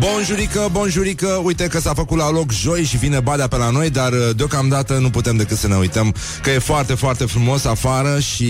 Bonjurică, 0.00 0.68
bonjurică, 0.72 1.40
uite 1.42 1.66
că 1.66 1.80
s-a 1.80 1.94
făcut 1.94 2.18
la 2.18 2.30
loc 2.30 2.52
joi 2.52 2.84
și 2.84 2.96
vine 2.96 3.20
badea 3.20 3.48
pe 3.48 3.56
la 3.56 3.70
noi, 3.70 3.90
dar 3.90 4.12
uh, 4.12 4.18
deocamdată 4.36 4.98
nu 4.98 5.10
putem 5.10 5.36
decât 5.36 5.56
să 5.56 5.68
ne 5.68 5.74
uităm 5.74 6.14
că 6.42 6.50
e 6.50 6.58
foarte, 6.58 6.94
foarte 6.94 7.24
frumos 7.24 7.64
afară 7.64 8.20
și 8.20 8.44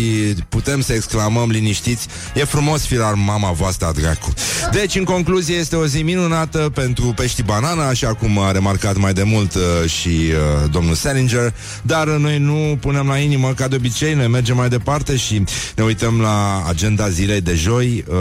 putem 0.49 0.81
să 0.81 0.93
exclamăm 0.93 1.51
liniștiți, 1.51 2.07
e 2.35 2.45
frumos 2.45 2.85
firar 2.87 3.15
mama 3.15 3.51
voastră 3.51 3.93
dracu. 4.01 4.33
Deci, 4.73 4.95
în 4.95 5.05
concluzie, 5.05 5.57
este 5.57 5.77
o 5.77 5.87
zi 5.87 6.03
minunată 6.03 6.71
pentru 6.75 7.13
pești 7.17 7.43
banana, 7.43 7.89
așa 7.89 8.15
cum 8.15 8.39
a 8.39 8.51
remarcat 8.51 8.97
mai 8.97 9.13
de 9.13 9.23
mult 9.23 9.55
uh, 9.55 9.91
și 9.91 10.09
uh, 10.09 10.71
domnul 10.71 10.95
Salinger, 10.95 11.55
dar 11.83 12.09
noi 12.09 12.39
nu 12.39 12.77
punem 12.81 13.07
la 13.07 13.17
inimă 13.17 13.53
ca 13.57 13.69
de 13.69 13.77
obicei, 13.77 14.15
noi 14.15 14.29
mergem 14.29 14.57
mai 14.57 14.69
departe 14.69 15.17
și 15.17 15.43
ne 15.77 15.83
uităm 15.83 16.21
la 16.21 16.65
agenda 16.69 17.09
zilei 17.09 17.41
de 17.41 17.55
joi. 17.55 18.05
Uh, 18.09 18.17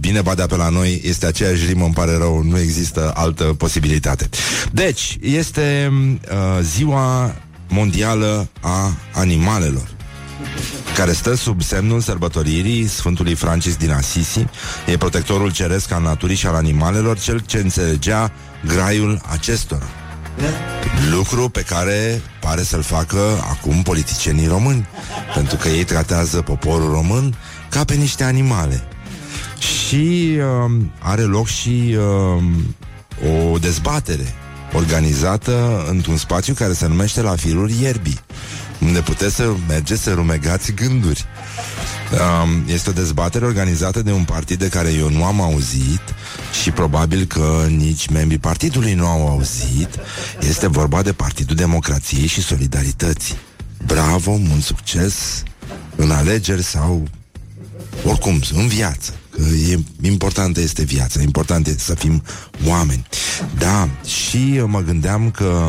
bine 0.00 0.20
badea 0.20 0.46
pe 0.46 0.56
la 0.56 0.68
noi, 0.68 1.00
este 1.04 1.26
aceeași 1.26 1.66
rimă, 1.66 1.84
îmi 1.84 1.94
pare 1.94 2.16
rău, 2.16 2.42
nu 2.42 2.58
există 2.60 3.12
altă 3.14 3.44
posibilitate. 3.44 4.28
Deci, 4.72 5.18
este 5.20 5.92
uh, 5.92 6.62
ziua 6.62 7.34
mondială 7.68 8.48
a 8.60 8.92
animalelor 9.12 9.98
care 10.94 11.12
stă 11.12 11.34
sub 11.34 11.62
semnul 11.62 12.00
sărbătoririi 12.00 12.86
Sfântului 12.86 13.34
Francis 13.34 13.76
din 13.76 13.90
Assisi. 13.90 14.46
E 14.86 14.96
protectorul 14.96 15.52
ceresc 15.52 15.92
al 15.92 16.02
naturii 16.02 16.36
și 16.36 16.46
al 16.46 16.54
animalelor, 16.54 17.18
cel 17.18 17.40
ce 17.46 17.58
înțelegea 17.58 18.32
graiul 18.66 19.20
acestora. 19.30 19.86
Lucru 21.10 21.48
pe 21.48 21.62
care 21.62 22.22
pare 22.40 22.62
să-l 22.62 22.82
facă 22.82 23.20
acum 23.50 23.82
politicienii 23.82 24.46
români, 24.46 24.86
pentru 25.34 25.56
că 25.56 25.68
ei 25.68 25.84
tratează 25.84 26.42
poporul 26.42 26.90
român 26.90 27.34
ca 27.68 27.84
pe 27.84 27.94
niște 27.94 28.24
animale. 28.24 28.82
Și 29.60 30.36
uh, 30.36 30.72
are 30.98 31.22
loc 31.22 31.46
și 31.46 31.96
uh, 31.98 32.42
o 33.52 33.58
dezbatere 33.58 34.34
organizată 34.72 35.84
într-un 35.88 36.16
spațiu 36.16 36.54
care 36.54 36.72
se 36.72 36.86
numește 36.86 37.20
La 37.20 37.36
Firul 37.36 37.70
Ierbii, 37.70 38.20
unde 38.78 39.00
puteți 39.00 39.34
să 39.34 39.52
mergeți 39.68 40.02
să 40.02 40.12
rumegați 40.12 40.72
gânduri. 40.72 41.24
Um, 42.12 42.64
este 42.66 42.90
o 42.90 42.92
dezbatere 42.92 43.44
organizată 43.44 44.02
de 44.02 44.12
un 44.12 44.24
partid 44.24 44.58
de 44.58 44.68
care 44.68 44.92
eu 44.92 45.10
nu 45.10 45.24
am 45.24 45.40
auzit 45.40 46.00
și 46.62 46.70
probabil 46.70 47.24
că 47.24 47.66
nici 47.68 48.08
membrii 48.08 48.38
partidului 48.38 48.94
nu 48.94 49.06
au 49.06 49.28
auzit. 49.28 49.88
Este 50.40 50.68
vorba 50.68 51.02
de 51.02 51.12
Partidul 51.12 51.56
Democrației 51.56 52.26
și 52.26 52.42
Solidarității. 52.42 53.36
Bravo, 53.86 54.36
mult 54.36 54.62
succes 54.62 55.42
în 55.96 56.10
alegeri 56.10 56.62
sau 56.62 57.08
oricum, 58.04 58.40
în 58.54 58.66
viață. 58.66 59.19
Că 59.30 59.40
e, 59.70 59.78
importantă 60.02 60.60
este 60.60 60.82
viața, 60.82 61.20
important 61.22 61.66
este 61.66 61.82
să 61.82 61.94
fim 61.94 62.22
oameni. 62.66 63.06
Da, 63.58 63.88
și 64.04 64.62
mă 64.66 64.80
gândeam 64.80 65.30
că 65.30 65.68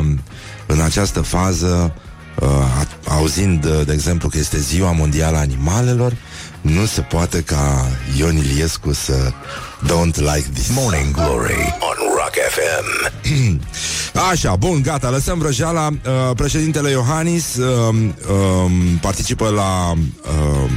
în 0.65 0.81
această 0.81 1.21
fază, 1.21 1.95
uh, 2.39 2.47
auzind, 3.07 3.65
uh, 3.65 3.81
de 3.85 3.93
exemplu, 3.93 4.29
că 4.29 4.37
este 4.37 4.59
Ziua 4.59 4.91
Mondială 4.91 5.37
a 5.37 5.39
Animalelor, 5.39 6.13
nu 6.61 6.85
se 6.85 7.01
poate 7.01 7.41
ca 7.41 7.87
Ion 8.17 8.35
Iliescu 8.35 8.93
să 8.93 9.31
Don't 9.87 10.15
like 10.17 10.47
this. 10.53 10.69
Morning 10.75 11.11
Glory 11.11 11.75
on 11.79 11.97
Rock 12.15 12.35
FM 12.49 13.11
Așa, 14.31 14.55
bun, 14.55 14.81
gata, 14.81 15.09
lăsăm 15.09 15.37
vrăjeala. 15.37 15.87
Uh, 15.87 16.35
Președintele 16.35 16.89
Iohannis 16.89 17.55
uh, 17.55 17.95
uh, 17.95 18.71
Participă 19.01 19.49
la 19.49 19.91
uh, 19.91 20.71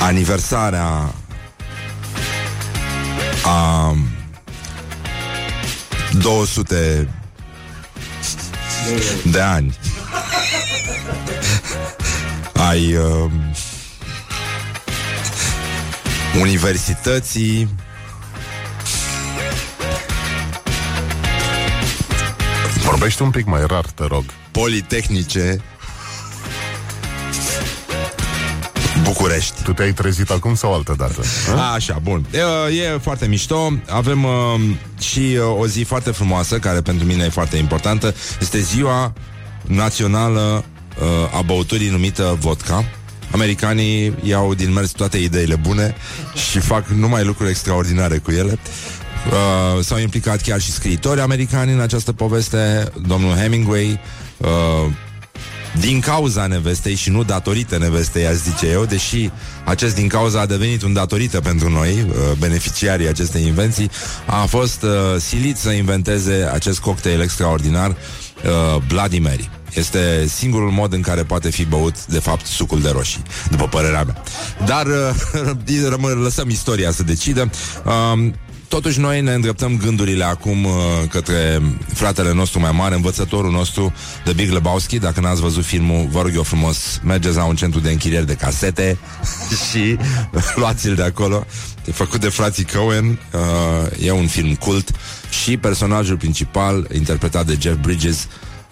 aniversarea 0.00 1.14
a 3.44 3.94
200 6.20 7.08
de 9.30 9.40
ani 9.40 9.78
ai 12.52 12.94
uh, 12.94 13.30
universității 16.40 17.68
Vorbește 22.84 23.22
un 23.22 23.30
pic 23.30 23.46
mai 23.46 23.66
rar, 23.66 23.84
te 23.84 24.04
rog. 24.04 24.24
Politehnice 24.50 25.60
București. 29.12 29.62
Tu 29.62 29.72
te-ai 29.72 29.92
trezit 29.92 30.30
acum 30.30 30.54
sau 30.54 30.74
altă 30.74 30.94
dată? 30.98 31.20
A, 31.56 31.72
așa, 31.72 32.00
bun. 32.02 32.26
E, 32.70 32.74
e 32.74 32.98
foarte 32.98 33.26
mișto. 33.26 33.72
Avem 33.88 34.24
uh, 34.24 34.30
și 35.00 35.18
uh, 35.18 35.58
o 35.58 35.66
zi 35.66 35.82
foarte 35.82 36.10
frumoasă, 36.10 36.58
care 36.58 36.80
pentru 36.80 37.06
mine 37.06 37.24
e 37.24 37.28
foarte 37.28 37.56
importantă. 37.56 38.14
Este 38.40 38.60
ziua 38.60 39.12
națională 39.66 40.64
uh, 41.00 41.38
a 41.38 41.40
băuturii 41.40 41.88
numită 41.90 42.36
vodka. 42.40 42.84
Americanii 43.32 44.14
iau 44.22 44.54
din 44.54 44.72
mers 44.72 44.90
toate 44.90 45.18
ideile 45.18 45.56
bune 45.56 45.94
și 46.50 46.58
fac 46.58 46.86
numai 46.86 47.24
lucruri 47.24 47.50
extraordinare 47.50 48.18
cu 48.18 48.30
ele. 48.30 48.58
Uh, 49.26 49.84
s-au 49.84 49.98
implicat 49.98 50.40
chiar 50.40 50.60
și 50.60 50.72
scriitori 50.72 51.20
americani 51.20 51.72
în 51.72 51.80
această 51.80 52.12
poveste. 52.12 52.92
Domnul 53.06 53.36
Hemingway, 53.36 54.00
uh, 54.36 54.48
din 55.88 56.00
cauza 56.00 56.46
nevestei 56.46 56.94
și 56.94 57.10
nu 57.10 57.24
datorită 57.24 57.78
nevestei, 57.78 58.26
aș 58.26 58.34
zice 58.34 58.66
eu, 58.66 58.84
deși 58.84 59.30
acest 59.64 59.94
din 59.94 60.08
cauza 60.08 60.40
a 60.40 60.46
devenit 60.46 60.82
un 60.82 60.92
datorită 60.92 61.40
pentru 61.40 61.70
noi, 61.70 61.90
uh, 61.90 62.14
beneficiarii 62.38 63.08
acestei 63.08 63.46
invenții, 63.46 63.90
a 64.26 64.44
fost 64.46 64.82
uh, 64.82 64.90
silit 65.18 65.56
să 65.56 65.70
inventeze 65.70 66.50
acest 66.52 66.78
cocktail 66.78 67.20
extraordinar, 67.20 67.90
uh, 67.90 68.82
Bloody 68.88 69.18
Mary. 69.18 69.50
Este 69.74 70.26
singurul 70.26 70.70
mod 70.70 70.92
în 70.92 71.00
care 71.00 71.22
poate 71.22 71.50
fi 71.50 71.64
băut, 71.64 72.06
de 72.06 72.18
fapt, 72.18 72.46
sucul 72.46 72.80
de 72.80 72.90
roșii, 72.90 73.22
după 73.50 73.68
părerea 73.68 74.04
mea. 74.04 74.22
Dar 74.66 74.86
uh, 75.66 76.14
lăsăm 76.22 76.50
istoria 76.50 76.90
să 76.90 77.02
decidă. 77.02 77.50
Uh, 77.84 78.30
Totuși 78.68 79.00
noi 79.00 79.20
ne 79.20 79.32
îndreptăm 79.32 79.76
gândurile 79.76 80.24
acum 80.24 80.64
uh, 80.64 80.72
către 81.10 81.62
fratele 81.94 82.32
nostru 82.32 82.60
mai 82.60 82.72
mare, 82.72 82.94
învățătorul 82.94 83.50
nostru 83.50 83.92
de 84.24 84.32
Big 84.32 84.50
Lebowski. 84.50 84.98
Dacă 84.98 85.20
n-ați 85.20 85.40
văzut 85.40 85.64
filmul, 85.64 86.08
vă 86.10 86.22
rog 86.22 86.30
eu 86.34 86.42
frumos, 86.42 87.00
mergeți 87.04 87.36
la 87.36 87.44
un 87.44 87.56
centru 87.56 87.80
de 87.80 87.90
închirieri 87.90 88.26
de 88.26 88.34
casete 88.34 88.98
și 89.70 89.96
luați-l 90.60 90.94
de 90.94 91.02
acolo. 91.02 91.46
E 91.84 91.92
făcut 91.92 92.20
de 92.20 92.28
frații 92.28 92.64
Cohen, 92.64 93.18
uh, 93.32 94.06
e 94.06 94.10
un 94.10 94.26
film 94.26 94.54
cult 94.54 94.90
și 95.42 95.56
personajul 95.56 96.16
principal, 96.16 96.88
interpretat 96.94 97.46
de 97.46 97.56
Jeff 97.60 97.76
Bridges, 97.80 98.28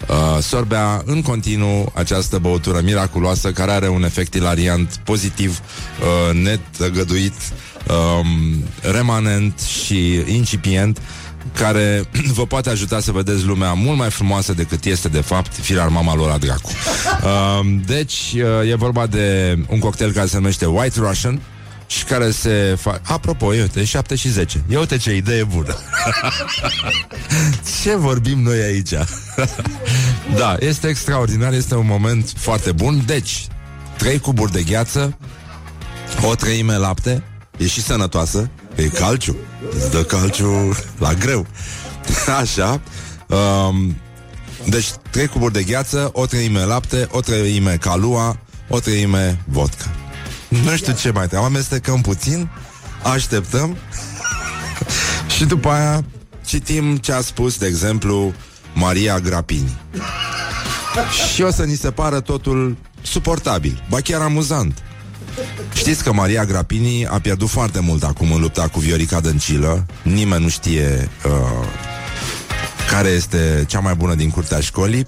uh, 0.09 0.43
sorbea 0.43 1.01
în 1.05 1.21
continuu 1.21 1.91
această 1.95 2.37
băutură 2.37 2.81
miraculoasă 2.83 3.51
care 3.51 3.71
are 3.71 3.87
un 3.87 4.03
efect 4.03 4.33
ilariant 4.33 4.99
pozitiv, 5.03 5.59
uh, 5.59 6.35
net, 6.35 6.91
găduit, 6.93 7.33
um, 7.89 8.63
remanent 8.81 9.59
și 9.59 10.23
incipient 10.27 11.01
care 11.53 12.03
vă 12.37 12.45
poate 12.45 12.69
ajuta 12.69 12.99
să 12.99 13.11
vedeți 13.11 13.45
lumea 13.45 13.73
mult 13.73 13.97
mai 13.97 14.09
frumoasă 14.09 14.53
decât 14.53 14.85
este 14.85 15.07
de 15.07 15.21
fapt 15.21 15.53
firar 15.53 15.87
mama 15.87 16.15
lor 16.15 16.31
a 16.31 16.37
dracu. 16.37 16.71
Um, 17.17 17.81
deci 17.85 18.33
uh, 18.35 18.69
e 18.71 18.75
vorba 18.75 19.07
de 19.07 19.57
un 19.69 19.79
cocktail 19.79 20.11
care 20.11 20.27
se 20.27 20.35
numește 20.35 20.65
White 20.65 20.99
Russian 20.99 21.41
și 21.87 22.03
care 22.03 22.31
se 22.31 22.77
face... 22.79 23.01
Apropo, 23.03 23.45
uite, 23.45 23.83
7 23.83 24.15
și 24.15 24.29
10. 24.29 24.63
Ia 24.69 24.79
uite 24.79 24.97
ce 24.97 25.15
idee 25.15 25.43
bună. 25.43 25.75
ce 27.81 27.95
vorbim 27.95 28.41
noi 28.41 28.59
aici? 28.59 28.89
da, 30.39 30.55
este 30.59 30.87
extraordinar, 30.87 31.53
este 31.53 31.75
un 31.75 31.85
moment 31.85 32.33
foarte 32.37 32.71
bun. 32.71 33.03
Deci, 33.05 33.47
trei 33.97 34.19
cuburi 34.19 34.51
de 34.51 34.63
gheață, 34.63 35.17
o 36.21 36.35
treime 36.35 36.75
lapte, 36.75 37.23
E 37.57 37.67
și 37.67 37.81
sănătoasă 37.81 38.49
E 38.75 38.83
calciu. 38.83 39.35
Îți 39.75 39.91
dă 39.91 40.03
calciu 40.03 40.77
la 40.97 41.13
greu. 41.13 41.45
Așa. 42.41 42.81
Um, 43.27 43.95
Deci 44.65 44.87
trei 45.11 45.27
cuburi 45.27 45.53
de 45.53 45.63
gheață 45.63 46.09
O 46.13 46.25
treime 46.25 46.63
lapte 46.63 47.07
O 47.11 47.19
treime 47.19 47.77
calua 47.77 48.39
O 48.67 48.79
treime 48.79 49.39
vodka. 49.45 49.85
Nu 50.47 50.75
știu 50.75 50.93
ce 50.93 51.11
mai 51.11 51.27
trebuie 51.27 51.47
Amestecăm 51.47 52.01
puțin 52.01 52.49
Așteptăm. 53.03 53.77
Și 55.35 55.45
după 55.45 55.69
aia 55.69 56.03
Citim 56.47 56.97
ce 56.97 57.11
a 57.11 57.21
spus, 57.21 57.57
de 57.57 57.65
exemplu 57.65 58.33
Maria 58.73 59.19
Grapini. 59.19 59.77
Și 61.33 61.41
o 61.41 61.51
să 61.51 61.63
ni 61.63 61.75
se 61.75 61.91
pară 61.91 62.19
totul 62.19 62.77
suportabil, 63.01 63.83
ba 63.89 64.01
chiar 64.01 64.21
amuzant. 64.21 64.83
Știți 65.73 66.03
că 66.03 66.13
Maria 66.13 66.45
Grapini 66.45 67.07
a 67.07 67.19
pierdut 67.19 67.49
foarte 67.49 67.79
mult 67.79 68.03
acum 68.03 68.31
în 68.31 68.41
lupta 68.41 68.67
cu 68.67 68.79
Viorica 68.79 69.19
Dăncilă. 69.19 69.85
Nimeni 70.01 70.43
nu 70.43 70.49
știe 70.49 71.09
uh, 71.25 71.67
care 72.89 73.07
este 73.07 73.65
cea 73.67 73.79
mai 73.79 73.95
bună 73.95 74.15
din 74.15 74.29
curtea 74.29 74.59
școlii. 74.59 75.05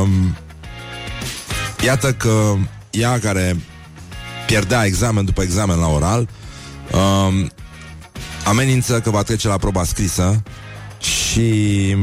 Um, 0.00 0.36
iată 1.84 2.12
că 2.12 2.54
ea 2.90 3.18
care 3.18 3.56
pierdea 4.46 4.84
examen 4.84 5.24
după 5.24 5.42
examen 5.42 5.78
la 5.78 5.88
oral, 5.88 6.28
um, 6.92 7.50
amenință 8.44 9.00
că 9.00 9.10
va 9.10 9.22
trece 9.22 9.48
la 9.48 9.56
proba 9.56 9.84
scrisă 9.84 10.42
și 11.00 11.96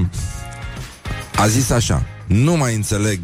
a 1.35 1.47
zis 1.47 1.69
așa, 1.69 2.05
nu 2.27 2.55
mai 2.55 2.75
înțeleg 2.75 3.19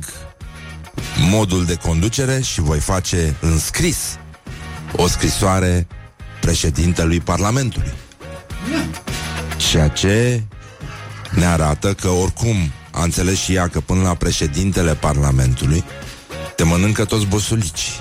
modul 1.30 1.66
de 1.66 1.76
conducere 1.76 2.42
și 2.42 2.62
voi 2.62 2.80
face 2.80 3.36
în 3.42 3.60
scris 3.60 4.18
o 4.96 5.08
scrisoare 5.08 5.88
președintelui 6.42 7.20
Parlamentului. 7.20 7.94
Ceea 9.58 9.88
ce 9.88 10.44
ne 11.32 11.46
arată 11.46 11.94
că 11.94 12.08
oricum 12.08 12.56
a 12.92 13.04
înțeles 13.04 13.38
și 13.38 13.54
ea 13.54 13.68
că 13.68 13.80
până 13.80 14.02
la 14.02 14.14
președintele 14.14 14.94
Parlamentului 14.94 15.84
te 16.56 16.64
mănâncă 16.64 17.06
toți 17.06 17.26
bosulicii. 17.26 17.94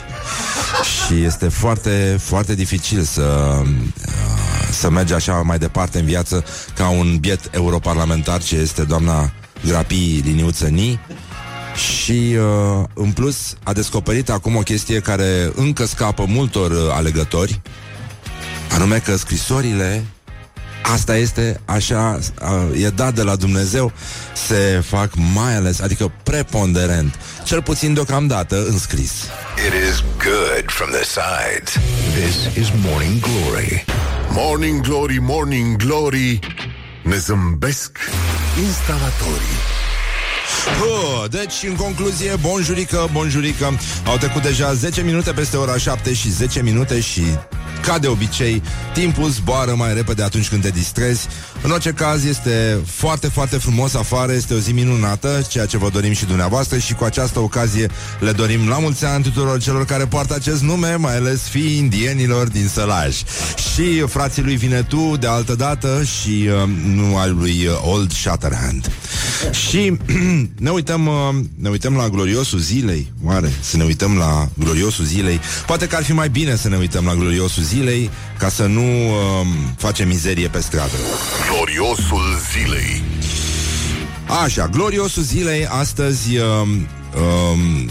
Și 1.07 1.23
este 1.23 1.49
foarte, 1.49 2.17
foarte 2.21 2.55
dificil 2.55 3.03
să, 3.03 3.61
uh, 3.63 3.69
să 4.71 4.91
mergi 4.91 5.13
așa 5.13 5.33
mai 5.33 5.59
departe 5.59 5.99
în 5.99 6.05
viață 6.05 6.45
ca 6.75 6.89
un 6.89 7.17
biet 7.17 7.41
europarlamentar 7.51 8.43
ce 8.43 8.57
este 8.57 8.83
doamna 8.83 9.33
Grapii 9.65 10.23
Liniuță 10.25 10.67
Ni 10.67 11.01
și 11.79 12.37
uh, 12.37 12.85
în 12.95 13.13
plus 13.13 13.55
a 13.63 13.73
descoperit 13.73 14.31
acum 14.31 14.57
o 14.57 14.61
chestie 14.61 15.01
care 15.01 15.53
încă 15.55 15.85
scapă 15.85 16.25
multor 16.29 16.71
uh, 16.71 16.79
alegători 16.91 17.61
anume 18.71 18.99
că 18.99 19.17
scrisorile 19.17 20.05
asta 20.83 21.17
este 21.17 21.61
așa, 21.65 22.19
e 22.75 22.89
dat 22.89 23.15
de 23.15 23.23
la 23.23 23.37
Dumnezeu, 23.37 23.93
se 24.47 24.83
fac 24.87 25.11
mai 25.35 25.57
ales, 25.57 25.81
adică 25.81 26.13
preponderent, 26.23 27.19
cel 27.45 27.63
puțin 27.63 27.95
deocamdată 27.95 28.67
înscris. 28.67 29.13
It 29.67 29.89
is 29.91 30.05
good 30.17 30.65
from 30.67 30.91
the 30.91 31.05
sides. 31.05 31.73
This 32.13 32.57
is 32.57 32.73
Morning 32.85 33.21
Glory. 33.21 33.85
Morning 34.31 34.81
Glory, 34.81 35.19
Morning 35.21 35.77
Glory, 35.77 36.39
ne 37.03 37.17
zâmbesc 37.17 37.99
instalatorii. 38.67 39.78
Uh, 40.83 41.31
deci, 41.31 41.69
în 41.69 41.75
concluzie, 41.75 42.37
bonjurică, 42.41 43.09
bonjurică 43.13 43.79
Au 44.07 44.17
trecut 44.17 44.43
deja 44.43 44.73
10 44.75 45.03
minute 45.03 45.33
peste 45.33 45.57
ora 45.57 45.77
7 45.77 46.13
și 46.13 46.31
10 46.31 46.63
minute 46.63 47.01
și 47.01 47.23
ca 47.83 47.99
de 47.99 48.07
obicei, 48.07 48.63
timpul 48.93 49.29
zboară 49.29 49.75
mai 49.75 49.95
repede 49.95 50.23
atunci 50.23 50.49
când 50.49 50.63
te 50.63 50.69
distrezi. 50.71 51.29
În 51.63 51.71
orice 51.71 51.91
caz, 51.91 52.25
este 52.25 52.79
foarte, 52.87 53.29
foarte 53.29 53.57
frumos 53.57 53.95
afară, 53.95 54.33
este 54.33 54.55
o 54.55 54.59
zi 54.59 54.73
minunată, 54.73 55.47
ceea 55.49 55.67
ce 55.67 55.79
vă 55.79 55.89
dorim 55.89 56.13
și 56.13 56.25
dumneavoastră 56.25 56.79
și 56.79 56.95
cu 56.95 57.05
această 57.05 57.39
ocazie 57.39 57.89
le 58.21 58.33
dorim 58.33 58.69
la 58.69 58.79
mulți 58.79 59.05
ani 59.05 59.23
tuturor 59.23 59.61
celor 59.61 59.85
care 59.85 60.07
poartă 60.07 60.35
acest 60.35 60.63
nume, 60.63 60.95
mai 60.95 61.17
ales 61.17 61.41
fii 61.41 61.77
indienilor 61.77 62.49
din 62.49 62.69
Sălaj. 62.69 63.17
Și 63.73 64.01
frații 64.07 64.43
lui 64.43 64.57
Vinetu 64.57 65.17
de 65.21 65.27
altă 65.27 65.55
dată 65.55 66.03
și 66.03 66.49
uh, 66.49 66.69
nu 66.85 67.17
al 67.17 67.35
lui 67.35 67.67
uh, 67.67 67.93
Old 67.93 68.13
Shatterhand. 68.13 68.91
și 69.69 69.97
ne 70.67 70.71
uităm, 70.71 71.07
uh, 71.07 71.35
ne 71.55 71.69
uităm 71.69 71.97
la 71.97 72.09
gloriosul 72.09 72.59
zilei, 72.59 73.13
oare? 73.25 73.53
Să 73.61 73.77
ne 73.77 73.85
uităm 73.85 74.17
la 74.17 74.49
gloriosul 74.59 75.05
zilei. 75.05 75.41
Poate 75.67 75.87
că 75.87 75.97
ar 75.97 76.05
fi 76.05 76.13
mai 76.13 76.29
bine 76.29 76.57
să 76.57 76.69
ne 76.69 76.77
uităm 76.77 77.05
la 77.05 77.15
gloriosul 77.15 77.63
zilei 77.63 78.11
ca 78.39 78.49
să 78.49 78.67
nu 78.67 79.09
uh, 79.09 79.47
facem 79.77 80.09
mizerie 80.09 80.49
pe 80.49 80.61
stradă. 80.61 80.97
Gloriosul 81.53 82.39
zilei. 82.53 83.03
Așa, 84.45 84.67
gloriosul 84.67 85.23
zilei 85.23 85.67
astăzi 85.67 86.37
uh, 86.37 86.45
uh, 87.15 87.91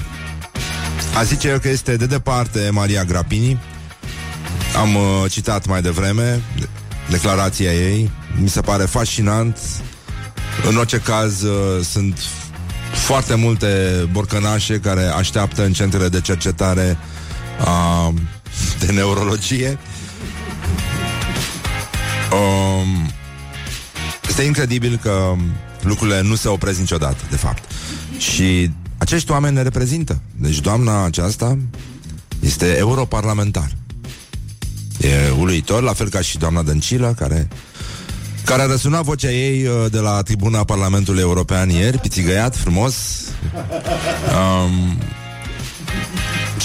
a 1.17 1.23
zice 1.23 1.47
eu 1.47 1.59
că 1.59 1.69
este 1.69 1.95
de 1.95 2.05
departe 2.05 2.69
Maria 2.71 3.03
Grapini. 3.03 3.59
Am 4.75 4.95
uh, 4.95 5.31
citat 5.31 5.67
mai 5.67 5.81
devreme 5.81 6.41
declarația 7.09 7.73
ei. 7.73 8.11
Mi 8.41 8.49
se 8.49 8.61
pare 8.61 8.83
fascinant. 8.83 9.59
În 10.69 10.75
orice 10.75 10.97
caz, 10.97 11.41
uh, 11.41 11.85
sunt 11.85 12.19
foarte 12.93 13.35
multe 13.35 13.67
borcănașe 14.11 14.79
care 14.79 15.05
așteaptă 15.05 15.65
în 15.65 15.73
centrele 15.73 16.09
de 16.09 16.21
cercetare 16.21 16.97
uh, 17.61 18.13
de 18.79 18.91
neurologie. 18.91 19.77
Um, 22.31 23.11
este 24.37 24.49
incredibil 24.49 24.99
că 25.01 25.33
lucrurile 25.81 26.21
nu 26.21 26.35
se 26.35 26.47
opresc 26.47 26.79
niciodată, 26.79 27.23
de 27.29 27.35
fapt. 27.35 27.63
Și 28.17 28.71
acești 28.97 29.31
oameni 29.31 29.55
ne 29.55 29.61
reprezintă. 29.61 30.21
Deci 30.35 30.59
doamna 30.59 31.05
aceasta 31.05 31.57
este 32.39 32.77
europarlamentar. 32.77 33.71
E 34.99 35.29
uluitor, 35.39 35.83
la 35.83 35.93
fel 35.93 36.09
ca 36.09 36.21
și 36.21 36.37
doamna 36.37 36.61
Dăncilă, 36.61 37.13
care 37.17 37.47
care 38.45 38.61
a 38.61 38.65
răsunat 38.65 39.03
vocea 39.03 39.31
ei 39.31 39.65
uh, 39.65 39.91
de 39.91 39.99
la 39.99 40.21
tribuna 40.21 40.63
Parlamentului 40.63 41.21
European 41.21 41.69
ieri, 41.69 41.97
pițigăiat, 41.97 42.55
frumos. 42.55 42.95
Um, 44.63 44.97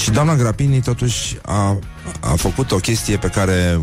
și 0.03 0.11
doamna 0.11 0.37
Grapini 0.37 0.81
totuși 0.81 1.37
a, 1.43 1.79
a 2.21 2.35
făcut 2.37 2.73
o 2.73 2.77
chestie 2.77 3.17
pe 3.17 3.29
care 3.29 3.81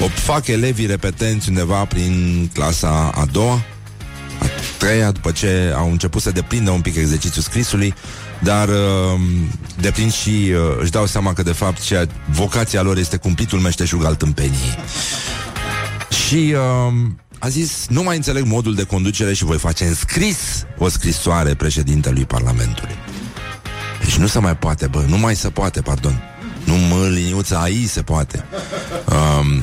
o 0.00 0.08
fac 0.08 0.46
elevii 0.46 0.86
repetenți 0.86 1.48
undeva 1.48 1.84
prin 1.84 2.50
clasa 2.52 3.10
a 3.14 3.24
doua, 3.32 3.64
a 4.40 4.46
treia, 4.78 5.10
după 5.10 5.30
ce 5.30 5.72
au 5.76 5.90
început 5.90 6.22
să 6.22 6.30
deprindă 6.30 6.70
un 6.70 6.80
pic 6.80 6.96
exercițiul 6.96 7.42
scrisului, 7.42 7.94
dar 8.42 8.68
uh, 8.68 9.20
deprind 9.80 10.12
și 10.12 10.28
uh, 10.28 10.76
își 10.80 10.90
dau 10.90 11.06
seama 11.06 11.32
că 11.32 11.42
de 11.42 11.52
fapt 11.52 11.80
cea, 11.80 12.06
vocația 12.30 12.82
lor 12.82 12.96
este 12.96 13.16
cumplitul 13.16 13.58
meșteșug 13.58 14.04
al 14.04 14.14
tâmpenii. 14.14 14.76
Și 16.26 16.54
uh, 16.54 16.94
a 17.38 17.48
zis, 17.48 17.86
nu 17.88 18.02
mai 18.02 18.16
înțeleg 18.16 18.44
modul 18.44 18.74
de 18.74 18.82
conducere 18.82 19.32
și 19.32 19.44
voi 19.44 19.58
face 19.58 19.84
în 19.84 19.94
scris 19.94 20.66
o 20.78 20.88
scrisoare 20.88 21.54
președintelui 21.54 22.24
Parlamentului. 22.24 22.94
Deci 24.00 24.16
nu 24.16 24.26
se 24.26 24.38
mai 24.38 24.56
poate, 24.56 24.86
bă, 24.86 25.04
nu 25.08 25.18
mai 25.18 25.36
se 25.36 25.50
poate, 25.50 25.80
pardon. 25.80 26.22
Nu 26.64 26.74
mă, 26.74 27.08
liniuța 27.08 27.60
AI 27.60 27.86
se 27.86 28.02
poate. 28.02 28.44
Um, 29.38 29.62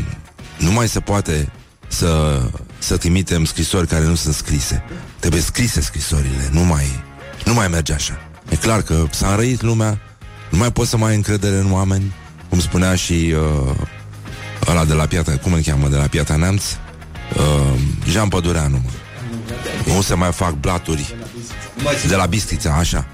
nu 0.64 0.72
mai 0.72 0.88
se 0.88 1.00
poate 1.00 1.52
să, 1.88 2.42
să 2.78 2.98
trimitem 2.98 3.46
scrisori 3.46 3.88
care 3.88 4.06
nu 4.06 4.16
sunt 4.16 4.34
scrise. 4.34 4.84
Trebuie 5.20 5.42
scrise 5.42 5.82
scrisorile, 5.82 6.50
nu 6.52 6.62
mai, 6.62 7.04
nu 7.46 7.54
mai 7.54 7.68
merge 7.68 7.94
așa. 7.94 8.20
E 8.50 8.56
clar 8.56 8.82
că 8.82 9.06
s-a 9.12 9.30
înrăit 9.30 9.62
lumea, 9.62 10.00
nu 10.50 10.58
mai 10.58 10.72
poți 10.72 10.90
să 10.90 10.98
mai 10.98 11.10
ai 11.10 11.16
încredere 11.16 11.58
în 11.58 11.72
oameni, 11.72 12.14
cum 12.50 12.60
spunea 12.60 12.96
și 12.96 13.34
uh, 13.68 13.76
ăla 14.68 14.86
de 14.86 14.94
la 14.94 15.06
Piatra, 15.06 15.38
cum 15.38 15.54
îl 15.54 15.62
cheamă, 15.62 15.88
de 15.88 15.96
la 15.96 16.08
Piatra 16.08 16.36
Neamț, 16.36 16.64
uh, 17.38 17.80
Jean 18.10 18.28
Pădureanu, 18.28 18.82
mă. 18.84 18.90
Nu 19.94 20.02
se 20.02 20.14
mai 20.14 20.32
fac 20.32 20.54
blaturi 20.54 21.16
de 22.08 22.16
la 22.16 22.26
Bistrița, 22.26 22.76
așa. 22.76 23.08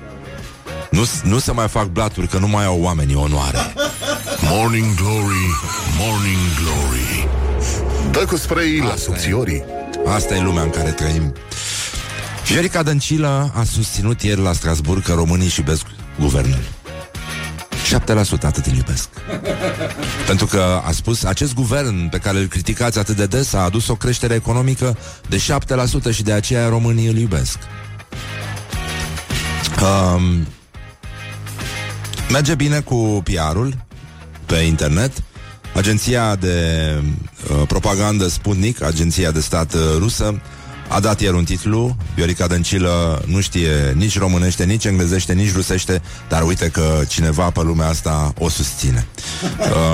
Nu, 0.92 1.06
nu 1.24 1.40
se 1.40 1.52
mai 1.52 1.68
fac 1.68 1.86
blaturi 1.86 2.28
că 2.28 2.38
nu 2.38 2.48
mai 2.48 2.66
au 2.66 2.82
oamenii 2.82 3.16
onoare. 3.16 3.58
Morning 4.42 4.96
Glory, 4.96 5.46
Morning 5.98 6.38
Glory. 6.62 7.39
Dă 8.12 8.26
cu 8.28 8.36
spray 8.36 8.78
la 8.78 8.96
subțiorii. 8.96 9.64
Asta 10.06 10.36
e 10.36 10.42
lumea 10.42 10.64
în 10.64 10.70
care 10.70 10.90
trăim. 10.90 11.34
Viorica 12.46 12.84
Dăncilă 12.84 13.52
a 13.56 13.64
susținut 13.64 14.22
ieri 14.22 14.42
la 14.42 14.54
Strasburg 14.54 15.04
că 15.04 15.14
românii 15.14 15.46
își 15.46 15.60
iubesc 15.60 15.86
guvernul. 16.20 16.60
7% 17.90 18.42
atât 18.42 18.66
îl 18.66 18.76
iubesc. 18.76 19.10
Pentru 20.28 20.46
că 20.46 20.82
a 20.86 20.92
spus, 20.92 21.24
acest 21.24 21.54
guvern 21.54 22.10
pe 22.10 22.18
care 22.18 22.38
îl 22.38 22.46
criticați 22.46 23.00
atât 23.00 23.16
de 23.16 23.26
des 23.26 23.54
a 23.54 23.64
adus 23.64 23.88
o 23.88 23.96
creștere 23.96 24.34
economică 24.34 24.98
de 25.28 25.42
7% 26.10 26.14
și 26.14 26.24
de 26.24 26.32
aceea 26.32 26.68
românii 26.68 27.08
îl 27.08 27.18
iubesc. 27.18 27.58
Um, 29.82 30.48
merge 32.32 32.56
bine 32.56 32.80
cu 32.80 33.24
PR-ul 33.24 33.86
pe 34.46 34.56
internet. 34.56 35.12
Agenția 35.80 36.36
de 36.36 36.58
uh, 37.50 37.62
propagandă 37.68 38.28
Sputnik, 38.28 38.84
agenția 38.84 39.32
de 39.32 39.40
stat 39.40 39.74
uh, 39.74 39.82
rusă, 39.98 40.42
a 40.88 41.00
dat 41.00 41.22
ieri 41.22 41.36
un 41.36 41.44
titlu 41.44 41.96
Viorica 42.16 42.48
Dăncilă 42.48 43.22
nu 43.26 43.42
știe 43.42 43.94
nici 43.96 44.18
românește, 44.18 44.64
nici 44.64 44.86
englezește, 44.86 45.34
nici 45.34 45.54
rusește 45.54 46.02
Dar 46.30 46.44
uite 46.44 46.68
că 46.68 47.02
cineva 47.08 47.50
pe 47.50 47.62
lumea 47.62 47.88
asta 47.88 48.34
o 48.40 48.50
susține. 48.50 49.08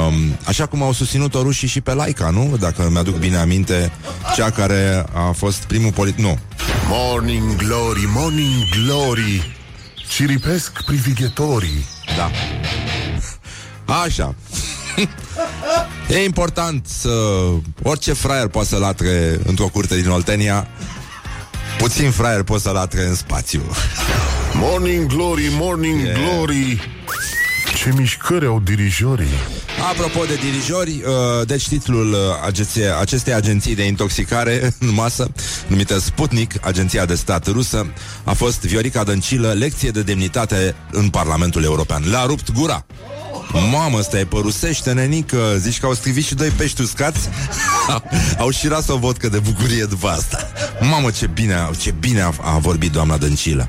Um, 0.08 0.38
Așa 0.44 0.66
cum 0.66 0.84
au 0.84 0.94
susținut-o 0.94 1.42
rușii 1.42 1.68
și 1.68 1.82
pe 1.82 1.94
Laica, 1.94 2.30
nu? 2.30 2.58
Dacă 2.60 2.90
mi-aduc 2.92 3.16
bine 3.16 3.38
aminte 3.38 3.92
Cea 4.36 4.50
care 4.50 5.06
a 5.14 5.32
fost 5.32 5.58
primul 5.58 5.92
polit... 5.92 6.18
Nu. 6.18 6.38
Morning 6.88 7.56
Glory, 7.56 8.10
Morning 8.14 8.64
Glory 8.70 9.56
Ciripesc 10.10 10.84
privighetorii. 10.84 11.86
Da. 12.18 12.32
Așa 13.94 14.36
E 16.10 16.24
important 16.24 16.88
să... 16.88 17.10
Orice 17.84 18.14
fraier 18.14 18.48
poate 18.48 18.68
să 18.68 18.78
latre 18.78 19.40
într-o 19.46 19.68
curte 19.68 20.02
din 20.02 20.10
Oltenia. 20.10 20.68
Puțin 21.78 22.12
fraier 22.12 22.44
poate 22.44 22.62
să 22.62 22.70
latre 22.70 23.06
în 23.06 23.16
spațiu. 23.16 23.62
Morning 24.54 25.08
Glory, 25.08 25.48
Morning 25.60 26.02
yeah. 26.02 26.18
Glory. 26.18 26.90
Ce 27.76 27.94
mișcări 27.98 28.46
au 28.46 28.62
dirijorii. 28.64 29.28
Apropo 29.92 30.26
de 30.26 30.36
dirijori 30.36 30.90
uh, 31.06 31.48
Deci 31.48 31.68
titlul 31.68 32.12
uh, 32.12 32.20
agenție, 32.46 33.00
acestei 33.00 33.34
agenții 33.34 33.76
de 33.76 33.86
intoxicare 33.86 34.60
în 34.80 34.94
masă 34.94 35.32
Numită 35.68 36.00
Sputnik, 36.00 36.54
agenția 36.62 37.06
de 37.06 37.16
stat 37.16 37.48
rusă 37.48 37.88
A 38.24 38.34
fost 38.34 38.62
Viorica 38.62 39.04
Dăncilă 39.04 39.52
Lecție 39.52 39.90
de 39.90 40.02
demnitate 40.02 40.76
în 40.92 41.10
Parlamentul 41.10 41.64
European. 41.64 42.10
Le-a 42.10 42.24
rupt 42.26 42.52
gura 42.52 42.86
Mamă, 43.72 43.98
ăsta 43.98 44.20
e 44.20 44.26
părusește, 44.26 44.92
nenică. 44.92 45.38
Zici 45.58 45.80
că 45.80 45.86
au 45.86 45.94
strivit 45.94 46.26
și 46.26 46.36
doi 46.36 46.50
pești 46.50 46.82
uscați? 46.82 47.30
Au 48.38 48.50
și 48.50 48.68
ras 48.68 48.88
o 48.88 48.98
vodcă 48.98 49.30
de 49.30 49.40
bucurie 49.40 49.84
după 49.84 50.08
asta. 50.08 50.52
Mamă, 50.82 51.10
ce 51.10 51.28
bine, 51.28 51.70
ce 51.80 51.92
bine 52.00 52.22
a, 52.22 52.32
a 52.42 52.58
vorbit 52.58 52.92
doamna 52.92 53.18
Dăncilă. 53.18 53.68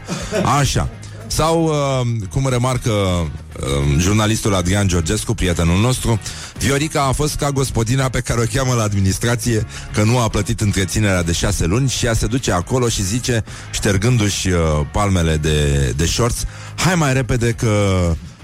Așa. 0.59 0.89
Sau, 1.27 1.65
uh, 1.65 2.07
cum 2.31 2.49
remarcă 2.49 2.91
uh, 2.91 3.99
jurnalistul 3.99 4.55
Adrian 4.55 4.89
Georgescu, 4.89 5.35
prietenul 5.35 5.81
nostru, 5.81 6.21
Viorica 6.59 7.03
a 7.03 7.13
fost 7.13 7.37
ca 7.37 7.51
gospodina 7.51 8.09
pe 8.09 8.21
care 8.21 8.41
o 8.41 8.45
cheamă 8.55 8.75
la 8.75 8.83
administrație 8.83 9.67
că 9.93 10.03
nu 10.03 10.19
a 10.19 10.29
plătit 10.29 10.61
întreținerea 10.61 11.23
de 11.23 11.33
șase 11.33 11.65
luni 11.65 11.89
și 11.89 12.07
ea 12.07 12.15
se 12.15 12.27
duce 12.27 12.53
acolo 12.53 12.89
și 12.89 13.03
zice, 13.03 13.45
ștergându-și 13.71 14.49
uh, 14.49 14.59
palmele 14.93 15.37
de, 15.37 15.89
de 15.97 16.07
shorts, 16.07 16.45
hai 16.77 16.95
mai 16.95 17.13
repede 17.13 17.53
că 17.53 17.71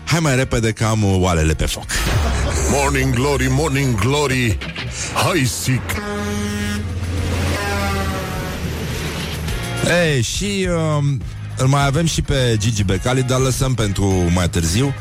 Hai 0.04 0.20
mai 0.20 0.36
repede 0.36 0.72
că 0.72 0.84
am 0.84 1.04
oalele 1.04 1.54
pe 1.54 1.66
foc 1.66 1.84
Morning 2.70 3.14
glory, 3.14 3.46
morning 3.50 4.00
glory 4.00 4.58
Hai 5.14 5.50
sic 5.62 6.02
Ei, 10.04 10.22
și 10.22 10.68
uh, 10.68 11.04
îl 11.56 11.66
mai 11.66 11.86
avem 11.86 12.06
și 12.06 12.22
pe 12.22 12.56
Gigi 12.58 12.84
Becali, 12.84 13.22
dar 13.22 13.38
lăsăm 13.38 13.74
pentru 13.74 14.04
mai 14.34 14.48
târziu. 14.48 14.94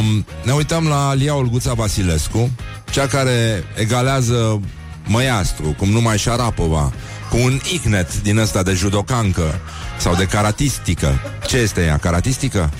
Um, 0.00 0.26
ne 0.44 0.52
uităm 0.52 0.86
la 0.86 1.14
Lia 1.14 1.34
Olguța 1.34 1.72
Vasilescu, 1.72 2.50
cea 2.90 3.06
care 3.06 3.64
egalează 3.76 4.60
Măiastru, 5.06 5.74
cum 5.78 5.88
numai 5.88 6.18
Șarapova, 6.18 6.92
cu 7.30 7.36
un 7.36 7.60
ignet 7.72 8.22
din 8.22 8.38
ăsta 8.38 8.62
de 8.62 8.72
judocancă 8.72 9.60
sau 9.98 10.14
de 10.14 10.24
karatistică. 10.24 11.20
Ce 11.46 11.56
este 11.56 11.84
ea? 11.84 11.98
Karatistică? 11.98 12.70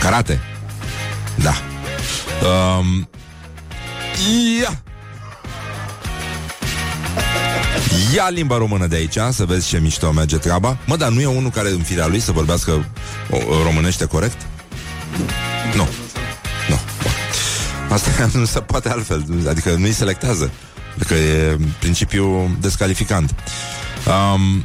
Karate. 0.00 0.40
Da. 1.34 1.54
Um, 2.48 3.08
ia! 4.60 4.82
Ia 8.14 8.28
limba 8.28 8.56
română 8.56 8.86
de 8.86 8.96
aici, 8.96 9.18
să 9.30 9.44
vezi 9.44 9.68
ce 9.68 9.78
mișto 9.78 10.12
merge 10.12 10.36
treaba. 10.36 10.78
Mă, 10.86 10.96
dar 10.96 11.08
nu 11.08 11.20
e 11.20 11.26
unul 11.26 11.50
care 11.50 11.70
în 11.70 11.82
firea 11.82 12.06
lui 12.06 12.20
să 12.20 12.32
vorbească 12.32 12.90
o, 13.30 13.36
o 13.36 13.62
românește 13.62 14.04
corect? 14.04 14.46
Nu. 15.74 15.88
Nu. 16.68 16.78
Asta 17.88 18.28
nu 18.38 18.44
se 18.44 18.60
poate 18.60 18.88
altfel. 18.88 19.24
Adică 19.48 19.74
nu-i 19.74 19.92
selectează. 19.92 20.50
Adică 20.94 21.14
e 21.14 21.58
principiu 21.78 22.56
descalificant. 22.60 23.34
Um, 24.06 24.64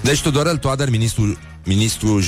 deci 0.00 0.20
Tudorel 0.20 0.56
Toader, 0.56 0.90
ministrul, 0.90 1.38
ministrul 1.64 2.20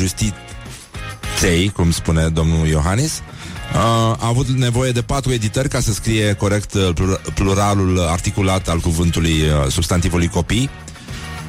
justiției, 1.37 1.69
cum 1.69 1.91
spune 1.91 2.29
domnul 2.29 2.67
Iohannis, 2.67 3.23
Uh, 3.67 3.83
a 3.83 4.27
avut 4.27 4.49
nevoie 4.49 4.91
de 4.91 5.03
patru 5.03 5.33
editări 5.33 5.69
ca 5.69 5.81
să 5.81 5.93
scrie 5.93 6.33
corect 6.33 6.75
uh, 6.75 6.89
pluralul 7.35 8.01
articulat 8.01 8.69
al 8.69 8.79
cuvântului 8.79 9.33
uh, 9.33 9.71
substantivului 9.71 10.29
copii. 10.29 10.71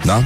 Da? 0.03 0.23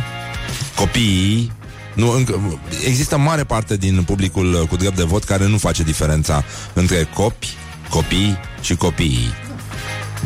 Copiii 0.75 1.51
nu, 1.93 2.11
încă, 2.11 2.59
există 2.87 3.17
mare 3.17 3.43
parte 3.43 3.77
din 3.77 4.03
publicul 4.03 4.65
cu 4.69 4.75
drept 4.75 4.95
de 4.95 5.03
vot 5.03 5.23
care 5.23 5.47
nu 5.47 5.57
face 5.57 5.83
diferența 5.83 6.43
între 6.73 7.09
copi, 7.13 7.53
copii 7.89 8.39
și 8.61 8.75
copiii. 8.75 9.33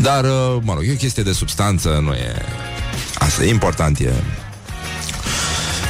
Dar, 0.02 0.24
mă 0.62 0.74
rog, 0.74 0.84
e 0.88 0.92
o 0.92 0.96
chestie 0.96 1.24
de 1.24 1.32
substanță, 1.32 2.00
nu 2.02 2.14
e... 2.14 2.36
Asta 3.16 3.44
e 3.44 3.50
important, 3.50 4.00
e... 4.00 4.14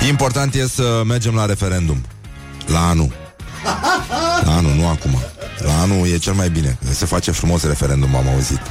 Important 0.08 0.54
e 0.54 0.68
să 0.68 1.02
mergem 1.06 1.34
la 1.36 1.46
referendum. 1.46 2.02
La 2.66 2.88
anul. 2.88 3.25
La 4.44 4.56
anul, 4.56 4.74
nu 4.74 4.88
acum. 4.88 5.22
La 5.58 5.82
anul 5.82 6.08
e 6.08 6.18
cel 6.18 6.34
mai 6.34 6.50
bine. 6.50 6.78
Se 6.92 7.06
face 7.06 7.32
frumos 7.32 7.64
referendum, 7.64 8.16
am 8.16 8.28
auzit. 8.28 8.62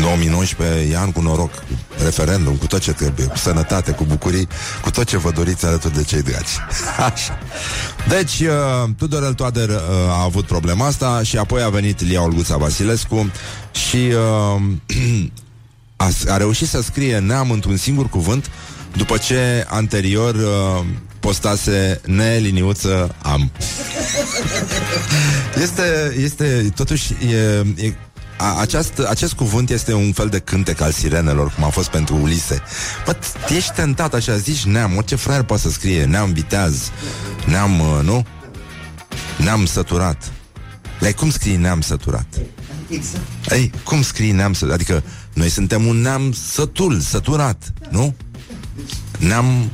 2019 0.00 0.92
e 0.92 0.98
an 0.98 1.12
cu 1.12 1.20
noroc, 1.20 1.54
cu 1.54 1.62
referendum, 2.04 2.54
cu 2.54 2.66
tot 2.66 2.80
ce 2.80 2.92
trebuie, 2.92 3.26
cu 3.26 3.36
sănătate, 3.36 3.90
cu 3.90 4.04
bucurii, 4.04 4.48
cu 4.82 4.90
tot 4.90 5.04
ce 5.04 5.18
vă 5.18 5.30
doriți 5.30 5.66
alături 5.66 5.94
de 5.94 6.02
cei 6.02 6.22
dragi. 6.22 6.52
Așa. 7.12 7.38
Deci, 8.08 8.40
uh, 8.40 8.90
Tudorel 8.96 9.34
Toader 9.34 9.68
uh, 9.68 9.76
a 10.08 10.22
avut 10.22 10.46
problema 10.46 10.86
asta 10.86 11.22
și 11.22 11.36
apoi 11.36 11.62
a 11.62 11.68
venit 11.68 12.00
Lia 12.00 12.22
Olguța 12.22 12.56
Vasilescu 12.56 13.30
și 13.88 14.12
uh, 14.56 14.62
a, 15.96 16.08
a 16.28 16.36
reușit 16.36 16.68
să 16.68 16.82
scrie 16.82 17.18
neam 17.18 17.50
într-un 17.50 17.76
singur 17.76 18.08
cuvânt 18.08 18.50
după 18.96 19.16
ce 19.16 19.66
anterior 19.68 20.34
uh, 20.34 20.84
postase 21.26 22.00
neliniuță 22.04 23.14
am. 23.22 23.50
Este, 25.62 26.14
este, 26.18 26.72
totuși, 26.74 27.12
e, 27.12 27.36
e 27.86 27.94
a, 28.36 28.60
aceast, 28.60 28.98
acest 28.98 29.32
cuvânt 29.32 29.70
este 29.70 29.92
un 29.92 30.12
fel 30.12 30.28
de 30.28 30.38
cântec 30.38 30.80
al 30.80 30.92
sirenelor, 30.92 31.52
cum 31.54 31.64
a 31.64 31.68
fost 31.68 31.88
pentru 31.88 32.16
Ulise. 32.22 32.62
Bă, 33.04 33.16
ești 33.56 33.72
tentat 33.72 34.14
așa, 34.14 34.36
zici 34.36 34.64
neam, 34.64 34.96
orice 34.96 35.14
fraier 35.14 35.42
poate 35.42 35.62
să 35.62 35.70
scrie, 35.70 36.04
neam 36.04 36.32
viteaz, 36.32 36.90
neam, 37.46 37.80
uh, 37.80 37.98
nu? 38.02 38.26
Neam 39.38 39.66
săturat. 39.66 40.32
Dar 41.00 41.12
cum 41.12 41.30
scrii 41.30 41.56
neam 41.56 41.80
săturat? 41.80 42.26
Exact. 42.88 43.50
Ei, 43.50 43.70
cum 43.84 44.02
scrii 44.02 44.32
neam 44.32 44.52
săturat? 44.52 44.74
Adică 44.74 45.02
noi 45.32 45.48
suntem 45.48 45.86
un 45.86 45.96
neam 46.00 46.32
sătul, 46.32 47.00
săturat, 47.00 47.72
nu? 47.90 48.14
Neam 49.18 49.70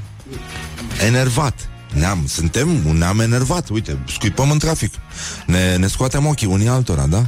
enervat. 1.06 1.68
Neam, 1.94 2.24
suntem 2.26 2.86
un 2.86 2.96
neam 2.96 3.20
enervat. 3.20 3.68
Uite, 3.68 3.98
scuipăm 4.08 4.50
în 4.50 4.58
trafic. 4.58 4.92
Ne, 5.46 5.76
ne 5.76 5.86
scoatem 5.86 6.26
ochii 6.26 6.46
unii 6.46 6.68
altora, 6.68 7.06
da? 7.06 7.26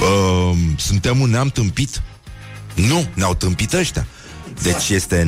Uh, 0.00 0.56
suntem 0.76 1.20
un 1.20 1.30
neam 1.30 1.48
tâmpit? 1.48 2.02
Nu, 2.74 3.06
ne-au 3.14 3.34
tâmpit 3.34 3.72
ăștia. 3.72 4.06
Deci 4.62 4.88
este 4.88 5.22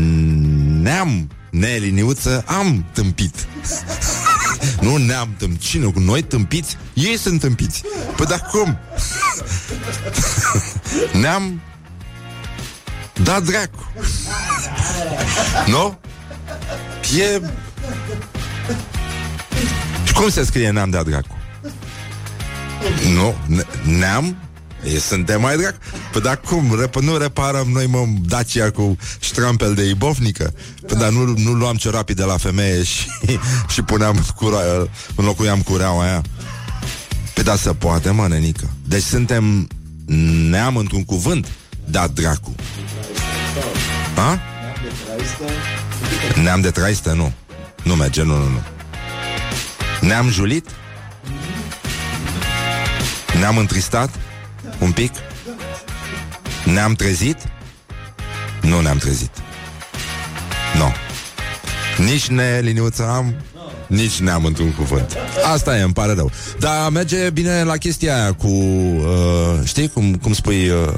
neam 0.82 1.30
neliniuță, 1.50 2.44
am 2.46 2.84
tâmpit. 2.92 3.34
nu 4.80 4.96
neam 4.96 5.34
tâmpit. 5.38 5.60
Cine 5.60 5.84
cu 5.84 5.98
noi 5.98 6.22
tâmpiți? 6.22 6.76
Ei 6.94 7.18
sunt 7.18 7.40
tâmpiți. 7.40 7.82
Păi 8.16 8.26
dar 8.26 8.48
cum? 8.50 8.78
neam 11.22 11.60
da 13.22 13.40
dracu. 13.40 13.92
nu? 15.66 15.98
E... 17.18 17.40
Și 20.04 20.12
cum 20.12 20.30
se 20.30 20.44
scrie 20.44 20.70
neam 20.70 20.90
de 20.90 21.02
dracu? 21.06 21.36
Nu, 23.14 23.34
ne- 23.46 23.96
neam 23.98 24.36
E, 24.84 24.98
suntem 24.98 25.40
mai 25.40 25.56
drag. 25.56 25.78
Păi 26.12 26.20
dar 26.20 26.40
cum? 26.40 26.80
Rep- 26.82 27.02
nu 27.02 27.16
reparăm 27.16 27.68
noi, 27.68 27.86
mă, 27.86 28.06
Dacia 28.20 28.70
cu 28.70 28.96
ștrampel 29.20 29.74
de 29.74 29.82
ibovnică? 29.82 30.54
Păi 30.86 30.96
dar 30.96 31.10
nu, 31.10 31.24
nu 31.36 31.52
luam 31.52 31.76
ciorapii 31.76 32.14
de 32.14 32.22
la 32.24 32.36
femeie 32.36 32.82
și, 32.82 33.06
și 33.72 33.82
puneam 33.82 34.24
cura, 34.36 34.58
înlocuiam 35.14 35.62
cureaua 35.62 36.02
aia. 36.02 36.22
Păi 37.34 37.42
da, 37.42 37.56
se 37.56 37.72
poate, 37.72 38.10
mă, 38.10 38.26
nenică. 38.28 38.70
Deci 38.84 39.02
suntem 39.02 39.68
neam 40.50 40.76
într-un 40.76 41.04
cuvânt? 41.04 41.48
Da, 41.84 42.06
dracu. 42.06 42.54
Ha? 44.14 44.40
Neam 46.42 46.60
de 46.60 46.70
traistă, 46.70 47.12
nu. 47.12 47.32
Nu 47.82 47.94
merge, 47.94 48.22
nu, 48.22 48.36
nu, 48.36 48.48
nu. 48.48 48.62
Ne-am 50.00 50.30
julit? 50.30 50.68
Ne-am 53.38 53.56
întristat? 53.58 54.10
Un 54.78 54.92
pic? 54.92 55.12
Ne-am 56.64 56.94
trezit? 56.94 57.36
Nu 58.60 58.80
ne-am 58.80 58.98
trezit. 58.98 59.30
Nu. 60.74 60.78
No. 60.78 60.90
Nici 62.04 62.26
ne 62.26 62.60
liniuță 62.62 63.08
am, 63.08 63.34
nici 63.86 64.20
ne-am 64.20 64.44
într-un 64.44 64.72
cuvânt. 64.72 65.16
Asta 65.52 65.78
e, 65.78 65.82
îmi 65.82 65.92
pare 65.92 66.12
rău. 66.12 66.30
Dar 66.58 66.90
merge 66.90 67.30
bine 67.30 67.62
la 67.62 67.76
chestia 67.76 68.14
aia 68.14 68.34
cu... 68.34 68.46
Uh, 68.46 69.58
știi 69.64 69.88
cum, 69.88 70.14
cum 70.14 70.32
spui... 70.32 70.68
Uh, 70.68 70.88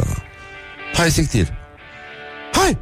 hai, 0.95 1.11
sectir. 1.11 1.60
Hai! 2.53 2.79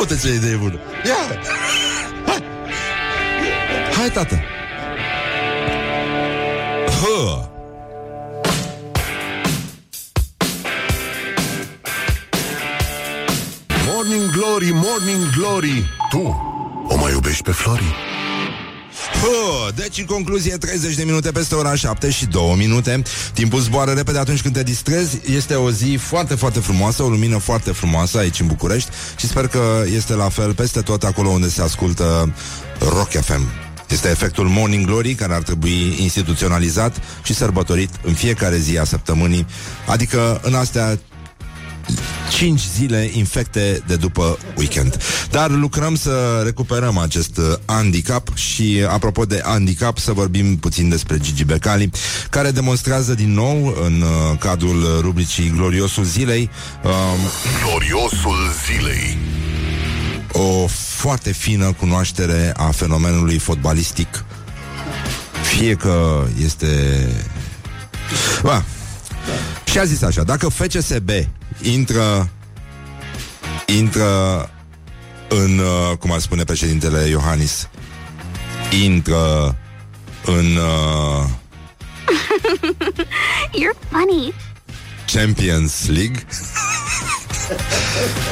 Uite 0.00 0.16
ce 0.16 0.28
idee 0.28 0.54
bună. 0.56 0.78
Ia! 1.06 1.14
Hai! 2.26 2.42
Hai, 3.96 4.10
tată! 4.10 4.40
Hă! 7.02 7.48
Morning 13.86 14.30
Glory, 14.30 14.70
Morning 14.72 15.30
Glory 15.36 15.84
Tu 16.10 16.46
o 16.88 16.96
mai 16.96 17.12
iubești 17.12 17.42
pe 17.42 17.50
Flori? 17.50 18.07
Puh, 19.20 19.74
deci, 19.74 19.98
în 19.98 20.04
concluzie, 20.04 20.56
30 20.56 20.94
de 20.94 21.04
minute 21.04 21.30
peste 21.30 21.54
ora 21.54 21.74
7 21.74 22.10
și 22.10 22.26
2 22.26 22.54
minute. 22.56 23.02
Timpul 23.32 23.60
zboară 23.60 23.92
repede 23.92 24.18
atunci 24.18 24.42
când 24.42 24.54
te 24.54 24.62
distrezi. 24.62 25.18
Este 25.34 25.54
o 25.54 25.70
zi 25.70 25.98
foarte, 26.00 26.34
foarte 26.34 26.60
frumoasă, 26.60 27.02
o 27.02 27.08
lumină 27.08 27.38
foarte 27.38 27.70
frumoasă 27.70 28.18
aici 28.18 28.40
în 28.40 28.46
București 28.46 28.90
și 29.16 29.26
sper 29.26 29.46
că 29.46 29.84
este 29.94 30.14
la 30.14 30.28
fel 30.28 30.54
peste 30.54 30.80
tot 30.80 31.02
acolo 31.02 31.28
unde 31.28 31.48
se 31.48 31.62
ascultă 31.62 32.34
Rock 32.78 33.10
FM. 33.10 33.42
Este 33.88 34.08
efectul 34.08 34.48
Morning 34.48 34.86
Glory 34.86 35.14
care 35.14 35.34
ar 35.34 35.42
trebui 35.42 35.96
instituționalizat 35.98 36.96
și 37.22 37.34
sărbătorit 37.34 37.90
în 38.02 38.14
fiecare 38.14 38.58
zi 38.58 38.78
a 38.78 38.84
săptămânii, 38.84 39.46
adică 39.86 40.40
în 40.42 40.54
astea 40.54 40.98
5 42.30 42.60
zile 42.76 43.10
infecte 43.12 43.82
de 43.86 43.96
după 43.96 44.38
weekend. 44.56 44.96
Dar 45.30 45.50
lucrăm 45.50 45.94
să 45.94 46.40
recuperăm 46.44 46.98
acest 46.98 47.36
uh, 47.36 47.44
handicap 47.64 48.36
și, 48.36 48.84
apropo 48.88 49.24
de 49.24 49.40
handicap, 49.44 49.98
să 49.98 50.12
vorbim 50.12 50.56
puțin 50.56 50.88
despre 50.88 51.18
Gigi 51.18 51.44
Becali, 51.44 51.90
care 52.30 52.50
demonstrează 52.50 53.14
din 53.14 53.32
nou 53.32 53.76
în 53.84 54.00
uh, 54.00 54.38
cadrul 54.38 55.00
rubricii 55.00 55.52
Gloriosul 55.56 56.04
Zilei 56.04 56.50
um, 56.84 57.18
Gloriosul 57.64 58.36
Zilei 58.66 59.16
o 60.32 60.66
foarte 60.96 61.32
fină 61.32 61.72
cunoaștere 61.72 62.52
a 62.56 62.70
fenomenului 62.70 63.38
fotbalistic. 63.38 64.24
Fie 65.42 65.74
că 65.74 66.24
este... 66.44 66.66
Ba, 68.42 68.64
și 69.64 69.78
a 69.78 69.84
zis 69.84 70.02
așa, 70.02 70.22
dacă 70.22 70.48
FCSB 70.48 71.10
intră 71.62 72.30
intră 73.66 74.50
în, 75.28 75.58
uh, 75.58 75.96
cum 75.98 76.12
ar 76.12 76.18
spune 76.18 76.44
președintele 76.44 77.06
Iohannis, 77.08 77.68
intră 78.82 79.56
în 80.24 80.56
uh, 80.56 81.24
You're 83.60 83.88
funny. 83.90 84.34
Champions 85.12 85.86
League 85.86 86.26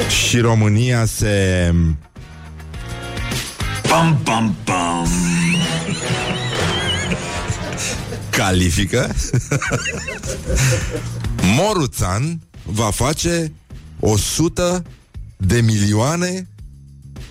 și 0.27 0.39
România 0.39 1.05
se 1.05 1.73
Pam, 3.81 4.19
pam, 4.23 4.55
pam. 4.63 5.07
califică 8.29 9.15
Moruțan 11.57 12.39
va 12.69 12.91
face 12.91 13.51
100 13.99 14.83
de 15.37 15.61
milioane 15.61 16.47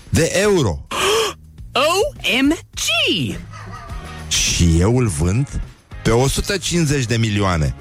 de 0.09 0.31
euro. 0.35 0.87
OMG! 1.73 3.38
Și 4.28 4.81
eu 4.81 4.99
îl 4.99 5.07
vând 5.07 5.61
pe 6.02 6.11
150 6.11 7.05
de 7.05 7.16
milioane. 7.16 7.75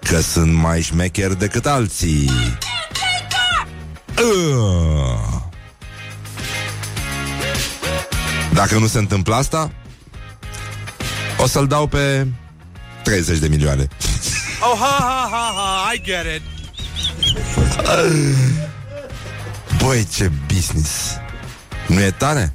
Că 0.00 0.20
sunt 0.20 0.52
mai 0.52 0.82
șmecher 0.82 1.34
decât 1.34 1.66
alții. 1.66 2.30
Uh. 4.18 5.38
Dacă 8.52 8.78
nu 8.78 8.86
se 8.86 8.98
întâmplă 8.98 9.34
asta, 9.34 9.72
o 11.38 11.46
să-l 11.46 11.66
dau 11.66 11.86
pe 11.86 12.26
30 13.04 13.38
de 13.38 13.48
milioane. 13.48 13.88
Oh, 14.60 14.78
ha, 14.78 14.96
ha, 14.98 15.28
ha, 15.30 15.52
ha, 15.54 15.92
I 15.94 16.02
get 16.02 16.24
it. 16.36 16.57
Băi, 19.82 20.06
ce 20.14 20.30
business! 20.46 21.16
Nu 21.86 22.00
e 22.00 22.10
tare? 22.10 22.52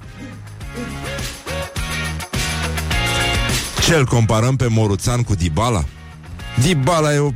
Ce-l 3.88 4.06
comparăm 4.06 4.56
pe 4.56 4.68
Moruțan 4.68 5.24
cu 5.24 5.36
Dybala? 5.36 5.84
Dybala 6.62 7.14
e 7.14 7.18
o, 7.18 7.32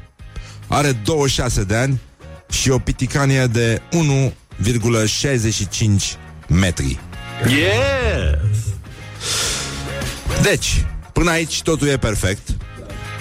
are 0.68 0.92
26 0.92 1.64
de 1.64 1.76
ani 1.76 2.02
și 2.50 2.70
o 2.70 2.80
piticanie 2.80 3.46
de 3.46 3.82
1,65 3.92 3.98
metri. 6.48 7.00
Yes. 7.48 8.58
Deci, 10.42 10.86
până 11.14 11.32
aici 11.32 11.62
totul 11.62 11.88
e 11.88 11.98
perfect. 11.98 12.50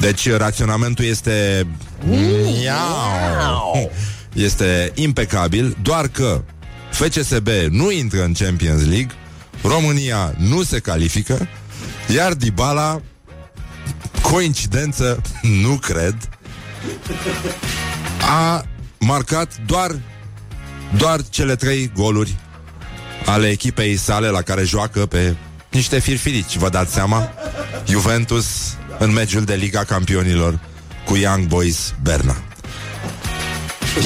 Deci 0.01 0.31
raționamentul 0.31 1.05
este 1.05 1.67
Miau. 2.05 3.91
Este 4.33 4.93
impecabil, 4.95 5.77
doar 5.83 6.09
că 6.09 6.43
FCSB 6.91 7.49
nu 7.71 7.91
intră 7.91 8.23
în 8.25 8.33
Champions 8.33 8.81
League, 8.81 9.11
România 9.63 10.35
nu 10.39 10.63
se 10.63 10.79
califică, 10.79 11.49
iar 12.15 12.35
Dybala 12.35 13.01
coincidență, 14.23 15.23
nu 15.43 15.75
cred, 15.75 16.17
a 18.21 18.65
marcat 18.99 19.53
doar 19.67 19.97
doar 20.97 21.21
cele 21.31 21.55
trei 21.55 21.91
goluri 21.95 22.37
ale 23.27 23.49
echipei 23.49 23.97
sale 23.97 24.29
la 24.29 24.43
care 24.43 24.65
joacă 24.65 25.07
pe 25.07 25.37
niște 25.71 25.99
firfirici, 25.99 26.57
vă 26.57 26.69
dați 26.69 26.93
seama? 26.93 27.31
Juventus 27.89 28.77
în 28.99 29.13
meciul 29.13 29.45
de 29.45 29.55
Liga 29.55 29.85
Campionilor 29.85 30.59
cu 31.05 31.17
Young 31.17 31.47
Boys 31.47 31.95
Berna. 32.03 32.37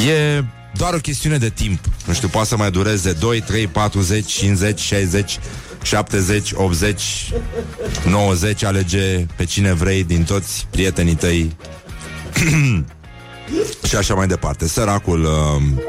E 0.08 0.44
doar 0.74 0.94
o 0.94 0.98
chestiune 0.98 1.36
de 1.38 1.48
timp. 1.48 1.78
Nu 2.06 2.12
știu, 2.12 2.28
poate 2.28 2.48
să 2.48 2.56
mai 2.56 2.70
dureze 2.70 3.12
2, 3.12 3.40
3, 3.40 3.66
40, 3.66 4.32
50, 4.32 4.80
60, 4.80 5.38
70, 5.82 6.52
80, 6.54 7.32
90, 8.04 8.64
alege 8.64 9.26
pe 9.36 9.44
cine 9.44 9.72
vrei 9.72 10.04
din 10.04 10.24
toți 10.24 10.66
prietenii 10.70 11.14
tăi 11.14 11.56
și 13.88 13.96
așa 13.96 14.14
mai 14.14 14.26
departe. 14.26 14.68
Săracul... 14.68 15.24
Um... 15.24 15.80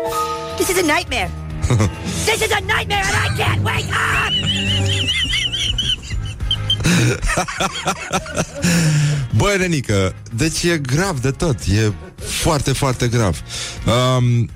This 0.55 0.67
is 0.67 0.77
a 0.77 0.93
nightmare. 0.93 1.31
this 2.25 2.41
is 2.45 2.51
a 2.51 2.59
nightmare 2.59 3.03
and 3.03 3.15
I 3.25 3.41
can't 3.41 3.63
wake 3.63 3.89
up! 3.89 5.50
Băi, 9.37 9.57
Renică, 9.57 10.15
deci 10.35 10.63
e 10.63 10.77
grav 10.77 11.19
de 11.19 11.31
tot 11.31 11.57
E 11.59 11.91
foarte, 12.17 12.71
foarte 12.71 13.07
grav 13.07 13.41
um, 14.17 14.49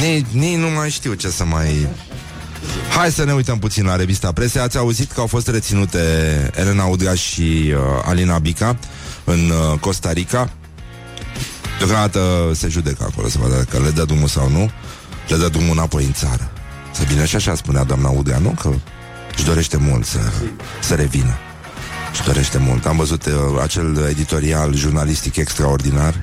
Nici 0.32 0.56
nu 0.56 0.68
mai 0.68 0.90
știu 0.90 1.14
ce 1.14 1.28
să 1.28 1.44
mai... 1.44 1.88
Hai 2.96 3.12
să 3.12 3.24
ne 3.24 3.32
uităm 3.32 3.58
puțin 3.58 3.84
la 3.84 3.96
revista 3.96 4.32
prese. 4.32 4.58
Ați 4.58 4.76
auzit 4.76 5.12
că 5.12 5.20
au 5.20 5.26
fost 5.26 5.48
reținute 5.48 5.98
Elena 6.54 6.84
Udrea 6.84 7.14
și 7.14 7.74
uh, 7.74 7.80
Alina 8.04 8.38
Bica 8.38 8.78
în 9.24 9.50
uh, 9.50 9.78
Costa 9.78 10.12
Rica. 10.12 10.50
Deocamdată 11.78 12.50
se 12.54 12.68
judecă 12.68 13.06
acolo 13.10 13.28
să 13.28 13.38
vadă 13.40 13.54
dacă 13.54 13.84
le 13.84 13.90
dă 13.90 14.04
drumul 14.04 14.28
sau 14.28 14.48
nu. 14.48 14.70
Le 15.28 15.36
dă 15.36 15.48
drumul 15.48 15.70
înapoi 15.70 16.04
în 16.04 16.12
țară. 16.12 16.52
Să 16.98 17.04
vină 17.04 17.24
și 17.24 17.36
așa 17.36 17.54
spunea 17.54 17.84
doamna 17.84 18.08
Udrea, 18.08 18.38
nu? 18.38 18.48
Că 18.48 18.70
își 19.36 19.44
dorește 19.44 19.76
mult 19.76 20.06
să, 20.06 20.18
să 20.80 20.94
revină. 20.94 21.38
Își 22.12 22.22
dorește 22.22 22.58
mult. 22.58 22.86
Am 22.86 22.96
văzut 22.96 23.26
uh, 23.26 23.32
acel 23.62 24.06
editorial 24.08 24.74
jurnalistic 24.74 25.36
extraordinar 25.36 26.14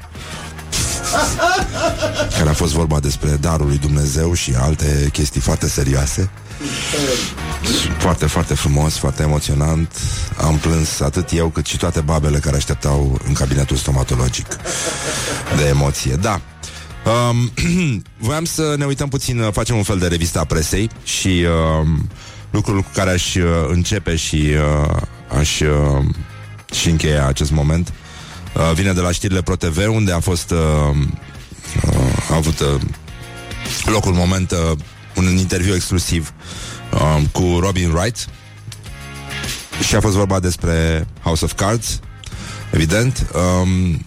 care 2.37 2.49
a 2.49 2.53
fost 2.53 2.73
vorba 2.73 2.99
despre 2.99 3.29
darul 3.29 3.67
lui 3.67 3.77
Dumnezeu 3.77 4.33
și 4.33 4.53
alte 4.57 5.09
chestii 5.11 5.41
foarte 5.41 5.67
serioase. 5.67 6.29
Foarte, 7.97 8.25
foarte 8.25 8.53
frumos, 8.53 8.97
foarte 8.97 9.21
emoționant. 9.21 9.91
Am 10.37 10.57
plâns 10.57 10.99
atât 10.99 11.31
eu 11.31 11.47
cât 11.47 11.65
și 11.65 11.77
toate 11.77 12.01
babele 12.01 12.37
care 12.37 12.55
așteptau 12.55 13.19
în 13.27 13.33
cabinetul 13.33 13.77
stomatologic 13.77 14.47
de 15.57 15.67
emoție. 15.67 16.15
Da, 16.15 16.41
Um, 17.05 17.51
voiam 18.27 18.45
să 18.45 18.75
ne 18.77 18.85
uităm 18.85 19.09
puțin, 19.09 19.39
uh, 19.39 19.51
facem 19.53 19.75
un 19.75 19.83
fel 19.83 19.97
de 19.97 20.07
revista 20.07 20.45
presei 20.45 20.89
și 21.03 21.27
uh, 21.27 21.87
lucrul 22.49 22.81
cu 22.81 22.89
care 22.93 23.09
aș 23.09 23.35
uh, 23.35 23.43
începe 23.67 24.15
și 24.15 24.35
uh, 24.35 25.01
aș 25.37 25.59
uh, 25.59 26.05
și 26.73 26.89
încheia 26.89 27.27
acest 27.27 27.51
moment 27.51 27.93
uh, 28.55 28.71
vine 28.73 28.93
de 28.93 28.99
la 29.01 29.11
știrile 29.11 29.41
ProTV, 29.41 29.87
unde 29.89 30.11
a 30.11 30.19
fost 30.19 30.51
uh, 30.51 30.57
uh, 31.87 32.29
a 32.29 32.35
avut 32.35 32.59
uh, 32.59 32.81
locul 33.85 34.13
moment 34.13 34.51
uh, 34.51 34.77
un 35.15 35.37
interviu 35.37 35.75
exclusiv 35.75 36.33
uh, 36.93 37.21
cu 37.31 37.57
Robin 37.59 37.91
Wright 37.91 38.27
și 39.87 39.95
a 39.95 39.99
fost 39.99 40.15
vorba 40.15 40.39
despre 40.39 41.07
House 41.21 41.45
of 41.45 41.53
Cards, 41.53 41.99
evident. 42.71 43.27
Um, 43.33 44.05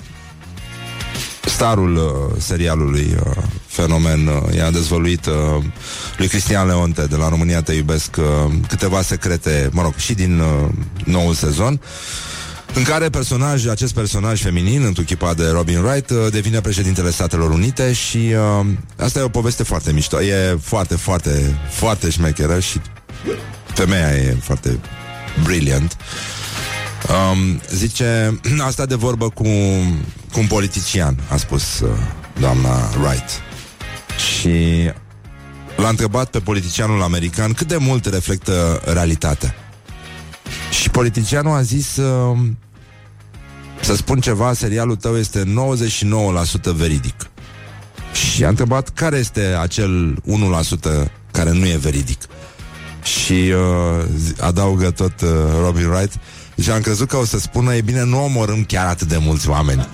starul 1.48 1.96
uh, 1.96 2.36
serialului 2.38 3.16
uh, 3.26 3.42
Fenomen 3.66 4.26
uh, 4.26 4.54
i-a 4.54 4.70
dezvăluit 4.70 5.26
uh, 5.26 5.64
lui 6.16 6.28
Cristian 6.28 6.66
Leonte 6.66 7.06
de 7.06 7.16
la 7.16 7.28
România 7.28 7.62
Te 7.62 7.72
Iubesc 7.72 8.16
uh, 8.18 8.52
câteva 8.68 9.02
secrete, 9.02 9.68
mă 9.72 9.82
rog, 9.82 9.94
și 9.96 10.14
din 10.14 10.38
uh, 10.38 10.68
noul 11.04 11.34
sezon 11.34 11.80
în 12.74 12.82
care 12.82 13.08
personaj, 13.08 13.66
acest 13.66 13.94
personaj 13.94 14.42
feminin, 14.42 14.82
întruchipat 14.82 15.36
de 15.36 15.48
Robin 15.48 15.78
Wright, 15.78 16.10
uh, 16.10 16.16
devine 16.30 16.60
președintele 16.60 17.10
Statelor 17.10 17.50
Unite 17.50 17.92
și 17.92 18.16
uh, 18.16 18.66
asta 18.96 19.18
e 19.18 19.22
o 19.22 19.28
poveste 19.28 19.62
foarte 19.62 19.92
mișto. 19.92 20.22
E 20.22 20.58
foarte, 20.62 20.96
foarte, 20.96 21.58
foarte 21.70 22.10
șmecheră 22.10 22.60
și 22.60 22.80
Femeia 23.74 24.16
e 24.16 24.36
foarte 24.40 24.78
brilliant. 25.42 25.96
Um, 27.06 27.60
zice, 27.70 28.40
asta 28.68 28.86
de 28.86 28.94
vorbă 28.94 29.28
cu, 29.28 29.42
cu 30.32 30.38
un 30.38 30.46
politician, 30.46 31.18
a 31.30 31.36
spus 31.36 31.80
uh, 31.80 31.88
doamna 32.40 32.90
Wright. 33.02 33.30
Și 34.16 34.90
l-a 35.76 35.88
întrebat 35.88 36.30
pe 36.30 36.38
politicianul 36.38 37.02
american 37.02 37.52
cât 37.52 37.66
de 37.66 37.76
mult 37.76 38.06
reflectă 38.06 38.82
realitatea. 38.84 39.54
Și 40.80 40.90
politicianul 40.90 41.56
a 41.56 41.62
zis 41.62 41.96
uh, 41.96 42.38
să 43.80 43.96
spun 43.96 44.20
ceva, 44.20 44.52
serialul 44.52 44.96
tău 44.96 45.16
este 45.16 45.54
99% 46.72 46.74
veridic. 46.74 47.30
Și 48.12 48.44
a 48.44 48.48
întrebat 48.48 48.88
care 48.88 49.16
este 49.16 49.40
acel 49.40 50.22
1% 51.06 51.10
care 51.30 51.52
nu 51.52 51.66
e 51.66 51.76
veridic. 51.76 52.20
Și 53.02 53.32
uh, 53.32 54.04
adaugă 54.40 54.90
tot 54.90 55.20
uh, 55.20 55.28
Robin 55.62 55.86
Wright 55.86 56.12
și 56.62 56.70
am 56.70 56.80
crezut 56.80 57.08
că 57.08 57.16
o 57.16 57.24
să 57.24 57.38
spună 57.38 57.74
E 57.74 57.80
bine, 57.80 58.02
nu 58.02 58.24
omorâm 58.24 58.64
chiar 58.64 58.86
atât 58.86 59.08
de 59.08 59.16
mulți 59.16 59.48
oameni 59.48 59.88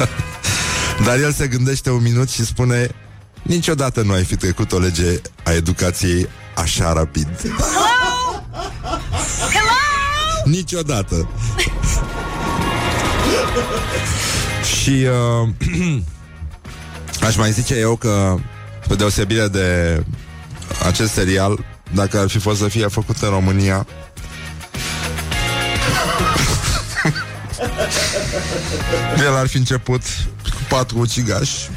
Dar 1.04 1.18
el 1.18 1.32
se 1.32 1.46
gândește 1.46 1.90
un 1.90 2.02
minut 2.02 2.28
și 2.28 2.44
spune 2.44 2.90
Niciodată 3.42 4.02
nu 4.02 4.12
ai 4.12 4.24
fi 4.24 4.36
trecut 4.36 4.72
o 4.72 4.78
lege 4.78 5.20
a 5.42 5.52
educației 5.52 6.28
așa 6.54 6.92
rapid 6.92 7.28
Hello? 7.40 8.42
Hello? 9.30 10.44
Niciodată 10.44 11.28
Și 14.80 15.06
uh, 15.42 15.48
Aș 17.26 17.36
mai 17.36 17.52
zice 17.52 17.74
eu 17.74 17.96
că 17.96 18.34
Pe 18.88 18.94
deosebire 18.94 19.48
de 19.48 20.02
Acest 20.86 21.12
serial 21.12 21.64
Dacă 21.94 22.18
ar 22.18 22.28
fi 22.28 22.38
fost 22.38 22.58
să 22.58 22.68
fie 22.68 22.86
făcut 22.86 23.16
în 23.20 23.28
România 23.28 23.86
El 29.26 29.36
ar 29.36 29.46
fi 29.46 29.56
început 29.56 30.02
Cu 30.42 30.62
patru 30.68 30.98
ucigași. 30.98 31.68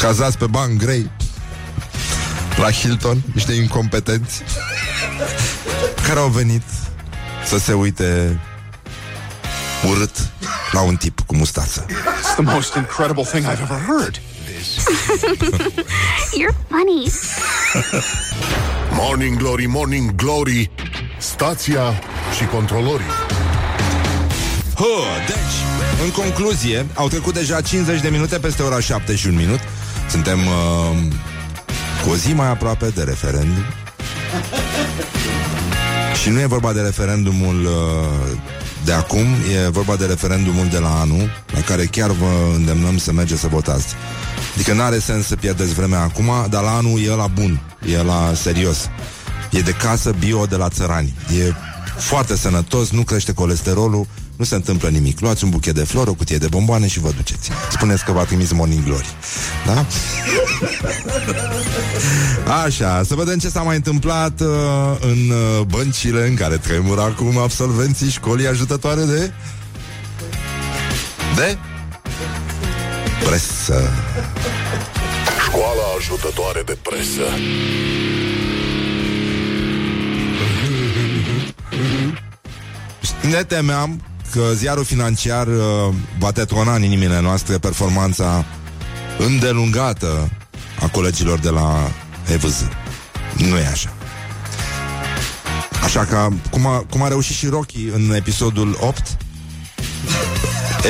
Cazați 0.00 0.38
pe 0.38 0.46
bani 0.46 0.78
grei. 0.78 1.10
La 2.56 2.70
Hilton 2.70 3.22
Niște 3.32 3.52
incompetenți. 3.52 4.42
Care 6.06 6.18
au 6.18 6.28
venit 6.28 6.62
Să 7.46 7.58
se 7.58 7.72
uite 7.72 8.40
Urât 9.88 10.30
La 10.72 10.80
un 10.80 10.96
tip 10.96 11.20
cu 11.26 11.36
mustață. 11.36 11.86
It's 11.88 12.34
the 12.34 12.42
most 12.42 12.74
incredible 12.74 13.24
thing 13.24 13.44
I've 13.44 13.62
ever 13.62 13.80
heard. 13.86 14.20
You're 16.38 16.56
funny. 16.68 17.10
Morning 18.92 19.38
Glory, 19.38 19.66
Morning 19.66 20.14
Glory. 20.14 20.70
Stația 21.18 22.00
și 22.36 22.44
controlorii 22.44 23.29
Hă, 24.80 24.86
deci, 25.26 25.56
în 26.04 26.10
concluzie, 26.10 26.86
au 26.94 27.08
trecut 27.08 27.34
deja 27.34 27.60
50 27.60 28.00
de 28.00 28.08
minute 28.08 28.38
peste 28.38 28.62
ora 28.62 28.80
7 28.80 29.14
și 29.14 29.26
un 29.26 29.34
minut. 29.34 29.58
Suntem 30.10 30.38
uh, 30.38 30.96
cu 32.04 32.10
o 32.10 32.16
zi 32.16 32.32
mai 32.32 32.48
aproape 32.48 32.88
de 32.94 33.02
referendum. 33.02 33.64
și 36.22 36.28
nu 36.28 36.40
e 36.40 36.46
vorba 36.46 36.72
de 36.72 36.80
referendumul 36.80 37.64
uh, 37.64 38.38
de 38.84 38.92
acum, 38.92 39.26
e 39.64 39.68
vorba 39.68 39.96
de 39.96 40.06
referendumul 40.06 40.66
de 40.70 40.78
la 40.78 41.00
anul, 41.00 41.30
la 41.46 41.60
care 41.60 41.84
chiar 41.84 42.10
vă 42.10 42.54
îndemnăm 42.54 42.98
să 42.98 43.12
mergeți 43.12 43.40
să 43.40 43.46
votați. 43.46 43.94
Adică 44.54 44.72
nu 44.72 44.82
are 44.82 44.98
sens 44.98 45.26
să 45.26 45.36
pierdeți 45.36 45.74
vremea 45.74 46.00
acum, 46.00 46.30
dar 46.50 46.62
la 46.62 46.76
anul 46.76 47.02
e 47.02 47.08
la 47.08 47.26
bun, 47.26 47.60
e 47.92 48.02
la 48.02 48.32
serios. 48.34 48.88
E 49.50 49.60
de 49.60 49.72
casă 49.72 50.14
bio 50.18 50.44
de 50.46 50.56
la 50.56 50.68
țărani. 50.68 51.14
E 51.38 51.52
foarte 51.98 52.36
sănătos, 52.36 52.90
nu 52.90 53.02
crește 53.02 53.32
colesterolul, 53.32 54.06
nu 54.40 54.46
se 54.46 54.54
întâmplă 54.54 54.88
nimic. 54.88 55.20
Luați 55.20 55.44
un 55.44 55.50
buchet 55.50 55.74
de 55.74 55.84
flori, 55.84 56.08
o 56.08 56.14
cutie 56.14 56.36
de 56.38 56.48
bomboane 56.48 56.86
și 56.88 57.00
vă 57.00 57.10
duceți. 57.16 57.50
Spuneți 57.70 58.04
că 58.04 58.12
v-a 58.12 58.24
trimis 58.24 58.52
Morning 58.52 58.84
Glory. 58.84 59.06
Da? 59.66 59.86
Așa, 62.64 63.02
să 63.06 63.14
vedem 63.14 63.38
ce 63.38 63.48
s-a 63.48 63.62
mai 63.62 63.76
întâmplat 63.76 64.40
uh, 64.40 64.46
în 65.00 65.30
uh, 65.30 65.66
băncile 65.66 66.26
în 66.26 66.34
care 66.34 66.56
tremură 66.56 67.00
acum 67.00 67.38
absolvenții 67.38 68.10
școlii 68.10 68.46
ajutătoare 68.46 69.04
de... 69.04 69.32
De? 71.36 71.58
Presă. 73.24 73.90
Școala 75.46 75.82
ajutătoare 75.98 76.62
de 76.62 76.78
presă 76.82 77.22
Ne 83.30 83.42
temeam 83.44 84.02
că 84.32 84.52
ziarul 84.54 84.84
financiar 84.84 85.46
uh, 85.46 85.94
va 86.18 86.32
tetrona 86.32 86.74
în 86.74 86.82
inimile 86.82 87.20
noastre 87.20 87.58
performanța 87.58 88.44
îndelungată 89.18 90.30
a 90.80 90.88
colegilor 90.88 91.38
de 91.38 91.48
la 91.48 91.90
EVZ. 92.32 92.68
Nu 93.36 93.56
e 93.56 93.66
așa. 93.66 93.92
Așa 95.82 96.04
că, 96.04 96.28
cum 96.50 96.66
a, 96.66 96.86
cum 96.90 97.02
a 97.02 97.08
reușit 97.08 97.36
și 97.36 97.46
Rocky 97.46 97.88
în 97.92 98.14
episodul 98.14 98.76
8, 98.80 99.16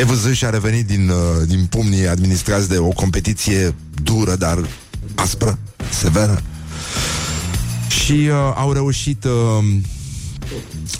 EVZ 0.01 0.33
și-a 0.33 0.51
revenit 0.51 0.87
din, 0.87 1.09
uh, 1.09 1.17
din 1.47 1.67
pumnii 1.67 2.09
administrați 2.09 2.69
de 2.69 2.79
o 2.79 2.89
competiție 2.89 3.75
dură, 4.03 4.37
dar 4.37 4.59
aspră, 5.15 5.59
severă. 5.91 6.43
Și 7.89 8.13
uh, 8.13 8.53
au 8.55 8.73
reușit 8.73 9.25
uh, 9.25 9.65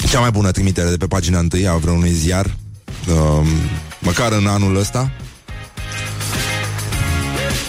cea 0.09 0.21
mai 0.21 0.31
bună 0.31 0.51
trimitere 0.51 0.89
de 0.89 0.97
pe 0.97 1.07
pagina 1.07 1.39
întâi 1.39 1.69
a 1.69 1.77
vreunui 1.77 2.13
ziar, 2.13 2.57
uh, 3.09 3.47
măcar 3.99 4.33
în 4.33 4.47
anul 4.47 4.77
ăsta. 4.77 5.11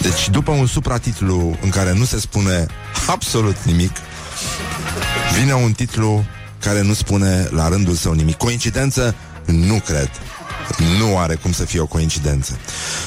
Deci, 0.02 0.30
după 0.30 0.52
un 0.52 0.66
supratitlu 0.66 1.58
în 1.62 1.70
care 1.70 1.94
nu 1.94 2.06
se 2.06 2.20
spune 2.20 2.66
absolut 3.08 3.64
nimic, 3.64 3.92
vine 5.40 5.54
un 5.54 5.72
titlu 5.72 6.26
care 6.60 6.82
nu 6.82 6.94
spune 6.94 7.48
la 7.52 7.68
rândul 7.68 7.94
său 7.94 8.14
nimic. 8.14 8.38
Coincidență? 8.38 9.16
Nu 9.46 9.80
cred. 9.86 10.10
Nu 11.00 11.18
are 11.18 11.36
cum 11.36 11.52
să 11.52 11.66
fie 11.66 11.80
o 11.80 11.86
coincidență. 11.86 12.60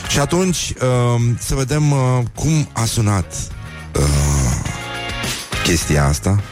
Și 0.09 0.19
atunci, 0.19 0.73
uh, 0.83 1.23
să 1.39 1.55
vedem 1.55 1.91
uh, 1.91 1.99
cum 2.35 2.69
a 2.73 2.85
sunat 2.85 3.35
uh, 3.97 4.05
chestia 5.63 6.07
asta, 6.07 6.43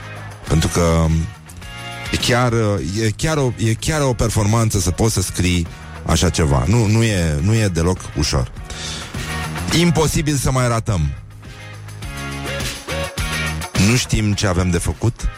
pentru 0.49 0.69
că 0.69 1.07
e 2.13 2.17
chiar, 2.17 2.53
uh, 2.53 3.03
e, 3.03 3.11
chiar 3.17 3.37
o, 3.37 3.53
e 3.57 3.75
chiar 3.75 4.01
o 4.01 4.13
performanță 4.13 4.79
să 4.79 4.91
poți 4.91 5.15
să 5.15 5.23
scrii 5.23 5.67
așa 6.07 6.31
ceva. 6.31 6.65
Nu, 6.67 6.87
nu, 6.87 7.03
e, 7.03 7.39
nu 7.43 7.55
e 7.55 7.69
deloc 7.69 7.99
ușor. 8.19 8.53
Imposibil 9.79 10.37
să 10.37 10.51
mai 10.51 10.69
ratăm. 10.69 11.01
Nu 13.89 13.97
știm 13.97 14.33
ce 14.33 14.47
avem 14.47 14.71
de 14.71 14.79
făcut, 14.79 15.29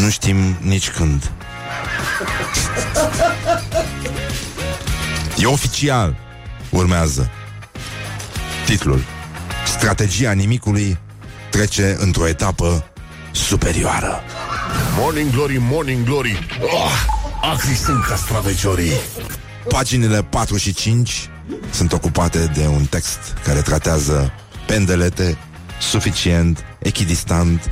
nu 0.00 0.10
știm 0.10 0.56
nici 0.60 0.90
când. 0.90 1.30
E 5.36 5.46
oficial. 5.46 6.16
Urmează. 6.70 7.30
Titlul. 8.66 9.04
Strategia 9.66 10.32
nimicului 10.32 10.98
trece 11.50 11.96
într-o 11.98 12.28
etapă 12.28 12.84
superioară. 13.32 14.22
Morning 14.98 15.30
Glory, 15.30 15.56
Morning 15.60 16.04
Glory 16.04 16.48
oh, 16.62 16.92
Acri 17.52 17.74
sunt 17.74 18.04
castraveciorii 18.04 18.92
Paginile 19.68 20.22
4 20.22 20.56
și 20.56 20.74
5 20.74 21.30
sunt 21.70 21.92
ocupate 21.92 22.50
de 22.54 22.66
un 22.66 22.84
text 22.84 23.18
care 23.44 23.60
tratează 23.60 24.32
pendelete 24.66 25.38
suficient, 25.80 26.64
echidistant 26.78 27.70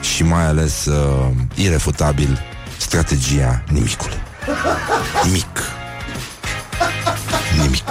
și 0.00 0.22
mai 0.22 0.46
ales 0.46 0.84
uh, 0.84 1.30
irefutabil 1.54 2.38
strategia 2.76 3.64
nimicului. 3.68 4.20
Nimic. 5.24 5.58
Nimic. 7.62 7.88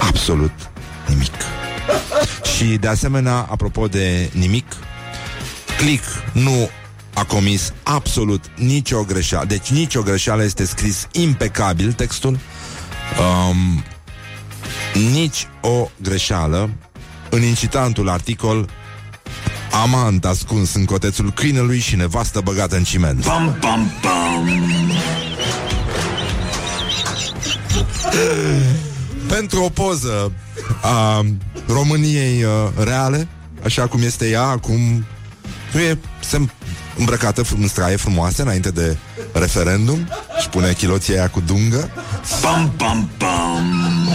Absolut 0.00 0.52
nimic. 1.08 1.32
Și 2.56 2.64
de 2.64 2.88
asemenea, 2.88 3.34
apropo 3.34 3.86
de 3.86 4.30
nimic, 4.32 4.66
Click 5.76 6.04
nu 6.32 6.70
a 7.16 7.24
comis 7.24 7.72
absolut 7.82 8.44
nicio 8.56 9.02
greșeală. 9.02 9.46
Deci 9.46 9.68
nicio 9.68 10.02
greșeală 10.02 10.44
este 10.44 10.64
scris 10.64 11.08
impecabil 11.12 11.92
textul. 11.92 12.38
Um, 13.48 13.84
nici 15.12 15.48
o 15.60 15.88
greșeală 16.02 16.70
în 17.30 17.42
incitantul 17.42 18.08
articol 18.08 18.68
Amant 19.82 20.24
ascuns 20.24 20.74
în 20.74 20.84
cotețul 20.84 21.32
câinelui 21.32 21.78
și 21.78 21.96
nevastă 21.96 22.40
băgată 22.40 22.76
în 22.76 22.84
ciment. 22.84 23.24
Bum, 23.24 23.56
bum, 23.60 23.90
bum. 24.00 24.90
Pentru 29.28 29.62
o 29.62 29.68
poză 29.68 30.32
a 30.82 31.24
României 31.66 32.42
uh, 32.42 32.50
reale, 32.84 33.28
așa 33.64 33.86
cum 33.86 34.02
este 34.02 34.28
ea 34.28 34.42
acum 34.42 35.04
Nu 35.72 35.80
e 35.80 35.98
se 36.20 36.46
îmbrăcată 36.96 37.42
fr- 37.42 37.58
în 37.60 37.68
straie 37.68 37.96
frumoase 37.96 38.42
înainte 38.42 38.70
de 38.70 38.96
referendum 39.32 40.08
și 40.40 40.48
pune 40.48 40.72
chiloții 40.72 41.14
aia 41.14 41.28
cu 41.28 41.40
dungă. 41.40 41.90
Bum, 42.40 42.72
bum, 42.76 43.10
bum. 43.18 44.08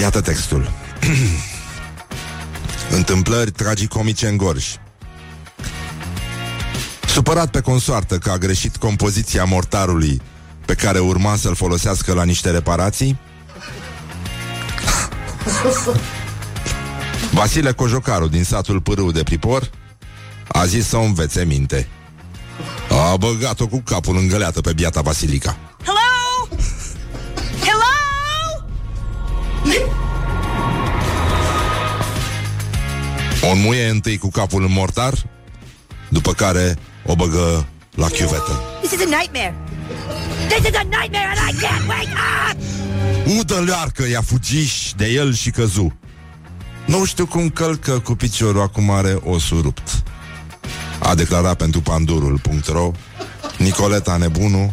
Iată 0.00 0.20
textul. 0.20 0.70
Întâmplări 2.96 3.50
tragicomice 3.50 4.26
în 4.28 4.36
Gorj. 4.36 4.66
Supărat 7.06 7.50
pe 7.50 7.60
consoartă 7.60 8.18
că 8.18 8.30
a 8.30 8.36
greșit 8.36 8.76
compoziția 8.76 9.44
mortarului 9.44 10.20
pe 10.64 10.74
care 10.74 10.98
urma 10.98 11.36
să-l 11.36 11.54
folosească 11.54 12.12
la 12.12 12.24
niște 12.24 12.50
reparații, 12.50 13.18
Vasile 17.32 17.72
Cojocaru 17.72 18.28
din 18.28 18.44
satul 18.44 18.80
Pârâu 18.80 19.10
de 19.10 19.22
Pripor 19.22 19.70
a 20.48 20.64
zis 20.64 20.86
să 20.86 20.96
o 20.96 21.02
învețe 21.02 21.44
minte. 21.44 21.88
A 22.90 23.16
băgat-o 23.16 23.66
cu 23.66 23.80
capul 23.84 24.16
în 24.16 24.28
găleată 24.28 24.60
pe 24.60 24.72
biata 24.72 25.00
Vasilica. 25.00 25.56
Hello? 25.84 26.48
Hello? 27.60 27.94
O 33.42 33.50
înmuie 33.50 33.88
întâi 33.88 34.18
cu 34.18 34.28
capul 34.28 34.62
în 34.62 34.72
mortar, 34.72 35.12
după 36.08 36.32
care 36.32 36.78
o 37.06 37.14
băgă 37.14 37.66
la 37.94 38.06
chiuvetă. 38.06 38.60
This 38.80 38.92
is 38.92 39.00
a 39.00 39.04
nightmare. 39.04 39.54
This 40.48 40.68
is 40.68 40.76
a 40.76 40.82
nightmare 40.82 41.28
and 41.36 41.50
I 41.50 41.64
can't 41.64 41.88
wake 41.88 42.12
up! 42.50 42.56
Udă 43.38 43.60
learcă, 43.60 44.08
i-a 44.08 44.22
fugiș 44.22 44.92
de 44.96 45.06
el 45.06 45.34
și 45.34 45.50
căzu. 45.50 45.98
Nu 46.86 47.04
știu 47.04 47.26
cum 47.26 47.48
călcă 47.48 47.98
cu 47.98 48.14
piciorul, 48.14 48.60
acum 48.60 48.90
are 48.90 49.18
osul 49.24 49.60
rupt. 49.60 50.02
A 50.98 51.14
declarat 51.14 51.56
pentru 51.56 51.80
pandurul.ro 51.80 52.90
Nicoleta 53.58 54.16
Nebunu 54.16 54.72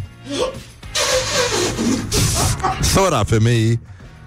Sora 2.82 3.24
femeii 3.24 3.80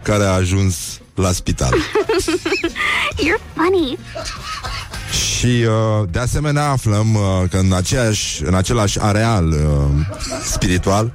care 0.03 0.25
a 0.25 0.33
ajuns 0.33 1.01
la 1.15 1.33
spital. 1.33 1.75
You're 3.25 3.55
funny. 3.55 3.99
Și 5.11 5.47
uh, 5.47 6.09
de 6.11 6.19
asemenea 6.19 6.71
aflăm 6.71 7.15
uh, 7.15 7.23
că 7.51 7.57
în, 7.57 7.73
aceeași, 7.73 8.43
în 8.45 8.55
același 8.55 9.01
areal 9.01 9.49
uh, 9.49 10.17
spiritual, 10.45 11.13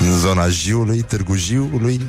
în 0.00 0.18
zona 0.18 0.48
Jiului, 0.48 1.02
Târgu 1.02 1.34
Jiului, 1.34 2.00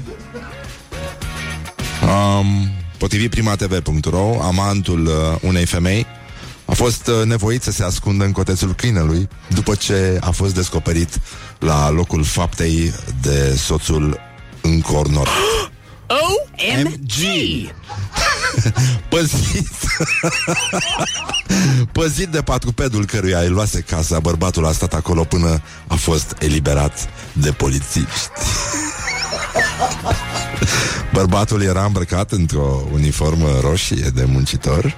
um, 2.04 2.70
potrivit 3.06 3.30
primatv.ro, 3.30 4.42
amantul 4.42 5.06
uh, 5.06 5.14
unei 5.42 5.66
femei 5.66 6.06
a 6.66 6.74
fost 6.74 7.08
uh, 7.08 7.26
nevoit 7.26 7.64
să 7.64 7.72
se 7.72 7.84
ascundă 7.84 8.24
în 8.24 8.32
cotețul 8.32 8.74
câinelui 8.74 9.28
după 9.48 9.76
ce 9.76 10.18
a 10.22 10.32
fost 10.32 10.56
descoperit 10.56 11.20
la 11.60 11.90
locul 11.90 12.24
faptei 12.24 12.94
de 13.22 13.56
soțul 13.56 14.20
încornor. 14.62 15.30
OMG! 16.22 17.12
Păzit 19.10 19.72
Păzit 21.98 22.28
de 22.28 22.42
patrupedul 22.42 23.06
căruia 23.06 23.40
îi 23.40 23.50
luase 23.50 23.80
casa 23.80 24.20
Bărbatul 24.20 24.66
a 24.66 24.72
stat 24.72 24.94
acolo 24.94 25.24
până 25.24 25.62
a 25.88 25.96
fost 25.96 26.36
eliberat 26.40 27.10
de 27.34 27.52
polițiști 27.52 28.30
Bărbatul 31.14 31.62
era 31.62 31.84
îmbrăcat 31.84 32.32
într-o 32.32 32.84
uniformă 32.94 33.60
roșie 33.62 34.10
de 34.14 34.24
muncitor 34.24 34.96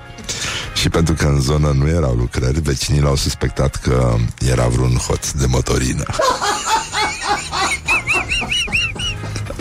și 0.74 0.90
pentru 0.90 1.14
că 1.14 1.26
în 1.26 1.42
zonă 1.42 1.72
nu 1.78 1.88
erau 1.88 2.14
lucrări, 2.14 2.62
vecinii 2.62 3.02
l-au 3.02 3.16
suspectat 3.16 3.76
că 3.76 4.16
era 4.52 4.68
vreun 4.68 4.96
hoț 4.96 5.32
de 5.32 5.46
motorină. 5.46 6.04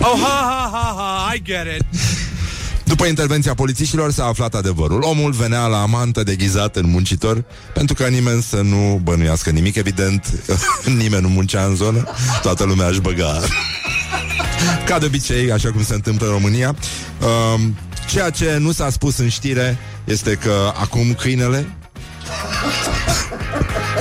Oh, 0.01 0.21
ha, 0.23 0.49
ha, 0.51 0.71
ha, 0.73 0.95
ha, 0.97 1.35
I 1.35 1.43
get 1.43 1.67
it. 1.79 1.85
După 2.85 3.07
intervenția 3.07 3.55
polițiștilor 3.55 4.13
s-a 4.13 4.25
aflat 4.25 4.55
adevărul. 4.55 5.03
Omul 5.03 5.31
venea 5.33 5.67
la 5.67 5.83
amantă 5.83 6.23
deghizat 6.23 6.77
în 6.77 6.91
muncitor 6.91 7.45
pentru 7.75 7.95
ca 7.95 8.07
nimeni 8.07 8.43
să 8.43 8.61
nu 8.61 9.01
bănuiască 9.03 9.51
nimic. 9.51 9.75
Evident, 9.75 10.33
nimeni 11.03 11.23
nu 11.23 11.29
muncea 11.29 11.65
în 11.65 11.75
zonă, 11.75 12.05
toată 12.43 12.65
lumea 12.65 12.87
își 12.87 13.01
băga. 13.01 13.41
Ca 14.87 14.99
de 14.99 15.07
obicei, 15.07 15.53
așa 15.53 15.73
cum 15.73 15.85
se 15.85 15.95
întâmplă 15.95 16.27
în 16.27 16.33
România. 16.33 16.77
Um, 17.55 17.77
ceea 18.09 18.31
ce 18.31 18.57
nu 18.59 18.73
s-a 18.73 18.91
spus 18.91 19.19
în 19.19 19.29
știre 19.29 19.79
este 20.05 20.35
că 20.35 20.73
acum 20.81 21.15
câinele 21.15 21.77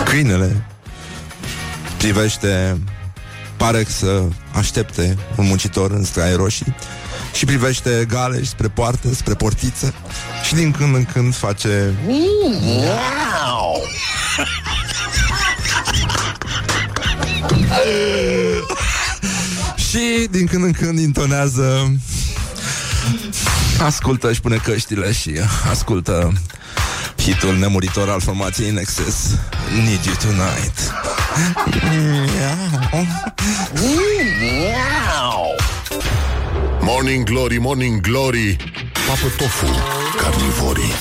câinele 0.06 0.66
privește 1.98 2.82
pare 3.58 3.86
să 3.88 4.24
aștepte 4.54 5.18
un 5.36 5.48
muncitor 5.48 5.92
în 5.92 6.04
straie 6.04 6.36
roșii 6.36 6.76
și 7.34 7.46
privește 7.46 8.06
gale 8.10 8.44
spre 8.44 8.68
poartă, 8.68 9.14
spre 9.14 9.34
portiță 9.34 9.94
și 10.44 10.54
din 10.54 10.72
când 10.72 10.96
în 10.96 11.06
când 11.06 11.36
face 11.36 11.94
și 19.96 20.28
din 20.32 20.46
când 20.46 20.64
în 20.64 20.72
când 20.72 21.00
intonează. 21.00 21.96
Ascultă 23.80 24.34
și 24.34 24.42
pune 24.42 24.56
căștile 24.56 25.12
și 25.12 25.32
ascultă 25.70 26.34
hitul 27.18 27.58
nemuritor 27.58 28.10
al 28.10 28.22
formației 28.22 28.68
In 28.68 28.78
Excess 28.78 29.38
Need 29.84 30.06
You 30.06 30.16
Tonight. 30.16 30.94
Morning 36.82 37.24
Glory, 37.24 37.58
Morning 37.58 38.02
Glory 38.02 38.56
Papă 39.08 39.28
tofu, 39.38 39.66
carnivorii 40.18 40.94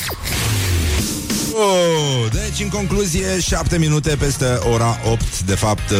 Oh, 1.57 2.31
deci, 2.33 2.61
în 2.61 2.69
concluzie, 2.69 3.40
7 3.40 3.79
minute 3.79 4.17
peste 4.17 4.45
ora 4.45 4.99
8 5.11 5.40
De 5.40 5.55
fapt, 5.55 5.90
uh, 5.90 5.97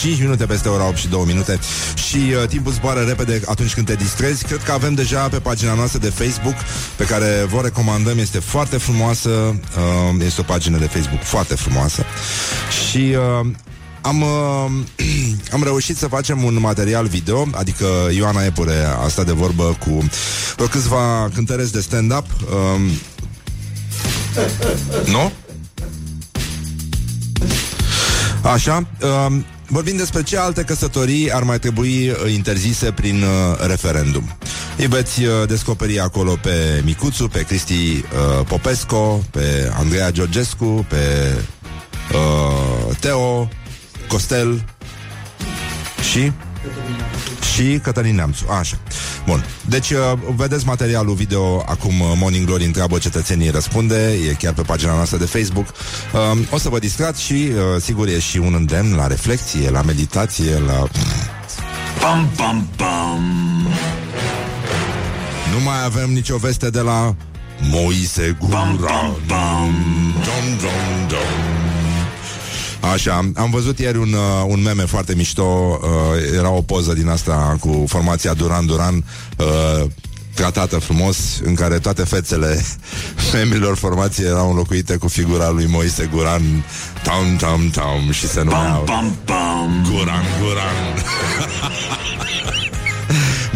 5 0.00 0.20
minute 0.20 0.46
peste 0.46 0.68
ora 0.68 0.88
8 0.88 0.96
și 0.96 1.08
2 1.08 1.22
minute. 1.26 1.58
Și 1.94 2.16
uh, 2.16 2.48
timpul 2.48 2.72
zboară 2.72 3.00
repede 3.00 3.42
atunci 3.46 3.74
când 3.74 3.86
te 3.86 3.94
distrezi. 3.94 4.44
Cred 4.44 4.62
că 4.62 4.72
avem 4.72 4.94
deja 4.94 5.28
pe 5.28 5.38
pagina 5.38 5.74
noastră 5.74 5.98
de 5.98 6.08
Facebook 6.08 6.54
Pe 6.96 7.04
care 7.04 7.46
vă 7.50 7.60
recomandăm. 7.62 8.18
Este 8.18 8.38
foarte 8.38 8.76
frumoasă 8.76 9.28
uh, 9.28 10.24
Este 10.24 10.40
o 10.40 10.44
pagină 10.44 10.78
de 10.78 10.86
Facebook 10.86 11.22
foarte 11.22 11.54
frumoasă. 11.54 12.04
Și... 12.90 13.16
Uh, 13.40 13.46
am, 14.00 14.22
uh, 14.22 14.70
am 15.54 15.62
reușit 15.62 15.96
să 15.96 16.06
facem 16.06 16.42
un 16.44 16.58
material 16.60 17.06
video 17.06 17.46
Adică 17.52 17.86
Ioana 18.14 18.44
Epure 18.44 18.84
a 19.04 19.08
stat 19.08 19.26
de 19.26 19.32
vorbă 19.32 19.76
cu 19.86 20.08
vreo 20.54 20.66
câțiva 20.66 21.30
cântăreți 21.34 21.72
de 21.72 21.80
stand-up 21.80 22.26
um, 22.40 22.80
nu? 25.06 25.32
Așa, 28.42 28.86
uh, 29.02 29.32
vorbim 29.66 29.96
despre 29.96 30.22
ce 30.22 30.38
alte 30.38 30.62
căsătorii 30.62 31.32
ar 31.32 31.42
mai 31.42 31.58
trebui 31.58 32.08
uh, 32.08 32.32
interzise 32.32 32.92
prin 32.92 33.22
uh, 33.22 33.66
referendum. 33.66 34.36
Îi 34.76 34.86
veți 34.86 35.22
uh, 35.22 35.30
descoperi 35.46 36.00
acolo 36.00 36.38
pe 36.42 36.82
Micuțu, 36.84 37.28
pe 37.28 37.42
Cristi 37.42 37.72
uh, 37.72 38.46
Popesco, 38.46 39.20
pe 39.30 39.72
Andreea 39.78 40.10
Georgescu, 40.10 40.86
pe 40.88 41.34
uh, 42.12 42.96
Teo, 43.00 43.48
Costel 44.08 44.64
și 46.10 46.32
și 47.52 47.78
Cătălin 47.82 48.14
Neamțu. 48.14 48.44
Așa. 48.58 48.76
Bun. 49.26 49.44
Deci, 49.68 49.90
uh, 49.90 49.98
vedeți 50.36 50.66
materialul 50.66 51.14
video 51.14 51.64
acum 51.66 52.00
uh, 52.00 52.12
Morning 52.16 52.46
Glory 52.46 52.64
întreabă 52.64 52.98
cetățenii 52.98 53.50
răspunde, 53.50 54.12
e 54.28 54.32
chiar 54.32 54.52
pe 54.52 54.62
pagina 54.62 54.94
noastră 54.94 55.18
de 55.18 55.24
Facebook. 55.24 55.66
Uh, 55.68 56.38
o 56.50 56.58
să 56.58 56.68
vă 56.68 56.78
distrați 56.78 57.22
și, 57.22 57.32
uh, 57.32 57.80
sigur, 57.80 58.08
e 58.08 58.18
și 58.18 58.38
un 58.38 58.54
îndemn 58.54 58.94
la 58.94 59.06
reflexie, 59.06 59.70
la 59.70 59.82
meditație, 59.82 60.58
la... 60.66 60.86
Bum, 61.98 62.30
bum, 62.36 62.68
bum. 62.76 63.22
Nu 65.52 65.60
mai 65.64 65.84
avem 65.84 66.12
nicio 66.12 66.36
veste 66.36 66.70
de 66.70 66.80
la 66.80 67.14
Moise 67.60 68.36
Guran. 68.40 68.76
Bum, 68.76 68.86
bum, 68.86 69.16
bum. 69.26 69.74
Dom, 70.12 70.56
dom, 70.60 71.08
dom. 71.08 71.71
Așa, 72.90 73.30
am 73.34 73.50
văzut 73.50 73.78
ieri 73.78 73.98
un, 73.98 74.12
uh, 74.12 74.44
un 74.46 74.62
meme 74.62 74.82
foarte 74.84 75.14
mișto 75.14 75.42
uh, 75.82 75.88
Era 76.36 76.50
o 76.50 76.62
poză 76.62 76.92
din 76.92 77.08
asta 77.08 77.56
cu 77.60 77.84
formația 77.88 78.34
Duran 78.34 78.66
Duran 78.66 79.04
uh, 79.36 79.84
Tratată 80.34 80.78
frumos 80.78 81.16
În 81.44 81.54
care 81.54 81.78
toate 81.78 82.02
fețele 82.04 82.64
membrilor 83.32 83.76
formației 83.76 84.26
Erau 84.26 84.50
înlocuite 84.50 84.96
cu 84.96 85.08
figura 85.08 85.50
lui 85.50 85.66
Moise 85.66 86.10
Guran 86.14 86.64
Tam, 87.02 87.36
tam, 87.36 87.70
tam 87.70 88.10
Și 88.10 88.26
se 88.26 88.40
Bum, 88.42 88.52
numeau 88.52 88.82
bum, 88.84 89.16
bum. 89.24 89.90
Guran, 89.90 90.24
Guran 90.40 91.02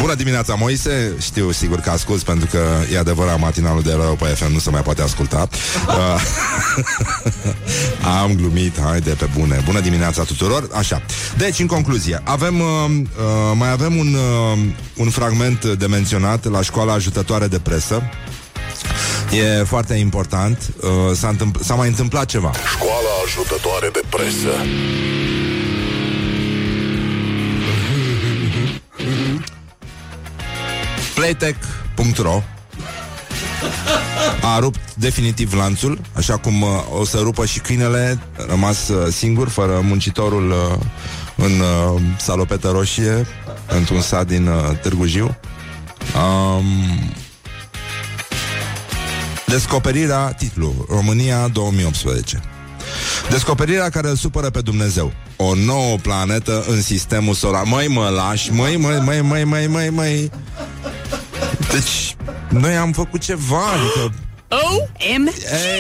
Bună 0.07 0.19
dimineața, 0.19 0.55
Moise. 0.55 1.16
Știu 1.21 1.51
sigur 1.51 1.81
că 1.81 1.90
ascult 1.90 2.23
pentru 2.23 2.49
că 2.51 2.59
E 2.92 2.99
adevărat, 2.99 3.38
matinalul 3.38 3.83
de 3.83 3.92
la 3.92 4.03
Europa 4.03 4.27
FM 4.27 4.53
Nu 4.53 4.59
se 4.59 4.71
mai 4.71 4.83
poate 4.83 5.03
asculta. 5.03 5.49
Uh, 5.87 6.23
Am 8.21 8.35
glumit, 8.35 8.81
haide 8.81 9.11
pe 9.11 9.29
bune. 9.38 9.62
Bună 9.64 9.81
dimineața 9.81 10.23
tuturor. 10.23 10.69
Așa, 10.73 11.03
deci 11.37 11.59
în 11.59 11.66
concluzie 11.66 12.21
Avem, 12.25 12.61
uh, 12.61 12.66
uh, 12.88 13.53
mai 13.55 13.71
avem 13.71 13.97
un, 13.97 14.14
uh, 14.14 14.59
un 14.97 15.11
fragment 15.11 15.64
de 15.64 15.87
menționat 15.87 16.51
La 16.51 16.62
școala 16.62 16.92
ajutătoare 16.92 17.47
de 17.47 17.59
presă. 17.59 18.03
E 19.31 19.64
foarte 19.64 19.95
important. 19.95 20.59
Uh, 20.81 20.88
s-a, 21.14 21.29
întâmpl- 21.29 21.62
s-a 21.62 21.75
mai 21.75 21.88
întâmplat 21.88 22.25
ceva. 22.25 22.51
Școala 22.75 23.11
ajutătoare 23.25 23.88
de 23.92 24.03
presă. 24.11 24.55
Playtech.ro 31.16 32.42
a 34.42 34.59
rupt 34.59 34.94
definitiv 34.94 35.55
lanțul, 35.55 36.00
așa 36.12 36.37
cum 36.37 36.62
uh, 36.62 36.68
o 36.98 37.05
să 37.05 37.18
rupă 37.18 37.46
și 37.46 37.59
câinele 37.59 38.18
rămas 38.48 38.88
uh, 38.88 39.12
singur, 39.12 39.48
fără 39.48 39.81
muncitorul 39.81 40.50
uh, 40.50 40.79
în 41.37 41.61
uh, 41.61 42.00
salopetă 42.18 42.68
roșie, 42.68 43.26
într-un 43.68 44.00
sat 44.00 44.26
din 44.26 44.46
uh, 44.46 44.79
Târgu 44.83 45.07
Jiu. 45.07 45.37
Um, 46.16 46.64
descoperirea, 49.46 50.33
titlu, 50.33 50.87
România 50.90 51.48
2018. 51.48 52.42
Descoperirea 53.31 53.88
care 53.88 54.09
îl 54.09 54.16
supără 54.16 54.50
pe 54.50 54.61
Dumnezeu. 54.61 55.12
O 55.37 55.55
nouă 55.55 55.96
planetă 55.96 56.64
în 56.68 56.83
sistemul 56.83 57.35
solar. 57.35 57.62
Măi, 57.64 57.88
mă 57.88 58.09
lași, 58.09 58.52
măi, 58.52 58.76
măi, 58.76 59.00
măi, 59.00 59.20
măi, 59.20 59.44
măi, 59.44 59.66
măi, 59.66 59.90
măi. 59.90 60.31
Deci, 61.72 62.16
noi 62.48 62.76
am 62.76 62.92
făcut 62.92 63.20
ceva, 63.20 63.62
adică 63.66 64.14
OMG. 64.48 65.33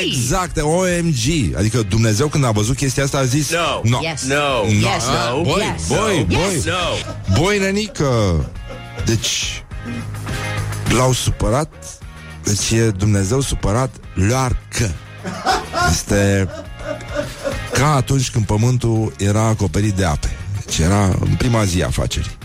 Exact, 0.04 0.60
OMG 0.62 1.56
Adică 1.56 1.82
Dumnezeu 1.82 2.28
când 2.28 2.44
a 2.44 2.50
văzut 2.50 2.76
chestia 2.76 3.02
asta 3.04 3.18
a 3.18 3.24
zis 3.24 3.50
No. 3.50 3.80
no. 3.82 3.98
Yes. 4.02 4.22
No. 4.22 4.68
Yes. 4.68 5.04
No. 5.32 5.42
Boi, 5.42 5.62
Yes. 5.72 5.86
boi, 5.86 6.26
boi 6.28 6.52
Yes. 6.54 6.64
No. 6.64 7.40
Boi, 7.40 7.58
nenică 7.58 8.44
Deci 9.04 9.64
L-au 10.96 11.12
supărat 11.12 11.72
Deci 12.44 12.70
e 12.70 12.90
Dumnezeu 12.90 13.40
supărat 13.40 13.94
Learcă 14.14 14.94
Este 15.90 16.48
Ca 17.72 17.94
atunci 17.94 18.30
când 18.30 18.44
pământul 18.46 19.12
era 19.18 19.42
acoperit 19.42 19.94
de 19.94 20.04
ape 20.04 20.36
Deci 20.64 20.78
era 20.78 21.04
în 21.04 21.34
prima 21.38 21.64
zi 21.64 21.82
a 21.82 21.86
afacerii 21.86 22.36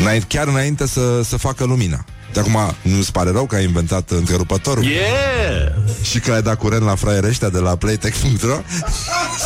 Înainte, 0.00 0.26
Chiar 0.28 0.46
înainte 0.48 0.86
să, 0.86 1.22
să 1.22 1.36
facă 1.36 1.64
lumina 1.64 2.04
de 2.32 2.40
acum 2.40 2.74
nu-ți 2.82 3.12
pare 3.12 3.30
rău 3.30 3.46
că 3.46 3.54
ai 3.54 3.64
inventat 3.64 4.10
întrerupătorul 4.10 4.84
Yeah. 4.84 5.72
și 6.02 6.18
că 6.20 6.32
ai 6.32 6.42
dat 6.42 6.58
curent 6.58 6.82
la 6.82 6.94
fraierii 6.94 7.28
ăștia 7.28 7.48
de 7.48 7.58
la 7.58 7.76
playtech.ro 7.76 8.56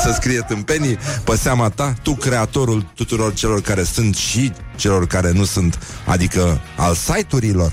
Să 0.03 0.13
scrie 0.15 0.41
tâmpenii 0.41 0.99
pe 1.25 1.37
seama 1.37 1.69
ta 1.69 1.95
Tu 2.03 2.15
creatorul 2.15 2.91
tuturor 2.95 3.35
celor 3.35 3.61
care 3.61 3.83
sunt 3.83 4.17
și 4.17 4.53
celor 4.77 5.07
care 5.07 5.33
nu 5.33 5.45
sunt 5.45 5.79
Adică 6.05 6.61
al 6.77 6.95
site-urilor 6.95 7.73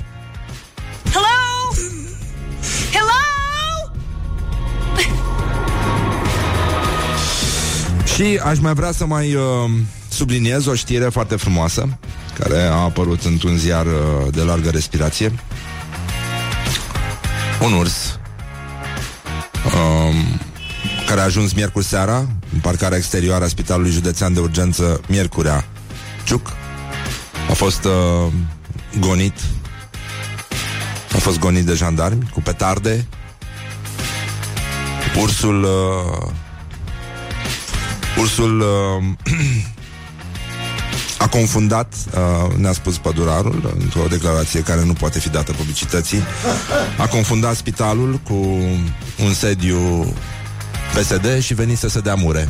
Hello? 1.12 1.76
Hello? 2.92 3.92
Și 8.16 8.40
aș 8.44 8.60
mai 8.60 8.74
vrea 8.74 8.92
să 8.92 9.06
mai 9.06 9.34
uh, 9.36 9.44
subliniez 10.10 10.66
o 10.66 10.74
știre 10.76 11.10
foarte 11.10 11.36
frumoasă 11.36 11.98
Care 12.40 12.62
a 12.62 12.74
apărut 12.74 13.24
într-un 13.24 13.58
ziar 13.58 13.86
uh, 13.86 13.92
de 14.32 14.42
largă 14.42 14.70
respirație. 14.70 15.34
Un 17.62 17.74
urs 17.74 18.20
um, 19.66 20.40
Care 21.06 21.20
a 21.20 21.24
ajuns 21.24 21.54
miercuri 21.54 21.86
seara 21.86 22.18
În 22.54 22.60
parcarea 22.62 22.98
exterioară 22.98 23.44
a 23.44 23.48
Spitalului 23.48 23.92
Județean 23.92 24.34
de 24.34 24.40
Urgență 24.40 25.02
Miercurea. 25.08 25.66
Ciuc. 26.24 26.54
A 27.50 27.54
fost 27.54 27.84
uh, 27.84 28.32
gonit. 29.00 29.40
A 31.14 31.18
fost 31.18 31.40
gonit 31.40 31.66
de 31.66 31.74
jandarmi 31.74 32.30
Cu 32.34 32.42
petarde. 32.42 33.06
Ursul 35.22 35.64
uh, 35.64 36.32
Ursul 38.18 38.60
uh, 38.60 39.04
a 41.26 41.28
confundat, 41.28 41.94
uh, 42.48 42.54
ne-a 42.56 42.72
spus 42.74 42.98
pădurarul, 42.98 43.76
într-o 43.80 44.06
declarație 44.10 44.62
care 44.62 44.84
nu 44.84 44.94
poate 44.94 45.20
fi 45.20 45.30
dată 45.30 45.52
publicității, 45.52 46.20
a 46.98 47.08
confundat 47.08 47.56
spitalul 47.56 48.20
cu 48.24 48.34
un 49.24 49.34
sediu 49.34 50.14
PSD 50.94 51.40
și 51.42 51.54
venise 51.54 51.90
să 51.90 52.00
dea 52.00 52.16
mure. 52.16 52.50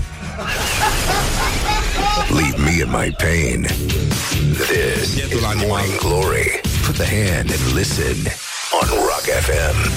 Leave 2.29 2.57
me 2.57 2.71
in 2.71 2.89
my 2.89 3.15
pain. 3.17 3.61
This 4.53 5.13
Bietul 5.13 5.37
is 5.39 5.45
animal. 5.45 5.67
Morning 5.67 5.97
Glory. 5.99 6.61
Put 6.85 6.95
the 6.95 7.05
hand 7.15 7.49
and 7.51 7.75
listen 7.75 8.15
on 8.81 8.87
Rock 8.87 9.25
FM. 9.41 9.91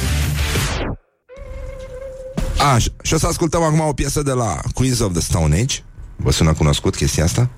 A, 2.58 2.78
și- 2.78 2.92
și 3.02 3.14
o 3.14 3.18
să 3.18 3.26
ascultăm 3.26 3.62
acum 3.62 3.80
o 3.80 3.92
piesă 3.92 4.22
de 4.22 4.32
la 4.32 4.60
Queens 4.74 4.98
of 5.00 5.12
the 5.12 5.20
Stone 5.20 5.60
Age. 5.60 5.76
Vă 6.16 6.30
sună 6.32 6.52
cunoscut 6.52 6.96
chestia 6.96 7.24
asta? 7.24 7.48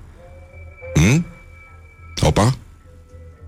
Hmm? 1.01 1.25
Opa? 2.21 2.55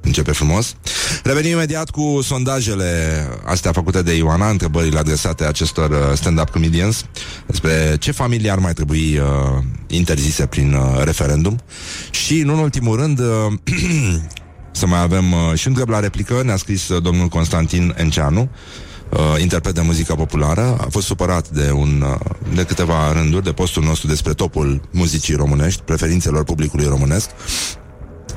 Începe 0.01 0.31
frumos. 0.31 0.75
Revenim 1.23 1.51
imediat 1.51 1.89
cu 1.89 2.19
sondajele 2.21 3.27
astea 3.45 3.71
făcute 3.71 4.01
de 4.01 4.15
Ioana, 4.15 4.49
întrebările 4.49 4.99
adresate 4.99 5.45
acestor 5.45 5.89
uh, 5.89 5.97
stand-up 6.13 6.49
comedians 6.49 7.05
despre 7.45 7.95
ce 7.99 8.11
familie 8.11 8.51
ar 8.51 8.59
mai 8.59 8.73
trebui 8.73 9.17
uh, 9.17 9.63
interzise 9.87 10.45
prin 10.45 10.73
uh, 10.73 11.03
referendum. 11.03 11.59
Și, 12.11 12.39
în 12.39 12.49
ultimul 12.49 12.95
rând, 12.95 13.19
uh, 13.19 13.53
să 14.71 14.87
mai 14.87 15.01
avem 15.01 15.31
uh, 15.31 15.53
și 15.55 15.67
un 15.67 15.73
drept 15.73 15.89
la 15.89 15.99
replică, 15.99 16.41
ne-a 16.43 16.57
scris 16.57 16.87
uh, 16.87 17.01
domnul 17.01 17.27
Constantin 17.27 17.93
Enceanu, 17.97 18.41
uh, 18.41 18.47
interpret 19.37 19.73
de 19.73 19.81
muzică 19.81 20.13
populară, 20.13 20.77
a 20.81 20.87
fost 20.89 21.05
supărat 21.05 21.49
de, 21.49 21.71
un, 21.71 22.03
uh, 22.05 22.19
de 22.55 22.63
câteva 22.63 23.13
rânduri 23.13 23.43
de 23.43 23.51
postul 23.51 23.83
nostru 23.83 24.07
despre 24.07 24.33
topul 24.33 24.81
muzicii 24.91 25.35
românești, 25.35 25.81
preferințelor 25.81 26.43
publicului 26.43 26.85
românesc. 26.85 27.29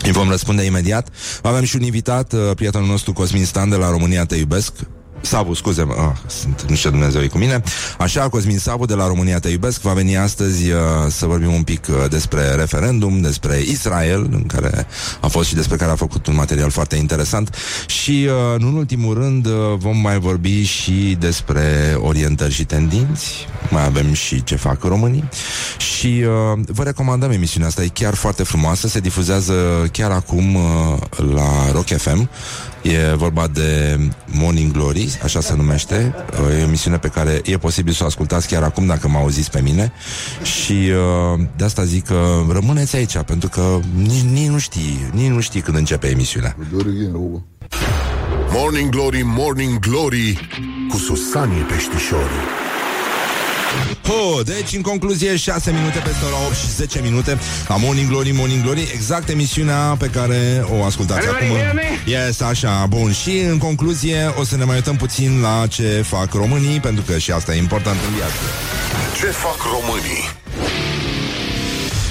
Îi 0.03 0.13
vom 0.13 0.29
răspunde 0.29 0.63
imediat. 0.63 1.09
Avem 1.43 1.65
și 1.65 1.77
un 1.77 1.83
invitat, 1.83 2.33
uh, 2.33 2.41
prietenul 2.55 2.87
nostru 2.87 3.13
Cosmin 3.13 3.45
Stan 3.45 3.69
de 3.69 3.77
la 3.77 3.91
România 3.91 4.25
Te 4.25 4.37
Iubesc. 4.37 4.73
Savu, 5.21 5.55
scuze 5.55 5.87
ah, 5.89 6.13
sunt, 6.27 6.65
nu 6.69 6.75
știu 6.75 6.91
Dumnezeu 6.91 7.23
e 7.23 7.27
cu 7.27 7.39
mine. 7.39 7.63
Așa, 7.99 8.29
Cosmin 8.29 8.59
Savu 8.59 8.85
de 8.85 8.95
la 8.95 9.07
România 9.07 9.39
Te 9.39 9.49
Iubesc 9.49 9.81
Va 9.81 9.93
veni 9.93 10.17
astăzi 10.17 10.71
uh, 10.71 10.79
să 11.09 11.27
vorbim 11.27 11.53
un 11.53 11.63
pic 11.63 11.87
uh, 11.91 12.11
Despre 12.11 12.55
referendum, 12.55 13.21
despre 13.21 13.61
Israel 13.61 14.29
În 14.31 14.43
care 14.47 14.87
a 15.21 15.27
fost 15.27 15.49
și 15.49 15.55
despre 15.55 15.77
care 15.77 15.91
a 15.91 15.95
făcut 15.95 16.27
Un 16.27 16.35
material 16.35 16.71
foarte 16.71 16.97
interesant. 16.97 17.57
Și, 17.87 18.29
uh, 18.55 18.61
nu 18.61 18.69
în 18.69 18.75
ultimul 18.75 19.15
rând, 19.15 19.47
uh, 19.47 19.53
vom 19.77 19.97
mai 19.97 20.19
vorbi 20.19 20.63
Și 20.63 21.17
despre 21.21 21.97
orientări 22.01 22.53
și 22.53 22.65
tendinți. 22.65 23.49
Mai 23.71 23.85
avem 23.85 24.13
și 24.13 24.45
ce 24.45 24.57
fac 24.57 24.83
românii. 24.83 25.29
Și 25.79 26.07
uh, 26.07 26.59
vă 26.67 26.83
recomandăm 26.83 27.31
emisiunea 27.31 27.69
asta 27.69 27.83
E 27.83 27.89
chiar 27.93 28.15
foarte 28.15 28.43
frumoasă 28.43 28.89
Se 28.89 29.01
difuzează 29.01 29.55
chiar 29.93 30.11
acum 30.11 30.55
uh, 30.55 30.63
la 31.35 31.71
Rock 31.73 31.87
FM 31.87 32.29
E 32.87 33.15
vorba 33.15 33.47
de 33.47 33.99
Morning 34.27 34.73
Glory, 34.73 35.19
așa 35.23 35.41
se 35.41 35.55
numește 35.57 36.15
E 36.33 36.43
o 36.43 36.51
emisiune 36.51 36.99
pe 36.99 37.09
care 37.09 37.41
e 37.45 37.59
posibil 37.59 37.93
să 37.93 38.03
o 38.03 38.07
ascultați 38.07 38.49
chiar 38.49 38.63
acum 38.63 38.87
dacă 38.87 39.09
mă 39.09 39.19
auziți 39.19 39.51
pe 39.51 39.61
mine. 39.61 39.93
Și 40.43 40.73
uh, 40.73 41.41
de 41.57 41.65
asta 41.65 41.85
zic 41.85 42.05
că 42.07 42.45
rămâneți 42.53 42.97
aici 42.97 43.19
Pentru 43.19 43.49
că 43.49 43.79
nici, 43.97 44.23
nici 44.33 44.49
nu 44.49 44.59
știi, 44.59 45.11
nici 45.13 45.31
nu 45.31 45.41
știi 45.41 45.61
când 45.61 45.77
începe 45.77 46.09
emisiunea. 46.09 46.57
Morning 48.51 48.91
Glory, 48.91 49.23
Morning 49.25 49.79
Glory 49.79 50.49
Cu 50.89 50.97
Susanii 50.97 51.63
Peștișorii 51.63 52.66
Oh, 54.09 54.45
deci, 54.45 54.73
în 54.73 54.81
concluzie, 54.81 55.37
6 55.37 55.71
minute 55.71 55.99
peste 55.99 56.25
ora 56.25 56.37
8 56.47 56.57
și 56.57 56.67
10 56.75 57.01
minute 57.03 57.39
la 57.69 57.77
Morning 57.77 58.09
Glory, 58.09 58.31
Morning 58.31 58.63
Glory, 58.63 58.89
exact 58.95 59.29
emisiunea 59.29 59.97
pe 59.99 60.07
care 60.07 60.65
o 60.71 60.85
ascultați 60.85 61.27
acum. 61.27 61.47
Yes, 62.05 62.41
așa, 62.41 62.87
bun. 62.89 63.13
Și, 63.13 63.39
în 63.39 63.59
concluzie, 63.59 64.35
o 64.39 64.45
să 64.45 64.57
ne 64.57 64.65
mai 64.65 64.75
uităm 64.75 64.97
puțin 64.97 65.41
la 65.41 65.67
ce 65.69 66.05
fac 66.09 66.33
românii, 66.33 66.81
pentru 66.81 67.05
că 67.07 67.19
și 67.19 67.31
asta 67.31 67.55
e 67.55 67.59
important 67.59 67.97
în 68.09 68.15
viață. 68.15 68.35
Ce 69.21 69.27
fac 69.27 69.57
românii? 69.73 70.23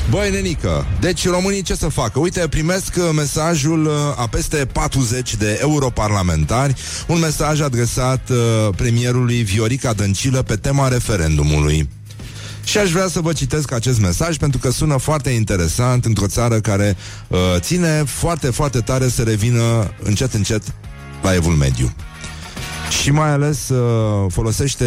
Băi, 0.10 0.32
nenică, 0.32 0.86
deci 1.00 1.28
românii 1.28 1.62
ce 1.62 1.76
să 1.76 1.88
facă? 1.88 2.20
Uite, 2.20 2.48
primesc 2.48 2.96
uh, 2.98 3.10
mesajul 3.16 3.86
uh, 3.86 3.94
a 4.16 4.28
peste 4.28 4.66
40 4.72 5.36
de 5.36 5.58
europarlamentari, 5.62 6.76
un 7.08 7.20
mesaj 7.20 7.62
adresat 7.62 8.30
uh, 8.30 8.38
premierului 8.76 9.42
Viorica 9.42 9.94
Dăncilă 9.94 10.42
pe 10.42 10.56
tema 10.56 10.88
referendumului. 10.88 11.90
Și 12.64 12.78
aș 12.78 12.92
vrea 12.92 13.08
să 13.08 13.20
vă 13.20 13.34
citesc 13.34 13.72
acest 13.72 14.00
mesaj 14.00 14.38
pentru 14.38 14.60
că 14.60 14.72
sună 14.72 14.98
foarte 14.98 15.30
interesant 15.30 16.06
într-o 16.06 16.28
țară 16.28 16.60
care 16.60 16.96
uh, 17.28 17.38
ține 17.60 18.04
foarte, 18.06 18.50
foarte 18.50 18.80
tare 18.80 19.08
să 19.08 19.24
revină 19.24 19.94
încet, 20.04 20.34
încet 20.34 20.62
la 21.22 21.34
evul 21.34 21.54
mediu. 21.54 21.94
Și 23.02 23.12
mai 23.12 23.30
ales 23.30 23.70
uh, 23.70 24.32
folosește 24.32 24.86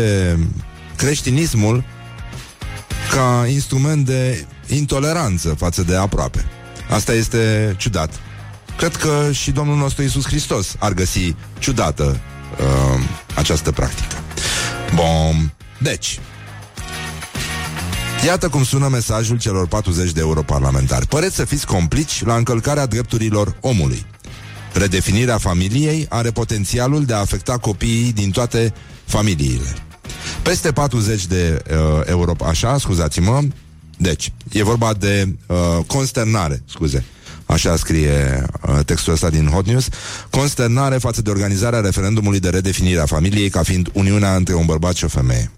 creștinismul 0.97 1.85
ca 3.11 3.47
instrument 3.47 4.07
de 4.07 4.47
intoleranță 4.66 5.49
față 5.49 5.82
de 5.82 5.97
aproape. 5.97 6.45
Asta 6.91 7.12
este 7.12 7.74
ciudat. 7.78 8.20
Cred 8.76 8.97
că 8.97 9.32
și 9.32 9.51
Domnul 9.51 9.76
nostru 9.76 10.03
Isus 10.03 10.26
Hristos 10.26 10.76
ar 10.78 10.93
găsi 10.93 11.34
ciudată 11.59 12.20
uh, 12.61 13.01
această 13.34 13.70
practică. 13.70 14.16
Bun. 14.95 15.53
Deci, 15.78 16.20
Iată 18.26 18.49
cum 18.49 18.64
sună 18.64 18.89
mesajul 18.89 19.39
celor 19.39 19.66
40 19.66 20.12
de 20.12 20.20
europarlamentari. 20.20 21.07
Păreți 21.07 21.34
să 21.34 21.45
fiți 21.45 21.66
complici 21.66 22.24
la 22.24 22.34
încălcarea 22.34 22.86
drepturilor 22.86 23.57
omului. 23.61 24.07
Redefinirea 24.72 25.39
familiei 25.39 26.07
are 26.09 26.30
potențialul 26.30 27.05
de 27.05 27.14
a 27.14 27.18
afecta 27.18 27.59
copiii 27.59 28.12
din 28.12 28.30
toate 28.30 28.72
familiile. 29.05 29.88
Peste 30.43 30.72
40 30.72 31.26
de 31.26 31.62
uh, 31.70 31.76
euro, 32.05 32.37
așa, 32.45 32.79
scuzați-mă, 32.79 33.41
deci, 33.97 34.33
e 34.53 34.62
vorba 34.62 34.93
de 34.93 35.35
uh, 35.47 35.57
consternare, 35.87 36.62
scuze, 36.66 37.05
Așa 37.47 37.76
scrie 37.76 38.47
uh, 38.62 38.79
textul 38.85 39.12
ăsta 39.12 39.31
din 39.31 39.47
Hot 39.47 39.66
News. 39.66 39.89
Consternare 40.31 40.97
față 40.97 41.22
de 41.22 41.31
organizarea 41.31 41.81
referendumului 41.81 42.41
de 42.41 42.49
redefinire 42.49 43.01
a 43.01 43.07
familiei 43.07 43.49
ca 43.49 43.62
fiind 43.62 43.89
uniunea 43.93 44.37
între 44.37 44.55
un 44.55 44.66
bărbat 44.66 44.95
și 44.95 45.05
o 45.05 45.09
femeie. 45.09 45.51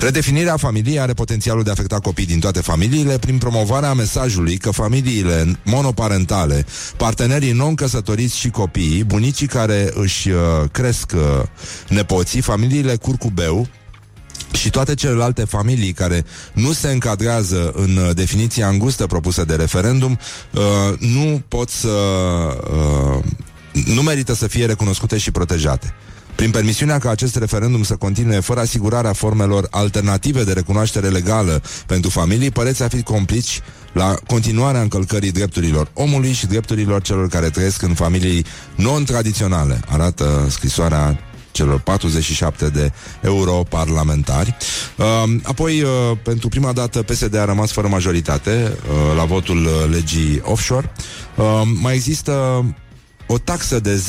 Redefinirea 0.00 0.56
familiei 0.56 1.00
are 1.00 1.12
potențialul 1.12 1.62
de 1.62 1.68
a 1.68 1.72
afecta 1.72 1.98
copii 1.98 2.26
din 2.26 2.40
toate 2.40 2.60
familiile 2.60 3.18
prin 3.18 3.38
promovarea 3.38 3.92
mesajului 3.92 4.56
că 4.56 4.70
familiile 4.70 5.58
monoparentale, 5.64 6.66
partenerii 6.96 7.52
non-căsătoriți 7.52 8.36
și 8.36 8.50
copiii, 8.50 9.04
bunicii 9.04 9.46
care 9.46 9.90
își 9.94 10.30
uh, 10.30 10.38
cresc 10.72 11.12
uh, 11.14 11.46
nepoții, 11.88 12.40
familiile 12.40 12.96
curcubeu, 12.96 13.68
și 14.52 14.70
toate 14.70 14.94
celelalte 14.94 15.44
familii 15.44 15.92
care 15.92 16.24
nu 16.52 16.72
se 16.72 16.90
încadrează 16.90 17.72
în 17.74 17.96
uh, 17.96 18.14
definiția 18.14 18.68
îngustă 18.68 19.06
propusă 19.06 19.44
de 19.44 19.54
referendum 19.54 20.18
uh, 20.50 20.98
nu 20.98 21.42
pot 21.48 21.70
să 21.70 21.88
uh, 22.72 23.24
nu 23.86 24.02
merită 24.02 24.34
să 24.34 24.46
fie 24.46 24.66
recunoscute 24.66 25.18
și 25.18 25.30
protejate. 25.30 25.94
Prin 26.34 26.50
permisiunea 26.50 26.98
ca 26.98 27.10
acest 27.10 27.36
referendum 27.36 27.82
să 27.82 27.96
continue 27.96 28.40
fără 28.40 28.60
asigurarea 28.60 29.12
formelor 29.12 29.66
alternative 29.70 30.44
de 30.44 30.52
recunoaștere 30.52 31.08
legală 31.08 31.62
pentru 31.86 32.10
familii, 32.10 32.50
păreți 32.50 32.82
a 32.82 32.88
fi 32.88 33.02
complici 33.02 33.60
la 33.92 34.14
continuarea 34.26 34.80
încălcării 34.80 35.32
drepturilor 35.32 35.90
omului 35.94 36.32
și 36.32 36.46
drepturilor 36.46 37.02
celor 37.02 37.28
care 37.28 37.50
trăiesc 37.50 37.82
în 37.82 37.94
familii 37.94 38.44
non-tradiționale, 38.74 39.80
arată 39.88 40.46
scrisoarea 40.50 41.18
celor 41.52 41.80
47 41.80 42.68
de 42.68 42.92
europarlamentari. 43.20 44.56
Uh, 44.96 45.06
apoi, 45.42 45.82
uh, 45.82 45.88
pentru 46.22 46.48
prima 46.48 46.72
dată, 46.72 47.02
PSD 47.02 47.36
a 47.36 47.44
rămas 47.44 47.72
fără 47.72 47.88
majoritate 47.88 48.72
uh, 48.72 49.16
la 49.16 49.24
votul 49.24 49.64
uh, 49.64 49.90
legii 49.90 50.40
offshore. 50.44 50.92
Uh, 51.36 51.62
mai 51.80 51.94
există 51.94 52.64
o 53.32 53.38
taxă 53.38 53.80
de 53.80 54.02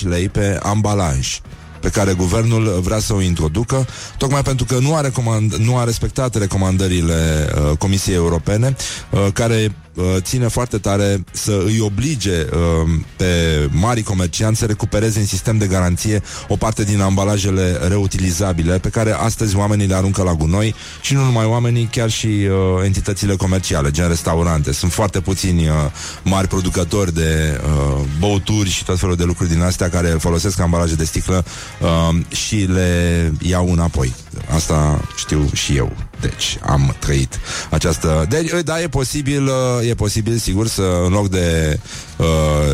lei 0.02 0.28
pe 0.28 0.58
ambalaj 0.62 1.40
pe 1.80 1.88
care 1.88 2.12
guvernul 2.12 2.80
vrea 2.82 2.98
să 2.98 3.14
o 3.14 3.20
introducă, 3.20 3.86
tocmai 4.16 4.42
pentru 4.42 4.64
că 4.64 4.78
nu 4.78 4.94
a, 4.94 5.00
recomand- 5.00 5.54
nu 5.58 5.76
a 5.76 5.84
respectat 5.84 6.34
recomandările 6.34 7.48
uh, 7.70 7.76
Comisiei 7.78 8.14
Europene, 8.16 8.76
uh, 9.10 9.26
care 9.32 9.64
uh, 9.64 9.72
ține 10.18 10.48
foarte 10.48 10.78
tare 10.78 11.24
să 11.32 11.62
îi 11.64 11.80
oblige 11.80 12.46
uh, 12.52 12.90
pe 13.16 13.24
mari 13.70 14.02
comercianți 14.02 14.58
să 14.58 14.66
recupereze 14.66 15.18
în 15.18 15.26
sistem 15.26 15.58
de 15.58 15.66
garanție 15.66 16.22
o 16.48 16.56
parte 16.56 16.84
din 16.84 17.00
ambalajele 17.00 17.78
reutilizabile 17.88 18.78
pe 18.78 18.88
care 18.88 19.12
astăzi 19.12 19.56
oamenii 19.56 19.86
le 19.86 19.94
aruncă 19.94 20.22
la 20.22 20.34
gunoi 20.34 20.74
și 21.00 21.14
nu 21.14 21.24
numai 21.24 21.44
oamenii, 21.44 21.88
chiar 21.92 22.10
și 22.10 22.26
uh, 22.26 22.84
entitățile 22.84 23.36
comerciale, 23.36 23.90
gen 23.90 24.08
restaurante. 24.08 24.72
Sunt 24.72 24.92
foarte 24.92 25.20
puțini 25.20 25.68
uh, 25.68 25.74
mari 26.22 26.48
producători 26.48 27.14
de 27.14 27.60
uh, 27.64 28.04
băuturi 28.18 28.68
și 28.68 28.84
tot 28.84 28.98
felul 28.98 29.16
de 29.16 29.24
lucruri 29.24 29.50
din 29.50 29.62
astea 29.62 29.88
care 29.88 30.08
folosesc 30.08 30.60
ambalaje 30.60 30.94
de 30.94 31.04
sticlă 31.04 31.44
uh, 31.80 32.36
și 32.36 32.56
le 32.56 33.32
iau 33.40 33.72
înapoi. 33.72 34.14
Asta 34.54 35.08
știu 35.16 35.50
și 35.52 35.76
eu. 35.76 36.07
Deci 36.20 36.58
am 36.62 36.96
trăit 36.98 37.40
această... 37.70 38.26
Deci, 38.28 38.50
da, 38.64 38.80
e 38.80 38.88
posibil, 38.88 39.44
uh, 39.44 39.88
e 39.88 39.94
posibil, 39.94 40.36
sigur, 40.36 40.66
să 40.66 41.02
în 41.04 41.12
loc 41.12 41.28
de 41.28 41.78
uh, 42.16 42.26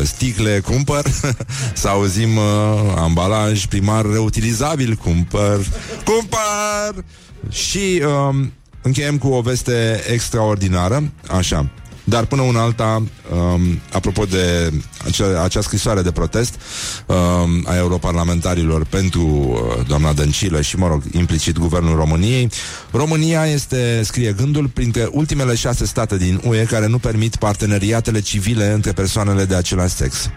sticle 0.03 0.59
cumpăr, 0.59 1.05
să 1.73 1.87
auzim 1.87 2.37
uh, 2.37 2.43
ambalaj 2.95 3.65
primar 3.65 4.05
reutilizabil, 4.05 4.95
cumpăr, 4.95 5.65
cumpăr! 6.05 7.03
Și 7.49 8.01
uh, 8.05 8.45
încheiem 8.81 9.17
cu 9.17 9.27
o 9.27 9.41
veste 9.41 10.03
extraordinară, 10.11 11.11
așa. 11.31 11.69
Dar 12.07 12.25
până 12.25 12.41
una 12.41 12.61
alta, 12.61 13.03
um, 13.33 13.79
apropo 13.91 14.23
de 14.23 14.71
acea, 15.05 15.43
acea 15.43 15.61
scrisoare 15.61 16.01
de 16.01 16.11
protest 16.11 16.59
um, 17.05 17.65
a 17.65 17.75
europarlamentarilor 17.75 18.85
pentru 18.85 19.21
uh, 19.21 19.85
doamna 19.87 20.13
Dăncilă 20.13 20.61
și, 20.61 20.77
mă 20.77 20.87
rog, 20.87 21.03
implicit 21.11 21.57
Guvernul 21.57 21.95
României, 21.95 22.49
România 22.91 23.45
este, 23.45 24.01
scrie 24.03 24.31
gândul, 24.31 24.67
printre 24.67 25.07
ultimele 25.11 25.55
șase 25.55 25.85
state 25.85 26.17
din 26.17 26.41
UE 26.43 26.63
care 26.63 26.87
nu 26.87 26.97
permit 26.97 27.35
parteneriatele 27.35 28.19
civile 28.19 28.71
între 28.71 28.91
persoanele 28.91 29.45
de 29.45 29.55
același 29.55 29.93
sex. 29.93 30.29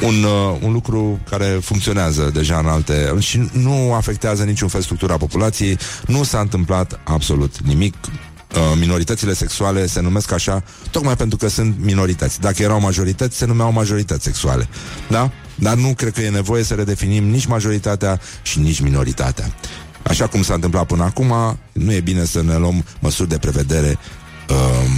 Un, 0.00 0.24
uh, 0.24 0.58
un 0.62 0.72
lucru 0.72 1.20
care 1.30 1.58
funcționează 1.62 2.30
deja 2.34 2.58
în 2.58 2.66
alte 2.66 3.14
și 3.18 3.50
nu 3.52 3.94
afectează 3.94 4.42
niciun 4.42 4.68
fel 4.68 4.80
structura 4.80 5.16
populației, 5.16 5.78
nu 6.06 6.22
s-a 6.22 6.40
întâmplat 6.40 7.00
absolut 7.04 7.58
nimic. 7.58 7.94
Uh, 7.94 8.31
minoritățile 8.78 9.34
sexuale 9.34 9.86
se 9.86 10.00
numesc 10.00 10.32
așa 10.32 10.62
tocmai 10.90 11.16
pentru 11.16 11.38
că 11.38 11.48
sunt 11.48 11.76
minorități. 11.80 12.40
Dacă 12.40 12.62
erau 12.62 12.80
majorități, 12.80 13.36
se 13.36 13.46
numeau 13.46 13.72
majorități 13.72 14.24
sexuale. 14.24 14.68
Da? 15.10 15.30
Dar 15.54 15.74
nu 15.74 15.94
cred 15.94 16.12
că 16.12 16.20
e 16.20 16.30
nevoie 16.30 16.62
să 16.62 16.74
redefinim 16.74 17.24
nici 17.24 17.46
majoritatea 17.46 18.20
și 18.42 18.58
nici 18.58 18.80
minoritatea. 18.80 19.52
Așa 20.02 20.26
cum 20.26 20.42
s-a 20.42 20.54
întâmplat 20.54 20.86
până 20.86 21.04
acum, 21.04 21.58
nu 21.72 21.92
e 21.92 22.00
bine 22.00 22.24
să 22.24 22.42
ne 22.42 22.56
luăm 22.56 22.84
măsuri 22.98 23.28
de 23.28 23.38
prevedere 23.38 23.98
uh, 24.48 24.56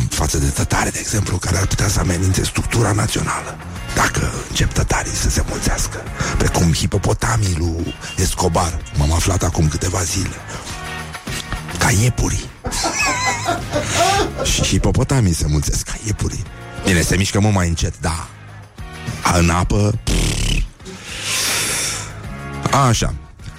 față 0.08 0.38
de 0.38 0.46
tătare, 0.46 0.90
de 0.90 0.98
exemplu, 0.98 1.36
care 1.36 1.56
ar 1.56 1.66
putea 1.66 1.88
să 1.88 2.00
amenințe 2.00 2.44
structura 2.44 2.92
națională. 2.92 3.56
Dacă 3.94 4.32
încep 4.48 4.72
tătarii 4.72 5.12
să 5.12 5.30
se 5.30 5.44
mulțească, 5.48 6.02
precum 6.38 6.72
hipopotamii 6.72 7.54
lui 7.58 7.94
Escobar, 8.16 8.78
m-am 8.98 9.12
aflat 9.12 9.42
acum 9.42 9.68
câteva 9.68 10.02
zile, 10.02 10.36
ca 11.78 11.90
iepurii. 11.90 12.44
Și 14.44 14.62
hipopotamii 14.62 15.32
se 15.32 15.46
mulțesc 15.48 15.84
ca 15.84 15.94
iepurii. 16.06 16.42
Bine, 16.84 17.00
se 17.00 17.16
mișcă 17.16 17.40
mult 17.40 17.54
mai 17.54 17.68
încet, 17.68 18.00
da. 18.00 18.28
În 19.38 19.50
apă... 19.50 19.98
Așa. 22.88 23.14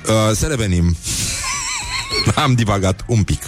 Uh, 0.07 0.35
să 0.35 0.45
revenim. 0.45 0.95
Am 2.43 2.53
divagat 2.53 3.03
un 3.07 3.23
pic. 3.23 3.41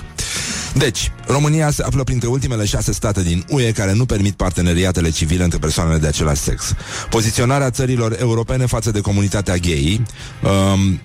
Deci, 0.74 1.12
România 1.28 1.72
se 1.72 1.84
află 1.84 2.04
printre 2.04 2.28
ultimele 2.28 2.66
șase 2.66 2.92
state 2.92 3.24
din 3.24 3.46
UE 3.50 3.72
care 3.72 3.94
nu 3.94 4.06
permit 4.06 4.36
parteneriatele 4.36 5.10
civile 5.10 5.44
între 5.44 5.60
persoanele 5.60 5.98
de 5.98 6.08
același 6.08 6.42
sex. 6.42 6.74
Poziționarea 7.10 7.70
țărilor 7.70 8.16
europene 8.20 8.66
față 8.66 8.92
de 8.92 9.02
comunitatea 9.02 9.56
gay 9.56 10.02
um, 10.44 11.02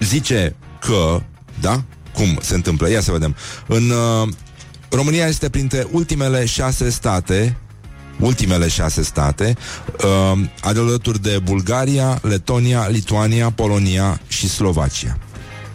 zice 0.00 0.54
că, 0.80 1.22
da, 1.60 1.82
cum 2.14 2.38
se 2.42 2.54
întâmplă. 2.54 2.90
Ia 2.90 3.00
să 3.00 3.12
vedem. 3.12 3.36
În 3.66 3.90
uh, 3.90 4.28
România 4.90 5.26
este 5.26 5.48
printre 5.48 5.86
ultimele 5.90 6.44
șase 6.44 6.90
state 6.90 7.56
ultimele 8.20 8.68
șase 8.68 9.02
state, 9.02 9.56
uh, 10.04 10.40
alături 10.60 11.22
de 11.22 11.40
Bulgaria, 11.44 12.18
Letonia, 12.22 12.86
Lituania, 12.88 13.50
Polonia 13.50 14.20
și 14.28 14.48
Slovacia. 14.48 15.18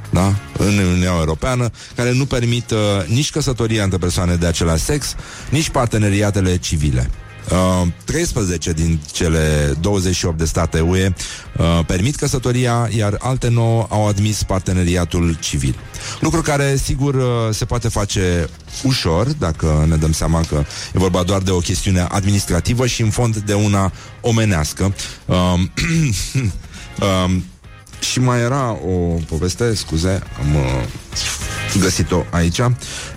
Da? 0.10 0.36
În 0.58 0.78
Uniunea 0.78 1.14
Europeană, 1.18 1.70
care 1.96 2.14
nu 2.14 2.26
permit 2.26 2.72
uh, 2.72 2.78
nici 3.08 3.32
căsătoria 3.32 3.84
între 3.84 3.98
persoane 3.98 4.36
de 4.36 4.46
același 4.46 4.84
sex, 4.84 5.16
nici 5.50 5.70
parteneriatele 5.70 6.58
civile. 6.58 7.10
Uh, 7.52 7.88
13 8.06 8.72
din 8.72 9.00
cele 9.12 9.74
28 9.82 10.38
de 10.38 10.46
state 10.46 10.80
UE 10.80 11.14
uh, 11.58 11.80
permit 11.86 12.16
căsătoria, 12.16 12.90
iar 12.96 13.16
alte 13.20 13.50
9 13.50 13.86
au 13.90 14.08
admis 14.08 14.44
parteneriatul 14.44 15.38
civil. 15.40 15.76
Lucru 16.20 16.42
care, 16.42 16.76
sigur, 16.76 17.16
uh, 17.16 17.24
se 17.52 17.66
poate 17.66 17.88
face 17.88 18.50
ușor, 18.84 19.28
dacă 19.28 19.86
ne 19.90 19.96
dăm 19.96 20.12
seama 20.12 20.42
că 20.50 20.64
e 20.94 21.00
vorba 21.00 21.24
doar 21.24 21.42
de 21.42 21.52
o 21.52 21.58
chestiune 21.58 22.06
administrativă 22.10 22.88
și, 22.88 23.02
în 23.02 23.10
fond, 23.10 23.38
de 23.38 23.54
una 23.54 23.92
omenească. 24.22 24.94
Uh, 25.26 25.36
uh, 27.02 27.36
și 28.00 28.20
mai 28.20 28.40
era 28.40 28.72
o 28.72 29.20
poveste, 29.28 29.76
scuze, 29.76 30.22
am 30.40 30.56
uh, 30.56 30.84
găsit-o 31.80 32.24
aici. 32.30 32.60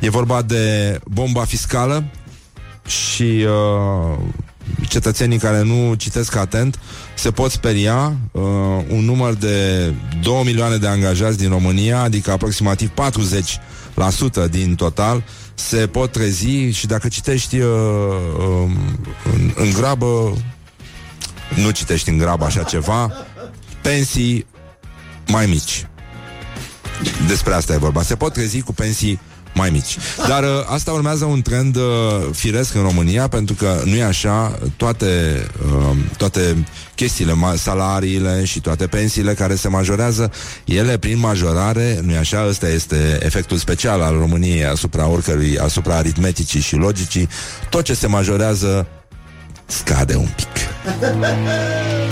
E 0.00 0.10
vorba 0.10 0.42
de 0.42 0.98
bomba 1.04 1.44
fiscală 1.44 2.04
și 2.86 3.46
uh, 3.46 4.18
cetățenii 4.88 5.38
care 5.38 5.62
nu 5.62 5.94
citesc 5.94 6.36
atent 6.36 6.78
se 7.14 7.30
pot 7.30 7.50
speria 7.50 8.16
uh, 8.32 8.42
un 8.88 9.04
număr 9.04 9.34
de 9.34 9.92
2 10.22 10.42
milioane 10.44 10.76
de 10.76 10.86
angajați 10.86 11.38
din 11.38 11.48
România, 11.48 12.00
adică 12.00 12.30
aproximativ 12.30 12.90
40% 14.46 14.50
din 14.50 14.74
total, 14.74 15.22
se 15.54 15.86
pot 15.86 16.12
trezi 16.12 16.70
și 16.70 16.86
dacă 16.86 17.08
citești 17.08 17.58
uh, 17.58 17.66
uh, 18.38 18.70
în, 19.34 19.52
în 19.54 19.72
grabă, 19.72 20.36
nu 21.54 21.70
citești 21.70 22.08
în 22.08 22.18
grabă 22.18 22.44
așa 22.44 22.62
ceva, 22.62 23.12
pensii 23.82 24.46
mai 25.26 25.46
mici. 25.46 25.86
Despre 27.26 27.52
asta 27.52 27.72
e 27.72 27.76
vorba. 27.76 28.02
Se 28.02 28.16
pot 28.16 28.32
trezi 28.32 28.60
cu 28.60 28.72
pensii 28.72 29.20
mai 29.56 29.70
mici. 29.70 29.96
Dar 30.28 30.42
uh, 30.42 30.48
asta 30.66 30.92
urmează 30.92 31.24
un 31.24 31.42
trend 31.42 31.76
uh, 31.76 31.82
firesc 32.32 32.74
în 32.74 32.82
România, 32.82 33.28
pentru 33.28 33.54
că 33.54 33.80
nu 33.84 33.94
e 33.94 34.04
așa, 34.04 34.58
toate, 34.76 35.42
uh, 35.66 35.96
toate 36.16 36.66
chestiile, 36.94 37.32
ma- 37.32 37.58
salariile 37.58 38.44
și 38.44 38.60
toate 38.60 38.86
pensiile 38.86 39.34
care 39.34 39.54
se 39.54 39.68
majorează, 39.68 40.32
ele 40.64 40.98
prin 40.98 41.18
majorare, 41.18 42.00
nu 42.02 42.12
e 42.12 42.18
așa, 42.18 42.46
ăsta 42.48 42.68
este 42.68 43.18
efectul 43.22 43.56
special 43.56 44.02
al 44.02 44.16
României 44.18 44.66
asupra 44.66 45.08
oricărui, 45.08 45.58
asupra 45.58 45.94
aritmeticii 45.94 46.60
și 46.60 46.74
logicii, 46.74 47.28
tot 47.70 47.84
ce 47.84 47.94
se 47.94 48.06
majorează 48.06 48.86
scade 49.66 50.14
un 50.14 50.28
pic. 50.36 50.46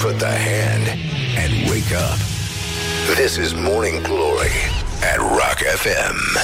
Put 0.02 0.18
the 0.18 0.26
hand 0.26 0.86
and 1.44 1.68
wake 1.68 1.94
up. 1.94 2.18
This 3.16 3.36
is 3.36 3.52
Morning 3.52 4.02
Glory 4.02 4.83
at 5.12 5.18
Rock 5.18 5.58
FM. 5.76 6.38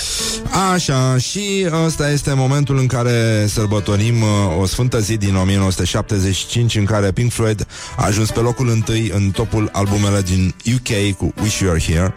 Așa, 0.72 1.16
și 1.18 1.68
ăsta 1.84 2.10
este 2.10 2.32
momentul 2.32 2.78
în 2.78 2.86
care 2.86 3.46
sărbătorim 3.46 4.22
uh, 4.22 4.28
o 4.60 4.66
sfântă 4.66 4.98
zi 4.98 5.16
din 5.16 5.36
1975 5.36 6.74
în 6.74 6.84
care 6.84 7.12
Pink 7.12 7.32
Floyd 7.32 7.66
a 7.96 8.04
ajuns 8.04 8.30
pe 8.30 8.40
locul 8.40 8.68
întâi 8.68 9.10
în 9.14 9.30
topul 9.30 9.68
albumelor 9.72 10.22
din 10.22 10.54
UK 10.74 11.16
cu 11.16 11.34
Wish 11.42 11.58
You 11.58 11.70
Are 11.70 11.80
Here. 11.80 12.14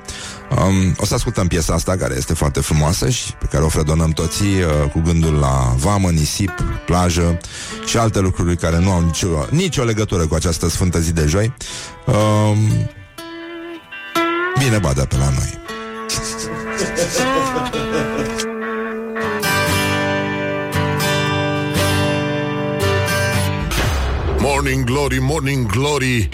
Um, 0.58 0.96
o 0.98 1.06
să 1.06 1.14
ascultăm 1.14 1.48
piesa 1.48 1.74
asta 1.74 1.96
care 1.96 2.14
este 2.18 2.34
foarte 2.34 2.60
frumoasă 2.60 3.10
și 3.10 3.34
pe 3.34 3.46
care 3.52 3.64
o 3.64 3.70
fredonăm 3.70 4.12
toții 4.12 4.62
uh, 4.62 4.90
cu 4.92 5.02
gândul 5.02 5.34
la 5.34 5.74
vamă, 5.78 6.10
nisip, 6.10 6.52
plajă 6.86 7.38
și 7.86 7.98
alte 7.98 8.20
lucruri 8.20 8.58
care 8.58 8.80
nu 8.80 8.92
au 8.92 9.02
nicio, 9.02 9.46
nicio 9.50 9.84
legătură 9.84 10.28
cu 10.28 10.36
această 10.36 10.70
sfântă 10.70 11.00
zi 11.00 11.14
de 11.14 11.26
joi. 11.28 11.54
Um, 12.06 12.58
bine 14.60 14.78
badă 14.78 15.06
pe 15.06 15.18
la 15.18 15.30
noi. 15.30 15.62
Morning 24.40 24.86
Glory, 24.86 25.20
Morning 25.20 25.68
Glory. 25.68 26.30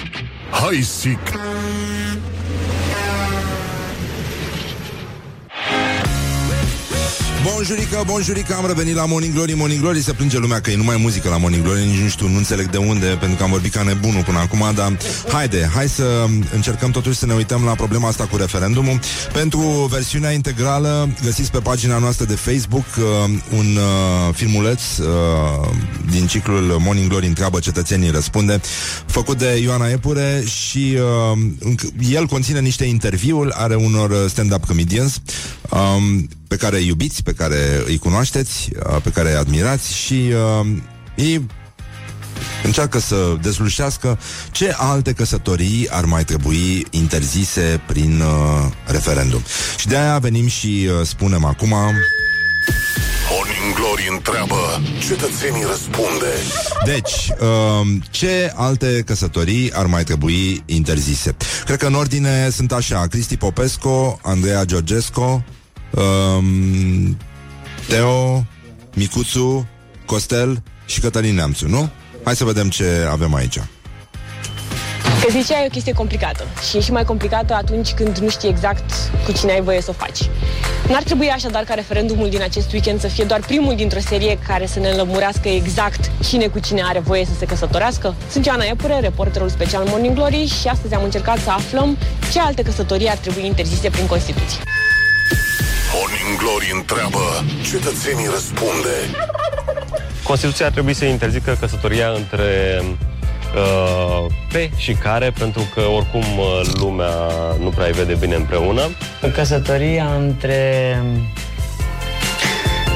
Hai 0.51 0.81
Bonjurică, 7.43 8.03
bonjurică, 8.05 8.53
am 8.55 8.65
revenit 8.67 8.95
la 8.95 9.05
Morning 9.05 9.33
Glory. 9.33 9.53
Morning 9.53 9.81
Glory 9.81 10.01
se 10.01 10.13
plânge 10.13 10.37
lumea 10.37 10.61
că 10.61 10.71
e 10.71 10.75
numai 10.75 10.97
muzică 10.97 11.29
la 11.29 11.37
Morning 11.37 11.63
Glory 11.63 11.85
Nici 11.85 11.99
nu 11.99 12.07
știu, 12.07 12.27
nu 12.27 12.37
înțeleg 12.37 12.69
de 12.69 12.77
unde 12.77 13.05
Pentru 13.05 13.37
că 13.37 13.43
am 13.43 13.49
vorbit 13.49 13.73
ca 13.73 13.83
nebunul 13.83 14.23
până 14.23 14.37
acum 14.37 14.71
Dar 14.75 14.97
haide, 15.31 15.69
hai 15.73 15.87
să 15.89 16.25
încercăm 16.53 16.91
totuși 16.91 17.17
să 17.17 17.25
ne 17.25 17.33
uităm 17.33 17.63
La 17.63 17.71
problema 17.71 18.07
asta 18.07 18.25
cu 18.25 18.37
referendumul. 18.37 18.99
Pentru 19.33 19.59
versiunea 19.91 20.31
integrală 20.31 21.09
Găsiți 21.23 21.51
pe 21.51 21.59
pagina 21.59 21.97
noastră 21.97 22.25
de 22.25 22.35
Facebook 22.35 22.85
uh, 22.97 23.57
Un 23.57 23.75
uh, 23.75 24.33
filmuleț 24.33 24.97
uh, 24.97 25.69
Din 26.11 26.27
ciclul 26.27 26.77
Morning 26.79 27.09
Glory 27.09 27.27
Întreabă 27.27 27.59
cetățenii 27.59 28.09
răspunde 28.11 28.61
Făcut 29.05 29.37
de 29.37 29.59
Ioana 29.63 29.89
Epure 29.89 30.43
Și 30.45 30.97
uh, 31.31 31.37
înc- 31.69 32.09
el 32.11 32.25
conține 32.25 32.59
niște 32.59 32.85
interviuri 32.85 33.51
Are 33.53 33.75
unor 33.75 34.09
uh, 34.09 34.17
stand-up 34.27 34.65
comedians. 34.65 35.21
Um, 35.69 36.29
pe 36.49 36.55
care 36.55 36.77
îi 36.77 36.87
iubiți, 36.87 37.23
pe 37.23 37.33
care 37.33 37.83
îi 37.85 37.97
cunoașteți, 37.97 38.69
uh, 38.85 39.01
pe 39.03 39.09
care 39.09 39.29
îi 39.29 39.37
admirați 39.37 39.95
și 39.95 40.13
uh, 40.13 40.67
ei 41.15 41.45
încearcă 42.63 42.99
să 42.99 43.37
dezlușească 43.41 44.19
ce 44.51 44.73
alte 44.77 45.13
căsătorii 45.13 45.87
ar 45.89 46.05
mai 46.05 46.23
trebui 46.23 46.85
interzise 46.89 47.81
prin 47.87 48.21
uh, 48.21 48.71
referendum. 48.85 49.43
Și 49.77 49.87
de 49.87 49.97
aia 49.97 50.17
venim 50.17 50.47
și 50.47 50.87
uh, 50.99 51.05
spunem 51.05 51.45
acum 51.45 51.73
Morning 53.31 53.73
Glory 53.75 54.07
întreabă, 54.11 54.81
cetățenii 55.07 55.63
răspunde. 55.69 56.31
Deci, 56.85 57.31
um, 57.79 58.03
ce 58.09 58.51
alte 58.55 59.03
căsătorii 59.05 59.73
ar 59.73 59.85
mai 59.85 60.03
trebui 60.03 60.63
interzise? 60.65 61.35
Cred 61.65 61.77
că 61.77 61.85
în 61.85 61.93
ordine 61.93 62.49
sunt 62.49 62.71
așa 62.71 63.07
Cristi 63.07 63.37
Popescu, 63.37 64.19
Andreea 64.23 64.63
Georgescu 64.63 65.43
um, 65.91 67.17
Teo 67.87 68.43
Micuțu 68.95 69.67
Costel 70.05 70.63
și 70.85 70.99
Cătălin 70.99 71.35
Neamțu, 71.35 71.67
nu? 71.67 71.89
Hai 72.23 72.35
să 72.35 72.43
vedem 72.43 72.69
ce 72.69 73.07
avem 73.09 73.33
aici 73.33 73.59
Căsnicia 75.23 75.61
e 75.61 75.65
o 75.65 75.69
chestie 75.69 75.93
complicată 75.93 76.43
și 76.69 76.77
e 76.77 76.79
și 76.79 76.91
mai 76.91 77.03
complicată 77.03 77.53
atunci 77.53 77.91
când 77.91 78.17
nu 78.17 78.29
știi 78.29 78.49
exact 78.49 78.91
cu 79.25 79.31
cine 79.31 79.51
ai 79.51 79.61
voie 79.61 79.81
să 79.81 79.89
o 79.89 79.93
faci. 79.93 80.29
N-ar 80.89 81.03
trebui 81.03 81.29
așadar 81.29 81.63
ca 81.63 81.73
referendumul 81.73 82.29
din 82.29 82.41
acest 82.41 82.71
weekend 82.71 82.99
să 82.99 83.07
fie 83.07 83.23
doar 83.23 83.39
primul 83.39 83.75
dintr-o 83.75 83.99
serie 83.99 84.39
care 84.47 84.65
să 84.65 84.79
ne 84.79 84.89
înlămurească 84.89 85.47
exact 85.47 86.11
cine 86.29 86.47
cu 86.47 86.59
cine 86.59 86.81
are 86.83 86.99
voie 86.99 87.25
să 87.25 87.31
se 87.37 87.45
căsătorească. 87.45 88.15
Sunt 88.31 88.45
Ioana 88.45 88.63
Epure, 88.63 88.99
reporterul 88.99 89.49
special 89.49 89.83
Morning 89.87 90.15
Glory 90.15 90.45
și 90.61 90.67
astăzi 90.67 90.93
am 90.93 91.03
încercat 91.03 91.37
să 91.37 91.49
aflăm 91.49 91.97
ce 92.31 92.39
alte 92.39 92.61
căsătorii 92.61 93.09
ar 93.09 93.17
trebui 93.17 93.45
interzise 93.45 93.89
prin 93.89 94.05
Constituție. 94.05 94.59
Morning 95.93 96.37
Glory 96.37 96.71
întreabă, 96.73 97.45
cetățenii 97.71 98.27
răspunde. 98.31 98.95
Constituția 100.23 100.65
ar 100.65 100.71
trebui 100.71 100.93
să 100.93 101.05
interzică 101.05 101.57
căsătoria 101.59 102.09
între 102.09 102.81
uh, 103.55 104.25
pe 104.51 104.69
și 104.75 104.93
care, 104.93 105.31
pentru 105.31 105.69
că 105.73 105.81
oricum 105.81 106.19
uh, 106.37 106.61
lumea 106.73 107.13
nu 107.59 107.69
prea 107.69 107.85
îi 107.85 107.91
vede 107.91 108.13
bine 108.13 108.35
împreună. 108.35 108.81
Căsătoria 109.33 110.13
între 110.15 110.95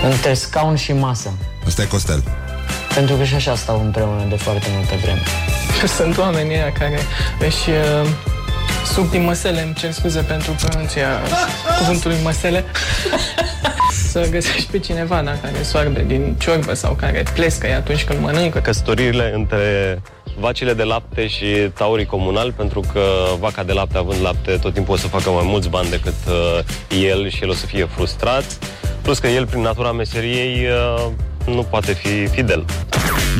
între 0.03 0.33
scaun 0.33 0.75
și 0.75 0.93
masă. 0.93 1.33
Asta 1.65 1.81
e 1.81 1.85
Costel 1.85 2.23
Pentru 2.93 3.15
că 3.15 3.23
și 3.23 3.35
așa 3.35 3.55
stau 3.55 3.81
împreună 3.81 4.25
de 4.29 4.35
foarte 4.35 4.67
multă 4.75 4.93
vreme. 5.01 5.21
Sunt 5.97 6.17
oamenii 6.17 6.55
ăia 6.55 6.71
care 6.71 6.99
își 7.39 7.69
uh, 8.83 8.89
suc 8.89 9.09
din 9.09 9.23
măsele, 9.23 9.61
îmi 9.61 9.73
cer 9.73 9.91
scuze 9.91 10.21
pentru 10.21 10.55
pronunția 10.65 11.07
cuvântului 11.77 12.17
măsele, 12.23 12.63
să 14.11 14.27
găsești 14.29 14.71
pe 14.71 14.79
cineva 14.79 15.21
da, 15.21 15.31
care 15.41 15.61
soarbe 15.63 16.03
din 16.07 16.35
ciorbă 16.39 16.73
sau 16.73 16.93
care 16.93 17.23
plescă 17.33 17.67
atunci 17.75 18.03
când 18.03 18.19
mănâncă. 18.19 18.59
Căsătoriile 18.59 19.31
între 19.35 20.01
vacile 20.39 20.73
de 20.73 20.83
lapte 20.83 21.27
și 21.27 21.45
taurii 21.73 22.05
comunali, 22.05 22.51
pentru 22.51 22.83
că 22.93 23.01
vaca 23.39 23.63
de 23.63 23.73
lapte 23.73 23.97
având 23.97 24.21
lapte 24.21 24.51
tot 24.51 24.73
timpul 24.73 24.93
o 24.93 24.97
să 24.97 25.07
facă 25.07 25.29
mai 25.29 25.43
mulți 25.45 25.69
bani 25.69 25.89
decât 25.89 26.15
uh, 26.27 26.99
el 27.03 27.29
și 27.29 27.43
el 27.43 27.49
o 27.49 27.53
să 27.53 27.65
fie 27.65 27.85
frustrat. 27.85 28.57
Plus 29.01 29.19
că 29.19 29.27
el, 29.27 29.47
prin 29.47 29.61
natura 29.61 29.91
meseriei, 29.91 30.65
uh, 30.65 31.11
nu 31.45 31.63
poate 31.63 31.93
fi 31.93 32.27
fidel. 32.27 32.65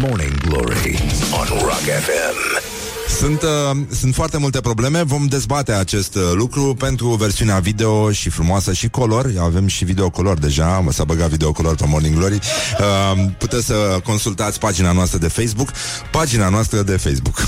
Morning 0.02 0.34
Glory 0.48 1.00
on 1.40 1.60
Rock 1.60 1.82
FM. 1.82 2.73
Sunt, 3.18 3.42
uh, 3.42 3.78
sunt 4.00 4.14
foarte 4.14 4.38
multe 4.38 4.62
probleme 4.62 5.04
Vom 5.04 5.26
dezbate 5.26 5.72
acest 5.72 6.16
uh, 6.16 6.22
lucru 6.34 6.76
Pentru 6.76 7.08
versiunea 7.08 7.60
video 7.60 8.12
și 8.12 8.30
frumoasă 8.30 8.74
și 8.74 8.90
color 8.90 9.34
Avem 9.40 9.68
și 9.68 9.86
video 9.86 10.10
color 10.10 10.38
deja 10.38 10.80
Mă 10.80 10.92
s-a 10.92 11.04
băgat 11.04 11.30
video 11.30 11.52
color 11.52 11.76
pe 11.76 11.86
Morning 11.88 12.16
Glory 12.16 12.40
uh, 12.80 13.26
Puteți 13.38 13.66
să 13.66 14.00
consultați 14.04 14.60
pagina 14.60 14.92
noastră 14.92 15.18
de 15.18 15.28
Facebook 15.28 15.72
Pagina 16.12 16.50
noastră 16.50 16.82
de 16.82 16.98
Facebook 16.98 17.36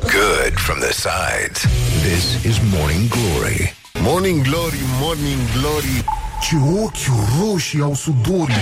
Good 0.00 0.58
from 0.58 0.80
the 0.80 0.92
sides. 0.92 1.62
This 2.02 2.44
is 2.44 2.58
Morning 2.72 3.08
Glory. 3.08 3.74
Morning 4.00 4.42
Glory, 4.42 4.78
Morning 5.00 5.38
Glory. 5.58 6.04
Ce 6.40 6.56
ochi 6.82 7.06
roșii 7.40 7.80
au 7.80 7.94
sudorii. 7.94 8.54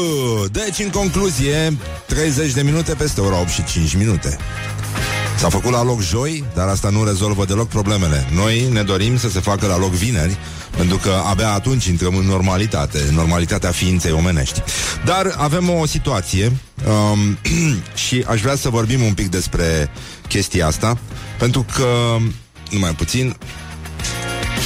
Uh, 0.00 0.50
Deci, 0.52 0.78
în 0.78 0.90
concluzie 0.90 1.76
30 2.06 2.52
de 2.52 2.62
minute 2.62 2.94
peste 2.94 3.20
ora 3.20 3.40
8 3.40 3.48
și 3.48 3.64
5 3.64 3.94
minute 3.96 4.38
S-a 5.40 5.48
făcut 5.48 5.70
la 5.70 5.82
loc 5.82 6.02
joi, 6.02 6.44
dar 6.54 6.68
asta 6.68 6.88
nu 6.90 7.04
rezolvă 7.04 7.44
deloc 7.44 7.68
problemele. 7.68 8.26
Noi 8.34 8.68
ne 8.72 8.82
dorim 8.82 9.18
să 9.18 9.28
se 9.28 9.40
facă 9.40 9.66
la 9.66 9.78
loc 9.78 9.90
vineri, 9.90 10.36
pentru 10.76 10.96
că 10.96 11.10
abia 11.30 11.52
atunci 11.52 11.84
intrăm 11.84 12.16
în 12.16 12.24
normalitate, 12.24 12.98
normalitatea 13.12 13.70
ființei 13.70 14.12
omenești. 14.12 14.62
Dar 15.04 15.34
avem 15.36 15.70
o 15.70 15.86
situație 15.86 16.52
um, 16.86 17.38
și 18.06 18.24
aș 18.28 18.40
vrea 18.40 18.54
să 18.56 18.68
vorbim 18.68 19.02
un 19.02 19.14
pic 19.14 19.28
despre 19.28 19.90
chestia 20.28 20.66
asta, 20.66 20.98
pentru 21.38 21.66
că 21.76 22.16
numai 22.70 22.90
puțin. 22.90 23.36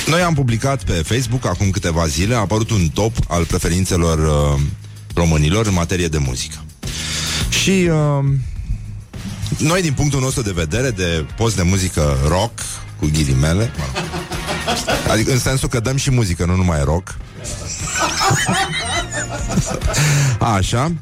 Noi 0.06 0.20
am 0.20 0.34
publicat 0.34 0.84
pe 0.84 0.92
Facebook 0.92 1.46
acum 1.46 1.70
câteva 1.70 2.06
zile, 2.06 2.34
a 2.34 2.38
apărut 2.38 2.70
un 2.70 2.88
top 2.88 3.12
al 3.28 3.44
preferințelor 3.44 4.18
uh, 4.18 4.60
românilor 5.14 5.66
în 5.66 5.72
materie 5.72 6.08
de 6.08 6.18
muzică. 6.18 6.64
Și 7.48 7.70
uh, 7.90 8.24
noi, 9.58 9.82
din 9.82 9.92
punctul 9.92 10.20
nostru 10.20 10.42
de 10.42 10.52
vedere, 10.54 10.90
de 10.90 11.26
post 11.36 11.56
de 11.56 11.62
muzică 11.62 12.16
rock, 12.28 12.58
cu 12.98 13.10
ghilimele, 13.12 13.72
mă 13.78 13.84
rog, 13.94 14.04
adică 15.10 15.32
în 15.32 15.38
sensul 15.38 15.68
că 15.68 15.80
dăm 15.80 15.96
și 15.96 16.10
muzică, 16.10 16.44
nu 16.44 16.56
numai 16.56 16.84
rock. 16.84 17.16
Așa. 20.56 20.92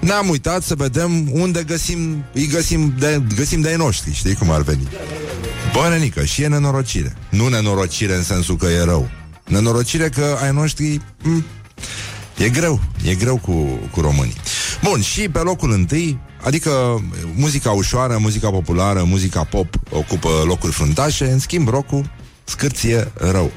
Ne-am 0.00 0.28
uitat 0.28 0.62
să 0.62 0.74
vedem 0.74 1.28
unde 1.32 1.62
găsim, 1.62 2.24
îi 2.32 2.46
găsim 2.46 2.94
de, 2.98 3.22
găsim 3.36 3.60
de 3.60 3.68
ai 3.68 3.76
noștri, 3.76 4.14
știi 4.14 4.34
cum 4.34 4.50
ar 4.50 4.62
veni. 4.62 4.88
Bă, 5.72 5.88
nenică, 5.88 6.24
și 6.24 6.42
e 6.42 6.46
nenorocire. 6.46 7.16
Nu 7.28 7.48
nenorocire 7.48 8.14
în 8.14 8.22
sensul 8.22 8.56
că 8.56 8.66
e 8.66 8.84
rău. 8.84 9.10
Nenorocire 9.44 10.08
că 10.08 10.38
ai 10.42 10.52
noștri... 10.52 10.98
M- 10.98 11.44
e 12.36 12.48
greu, 12.48 12.80
e 13.04 13.14
greu 13.14 13.36
cu, 13.36 13.52
cu 13.90 14.00
românii. 14.00 14.36
Bun, 14.82 15.00
și 15.00 15.28
pe 15.28 15.38
locul 15.38 15.72
întâi, 15.72 16.18
adică 16.42 17.02
muzica 17.34 17.70
ușoară, 17.70 18.18
muzica 18.18 18.50
populară, 18.50 19.02
muzica 19.02 19.44
pop 19.44 19.74
ocupă 19.90 20.28
locuri 20.44 20.72
fruntașe, 20.72 21.24
în 21.24 21.38
schimb 21.38 21.68
rockul 21.68 22.10
scârție 22.44 23.12
rău. 23.14 23.50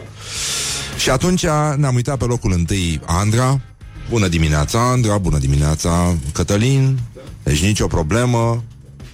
Și 0.97 1.09
atunci 1.09 1.45
ne-am 1.75 1.95
uitat 1.95 2.17
pe 2.17 2.25
locul 2.25 2.51
întâi 2.51 3.01
Andra, 3.05 3.61
Bună 4.09 4.27
dimineața, 4.27 4.89
Andra, 4.89 5.17
bună 5.17 5.37
dimineața, 5.37 6.15
Cătălin. 6.33 6.99
Deci 7.43 7.63
nicio 7.63 7.87
problemă. 7.87 8.63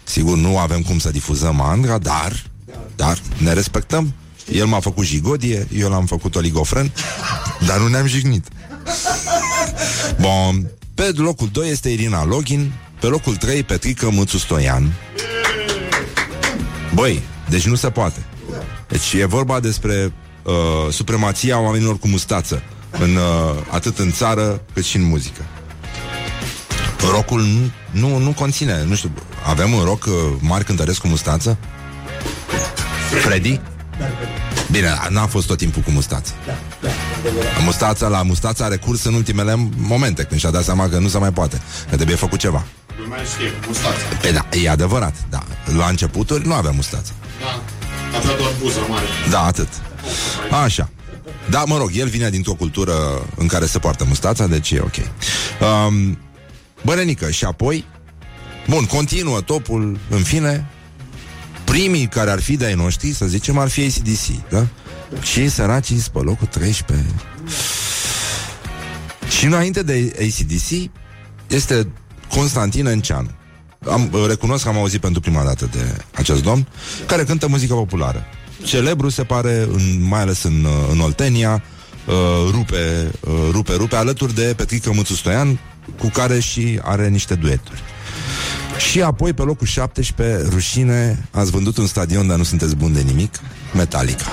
Sigur, 0.04 0.38
nu 0.38 0.58
avem 0.58 0.82
cum 0.82 1.00
să 1.00 1.12
difuzăm 1.12 1.62
Andra 1.62 1.98
Dar, 1.98 2.44
dar, 2.96 3.18
ne 3.38 3.54
respectăm. 3.54 4.14
El 4.52 4.66
m-a 4.66 4.80
făcut 4.80 5.06
jigodie, 5.06 5.68
eu 5.78 5.90
l-am 5.90 6.06
făcut 6.06 6.36
oligofren 6.36 6.92
Dar 7.68 7.80
nu 7.80 7.88
ne-am 7.88 8.06
jignit 8.06 8.48
Bun 10.24 10.72
Pe 10.94 11.12
locul 11.16 11.50
2 11.52 11.70
este 11.70 11.90
Irina 11.90 12.26
Login 12.26 12.72
Pe 13.00 13.08
locul 13.08 13.36
3 13.36 13.64
Petrica 13.64 14.10
Mâțu 14.10 14.38
Stoian 14.38 14.94
Băi, 16.94 17.22
deci 17.50 17.66
nu 17.66 17.76
se 17.76 17.90
poate 17.90 18.26
Deci 18.88 19.14
e 19.14 19.26
vorba 19.26 19.60
despre 19.60 20.14
uh, 20.44 20.54
supremația 20.92 21.60
oamenilor 21.60 22.00
cu 22.00 22.08
mustață 22.08 22.64
în, 23.00 23.16
uh, 23.16 23.66
atât 23.70 24.00
în 24.00 24.12
țară 24.12 24.62
cât 24.74 24.84
și 24.84 24.98
în 24.98 25.04
muzică. 25.04 25.42
Rocul 27.12 27.42
nu, 27.42 27.72
nu, 27.92 28.18
nu 28.18 28.32
conține, 28.32 28.84
nu 28.84 28.96
știu, 28.96 29.12
avem 29.46 29.74
un 29.74 29.84
rock 29.84 30.06
uh, 30.06 30.14
mari 30.40 30.64
cântăresc 30.64 31.00
cu 31.00 31.08
mustață? 31.08 31.58
Freddy? 33.24 33.60
Bine, 34.72 34.88
n-a 35.10 35.26
fost 35.26 35.48
tot 35.48 35.58
timpul 35.58 35.82
cu 35.82 35.92
mustață. 35.92 36.32
Mustața 37.64 38.08
la 38.08 38.22
mustața 38.22 38.66
a 38.66 38.68
recurs 38.68 39.04
în 39.04 39.14
ultimele 39.14 39.70
momente, 39.78 40.24
când 40.24 40.40
și-a 40.40 40.50
dat 40.50 40.64
seama 40.64 40.90
că 40.90 40.98
nu 40.98 41.08
se 41.08 41.18
mai 41.18 41.32
poate, 41.32 41.62
că 41.90 41.96
trebuie 41.96 42.16
făcut 42.16 42.40
ceva. 42.40 42.64
Nu 43.02 43.08
mai 43.08 43.20
știe, 43.34 43.52
mustață. 43.68 44.00
Pe 44.22 44.32
da, 44.32 44.46
e 44.64 44.70
adevărat, 44.70 45.16
da. 45.30 45.44
La 45.78 45.88
începuturi 45.88 46.48
nu 46.48 46.54
avea 46.54 46.72
mustață. 46.72 47.12
Da, 47.40 47.62
avea 48.18 48.38
doar 48.38 48.52
buză 48.60 48.80
mare. 48.90 49.06
Da, 49.30 49.44
atât. 49.46 49.68
Așa. 50.64 50.90
Da, 51.50 51.64
mă 51.64 51.78
rog, 51.78 51.90
el 51.94 52.08
vine 52.08 52.30
dintr-o 52.30 52.54
cultură 52.54 52.94
în 53.36 53.48
care 53.48 53.66
se 53.66 53.80
poartă 53.80 54.06
mustața, 54.08 54.48
deci 54.48 54.72
e 54.72 54.80
ok. 54.80 54.96
Um, 55.88 56.18
Bărănică, 56.84 57.30
și 57.30 57.46
apoi, 57.46 57.86
bun, 58.68 58.86
continuă 58.86 59.42
topul, 59.42 60.00
în 60.10 60.24
fine, 60.24 60.66
primii 61.64 62.08
care 62.08 62.32
ar 62.32 62.42
fi 62.42 62.58
de-ai 62.58 62.74
noștri, 62.74 63.14
să 63.14 63.26
zicem, 63.26 63.58
ar 63.58 63.70
fi 63.70 63.82
ACDC, 63.82 64.50
da? 64.50 64.68
Și 65.22 65.50
săracii 65.50 66.04
pe 66.14 66.20
locul 66.20 66.48
13. 66.48 67.08
Și 69.38 69.46
înainte 69.46 69.84
de 69.84 70.14
ACDC 70.20 70.92
este 71.48 71.88
Constantin 72.30 72.86
Enceanu. 72.86 73.30
Am, 73.90 74.10
recunosc 74.28 74.64
că 74.64 74.70
am 74.70 74.78
auzit 74.78 75.02
pentru 75.02 75.22
prima 75.22 75.44
dată 75.44 75.70
de 75.72 75.98
acest 76.16 76.44
domn, 76.44 76.68
care 77.06 77.24
cântă 77.24 77.48
muzică 77.48 77.74
populară 77.74 78.26
celebru, 78.64 79.10
se 79.10 79.24
pare, 79.24 79.68
în, 79.72 80.08
mai 80.08 80.22
ales 80.22 80.44
în, 80.44 80.66
în 80.92 81.00
Oltenia, 81.00 81.64
uh, 82.08 82.14
rupe, 82.52 83.12
uh, 83.20 83.50
rupe, 83.52 83.74
rupe, 83.74 83.96
alături 83.96 84.36
de 84.36 84.54
Petrică 84.58 84.92
Mâțu 84.94 85.14
Stoian, 85.14 85.60
cu 86.00 86.10
care 86.14 86.40
și 86.40 86.80
are 86.82 87.08
niște 87.08 87.36
dueturi. 87.36 87.82
Și 88.90 89.02
apoi, 89.02 89.34
pe 89.34 89.42
locul 89.42 89.68
17, 89.68 90.48
rușine, 90.50 91.28
ați 91.32 91.52
vândut 91.52 91.78
un 91.78 91.88
stadion, 91.88 92.28
dar 92.28 92.38
nu 92.38 92.44
sunteți 92.44 92.76
bun 92.76 92.94
de 92.94 93.02
nimic, 93.02 93.40
Metallica. 93.74 94.26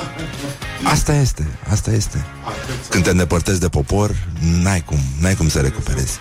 Asta 0.82 1.14
este, 1.14 1.46
asta 1.70 1.90
este. 1.90 2.24
Când 2.88 3.04
te 3.04 3.10
îndepărtezi 3.10 3.60
de 3.60 3.68
popor, 3.68 4.28
n-ai 4.62 4.84
cum, 4.84 4.98
n-ai 5.20 5.34
cum 5.34 5.48
să 5.48 5.60
recuperezi. 5.60 6.18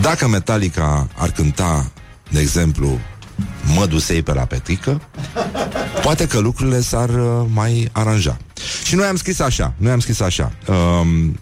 Dacă 0.00 0.28
Metallica 0.28 1.08
ar 1.16 1.30
cânta, 1.30 1.90
de 2.30 2.40
exemplu, 2.40 2.98
mă 3.74 3.86
dusei 3.86 4.22
pe 4.22 4.32
la 4.32 4.44
Petrică, 4.44 5.00
poate 6.02 6.26
că 6.26 6.38
lucrurile 6.38 6.80
s-ar 6.80 7.08
uh, 7.08 7.46
mai 7.52 7.88
aranja. 7.92 8.36
Și 8.84 8.94
noi 8.94 9.06
am 9.06 9.16
scris 9.16 9.38
așa, 9.38 9.74
noi 9.76 9.92
am 9.92 10.00
scris 10.00 10.20
așa. 10.20 10.52
Um, 10.66 11.38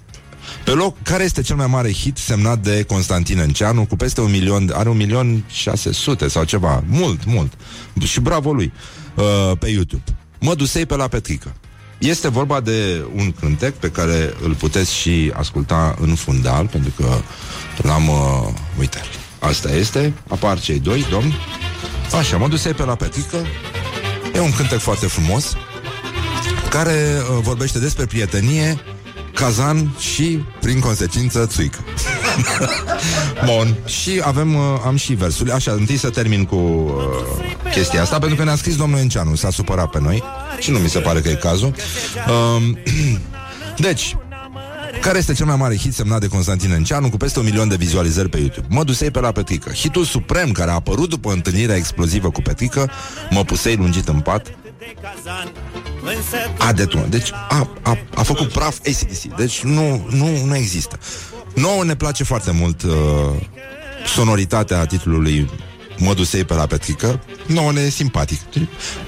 pe 0.65 0.71
loc, 0.71 1.03
care 1.03 1.25
este 1.25 1.43
cel 1.43 1.57
mai 1.57 1.67
mare 1.67 1.93
hit 1.93 2.17
semnat 2.17 2.59
de 2.59 2.83
Constantin 2.83 3.39
Enceanu 3.39 3.85
cu 3.85 3.97
peste 3.97 4.21
un 4.21 4.31
milion, 4.31 4.73
are 4.75 4.89
un 4.89 4.97
milion 4.97 5.45
șase 5.47 5.93
sute 5.93 6.29
sau 6.29 6.45
ceva, 6.45 6.85
mult, 6.87 7.25
mult. 7.25 7.53
Și 8.05 8.21
bravo 8.21 8.53
lui, 8.53 8.73
uh, 9.15 9.57
pe 9.59 9.69
YouTube. 9.69 10.05
Mă 10.41 10.55
dusei 10.55 10.87
pe 10.87 10.97
la 10.97 11.09
Petrică. 11.09 11.55
Este 11.99 12.29
vorba 12.29 12.61
de 12.61 13.05
un 13.15 13.33
cântec 13.33 13.75
pe 13.75 13.91
care 13.91 14.35
îl 14.43 14.55
puteți 14.55 14.95
și 14.95 15.33
asculta 15.35 15.95
în 16.01 16.15
fundal, 16.15 16.67
pentru 16.67 16.93
că 16.97 17.17
l-am... 17.83 18.09
Uh, 18.09 18.49
uite, 18.79 19.01
asta 19.39 19.71
este, 19.71 20.13
apar 20.29 20.61
cei 20.61 20.79
doi, 20.79 21.07
domni. 21.11 21.37
Așa, 22.19 22.37
mă 22.37 22.49
dusei 22.49 22.73
pe 22.73 22.85
la 22.85 22.95
Petrică. 22.95 23.37
E 24.35 24.41
un 24.41 24.53
cântec 24.53 24.79
foarte 24.79 25.07
frumos 25.07 25.57
care 26.71 27.17
uh, 27.19 27.39
vorbește 27.43 27.79
despre 27.79 28.07
prietenie, 28.07 28.79
cazan 29.35 29.95
și, 29.99 30.45
prin 30.61 30.81
consecință, 30.81 31.47
țuică. 31.47 31.79
Bun. 33.51 33.77
Și 33.87 34.21
avem, 34.25 34.55
uh, 34.55 34.63
am 34.87 34.97
și 34.97 35.13
versul. 35.13 35.51
Așa, 35.51 35.73
întâi 35.73 35.97
să 35.97 36.11
termin 36.11 36.45
cu 36.45 36.57
uh, 36.57 37.71
chestia 37.73 38.03
asta, 38.03 38.19
pentru 38.19 38.37
că 38.37 38.45
ne-a 38.45 38.57
scris 38.57 38.77
domnul 38.77 38.99
Enceanu, 38.99 39.35
s-a 39.35 39.51
supărat 39.51 39.91
pe 39.91 40.01
noi 40.01 40.23
și 40.59 40.71
nu 40.71 40.79
mi 40.79 40.89
se 40.89 40.99
pare 40.99 41.21
că 41.21 41.29
e 41.29 41.35
cazul. 41.35 41.75
Uh, 42.29 42.77
deci, 43.87 44.17
care 45.01 45.19
este 45.19 45.33
cel 45.33 45.47
mai 45.47 45.57
mare 45.57 45.77
hit 45.77 45.95
semnat 45.95 46.21
de 46.21 46.27
Constantin 46.27 46.73
Enceanu 46.73 47.11
cu 47.11 47.17
peste 47.17 47.39
un 47.39 47.45
milion 47.45 47.69
de 47.69 47.77
vizualizări 47.77 48.29
pe 48.29 48.39
YouTube? 48.39 48.67
Mă 48.71 48.85
dusei 48.85 49.11
pe 49.11 49.21
la 49.21 49.33
Petrică. 49.33 49.73
Hitul 49.73 50.05
suprem 50.05 50.53
care 50.53 50.71
a 50.71 50.75
apărut 50.75 51.09
după 51.09 51.33
întâlnirea 51.33 51.77
explozivă 51.77 52.31
cu 52.31 52.43
Petrică, 52.43 52.91
mă 53.31 53.45
pusei 53.45 53.77
lungit 53.77 54.09
în 54.09 54.21
pat, 54.21 54.47
a 56.59 56.73
detunat. 56.73 57.09
Deci 57.09 57.33
a, 57.33 57.69
a, 57.83 57.99
a 58.15 58.23
făcut 58.23 58.53
praf 58.53 58.79
ACDC. 58.79 59.37
Deci 59.37 59.63
nu, 59.63 60.07
nu, 60.11 60.45
nu 60.45 60.57
există. 60.57 60.99
Nouă 61.55 61.85
ne 61.85 61.97
place 61.97 62.25
foarte 62.25 62.51
mult 62.51 62.83
uh, 62.83 62.93
sonoritatea 64.07 64.87
titlului 64.87 65.51
mă 65.99 66.15
dusei 66.15 66.45
pe 66.45 66.55
la 66.55 66.67
Petrică, 66.67 67.21
nouă 67.47 67.73
ne 67.73 67.81
e 67.81 67.89
simpatic. 67.89 68.41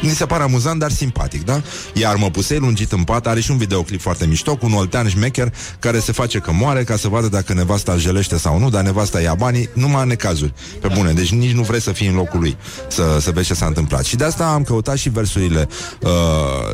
Ni 0.01 0.11
se 0.11 0.27
pare 0.27 0.43
amuzant, 0.43 0.79
dar 0.79 0.91
simpatic, 0.91 1.45
da? 1.45 1.63
Iar 1.95 2.17
mă 2.17 2.31
pusei 2.31 2.59
lungit 2.59 2.93
în 2.93 3.05
pat, 3.05 3.27
are 3.27 3.41
și 3.41 3.51
un 3.51 3.57
videoclip 3.57 4.01
foarte 4.01 4.27
mișto 4.27 4.57
cu 4.57 4.67
un 4.67 4.73
oltean 4.73 5.09
șmecher 5.09 5.53
care 5.79 5.99
se 5.99 6.13
face 6.13 6.39
că 6.39 6.53
moare 6.53 6.85
ca 6.85 6.97
să 6.97 7.09
vadă 7.09 7.29
dacă 7.29 7.55
nevasta 7.55 7.93
îl 7.93 7.99
jelește 7.99 8.39
sau 8.39 8.59
nu, 8.59 8.71
dar 8.71 8.83
nevasta 8.83 9.21
ia 9.21 9.35
banii, 9.35 9.69
numai 9.73 10.03
în 10.03 10.09
necazuri. 10.09 10.53
Pe 10.81 10.89
bune, 10.95 11.13
deci 11.13 11.31
nici 11.31 11.53
nu 11.53 11.63
vrei 11.63 11.81
să 11.81 11.93
fii 11.93 12.07
în 12.07 12.15
locul 12.15 12.41
lui, 12.41 12.57
să, 12.89 13.19
să 13.21 13.31
vezi 13.31 13.47
ce 13.47 13.55
s-a 13.55 13.67
întâmplat. 13.67 14.05
Și 14.05 14.17
de 14.17 14.25
asta 14.25 14.47
am 14.47 14.63
căutat 14.63 14.97
și 14.97 15.09
versurile 15.09 15.69
uh, 16.01 16.11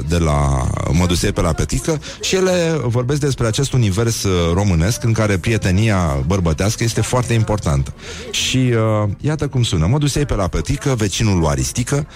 de 0.08 0.18
la 0.18 0.66
Mă 0.92 1.06
dusei 1.06 1.32
pe 1.32 1.40
la 1.40 1.52
Petrică 1.52 2.00
și 2.20 2.34
ele 2.34 2.80
vorbesc 2.84 3.20
despre 3.20 3.46
acest 3.46 3.72
univers 3.72 4.22
uh, 4.22 4.52
românesc 4.54 5.04
în 5.04 5.12
care 5.12 5.38
prietenia 5.38 6.22
bărbătească 6.26 6.84
este 6.84 7.00
foarte 7.00 7.32
importantă. 7.32 7.92
Și 8.30 8.56
uh, 8.56 9.08
iată 9.20 9.48
cum 9.48 9.62
sună. 9.62 9.86
Mă 9.86 9.98
dusei 10.02 10.26
pe 10.26 10.34
la 10.34 10.48
Petrică, 10.48 10.94
vecinul 10.94 11.38
lui 11.38 11.48
Aristică, 11.48 12.06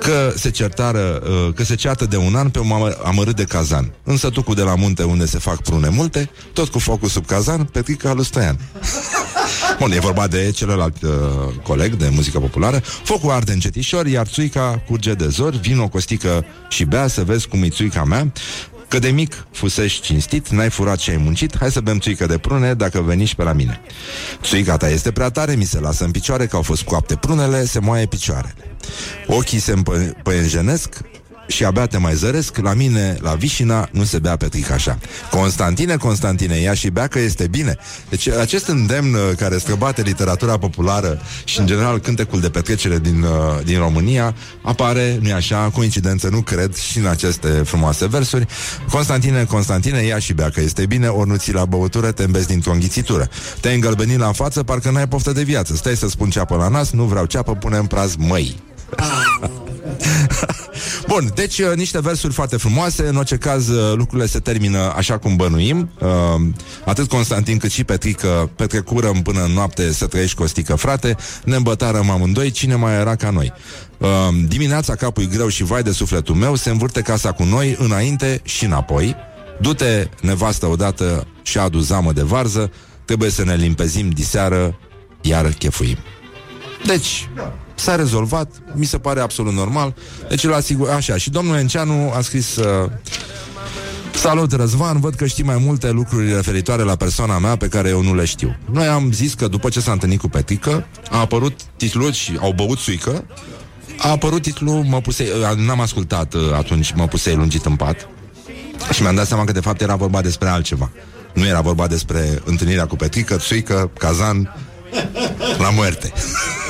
că 0.00 0.32
se 0.36 0.50
certară, 0.50 1.22
uh, 1.22 1.54
că 1.54 1.64
se 1.64 1.74
ceată 1.74 2.04
de 2.06 2.16
un 2.16 2.34
an 2.34 2.48
pe 2.48 2.58
un 2.58 2.70
amărât 3.04 3.36
de 3.36 3.44
cazan. 3.44 3.92
În 4.04 4.16
sătucul 4.16 4.54
de 4.54 4.62
la 4.62 4.74
munte 4.74 5.02
unde 5.02 5.26
se 5.26 5.38
fac 5.38 5.62
prune 5.62 5.88
multe, 5.88 6.30
tot 6.52 6.68
cu 6.68 6.78
focul 6.78 7.08
sub 7.08 7.26
cazan, 7.26 7.64
Petrica 7.64 8.12
lui 8.12 8.24
Stoian. 8.24 8.58
Bun, 9.78 9.92
e 9.92 9.98
vorba 9.98 10.26
de 10.26 10.50
celălalt 10.50 11.02
uh, 11.02 11.10
coleg 11.62 11.94
de 11.94 12.08
muzică 12.08 12.38
populară. 12.38 12.80
Focul 13.04 13.30
arde 13.30 13.52
încetișor, 13.52 14.06
iar 14.06 14.26
țuica 14.26 14.82
curge 14.86 15.14
de 15.14 15.28
zor, 15.28 15.54
vin 15.54 15.78
o 15.78 15.88
costică 15.88 16.44
și 16.68 16.84
bea 16.84 17.06
să 17.06 17.24
vezi 17.24 17.48
cum 17.48 17.62
e 17.62 17.68
țuica 17.68 18.04
mea. 18.04 18.32
Că 18.92 18.98
de 18.98 19.10
mic 19.10 19.46
fusești 19.50 20.02
cinstit, 20.02 20.48
n-ai 20.48 20.70
furat 20.70 20.98
și 20.98 21.10
ai 21.10 21.16
muncit, 21.16 21.56
hai 21.58 21.70
să 21.70 21.80
bem 21.80 21.98
țuică 21.98 22.26
de 22.26 22.38
prune 22.38 22.74
dacă 22.74 23.00
veni 23.00 23.24
și 23.24 23.34
pe 23.34 23.42
la 23.42 23.52
mine. 23.52 23.80
Țuica 24.42 24.76
ta 24.76 24.88
este 24.88 25.12
prea 25.12 25.30
tare, 25.30 25.54
mi 25.54 25.64
se 25.64 25.80
lasă 25.80 26.04
în 26.04 26.10
picioare, 26.10 26.46
că 26.46 26.56
au 26.56 26.62
fost 26.62 26.82
coapte 26.82 27.16
prunele, 27.16 27.64
se 27.64 27.78
moaie 27.80 28.06
picioarele. 28.06 28.76
Ochii 29.26 29.58
se 29.58 29.72
împăienjenesc, 29.72 31.00
și 31.46 31.64
abia 31.64 31.86
te 31.86 31.98
mai 31.98 32.14
zăresc, 32.14 32.56
la 32.56 32.74
mine, 32.74 33.16
la 33.20 33.34
Vișina, 33.34 33.88
nu 33.92 34.04
se 34.04 34.18
bea 34.18 34.36
petric 34.36 34.70
așa. 34.70 34.98
Constantine, 35.30 35.96
Constantine, 35.96 36.56
ia 36.56 36.74
și 36.74 36.88
bea 36.88 37.06
că 37.06 37.18
este 37.18 37.46
bine. 37.46 37.76
Deci 38.08 38.28
acest 38.28 38.66
îndemn 38.66 39.14
uh, 39.14 39.20
care 39.36 39.58
străbate 39.58 40.02
literatura 40.02 40.58
populară 40.58 41.20
și 41.44 41.60
în 41.60 41.66
general 41.66 41.98
cântecul 41.98 42.40
de 42.40 42.50
petrecere 42.50 42.98
din, 42.98 43.22
uh, 43.22 43.64
din 43.64 43.78
România 43.78 44.34
apare, 44.62 45.18
nu-i 45.20 45.32
așa, 45.32 45.70
coincidență, 45.74 46.28
nu 46.28 46.40
cred, 46.40 46.74
și 46.74 46.98
în 46.98 47.06
aceste 47.06 47.48
frumoase 47.48 48.06
versuri. 48.06 48.46
Constantine, 48.90 49.44
Constantine, 49.44 49.98
ia 49.98 50.18
și 50.18 50.32
bea 50.32 50.50
că 50.50 50.60
este 50.60 50.86
bine, 50.86 51.06
ori 51.08 51.28
nu 51.28 51.36
ții 51.36 51.52
la 51.52 51.64
băutură, 51.64 52.12
te 52.12 52.22
îmbezi 52.22 52.46
dintr-o 52.46 52.72
înghițitură. 52.72 53.28
Te-ai 53.60 53.74
îngălbenit 53.74 54.18
la 54.18 54.32
față, 54.32 54.62
parcă 54.62 54.90
n-ai 54.90 55.08
poftă 55.08 55.32
de 55.32 55.42
viață. 55.42 55.74
Stai 55.74 55.96
să 55.96 56.08
spun 56.08 56.30
ceapă 56.30 56.56
la 56.56 56.68
nas, 56.68 56.90
nu 56.90 57.04
vreau 57.04 57.24
ceapă, 57.24 57.54
pune 57.54 57.76
în 57.76 57.86
praz 57.86 58.14
măi. 58.14 58.56
Bun, 61.06 61.30
deci 61.34 61.58
uh, 61.58 61.72
niște 61.74 62.00
versuri 62.00 62.32
foarte 62.32 62.56
frumoase. 62.56 63.06
În 63.06 63.16
orice 63.16 63.36
caz 63.36 63.68
uh, 63.68 63.96
lucrurile 63.96 64.26
se 64.26 64.38
termină 64.38 64.92
așa 64.96 65.18
cum 65.18 65.36
bănuim. 65.36 65.90
Uh, 66.00 66.08
Atât 66.84 67.08
Constantin 67.08 67.58
cât 67.58 67.70
și 67.70 67.84
Petrică 67.84 68.50
Petrecurăm 68.56 69.22
până 69.22 69.44
în 69.44 69.52
noapte 69.52 69.92
să 69.92 70.06
trăiești 70.06 70.36
cu 70.36 70.42
o 70.42 70.46
stică 70.46 70.74
frate. 70.74 71.16
Ne 71.44 71.56
îmbătarăm 71.56 72.10
amândoi. 72.10 72.50
Cine 72.50 72.74
mai 72.74 72.94
era 72.94 73.16
ca 73.16 73.30
noi? 73.30 73.52
Uh, 73.98 74.08
Dimineața 74.48 74.94
capul 74.94 75.24
greu 75.24 75.48
și 75.48 75.64
vai 75.64 75.82
de 75.82 75.92
sufletul 75.92 76.34
meu. 76.34 76.54
Se 76.54 76.70
învârte 76.70 77.00
casa 77.00 77.32
cu 77.32 77.44
noi 77.44 77.76
Înainte 77.78 78.40
și 78.44 78.64
înapoi. 78.64 79.16
Du-te, 79.60 80.08
nevastă, 80.20 80.66
odată 80.66 81.26
și 81.42 81.58
adu 81.58 81.78
zamă 81.78 82.12
de 82.12 82.22
varză. 82.22 82.70
Trebuie 83.04 83.30
să 83.30 83.44
ne 83.44 83.54
limpezim 83.54 84.10
diseară 84.10 84.78
Iar 85.20 85.52
chefuim 85.58 85.96
Deci, 86.86 87.28
S-a 87.82 87.96
rezolvat, 87.96 88.50
mi 88.74 88.84
se 88.84 88.98
pare 88.98 89.20
absolut 89.20 89.52
normal. 89.52 89.94
Deci 90.28 90.42
la 90.42 90.60
sigur, 90.60 90.88
așa. 90.88 91.16
Și 91.16 91.30
domnul 91.30 91.56
Enceanu 91.56 92.12
a 92.16 92.20
scris 92.20 92.56
uh, 92.56 92.90
Salut 94.14 94.52
Răzvan, 94.52 95.00
văd 95.00 95.14
că 95.14 95.26
știi 95.26 95.44
mai 95.44 95.56
multe 95.64 95.90
lucruri 95.90 96.34
referitoare 96.34 96.82
la 96.82 96.96
persoana 96.96 97.38
mea 97.38 97.56
pe 97.56 97.68
care 97.68 97.88
eu 97.88 98.02
nu 98.02 98.14
le 98.14 98.24
știu. 98.24 98.56
Noi 98.72 98.86
am 98.86 99.12
zis 99.12 99.34
că 99.34 99.48
după 99.48 99.68
ce 99.68 99.80
s-a 99.80 99.92
întâlnit 99.92 100.20
cu 100.20 100.28
Petică, 100.28 100.86
a 101.10 101.18
apărut 101.18 101.60
titlul 101.76 102.12
și 102.12 102.36
au 102.40 102.52
băut 102.52 102.78
suică, 102.78 103.24
a 103.98 104.10
apărut 104.10 104.42
titlul 104.42 104.84
Mă 104.84 105.00
pusei, 105.00 105.26
uh, 105.26 105.56
n-am 105.66 105.80
ascultat 105.80 106.34
uh, 106.34 106.40
atunci 106.54 106.92
Mă 106.92 107.06
pusei 107.06 107.34
lungit 107.34 107.64
în 107.64 107.76
pat 107.76 108.08
și 108.92 109.02
mi-am 109.02 109.14
dat 109.14 109.26
seama 109.26 109.44
că 109.44 109.52
de 109.52 109.60
fapt 109.60 109.80
era 109.80 109.96
vorba 109.96 110.20
despre 110.20 110.48
altceva. 110.48 110.90
Nu 111.34 111.46
era 111.46 111.60
vorba 111.60 111.86
despre 111.86 112.40
întâlnirea 112.44 112.86
cu 112.86 112.96
Petrică, 112.96 113.36
Țuică, 113.36 113.90
Cazan, 113.98 114.54
la 115.58 115.70
moarte. 115.70 116.12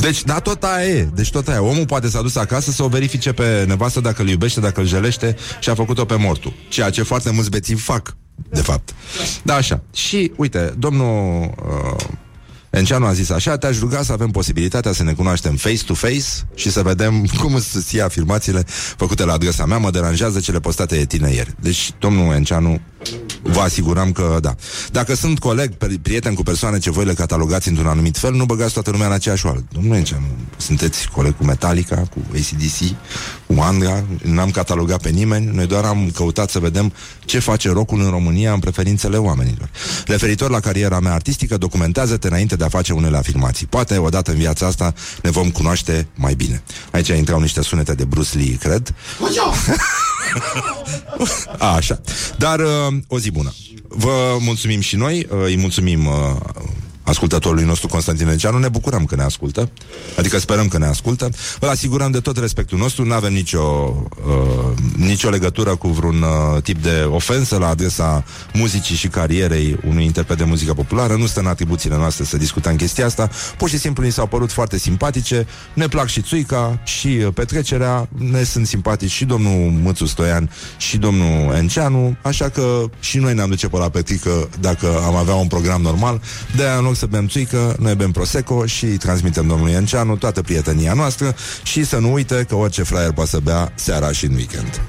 Deci, 0.00 0.22
da, 0.24 0.40
tot 0.40 0.64
aia 0.64 0.86
e. 0.86 1.08
Deci 1.14 1.30
tot 1.30 1.48
aia. 1.48 1.62
Omul 1.62 1.86
poate 1.86 2.08
s-a 2.08 2.22
dus 2.22 2.36
acasă 2.36 2.70
să 2.70 2.82
o 2.82 2.88
verifice 2.88 3.32
pe 3.32 3.64
nevastă 3.66 4.00
dacă 4.00 4.22
îl 4.22 4.28
iubește, 4.28 4.60
dacă 4.60 4.80
îl 4.80 4.86
jelește 4.86 5.36
și 5.60 5.70
a 5.70 5.74
făcut-o 5.74 6.04
pe 6.04 6.16
mortul. 6.16 6.52
Ceea 6.68 6.90
ce 6.90 7.02
foarte 7.02 7.30
mulți 7.30 7.50
bețivi 7.50 7.80
fac, 7.80 8.16
de 8.50 8.60
fapt. 8.60 8.94
Da, 9.42 9.54
așa. 9.54 9.80
Și, 9.92 10.32
uite, 10.36 10.74
domnul 10.78 11.54
uh, 11.66 12.04
Enceanu 12.74 13.06
a 13.06 13.12
zis 13.12 13.30
așa, 13.30 13.56
te-aș 13.56 13.78
ruga 13.78 14.02
să 14.02 14.12
avem 14.12 14.30
posibilitatea 14.30 14.92
să 14.92 15.02
ne 15.02 15.12
cunoaștem 15.12 15.56
face-to-face 15.56 16.24
și 16.54 16.70
să 16.70 16.82
vedem 16.82 17.26
cum 17.40 17.54
îți 17.54 17.70
susții 17.70 18.00
afirmațiile 18.00 18.64
făcute 18.96 19.24
la 19.24 19.32
adresa 19.32 19.66
mea, 19.66 19.78
mă 19.78 19.90
deranjează 19.90 20.40
cele 20.40 20.60
postate 20.60 20.96
de 20.96 21.04
tine 21.04 21.30
ieri. 21.30 21.54
Deci, 21.60 21.92
domnul 21.98 22.34
Enceanu, 22.34 22.80
vă 23.42 23.60
asiguram 23.60 24.12
că 24.12 24.38
da. 24.40 24.54
Dacă 24.92 25.14
sunt 25.14 25.38
coleg, 25.38 25.74
prieten 26.02 26.34
cu 26.34 26.42
persoane 26.42 26.78
ce 26.78 26.90
voi 26.90 27.04
le 27.04 27.14
catalogați 27.14 27.68
într-un 27.68 27.86
anumit 27.86 28.16
fel, 28.16 28.34
nu 28.34 28.44
băgați 28.44 28.72
toată 28.72 28.90
lumea 28.90 29.06
în 29.06 29.12
aceeași 29.12 29.46
oală. 29.46 29.64
Domnul 29.72 29.96
Enceanu, 29.96 30.26
sunteți 30.56 31.08
coleg 31.08 31.36
cu 31.36 31.44
Metallica, 31.44 31.96
cu 31.96 32.18
ACDC, 32.32 32.96
cu 33.46 33.60
Andra, 33.60 34.04
n-am 34.22 34.50
catalogat 34.50 35.02
pe 35.02 35.08
nimeni, 35.08 35.50
noi 35.54 35.66
doar 35.66 35.84
am 35.84 36.10
căutat 36.14 36.50
să 36.50 36.58
vedem 36.58 36.92
ce 37.24 37.38
face 37.38 37.70
rocul 37.70 38.00
în 38.00 38.10
România 38.10 38.52
în 38.52 38.58
preferințele 38.58 39.16
oamenilor. 39.16 39.70
Referitor 40.06 40.50
la 40.50 40.60
cariera 40.60 41.00
mea 41.00 41.12
artistică, 41.12 41.56
documentează-te 41.56 42.26
înainte 42.26 42.56
de 42.56 42.63
a 42.64 42.68
face 42.68 42.92
unele 42.92 43.16
afirmații. 43.16 43.66
Poate 43.66 43.98
odată 43.98 44.30
în 44.30 44.36
viața 44.36 44.66
asta 44.66 44.94
ne 45.22 45.30
vom 45.30 45.50
cunoaște 45.50 46.08
mai 46.14 46.34
bine. 46.34 46.62
Aici 46.90 47.08
intrau 47.08 47.40
niște 47.40 47.62
sunete 47.62 47.94
de 47.94 48.04
Bruce 48.04 48.38
Lee, 48.38 48.56
cred. 48.56 48.94
A, 51.58 51.74
așa. 51.74 52.00
Dar 52.38 52.60
uh, 52.60 52.96
o 53.08 53.18
zi 53.18 53.30
bună. 53.30 53.52
Vă 53.88 54.36
mulțumim 54.40 54.80
și 54.80 54.96
noi, 54.96 55.26
uh, 55.30 55.38
îi 55.44 55.56
mulțumim 55.56 56.06
uh, 56.06 56.12
ascultătorului 57.04 57.64
nostru 57.64 57.88
Constantin 57.88 58.28
Enceanu, 58.28 58.58
ne 58.58 58.68
bucurăm 58.68 59.04
că 59.04 59.16
ne 59.16 59.22
ascultă, 59.22 59.70
adică 60.18 60.38
sperăm 60.38 60.68
că 60.68 60.78
ne 60.78 60.86
ascultă, 60.86 61.28
îl 61.60 61.68
asigurăm 61.68 62.10
de 62.10 62.20
tot 62.20 62.38
respectul 62.38 62.78
nostru, 62.78 63.04
nu 63.04 63.14
avem 63.14 63.32
nicio, 63.32 63.94
uh, 64.26 64.76
nicio 64.96 65.28
legătură 65.28 65.76
cu 65.76 65.88
vreun 65.88 66.22
uh, 66.22 66.62
tip 66.62 66.82
de 66.82 67.06
ofensă 67.08 67.58
la 67.58 67.68
adresa 67.68 68.24
muzicii 68.52 68.96
și 68.96 69.08
carierei 69.08 69.78
unui 69.88 70.04
interpret 70.04 70.38
de 70.38 70.44
muzică 70.44 70.74
populară, 70.74 71.14
nu 71.14 71.26
stă 71.26 71.40
în 71.40 71.46
atribuțiile 71.46 71.96
noastre 71.96 72.24
să 72.24 72.36
discutăm 72.36 72.76
chestia 72.76 73.06
asta, 73.06 73.30
pur 73.56 73.68
și 73.68 73.78
simplu 73.78 74.02
ni 74.02 74.12
s-au 74.12 74.26
părut 74.26 74.52
foarte 74.52 74.78
simpatice, 74.78 75.46
ne 75.74 75.88
plac 75.88 76.06
și 76.06 76.22
Țuica 76.22 76.80
și 76.84 77.06
uh, 77.06 77.32
petrecerea, 77.34 78.08
ne 78.18 78.42
sunt 78.42 78.66
simpatici 78.66 79.10
și 79.10 79.24
domnul 79.24 79.70
Mățu 79.82 80.06
Stoian 80.06 80.50
și 80.76 80.96
domnul 80.96 81.54
Enceanu, 81.54 82.16
așa 82.22 82.48
că 82.48 82.84
și 83.00 83.18
noi 83.18 83.34
ne-am 83.34 83.48
duce 83.48 83.68
pe 83.68 83.76
la 83.76 83.88
petică 83.88 84.48
dacă 84.60 85.00
am 85.04 85.14
avea 85.14 85.34
un 85.34 85.46
program 85.46 85.80
normal, 85.80 86.20
de 86.56 86.62
aia 86.62 86.76
în 86.76 86.84
loc 86.94 87.10
să 87.10 87.16
bem 87.16 87.28
țuică, 87.28 87.76
noi 87.78 87.94
bem 87.94 88.10
Prosecco 88.10 88.66
și 88.66 88.86
transmitem 88.86 89.46
domnului 89.46 89.72
Enceanu 89.72 90.16
toată 90.16 90.42
prietenia 90.42 90.92
noastră 90.92 91.34
și 91.62 91.84
să 91.84 91.98
nu 91.98 92.12
uite 92.12 92.44
că 92.48 92.54
orice 92.54 92.82
fraier 92.82 93.12
poate 93.12 93.30
să 93.30 93.38
bea 93.38 93.72
seara 93.74 94.12
și 94.12 94.24
în 94.24 94.34
weekend. 94.34 94.80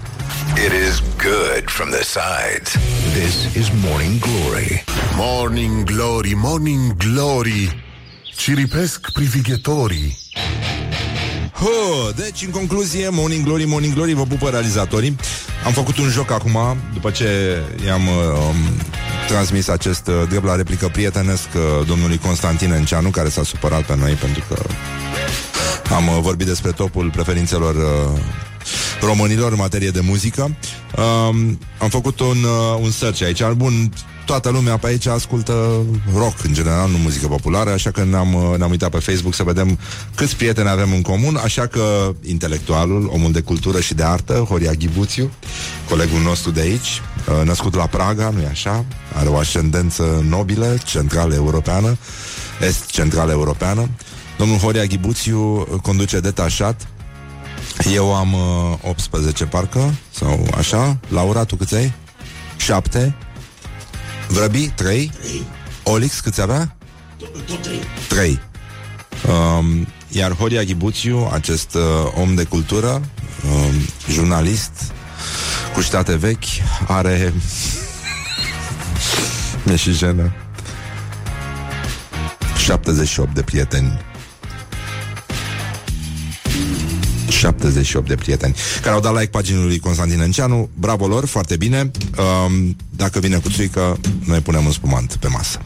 It 0.65 0.71
is 0.89 1.03
good 1.17 1.63
from 1.65 1.89
the 1.89 2.03
sides. 2.03 2.71
This 3.13 3.55
is 3.55 3.71
Morning 3.89 4.19
Glory. 4.19 4.83
Morning 5.15 5.83
Glory, 5.83 6.33
Morning 6.35 6.95
Glory. 6.97 7.83
Ciripesc 8.35 9.11
privighetorii. 9.11 10.17
Ho, 11.55 12.11
deci, 12.15 12.41
în 12.45 12.51
concluzie, 12.51 13.09
Morning 13.09 13.45
Glory, 13.45 13.65
Morning 13.65 13.93
Glory, 13.93 14.13
vă 14.13 14.23
pupă 14.23 14.49
realizatorii. 14.49 15.15
Am 15.65 15.71
făcut 15.71 15.97
un 15.97 16.09
joc 16.09 16.31
acum, 16.31 16.57
după 16.93 17.11
ce 17.11 17.61
i-am 17.85 18.07
uh, 18.07 18.55
transmis 19.27 19.67
acest 19.67 20.07
uh, 20.07 20.13
drept 20.29 20.45
la 20.45 20.55
replică 20.55 20.87
prietenesc 20.87 21.47
uh, 21.55 21.87
domnului 21.87 22.17
Constantin 22.17 22.71
Enceanu, 22.71 23.09
care 23.09 23.29
s-a 23.29 23.43
supărat 23.43 23.85
pe 23.85 23.95
noi 23.95 24.13
pentru 24.13 24.43
că 24.47 24.55
am 25.93 26.07
uh, 26.07 26.17
vorbit 26.21 26.47
despre 26.47 26.71
topul 26.71 27.09
preferințelor 27.09 27.75
uh, 27.75 28.19
românilor 29.01 29.51
în 29.51 29.57
materie 29.57 29.89
de 29.89 29.99
muzică. 29.99 30.41
Um, 30.41 31.59
am 31.79 31.89
făcut 31.89 32.19
un, 32.19 32.43
uh, 32.43 32.79
un 32.81 32.91
search 32.91 33.21
aici. 33.21 33.41
Bun, 33.55 33.91
toată 34.25 34.49
lumea 34.49 34.77
pe 34.77 34.87
aici 34.87 35.05
ascultă 35.05 35.83
rock, 36.13 36.43
în 36.43 36.53
general, 36.53 36.89
nu 36.89 36.97
muzică 36.97 37.27
populară, 37.27 37.69
așa 37.69 37.91
că 37.91 38.03
ne-am, 38.03 38.33
uh, 38.33 38.57
ne-am 38.57 38.69
uitat 38.69 38.89
pe 38.89 38.99
Facebook 38.99 39.33
să 39.33 39.43
vedem 39.43 39.79
câți 40.15 40.35
prieteni 40.35 40.69
avem 40.69 40.91
în 40.91 41.01
comun, 41.01 41.35
așa 41.35 41.67
că 41.67 42.13
intelectualul, 42.25 43.09
omul 43.13 43.31
de 43.31 43.41
cultură 43.41 43.79
și 43.79 43.93
de 43.93 44.03
artă, 44.03 44.33
Horia 44.33 44.71
Ghibuțiu, 44.71 45.31
colegul 45.89 46.19
nostru 46.21 46.51
de 46.51 46.59
aici, 46.59 47.01
uh, 47.39 47.45
născut 47.45 47.75
la 47.75 47.85
Praga, 47.85 48.29
nu-i 48.29 48.45
așa? 48.45 48.85
Are 49.13 49.29
o 49.29 49.37
ascendență 49.37 50.25
nobilă, 50.29 50.77
centrală 50.85 51.33
europeană, 51.33 51.97
est-centrală 52.67 53.31
europeană. 53.31 53.89
Domnul 54.37 54.57
Horia 54.57 54.83
Ghibuțiu 54.83 55.67
conduce 55.81 56.19
detașat, 56.19 56.87
eu 57.93 58.15
am 58.15 58.33
uh, 58.33 58.89
18 58.89 59.45
parcă, 59.45 59.93
sau 60.11 60.47
așa. 60.57 60.97
Laura, 61.07 61.43
tu 61.43 61.55
câți 61.55 61.75
ai? 61.75 61.93
7. 62.57 63.15
Vrăbi, 64.27 64.67
3. 64.67 65.11
Olix, 65.83 66.19
câți 66.19 66.41
avea? 66.41 66.75
Tot 67.47 67.61
trei. 67.61 67.79
3. 68.07 68.39
Um, 69.27 69.87
iar 70.09 70.31
Horia 70.31 70.63
Ghibuțiu, 70.63 71.29
acest 71.31 71.73
uh, 71.73 71.81
om 72.21 72.35
de 72.35 72.43
cultură, 72.43 72.89
um, 72.89 73.73
jurnalist 74.09 74.71
cu 75.73 75.81
ștate 75.81 76.15
vechi, 76.15 76.45
are... 76.87 77.33
Mi-e 79.63 79.75
și 79.85 79.91
jenă. 79.91 80.33
78 82.57 83.33
de 83.33 83.41
prieteni 83.41 84.01
78 87.45 88.07
de 88.07 88.15
prieteni 88.15 88.55
care 88.81 88.95
au 88.95 89.01
dat 89.01 89.13
like 89.13 89.25
paginii 89.25 89.63
lui 89.63 89.79
Constantin 89.79 90.19
Enceanu. 90.19 90.69
Bravo 90.73 91.07
lor, 91.07 91.25
foarte 91.25 91.55
bine. 91.55 91.91
Um, 92.45 92.75
dacă 92.89 93.19
vine 93.19 93.37
cu 93.37 93.49
țuică, 93.49 93.97
noi 94.25 94.39
punem 94.39 94.65
un 94.65 94.71
spumant 94.71 95.15
pe 95.19 95.27
masă. 95.27 95.59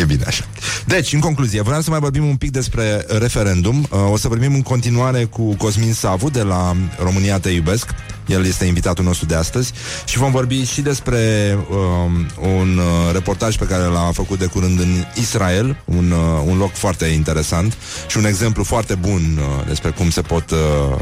E 0.00 0.04
bine 0.04 0.24
așa. 0.26 0.44
Deci, 0.86 1.12
în 1.12 1.20
concluzie, 1.20 1.62
vreau 1.62 1.80
să 1.80 1.90
mai 1.90 1.98
vorbim 1.98 2.24
un 2.24 2.36
pic 2.36 2.50
despre 2.50 3.04
referendum. 3.08 3.86
Uh, 3.90 4.10
o 4.12 4.16
să 4.16 4.28
vorbim 4.28 4.54
în 4.54 4.62
continuare 4.62 5.24
cu 5.24 5.54
Cosmin 5.54 5.92
Savu 5.92 6.30
de 6.30 6.42
la 6.42 6.76
România 6.98 7.38
Te 7.38 7.50
Iubesc. 7.50 7.90
El 8.26 8.46
este 8.46 8.64
invitatul 8.64 9.04
nostru 9.04 9.26
de 9.26 9.34
astăzi 9.34 9.72
și 10.04 10.18
vom 10.18 10.30
vorbi 10.30 10.64
și 10.64 10.80
despre 10.80 11.18
um, 11.70 12.26
un 12.58 12.78
uh, 12.78 13.12
reportaj 13.12 13.56
pe 13.56 13.64
care 13.64 13.82
l-a 13.84 14.10
făcut 14.12 14.38
de 14.38 14.46
curând 14.46 14.80
în 14.80 15.04
Israel, 15.20 15.76
un, 15.84 16.10
uh, 16.10 16.42
un 16.46 16.58
loc 16.58 16.72
foarte 16.72 17.04
interesant 17.04 17.76
și 18.06 18.16
un 18.16 18.24
exemplu 18.24 18.64
foarte 18.64 18.94
bun 18.94 19.38
uh, 19.38 19.66
despre 19.66 19.90
cum 19.90 20.10
se 20.10 20.20
pot 20.20 20.50
uh, 20.50 20.98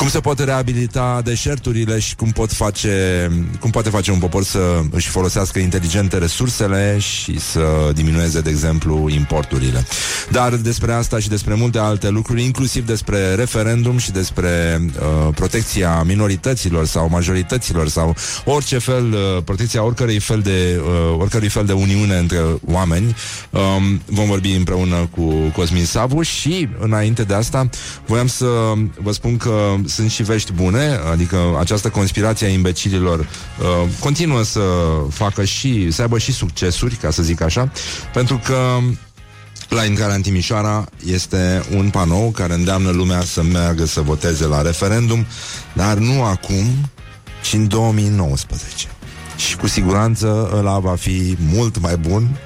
cum 0.00 0.08
se 0.08 0.20
pot 0.20 0.38
reabilita 0.38 1.20
deșerturile 1.24 1.98
și 1.98 2.14
cum 2.16 2.30
pot 2.30 2.52
face 2.52 3.28
cum 3.60 3.70
poate 3.70 3.90
face 3.90 4.10
un 4.10 4.18
popor 4.18 4.44
să 4.44 4.80
își 4.90 5.08
folosească 5.08 5.58
inteligente 5.58 6.18
resursele 6.18 6.98
și 6.98 7.40
să 7.40 7.90
diminueze, 7.94 8.40
de 8.40 8.50
exemplu, 8.50 9.08
importurile. 9.08 9.86
Dar 10.30 10.54
despre 10.54 10.92
asta 10.92 11.18
și 11.18 11.28
despre 11.28 11.54
multe 11.54 11.78
alte 11.78 12.08
lucruri, 12.08 12.42
inclusiv 12.42 12.86
despre 12.86 13.34
referendum 13.34 13.98
și 13.98 14.10
despre 14.10 14.80
uh, 14.82 15.34
protecția 15.34 16.02
minorităților 16.02 16.86
sau 16.86 17.08
majorităților 17.08 17.88
sau 17.88 18.14
orice 18.44 18.78
fel, 18.78 19.12
uh, 19.12 19.42
protecția 19.44 19.84
oricărui 19.84 20.18
fel 20.18 20.40
de 20.40 20.80
uh, 20.80 21.16
oricărui 21.18 21.48
fel 21.48 21.64
de 21.64 21.72
uniune 21.72 22.16
între 22.16 22.38
oameni. 22.66 23.16
Um, 23.50 24.00
vom 24.06 24.26
vorbi 24.26 24.50
împreună 24.50 25.08
cu 25.16 25.32
Cosmin 25.52 25.84
Savu 25.84 26.22
și 26.22 26.68
înainte 26.78 27.22
de 27.22 27.34
asta 27.34 27.68
voiam 28.06 28.26
să 28.26 28.46
vă 29.02 29.12
spun 29.12 29.36
că 29.36 29.74
sunt 29.90 30.10
și 30.10 30.22
vești 30.22 30.52
bune, 30.52 31.00
adică 31.12 31.56
această 31.58 31.88
conspirație 31.88 32.46
a 32.46 32.50
imbecililor 32.50 33.18
uh, 33.18 33.88
continuă 34.00 34.42
să 34.42 34.60
facă 35.10 35.44
și, 35.44 35.90
să 35.90 36.02
aibă 36.02 36.18
și 36.18 36.32
succesuri, 36.32 36.94
ca 36.94 37.10
să 37.10 37.22
zic 37.22 37.40
așa, 37.40 37.72
pentru 38.12 38.40
că 38.44 38.78
la 39.68 39.84
intrarea 39.84 40.14
în 40.14 40.22
Timișoara 40.22 40.88
este 41.06 41.64
un 41.76 41.90
panou 41.90 42.30
care 42.30 42.54
îndeamnă 42.54 42.90
lumea 42.90 43.24
să 43.24 43.42
meargă 43.42 43.84
să 43.84 44.00
voteze 44.00 44.46
la 44.46 44.62
referendum, 44.62 45.26
dar 45.72 45.96
nu 45.96 46.24
acum, 46.24 46.66
ci 47.42 47.52
în 47.52 47.68
2019 47.68 48.88
și 49.46 49.56
cu 49.56 49.66
siguranță 49.66 50.50
ăla 50.54 50.78
va 50.78 50.94
fi 50.98 51.36
mult 51.52 51.78
mai 51.80 51.96
bun, 51.96 52.36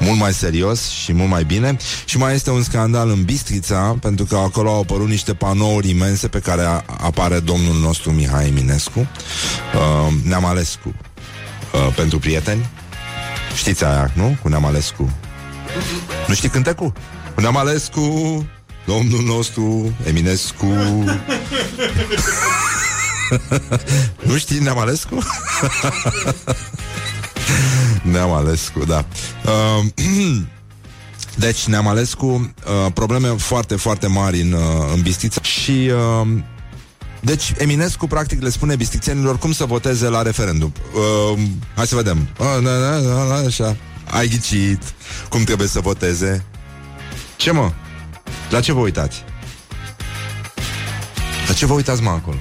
mult 0.00 0.18
mai 0.18 0.32
serios 0.34 0.88
și 0.88 1.12
mult 1.12 1.30
mai 1.30 1.44
bine. 1.44 1.76
Și 2.04 2.18
mai 2.18 2.34
este 2.34 2.50
un 2.50 2.62
scandal 2.62 3.08
în 3.10 3.22
Bistrița, 3.24 3.96
pentru 4.00 4.24
că 4.24 4.36
acolo 4.36 4.70
au 4.70 4.80
apărut 4.80 5.08
niște 5.08 5.34
panouri 5.34 5.88
imense 5.90 6.28
pe 6.28 6.38
care 6.38 6.62
a- 6.62 6.82
apare 7.00 7.38
domnul 7.40 7.74
nostru 7.80 8.10
Mihai 8.10 8.46
Eminescu, 8.48 8.98
uh, 8.98 10.12
Neamalescu, 10.24 10.94
uh, 11.72 11.92
pentru 11.96 12.18
prieteni. 12.18 12.66
Știți 13.56 13.84
aia, 13.84 14.10
nu? 14.14 14.36
Cu 14.42 14.48
Neamalescu. 14.48 15.10
Nu 16.26 16.34
știi 16.34 16.48
cântecul? 16.48 16.92
Cu 17.34 17.40
Neamalescu, 17.40 18.00
domnul 18.86 19.22
nostru 19.24 19.92
Eminescu. 20.06 20.66
nu 24.28 24.36
știi 24.36 24.58
Neamalescu? 24.58 25.18
Neamalescu, 28.12 28.84
da. 28.84 29.04
Uh, 29.44 29.84
deci, 31.44 31.64
Neamalescu, 31.64 32.26
uh, 32.26 32.92
probleme 32.94 33.28
foarte, 33.28 33.76
foarte 33.76 34.06
mari 34.06 34.40
în, 34.40 34.52
uh, 34.52 34.60
în 34.94 35.02
Bistrița 35.02 35.42
și... 35.42 35.90
Uh, 36.22 36.28
deci, 37.20 37.52
Eminescu, 37.56 38.06
practic, 38.06 38.42
le 38.42 38.50
spune 38.50 38.76
bistițenilor 38.76 39.38
cum 39.38 39.52
să 39.52 39.64
voteze 39.64 40.08
la 40.08 40.22
referendum. 40.22 40.72
Uh, 41.32 41.38
hai 41.76 41.86
să 41.86 41.94
vedem. 41.94 42.28
Uh, 42.38 42.46
da, 42.62 42.78
da, 42.78 42.98
da, 42.98 43.24
da, 43.28 43.34
așa. 43.34 43.76
Ai 44.10 44.28
ghicit 44.28 44.82
cum 45.28 45.44
trebuie 45.44 45.68
să 45.68 45.80
voteze. 45.80 46.44
Ce, 47.36 47.50
mă? 47.50 47.72
La 48.50 48.60
ce 48.60 48.72
vă 48.72 48.80
uitați? 48.80 49.24
La 51.48 51.54
ce 51.54 51.66
vă 51.66 51.72
uitați, 51.72 52.02
mă, 52.02 52.10
acolo? 52.10 52.36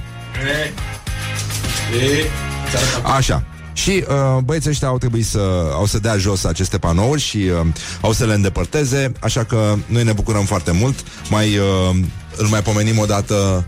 Așa. 3.15 3.43
Și 3.73 4.05
uh, 4.07 4.41
băieții 4.43 4.69
ăștia 4.69 4.87
au 4.87 4.97
trebuit 4.97 5.25
să 5.25 5.39
au 5.73 5.85
să 5.85 5.99
dea 5.99 6.17
jos 6.17 6.43
aceste 6.43 6.77
panouri 6.77 7.21
și 7.21 7.37
uh, 7.37 7.67
au 8.01 8.11
să 8.11 8.25
le 8.25 8.33
îndepărteze, 8.33 9.11
așa 9.19 9.43
că 9.43 9.75
noi 9.85 10.03
ne 10.03 10.11
bucurăm 10.11 10.45
foarte 10.45 10.71
mult. 10.71 11.03
Mai 11.29 11.57
uh, 11.57 11.95
îl 12.35 12.47
mai 12.47 12.61
pomenim 12.61 12.99
o 12.99 13.05
dată 13.05 13.65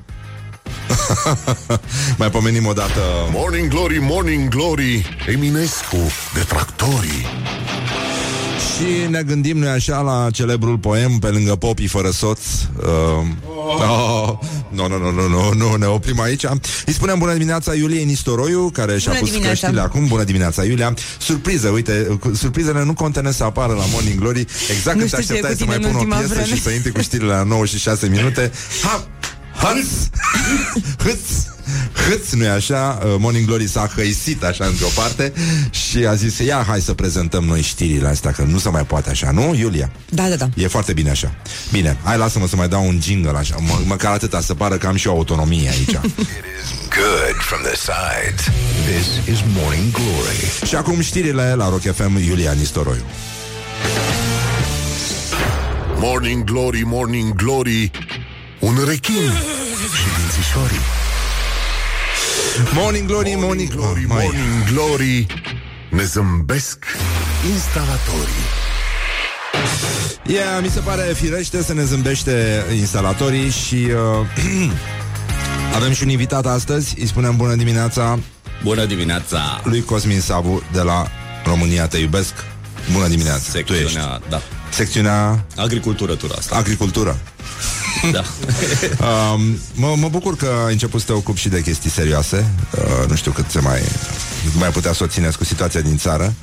mai 2.17 2.29
pomenim 2.29 2.65
o 2.65 2.73
dată 2.73 3.01
Morning 3.31 3.69
Glory, 3.69 3.97
Morning 3.99 4.49
Glory 4.49 5.05
Eminescu, 5.27 5.97
detractorii 6.33 7.25
Și 8.75 9.09
ne 9.09 9.23
gândim 9.23 9.57
noi 9.57 9.69
așa 9.69 10.01
la 10.01 10.27
celebrul 10.31 10.77
poem 10.77 11.17
Pe 11.19 11.27
lângă 11.27 11.55
popii 11.55 11.87
fără 11.87 12.09
soț 12.09 12.39
uh, 12.75 12.87
oh, 13.79 14.29
Nu, 14.69 14.87
nu, 14.87 14.97
nu, 14.97 15.11
nu, 15.11 15.27
nu, 15.27 15.53
nu, 15.53 15.75
ne 15.75 15.85
oprim 15.85 16.19
aici 16.21 16.43
Îi 16.85 16.93
spunem 16.93 17.17
bună 17.19 17.31
dimineața 17.33 17.73
Iuliei 17.73 18.05
Nistoroiu 18.05 18.69
Care 18.69 18.97
și-a 18.97 19.11
Bună 19.11 19.19
pus 19.23 19.29
dimineața. 19.31 19.59
căștile 19.59 19.81
acum 19.81 20.07
Bună 20.07 20.23
dimineața, 20.23 20.63
Iulia 20.63 20.93
Surpriză, 21.19 21.67
uite, 21.69 22.17
cu- 22.19 22.35
surprizele 22.35 22.83
nu 22.83 22.93
contenă 22.93 23.29
să 23.31 23.43
apară 23.43 23.73
la 23.73 23.83
Morning 23.91 24.19
Glory 24.19 24.45
Exact 24.75 24.95
Nu 24.97 25.01
când 25.01 25.09
te 25.13 25.21
știu 25.21 25.35
ce 25.35 25.41
e 25.41 25.45
așteptai 25.45 25.51
cu 25.51 25.57
să 25.57 25.63
tine 25.63 25.75
mai 25.75 25.77
în 25.77 25.81
pun 25.83 25.95
o 25.95 25.97
ultima 25.97 26.15
piesă 26.17 26.33
vreme. 26.33 26.55
Și 26.55 26.61
să 26.61 26.69
intri 26.69 26.91
cu 26.91 27.01
știrile 27.01 27.31
la 27.33 27.43
9 27.43 27.65
și 27.65 27.77
6 27.79 28.07
minute 28.07 28.51
Ha! 28.83 29.07
Hăț! 29.61 29.87
Hăț! 31.03 31.19
Hăț, 32.09 32.31
nu-i 32.31 32.47
așa? 32.47 32.99
Uh, 33.03 33.15
Morning 33.19 33.45
Glory 33.45 33.67
s-a 33.67 33.91
hăisit 33.95 34.43
așa 34.43 34.65
într-o 34.65 34.87
parte 34.95 35.33
Și 35.69 36.05
a 36.05 36.13
zis, 36.13 36.37
ia 36.37 36.63
hai 36.67 36.81
să 36.81 36.93
prezentăm 36.93 37.43
noi 37.43 37.61
știrile 37.61 38.07
astea 38.07 38.31
Că 38.31 38.43
nu 38.43 38.57
se 38.59 38.69
mai 38.69 38.85
poate 38.85 39.09
așa, 39.09 39.31
nu, 39.31 39.55
Iulia? 39.55 39.91
Da, 40.09 40.23
da, 40.27 40.35
da. 40.35 40.49
E 40.55 40.67
foarte 40.67 40.93
bine 40.93 41.09
așa 41.09 41.35
Bine, 41.71 41.97
hai 42.03 42.17
lasă-mă 42.17 42.47
să 42.47 42.55
mai 42.55 42.67
dau 42.67 42.87
un 42.87 42.99
jingle 43.01 43.37
așa 43.37 43.55
mă, 43.59 43.79
Măcar 43.85 44.13
atâta, 44.13 44.41
să 44.41 44.53
pară 44.53 44.77
că 44.77 44.87
am 44.87 44.95
și 44.95 45.07
o 45.07 45.11
autonomie 45.11 45.69
aici 45.69 45.99
Good 46.97 47.37
from 47.49 47.61
the 47.61 47.75
sides. 47.75 48.41
This 48.85 49.35
is 49.35 49.43
Morning 49.53 49.91
Glory. 49.91 50.67
Și 50.67 50.75
acum 50.75 51.01
știrile 51.01 51.53
la 51.57 51.69
Rock 51.69 51.81
FM 51.81 52.17
Iulia 52.27 52.51
Nistoroiu 52.51 53.03
Morning 55.97 56.43
Glory, 56.43 56.81
Morning 56.85 57.33
Glory 57.33 57.91
Un 58.59 58.75
rechin 58.87 59.31
Și 59.95 60.07
dințișorii 60.17 61.04
Morning 62.73 63.07
Glory, 63.07 63.33
Morning 63.35 63.41
Morning 63.43 63.69
Glory, 63.69 64.05
Oh, 64.09 64.13
mai. 64.15 64.23
Morning 64.25 64.69
Glory 64.71 65.25
Ne 65.89 66.03
zâmbesc 66.03 66.85
instalatorii 67.53 68.45
Yeah, 70.27 70.59
mi 70.61 70.69
se 70.69 70.79
pare 70.79 71.13
firește 71.15 71.63
să 71.63 71.73
ne 71.73 71.83
zâmbește 71.83 72.65
instalatorii 72.75 73.49
și 73.49 73.75
uh, 73.75 74.71
avem 75.75 75.93
și 75.93 76.03
un 76.03 76.09
invitat 76.09 76.45
astăzi, 76.45 76.95
îi 76.99 77.07
spunem 77.07 77.35
bună 77.35 77.55
dimineața 77.55 78.19
Bună 78.63 78.85
dimineața! 78.85 79.61
lui 79.63 79.83
Cosmin 79.83 80.19
Savu 80.21 80.63
de 80.71 80.81
la 80.81 81.07
România 81.45 81.87
Te 81.87 81.97
Iubesc. 81.97 82.33
Bună 82.91 83.07
dimineața, 83.07 83.51
tu 83.51 83.57
ești. 83.57 83.71
Secțiunea, 83.73 84.21
da. 84.29 84.41
Secțiunea 84.69 85.45
Agricultură, 85.57 86.15
tura 86.15 86.33
asta. 86.37 86.55
Agricultură. 86.55 87.19
Da. 88.11 88.23
Um, 89.33 89.57
mă, 89.73 89.93
mă 89.97 90.07
bucur 90.09 90.35
că 90.35 90.47
ai 90.65 90.71
început 90.71 90.99
să 90.99 91.05
te 91.05 91.11
ocupi 91.13 91.39
și 91.39 91.49
de 91.49 91.61
chestii 91.61 91.89
serioase. 91.89 92.45
Uh, 92.77 93.09
nu 93.09 93.15
știu 93.15 93.31
cât 93.31 93.45
se 93.47 93.59
mai, 93.59 93.79
mai 94.57 94.69
putea 94.69 94.93
să 94.93 95.03
o 95.03 95.07
țineți 95.07 95.37
cu 95.37 95.43
situația 95.43 95.81
din 95.81 95.97
țară. 95.97 96.33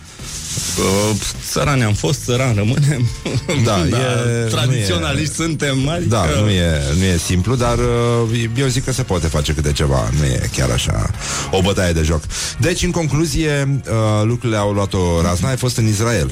Uh, 0.78 1.16
țărani 1.50 1.82
am 1.82 1.92
fost, 1.94 2.24
țăran 2.24 2.54
rămânem. 2.54 3.08
Da, 3.64 3.78
e- 3.86 4.48
tradiționaliști 4.50 5.34
suntem. 5.34 5.88
Adică... 5.88 6.08
Da, 6.08 6.24
nu 6.40 6.50
e, 6.50 6.82
nu 6.96 7.04
e 7.04 7.16
simplu, 7.16 7.54
dar 7.54 7.78
uh, 7.78 8.44
eu 8.56 8.66
zic 8.66 8.84
că 8.84 8.92
se 8.92 9.02
poate 9.02 9.26
face 9.26 9.52
câte 9.54 9.72
ceva. 9.72 10.10
Nu 10.18 10.24
e 10.24 10.48
chiar 10.56 10.70
așa 10.70 11.10
o 11.50 11.60
bătaie 11.62 11.92
de 11.92 12.02
joc. 12.02 12.22
Deci, 12.58 12.82
în 12.82 12.90
concluzie, 12.90 13.80
uh, 13.88 14.22
lucrurile 14.24 14.58
au 14.58 14.72
luat-o 14.72 15.22
razna. 15.22 15.48
Ai 15.48 15.56
fost 15.56 15.76
în 15.76 15.86
Israel. 15.86 16.30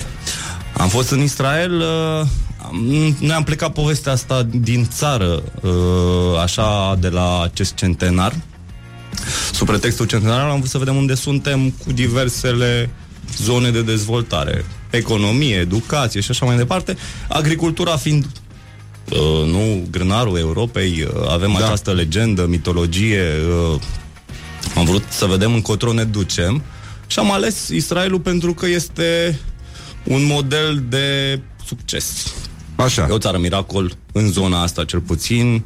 Am 0.77 0.89
fost 0.89 1.11
în 1.11 1.21
Israel, 1.23 1.73
uh, 1.81 1.87
am- 2.19 2.29
noi 3.21 3.33
am 3.35 3.45
plecat 3.45 3.73
povestea 3.73 4.13
asta 4.13 4.43
din 4.43 4.89
țară, 4.89 5.43
uh, 5.63 6.41
așa 6.43 6.97
de 7.01 7.09
la 7.09 7.43
acest 7.43 7.75
centenar. 7.75 8.35
Sub 9.53 9.67
pretextul 9.67 10.07
centenar 10.07 10.49
am 10.49 10.57
vrut 10.57 10.71
să 10.71 10.79
vedem 10.79 10.97
unde 10.97 11.15
suntem 11.15 11.71
cu 11.71 11.93
diversele 11.93 12.91
zone 13.37 13.71
de 13.71 13.83
dezvoltare. 13.83 14.65
Economie, 14.91 15.57
educație 15.57 16.21
și 16.21 16.31
așa 16.31 16.47
mai 16.47 16.57
departe. 16.57 16.97
Agricultura 17.29 17.97
fiind 17.97 18.27
uh, 19.11 19.47
nu 19.47 19.87
grânarul 19.91 20.39
Europei, 20.39 21.03
uh, 21.03 21.29
avem 21.29 21.57
da. 21.59 21.65
această 21.65 21.93
legendă, 21.93 22.47
mitologie. 22.47 23.25
Uh, 23.73 23.81
am 24.77 24.85
vrut 24.85 25.05
să 25.09 25.27
vedem 25.27 25.53
încotro 25.53 25.93
ne 25.93 26.05
ducem 26.05 26.63
și 27.07 27.19
am 27.19 27.33
ales 27.33 27.69
Israelul 27.69 28.21
pentru 28.21 28.55
că 28.55 28.67
este 28.67 29.39
un 30.05 30.25
model 30.25 30.83
de 30.89 31.41
succes. 31.67 32.35
Așa. 32.81 33.07
E 33.09 33.13
o 33.13 33.19
țară 33.19 33.39
miracol 33.39 33.97
în 34.13 34.31
zona 34.31 34.63
asta, 34.63 34.85
cel 34.85 35.01
puțin 35.01 35.65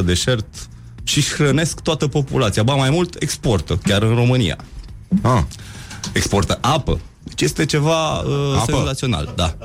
70% 0.00 0.04
deșert 0.04 0.68
și 1.02 1.18
își 1.18 1.32
hrănesc 1.34 1.80
toată 1.80 2.06
populația. 2.06 2.62
Ba 2.62 2.74
mai 2.74 2.90
mult, 2.90 3.22
exportă, 3.22 3.78
chiar 3.82 4.02
în 4.02 4.14
România. 4.14 4.56
Ah. 5.22 5.42
Exportă 6.12 6.58
apă. 6.60 7.00
Deci 7.22 7.40
este 7.40 7.66
ceva 7.66 8.18
uh, 8.18 8.56
Apă? 8.56 8.72
senzațional, 8.72 9.32
da. 9.36 9.56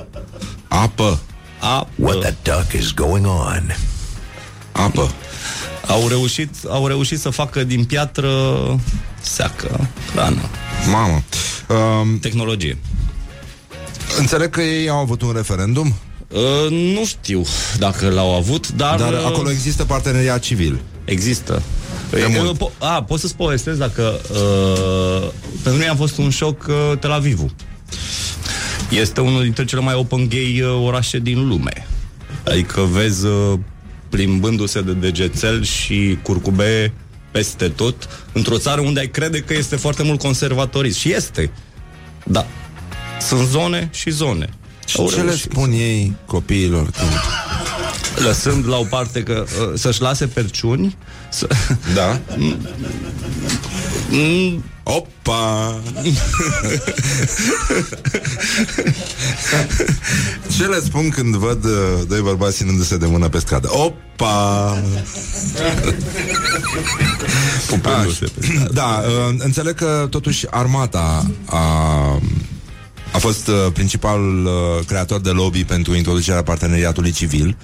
Apă. 0.67 1.19
Apă. 1.59 1.87
What 1.95 2.19
the 2.19 2.33
duck 2.41 2.73
is 2.73 2.93
going 2.93 3.25
on? 3.25 3.75
Apă. 4.71 5.11
Au 5.87 6.07
reușit, 6.07 6.49
au 6.67 6.87
reușit 6.87 7.19
să 7.19 7.29
facă 7.29 7.63
din 7.63 7.85
piatră 7.85 8.29
seacă, 9.21 9.89
hrană. 10.11 10.41
Mamă. 10.91 11.23
Um, 11.69 12.19
Tehnologie. 12.19 12.77
înțeleg 14.17 14.49
că 14.49 14.61
ei 14.61 14.89
au 14.89 14.97
avut 14.97 15.21
un 15.21 15.31
referendum, 15.35 15.93
Uh, 16.27 16.71
nu 16.71 17.05
știu 17.05 17.41
dacă 17.77 18.09
l-au 18.09 18.35
avut, 18.35 18.71
dar... 18.71 18.99
dar 18.99 19.13
uh, 19.13 19.23
acolo 19.25 19.51
există 19.51 19.83
parteneriat 19.85 20.39
civil. 20.39 20.79
Există. 21.05 21.61
De 22.09 22.19
E, 22.19 22.39
mult. 22.41 22.57
po- 22.57 22.77
a, 22.77 23.03
pot 23.03 23.19
să-ți 23.19 23.35
povestesc 23.35 23.77
dacă... 23.77 24.19
Uh, 24.31 25.27
pentru 25.63 25.71
mine 25.81 25.87
a 25.91 25.95
fost 25.95 26.17
un 26.17 26.29
șoc 26.29 26.65
uh, 26.69 26.97
Tel 26.99 27.11
Avivul. 27.11 27.51
Este 28.89 29.21
unul 29.21 29.41
dintre 29.41 29.65
cele 29.65 29.81
mai 29.81 29.93
open 29.93 30.27
gay 30.27 30.61
uh, 30.61 30.81
orașe 30.85 31.19
din 31.19 31.47
lume. 31.47 31.87
Adică 32.45 32.81
vezi 32.81 33.25
uh, 33.25 33.59
plimbându-se 34.09 34.81
de 34.81 34.91
degețel 34.93 35.63
și 35.63 36.17
curcube 36.21 36.93
peste 37.31 37.69
tot, 37.69 38.09
într-o 38.33 38.57
țară 38.57 38.81
unde 38.81 38.99
ai 38.99 39.07
crede 39.07 39.39
că 39.39 39.53
este 39.53 39.75
foarte 39.75 40.03
mult 40.03 40.19
conservatorism. 40.19 40.99
Și 40.99 41.13
este. 41.13 41.51
Da. 42.25 42.45
Sunt 43.21 43.47
zone 43.47 43.89
și 43.93 44.09
zone. 44.09 44.49
Și 44.85 44.97
Au 44.99 45.09
ce 45.09 45.15
le 45.15 45.21
reușit. 45.21 45.51
spun 45.51 45.71
ei 45.71 46.13
copiilor 46.25 46.83
când... 46.83 47.11
Lăsând 48.25 48.67
la 48.67 48.77
o 48.77 48.83
parte 48.83 49.23
că 49.23 49.45
uh, 49.61 49.79
să-și 49.79 50.01
lase 50.01 50.27
perciuni 50.27 50.97
să... 51.31 51.47
Da. 51.93 52.19
Mm, 54.09 54.63
Opa! 54.83 55.79
Ce 60.57 60.65
le 60.65 60.79
spun 60.83 61.09
când 61.09 61.35
văd 61.35 61.63
uh, 61.63 61.71
doi 62.07 62.21
bărbați 62.21 62.55
ținându-se 62.55 62.97
de 62.97 63.05
mână 63.05 63.29
pe 63.29 63.39
stradă? 63.39 63.69
Opa! 63.71 64.77
Pupându-se 67.67 68.25
pe 68.25 68.45
stradă. 68.45 68.71
Da, 68.73 69.03
uh, 69.05 69.35
înțeleg 69.37 69.75
că 69.75 70.07
totuși 70.09 70.45
armata 70.49 71.25
a, 71.45 71.59
a 73.15 73.17
fost 73.17 73.47
uh, 73.47 73.53
principalul 73.73 74.45
uh, 74.45 74.85
creator 74.85 75.19
de 75.21 75.29
lobby 75.29 75.63
pentru 75.63 75.95
introducerea 75.95 76.43
parteneriatului 76.43 77.11
civil, 77.11 77.57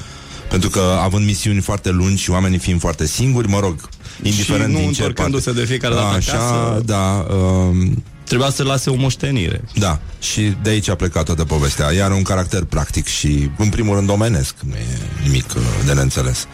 pentru 0.49 0.69
că 0.69 0.97
având 1.03 1.25
misiuni 1.25 1.61
foarte 1.61 1.89
lungi 1.89 2.21
și 2.23 2.29
oamenii 2.29 2.57
fiind 2.57 2.79
foarte 2.79 3.05
singuri, 3.07 3.47
mă 3.47 3.59
rog, 3.59 3.75
indiferent 4.21 4.69
Și 4.69 4.71
nu 4.71 4.79
din 4.79 4.91
ce 4.91 5.01
întorcându-se 5.01 5.43
parte... 5.45 5.59
de 5.59 5.65
fiecare 5.65 5.93
dată 5.93 6.15
Așa, 6.15 6.33
acasă. 6.33 6.81
da, 6.85 7.25
um, 7.35 8.03
Trebuia 8.23 8.49
să 8.49 8.63
lase 8.63 8.89
o 8.89 8.95
moștenire. 8.95 9.61
da, 9.75 9.99
și 10.19 10.53
de 10.61 10.69
aici 10.69 10.89
a 10.89 10.95
plecat 10.95 11.25
toată 11.25 11.43
povestea. 11.43 11.93
Ea 11.93 12.05
are 12.05 12.13
un 12.13 12.21
caracter 12.23 12.63
practic 12.63 13.07
și, 13.07 13.49
în 13.57 13.69
primul 13.69 13.95
rând, 13.95 14.09
omenesc. 14.09 14.55
Nu 14.69 14.75
e 14.75 14.97
nimic 15.23 15.45
uh, 15.55 15.61
de 15.85 15.93
neînțeles. 15.93 16.47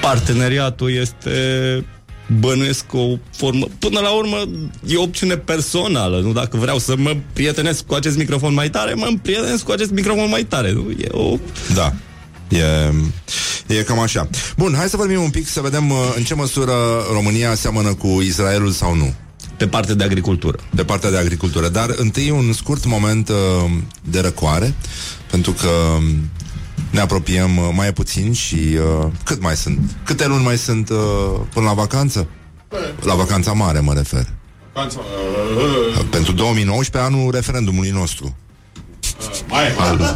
Parteneriatul 0.00 0.92
este 0.92 1.32
bănuiesc 2.40 2.84
o 2.92 3.16
formă... 3.36 3.66
Până 3.78 4.00
la 4.00 4.10
urmă, 4.10 4.36
e 4.86 4.96
o 4.96 5.02
opțiune 5.02 5.36
personală. 5.36 6.20
Nu 6.20 6.32
dacă 6.32 6.56
vreau 6.56 6.78
să 6.78 6.94
mă 6.96 7.16
prietenesc 7.32 7.84
cu 7.84 7.94
acest 7.94 8.16
microfon 8.16 8.54
mai 8.54 8.70
tare, 8.70 8.94
mă 8.94 9.08
prietenesc 9.22 9.64
cu 9.64 9.72
acest 9.72 9.90
microfon 9.90 10.28
mai 10.28 10.44
tare. 10.44 10.72
Nu? 10.72 10.90
E 10.90 11.06
o... 11.10 11.38
Da. 11.74 11.92
E, 12.48 12.92
e 13.66 13.82
cam 13.82 13.98
așa. 13.98 14.28
Bun, 14.56 14.74
hai 14.76 14.88
să 14.88 14.96
vorbim 14.96 15.22
un 15.22 15.30
pic 15.30 15.48
să 15.48 15.60
vedem 15.60 15.90
uh, 15.90 15.96
în 16.16 16.22
ce 16.22 16.34
măsură 16.34 16.72
România 17.12 17.54
seamănă 17.54 17.94
cu 17.94 18.06
Israelul 18.20 18.70
sau 18.70 18.94
nu. 18.94 19.14
Pe 19.56 19.66
partea 19.66 19.94
de 19.94 20.04
agricultură. 20.04 20.58
Pe 20.76 20.84
partea 20.84 21.10
de 21.10 21.16
agricultură. 21.16 21.68
Dar 21.68 21.94
întâi 21.96 22.30
un 22.30 22.52
scurt 22.52 22.86
moment 22.86 23.28
uh, 23.28 23.36
de 24.02 24.20
răcoare, 24.20 24.74
pentru 25.30 25.52
că 25.52 25.68
um, 25.96 26.30
ne 26.90 27.00
apropiem 27.00 27.56
uh, 27.58 27.68
mai 27.72 27.92
puțin 27.92 28.32
și 28.32 28.54
uh, 28.54 29.06
cât 29.24 29.40
mai 29.40 29.56
sunt? 29.56 29.96
Câte 30.04 30.26
luni 30.26 30.44
mai 30.44 30.58
sunt 30.58 30.88
uh, 30.90 30.96
până 31.52 31.66
la 31.66 31.72
vacanță? 31.72 32.28
La 33.00 33.14
vacanța 33.14 33.52
mare 33.52 33.80
mă 33.80 33.92
refer. 33.92 34.26
Canța, 34.74 34.98
Uh, 35.98 36.04
Pentru 36.10 36.32
2019 36.32 37.12
anul 37.12 37.30
referendumului 37.30 37.90
nostru. 37.90 38.36
mai 39.48 39.74
Al 39.88 40.14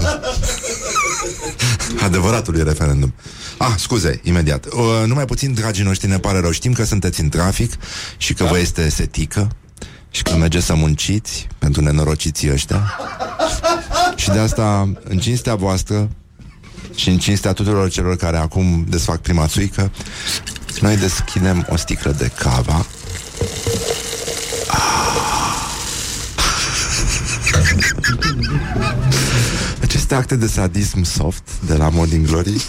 adevăratului 2.02 2.62
referendum. 2.62 3.14
Ah, 3.58 3.72
scuze, 3.76 4.20
imediat. 4.22 4.66
Uh, 4.66 5.02
numai 5.06 5.24
puțin, 5.24 5.54
dragii 5.54 5.84
noștri, 5.84 6.08
ne 6.08 6.18
pare 6.18 6.40
rău. 6.40 6.50
Știm 6.50 6.72
că 6.72 6.84
sunteți 6.84 7.20
în 7.20 7.28
trafic 7.28 7.72
și 8.16 8.34
că 8.34 8.44
vă 8.44 8.58
este 8.58 8.88
setică 8.88 9.48
și 10.10 10.22
că 10.22 10.34
mergeți 10.36 10.66
să 10.66 10.74
munciți 10.74 11.46
pentru 11.58 11.82
nenorociții 11.82 12.50
ăștia. 12.52 12.96
Și 14.16 14.28
de 14.30 14.38
asta, 14.38 14.92
în 15.04 15.18
cinstea 15.18 15.54
voastră 15.54 16.08
și 16.94 17.08
în 17.08 17.18
cinstea 17.18 17.52
tuturor 17.52 17.90
celor 17.90 18.16
care 18.16 18.36
acum 18.36 18.84
desfac 18.88 19.20
prima 19.20 19.46
țuică, 19.46 19.90
noi 20.80 20.96
deschidem 20.96 21.66
o 21.70 21.76
sticlă 21.76 22.14
de 22.18 22.30
cava. 22.38 22.86
Aceste 29.82 30.14
acte 30.14 30.36
de 30.36 30.46
sadism 30.46 31.02
soft 31.02 31.42
de 31.66 31.74
la 31.74 31.88
Morning 31.88 32.26
Glory 32.26 32.62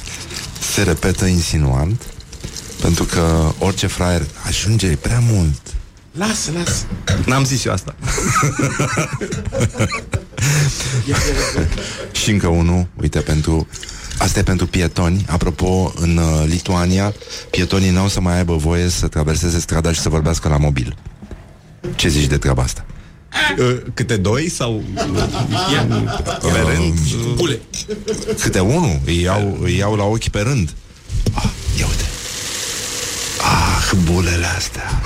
se 0.73 0.83
repetă 0.83 1.25
insinuant 1.25 2.01
pentru 2.81 3.03
că 3.03 3.53
orice 3.59 3.87
fraier 3.87 4.21
ajunge 4.47 4.95
prea 4.95 5.19
mult. 5.19 5.61
Lasă, 6.11 6.51
lasă. 6.57 6.85
N-am 7.25 7.45
zis 7.45 7.65
eu 7.65 7.73
asta. 7.73 7.95
Și 12.21 12.29
încă 12.31 12.47
unul, 12.47 12.87
uite, 13.01 13.19
pentru... 13.19 13.67
Asta 14.23 14.39
e 14.39 14.43
pentru 14.43 14.67
pietoni. 14.67 15.25
Apropo, 15.29 15.93
în 15.95 16.17
uh, 16.17 16.43
Lituania, 16.45 17.13
pietonii 17.49 17.89
n-au 17.89 18.07
să 18.07 18.21
mai 18.21 18.37
aibă 18.37 18.55
voie 18.55 18.89
să 18.89 19.07
traverseze 19.07 19.59
strada 19.59 19.91
și 19.91 19.99
să 19.99 20.09
vorbească 20.09 20.47
la 20.47 20.57
mobil. 20.57 20.95
Ce 21.95 22.07
zici 22.07 22.27
de 22.27 22.37
treaba 22.37 22.61
asta? 22.61 22.85
Uh, 23.59 23.77
Câte 23.93 24.17
doi 24.17 24.49
sau... 24.49 24.83
Pe 26.41 26.73
rând? 26.75 26.99
Bule. 27.35 27.59
Câte 28.39 28.59
unul, 28.59 28.99
îi 29.05 29.21
iau, 29.21 29.57
îi 29.61 29.77
iau 29.77 29.95
la 29.95 30.03
ochi 30.03 30.27
pe 30.27 30.39
rând. 30.39 30.73
Ah, 31.33 31.49
ia 31.79 31.85
uite. 31.87 32.03
Ah, 33.41 33.91
bulele 34.03 34.45
astea. 34.45 35.01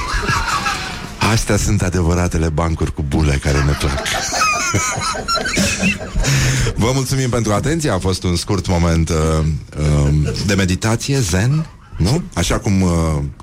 Astea 1.31 1.57
sunt 1.57 1.81
adevăratele 1.81 2.49
bancuri 2.49 2.93
cu 2.93 3.05
bule 3.07 3.39
care 3.41 3.63
ne 3.63 3.71
plac. 3.71 4.01
Vă 6.75 6.91
mulțumim 6.93 7.29
pentru 7.29 7.53
atenție, 7.53 7.89
a 7.89 7.99
fost 7.99 8.23
un 8.23 8.35
scurt 8.35 8.67
moment 8.67 9.09
uh, 9.09 9.15
uh, 9.79 10.13
de 10.45 10.53
meditație 10.53 11.19
zen, 11.19 11.65
nu? 11.97 12.23
Așa 12.33 12.59
cum 12.59 12.81
uh, 12.81 12.91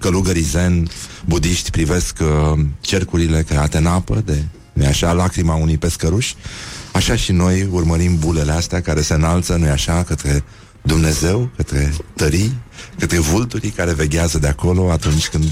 călugării 0.00 0.42
zen 0.42 0.88
budiști 1.24 1.70
privesc 1.70 2.16
uh, 2.20 2.60
cercurile 2.80 3.42
create 3.42 3.76
în 3.76 3.86
apă 3.86 4.22
de, 4.24 4.44
nu 4.72 4.86
așa, 4.86 5.12
lacrima 5.12 5.54
unui 5.54 5.78
pescăruși, 5.78 6.36
așa 6.92 7.16
și 7.16 7.32
noi 7.32 7.68
urmărim 7.70 8.18
bulele 8.18 8.52
astea 8.52 8.80
care 8.80 9.02
se 9.02 9.14
înalță, 9.14 9.56
nu 9.56 9.70
așa, 9.70 10.02
către 10.02 10.44
Dumnezeu, 10.82 11.50
către 11.56 11.94
tării, 12.16 12.58
către 12.98 13.18
vulturii 13.18 13.70
care 13.70 13.92
veghează 13.92 14.38
de 14.38 14.46
acolo 14.46 14.90
atunci 14.90 15.28
când 15.28 15.44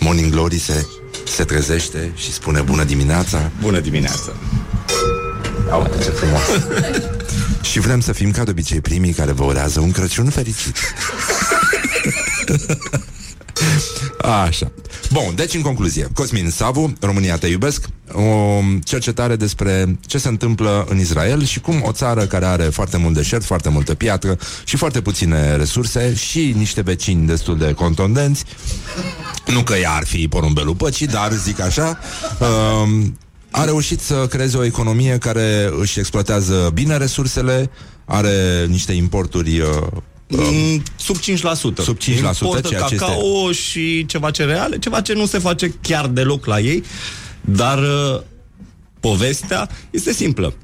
Morning 0.00 0.32
Glory 0.32 0.58
se, 0.58 0.86
se 1.26 1.44
trezește 1.44 2.12
și 2.16 2.32
spune 2.32 2.60
bună 2.60 2.84
dimineața. 2.84 3.50
Bună 3.60 3.80
dimineața. 3.80 4.32
Uite 5.82 6.04
ce 6.04 6.10
frumos. 6.10 6.42
și 7.70 7.80
vrem 7.80 8.00
să 8.00 8.12
fim 8.12 8.30
ca 8.30 8.44
de 8.44 8.50
obicei 8.50 8.80
primii 8.80 9.12
care 9.12 9.32
vă 9.32 9.44
urează 9.44 9.80
un 9.80 9.90
Crăciun 9.90 10.30
fericit. 10.30 10.76
Așa. 14.46 14.72
Bun, 15.12 15.32
deci 15.34 15.54
în 15.54 15.60
concluzie, 15.60 16.08
Cosmin 16.12 16.50
Savu, 16.50 16.92
România 17.00 17.36
te 17.36 17.46
iubesc, 17.46 17.84
o 18.12 18.60
cercetare 18.84 19.36
despre 19.36 19.98
ce 20.06 20.18
se 20.18 20.28
întâmplă 20.28 20.86
în 20.88 20.98
Israel 20.98 21.44
și 21.44 21.60
cum 21.60 21.82
o 21.84 21.92
țară 21.92 22.24
care 22.24 22.44
are 22.44 22.62
foarte 22.62 22.96
mult 22.96 23.14
deșert, 23.14 23.44
foarte 23.44 23.68
multă 23.68 23.94
piatră 23.94 24.38
și 24.64 24.76
foarte 24.76 25.00
puține 25.00 25.56
resurse 25.56 26.14
și 26.14 26.54
niște 26.56 26.80
vecini 26.80 27.26
destul 27.26 27.58
de 27.58 27.72
contondenți, 27.72 28.44
nu 29.46 29.62
că 29.62 29.74
ea 29.74 29.90
ar 29.90 30.06
fi 30.06 30.28
porumbelul 30.28 30.74
păcii, 30.74 31.06
dar 31.06 31.32
zic 31.32 31.60
așa, 31.60 31.98
um, 32.38 33.18
a 33.50 33.64
reușit 33.64 34.00
să 34.00 34.26
creeze 34.30 34.56
o 34.56 34.64
economie 34.64 35.18
care 35.18 35.70
își 35.80 35.98
exploatează 35.98 36.70
bine 36.74 36.96
resursele, 36.96 37.70
are 38.04 38.66
niște 38.68 38.92
importuri 38.92 39.60
uh, 39.60 39.68
Mm, 40.30 40.82
Sub 40.96 41.16
5%. 41.16 41.82
Sub 41.82 41.98
5%, 41.98 42.06
Importă 42.40 42.68
ceea 42.68 42.80
ce 42.80 42.94
cacao 42.94 43.52
și 43.52 44.06
ceva 44.06 44.30
cereale, 44.30 44.78
ceva 44.78 45.00
ce 45.00 45.12
nu 45.12 45.26
se 45.26 45.38
face 45.38 45.74
chiar 45.80 46.06
deloc 46.06 46.46
la 46.46 46.60
ei, 46.60 46.82
dar 47.40 47.78
uh, 47.78 48.20
povestea 49.00 49.68
este 49.90 50.12
simplă. 50.12 50.54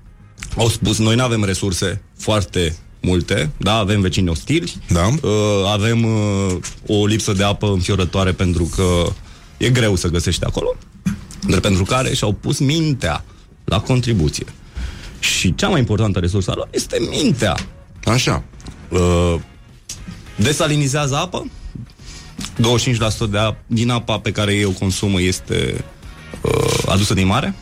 Au 0.57 0.69
spus, 0.69 0.99
noi 0.99 1.15
nu 1.15 1.23
avem 1.23 1.45
resurse 1.45 2.03
foarte 2.19 2.77
multe, 3.01 3.51
da, 3.57 3.75
avem 3.75 4.01
vecini 4.01 4.29
ostili, 4.29 4.75
da. 4.89 5.07
uh, 5.07 5.31
avem 5.73 6.05
uh, 6.05 6.57
o 6.87 7.07
lipsă 7.07 7.33
de 7.33 7.43
apă 7.43 7.67
înfiorătoare 7.67 8.33
pentru 8.33 8.71
că 8.77 9.13
e 9.57 9.71
greu 9.71 9.97
să 9.97 10.09
găsești 10.09 10.45
acolo, 10.45 10.77
dar 11.49 11.61
pentru 11.61 11.85
care 11.85 12.15
și-au 12.15 12.33
pus 12.33 12.59
mintea 12.59 13.25
la 13.65 13.81
contribuție. 13.81 14.47
Și 15.19 15.55
cea 15.55 15.69
mai 15.69 15.79
importantă 15.79 16.19
resursă 16.19 16.51
a 16.51 16.55
lor 16.57 16.69
este 16.71 16.97
mintea. 17.11 17.57
Așa. 18.05 18.45
Uh, 18.89 19.35
desalinizează 20.37 21.17
apă, 21.17 21.47
25% 22.57 23.31
de 23.31 23.39
ap- 23.39 23.67
din 23.67 23.91
apa 23.91 24.19
pe 24.19 24.33
care 24.33 24.55
ei 24.55 24.65
o 24.65 24.71
consumă 24.71 25.21
este 25.21 25.85
uh, 26.41 26.83
adusă 26.87 27.15
din 27.15 27.27
mare. 27.27 27.55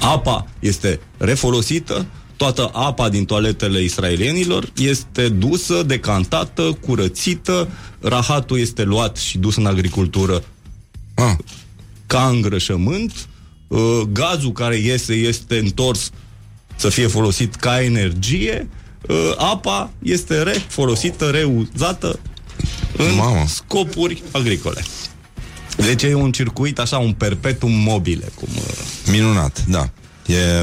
Apa 0.00 0.46
este 0.58 1.00
refolosită, 1.16 2.06
toată 2.36 2.70
apa 2.72 3.08
din 3.08 3.24
toaletele 3.24 3.82
israelienilor 3.82 4.72
este 4.76 5.28
dusă, 5.28 5.82
decantată, 5.82 6.78
curățită, 6.86 7.68
rahatul 8.00 8.58
este 8.58 8.82
luat 8.82 9.16
și 9.16 9.38
dus 9.38 9.56
în 9.56 9.66
agricultură 9.66 10.44
ah. 11.14 11.36
ca 12.06 12.28
îngrășământ, 12.28 13.28
uh, 13.68 14.00
gazul 14.12 14.52
care 14.52 14.76
iese 14.76 15.14
este 15.14 15.58
întors 15.58 16.10
să 16.76 16.88
fie 16.88 17.06
folosit 17.06 17.54
ca 17.54 17.82
energie, 17.82 18.68
uh, 18.70 18.83
apa 19.36 19.90
este 20.02 20.42
refolosită, 20.42 21.30
reuzată 21.30 22.18
în 22.96 23.14
Mamă. 23.14 23.44
scopuri 23.46 24.22
agricole. 24.30 24.84
Deci 25.76 26.02
e 26.02 26.14
un 26.14 26.32
circuit 26.32 26.78
așa, 26.78 26.98
un 26.98 27.12
perpetuum 27.12 27.72
mobile. 27.72 28.32
Cum, 28.34 28.48
uh, 28.56 29.10
Minunat, 29.10 29.64
da. 29.68 29.90
E, 30.26 30.62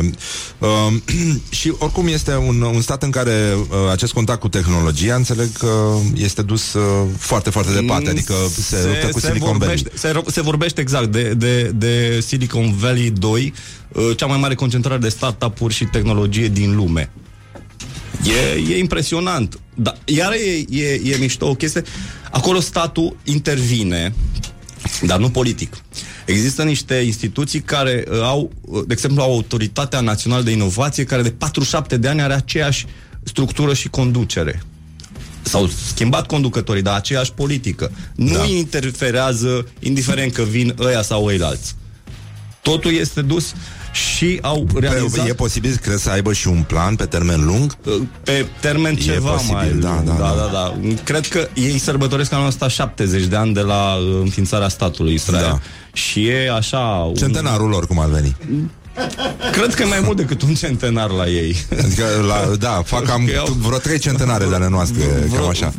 uh, 0.57 0.93
și 1.59 1.73
oricum 1.77 2.07
este 2.07 2.35
un, 2.35 2.61
un 2.61 2.81
stat 2.81 3.03
în 3.03 3.09
care 3.09 3.55
uh, 3.57 3.91
acest 3.91 4.13
contact 4.13 4.39
cu 4.39 4.49
tehnologia 4.49 5.15
înțeleg 5.15 5.51
că 5.57 5.95
este 6.15 6.41
dus 6.41 6.73
uh, 6.73 7.07
foarte, 7.17 7.49
foarte 7.49 7.73
departe, 7.73 8.09
adică 8.09 8.33
se, 8.53 8.61
se 8.61 8.87
luptă 8.87 9.07
cu 9.07 9.19
Silicon 9.19 9.57
Valley. 9.57 9.57
vorbește, 9.57 9.91
se, 9.93 10.11
ro- 10.11 10.31
se 10.31 10.41
vorbește 10.41 10.81
exact 10.81 11.07
de, 11.07 11.33
de, 11.33 11.63
de 11.63 12.19
Silicon 12.19 12.75
Valley 12.77 13.09
2, 13.09 13.53
uh, 13.91 14.17
cea 14.17 14.25
mai 14.25 14.37
mare 14.37 14.55
concentrare 14.55 14.99
de 14.99 15.09
startup-uri 15.09 15.73
și 15.73 15.85
tehnologie 15.85 16.47
din 16.47 16.75
lume. 16.75 17.11
E, 18.25 18.73
e 18.73 18.77
impresionant. 18.77 19.59
Da, 19.75 19.93
iar 20.05 20.33
e, 20.33 20.65
e, 20.69 21.01
e 21.03 21.17
mișto 21.17 21.45
o 21.45 21.55
chestie. 21.55 21.83
Acolo 22.31 22.59
statul 22.59 23.15
intervine, 23.23 24.13
dar 25.01 25.19
nu 25.19 25.29
politic. 25.29 25.83
Există 26.25 26.63
niște 26.63 26.95
instituții 26.95 27.61
care 27.61 28.03
uh, 28.11 28.21
au, 28.21 28.51
uh, 28.61 28.83
de 28.87 28.93
exemplu, 28.93 29.21
Autoritatea 29.21 29.99
Națională 29.99 30.43
de 30.43 30.51
Inovație, 30.51 31.03
care 31.03 31.21
de 31.21 31.31
47 31.31 31.97
de 31.97 32.07
ani 32.07 32.21
are 32.21 32.33
aceeași 32.33 32.85
structură 33.23 33.73
și 33.73 33.89
conducere. 33.89 34.61
S-au 35.41 35.67
schimbat 35.67 36.25
conducătorii, 36.25 36.81
dar 36.81 36.95
aceeași 36.95 37.33
politică. 37.33 37.91
Nu 38.15 38.33
da. 38.33 38.45
interferează, 38.45 39.67
indiferent 39.79 40.33
că 40.33 40.43
vin 40.43 40.75
ăia 40.79 41.01
sau 41.01 41.25
ăilalți. 41.25 41.75
Totul 42.61 42.93
este 42.93 43.21
dus 43.21 43.53
și 43.91 44.39
au 44.41 44.67
realizat... 44.79 45.27
E 45.27 45.33
posibil, 45.33 45.77
crezi, 45.81 46.03
să 46.03 46.09
aibă 46.09 46.33
și 46.33 46.47
un 46.47 46.63
plan 46.67 46.95
pe 46.95 47.05
termen 47.05 47.45
lung? 47.45 47.75
Pe 48.23 48.45
termen 48.59 48.93
E 48.93 48.95
ceva 48.99 49.31
posibil, 49.31 49.55
mai 49.55 49.67
da, 49.79 49.93
lung. 49.93 50.07
da, 50.07 50.13
da, 50.13 50.23
da. 50.27 50.35
da, 50.35 50.49
da. 50.51 50.73
Cred 51.03 51.27
că 51.27 51.47
ei 51.53 51.77
sărbătoresc 51.77 52.31
anul 52.33 52.47
ăsta 52.47 52.67
70 52.67 53.23
de 53.23 53.35
ani 53.35 53.53
de 53.53 53.59
la 53.61 53.95
uh, 53.95 54.19
înființarea 54.21 54.67
statului 54.67 55.13
Israel. 55.13 55.43
Da. 55.49 55.59
Și 55.93 56.27
e 56.27 56.51
așa... 56.51 56.77
Un... 57.07 57.13
Centenarul 57.13 57.69
lor, 57.69 57.87
cum 57.87 57.99
ar 57.99 58.09
veni. 58.09 58.35
Cred 59.51 59.73
că 59.73 59.81
e 59.81 59.85
mai 59.85 60.01
mult 60.03 60.17
decât 60.17 60.41
un 60.41 60.53
centenar 60.53 61.09
la 61.09 61.27
ei. 61.27 61.55
Adică, 61.85 62.05
la, 62.27 62.55
da, 62.55 62.81
fac 62.85 63.03
cam 63.05 63.25
Că 63.25 63.31
iau- 63.31 63.57
vreo 63.59 63.77
trei 63.77 63.99
centenare 63.99 64.45
de 64.45 64.55
ale 64.55 64.67
noastre, 64.69 65.03
cam 65.35 65.47
așa. 65.49 65.73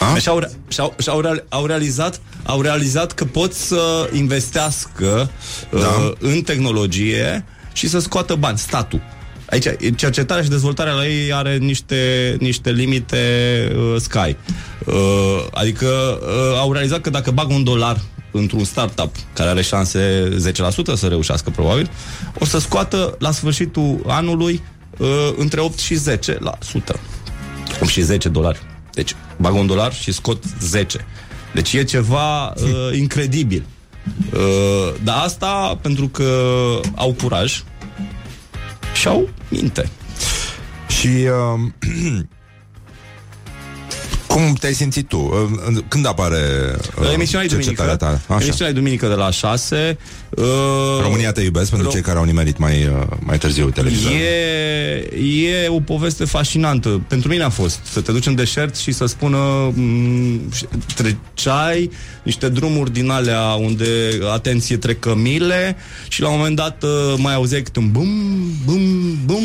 A? 0.00 0.18
Și 0.18 0.28
au, 0.28 0.50
și-au, 0.68 0.94
și-au 0.98 1.20
real- 1.20 1.44
au 1.48 1.66
realizat 1.66 2.20
au 2.44 2.60
realizat 2.60 3.12
că 3.12 3.24
pot 3.24 3.52
să 3.52 4.10
investească 4.12 5.30
da. 5.70 5.78
uh, 5.78 6.12
în 6.18 6.42
tehnologie 6.42 7.44
și 7.72 7.88
să 7.88 7.98
scoată 7.98 8.34
bani, 8.34 8.58
statul. 8.58 9.00
Aici, 9.50 9.66
cercetarea 9.96 10.42
și 10.42 10.48
dezvoltarea 10.48 10.92
la 10.92 11.06
ei 11.06 11.32
are 11.32 11.56
niște, 11.56 12.36
niște 12.40 12.70
limite 12.70 13.18
uh, 13.76 13.96
sky. 14.00 14.36
Uh, 14.86 14.94
adică 15.52 15.86
uh, 15.86 16.58
au 16.58 16.72
realizat 16.72 17.00
că 17.00 17.10
dacă 17.10 17.30
bag 17.30 17.50
un 17.50 17.64
dolar 17.64 18.00
într-un 18.30 18.64
startup 18.64 19.16
care 19.32 19.48
are 19.48 19.62
șanse 19.62 20.28
10% 20.50 20.94
să 20.94 21.06
reușească 21.06 21.50
probabil, 21.50 21.90
o 22.38 22.44
să 22.44 22.58
scoată 22.58 23.16
la 23.18 23.30
sfârșitul 23.30 24.04
anului 24.06 24.62
uh, 24.98 25.08
între 25.36 25.60
8 25.60 25.78
și 25.78 25.98
10%. 26.08 26.18
8 27.80 27.90
și 27.90 28.00
10 28.00 28.28
dolari. 28.28 28.69
Deci 28.92 29.14
bag 29.36 29.54
un 29.54 29.66
dolar 29.66 29.92
și 29.94 30.12
scot 30.12 30.44
10. 30.60 31.06
Deci 31.54 31.72
e 31.72 31.84
ceva 31.84 32.46
uh, 32.56 32.96
incredibil. 32.98 33.64
Uh, 34.34 34.94
dar 35.02 35.18
asta 35.24 35.78
pentru 35.82 36.08
că 36.08 36.50
au 36.94 37.12
curaj 37.22 37.62
și 38.94 39.08
au 39.08 39.28
minte. 39.48 39.90
Și 40.88 41.06
uh, 41.08 42.20
cum 44.26 44.52
te-ai 44.54 44.72
simțit 44.74 45.08
tu? 45.08 45.18
Uh, 45.18 45.78
Când 45.88 46.06
apare 46.06 46.38
uh, 47.00 47.12
Emisiunea 47.12 47.46
e 47.46 47.48
cercetarea 47.48 47.96
duminică. 47.96 48.22
ta? 48.26 48.34
Așa. 48.34 48.44
Emisiunea 48.44 48.72
e 48.72 48.76
duminică 48.76 49.08
de 49.08 49.14
la 49.14 49.30
6. 49.30 49.98
Uh, 50.36 50.44
România 51.02 51.32
te 51.32 51.40
iubesc 51.40 51.70
pentru 51.70 51.88
Ro- 51.88 51.92
cei 51.92 52.00
care 52.00 52.18
au 52.18 52.24
nimerit 52.24 52.58
mai, 52.58 52.84
uh, 52.84 53.06
mai 53.20 53.38
târziu 53.38 53.70
televizorul. 53.70 54.16
E, 54.16 55.62
e 55.62 55.68
o 55.68 55.80
poveste 55.80 56.24
fascinantă. 56.24 57.02
Pentru 57.08 57.28
mine 57.28 57.42
a 57.42 57.48
fost 57.48 57.78
să 57.82 58.00
te 58.00 58.12
duci 58.12 58.26
în 58.26 58.34
deșert 58.34 58.76
și 58.76 58.92
să 58.92 59.06
spună 59.06 59.38
m, 59.74 60.52
și 60.54 60.66
treceai 60.94 61.90
niște 62.22 62.48
drumuri 62.48 62.92
din 62.92 63.10
alea 63.10 63.42
unde, 63.42 64.18
atenție, 64.32 64.76
trec 64.76 65.00
cămile 65.00 65.76
și 66.08 66.20
la 66.20 66.28
un 66.28 66.36
moment 66.36 66.56
dat 66.56 66.82
uh, 66.82 67.14
mai 67.16 67.34
auzeai 67.34 67.62
câte 67.62 67.78
un 67.78 67.90
bum, 67.90 68.08
bum, 68.64 68.80
bum. 69.24 69.42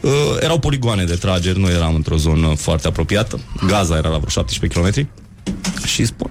Uh, 0.00 0.10
erau 0.40 0.58
poligoane 0.58 1.04
de 1.04 1.14
trageri, 1.14 1.58
nu 1.58 1.68
eram 1.68 1.94
într-o 1.94 2.16
zonă 2.16 2.54
foarte 2.56 2.86
apropiată. 2.86 3.40
Gaza 3.66 3.96
era 3.96 4.08
la 4.08 4.16
vreo 4.16 4.28
17 4.28 4.80
km 4.80 5.08
și 5.86 6.04
spun, 6.04 6.30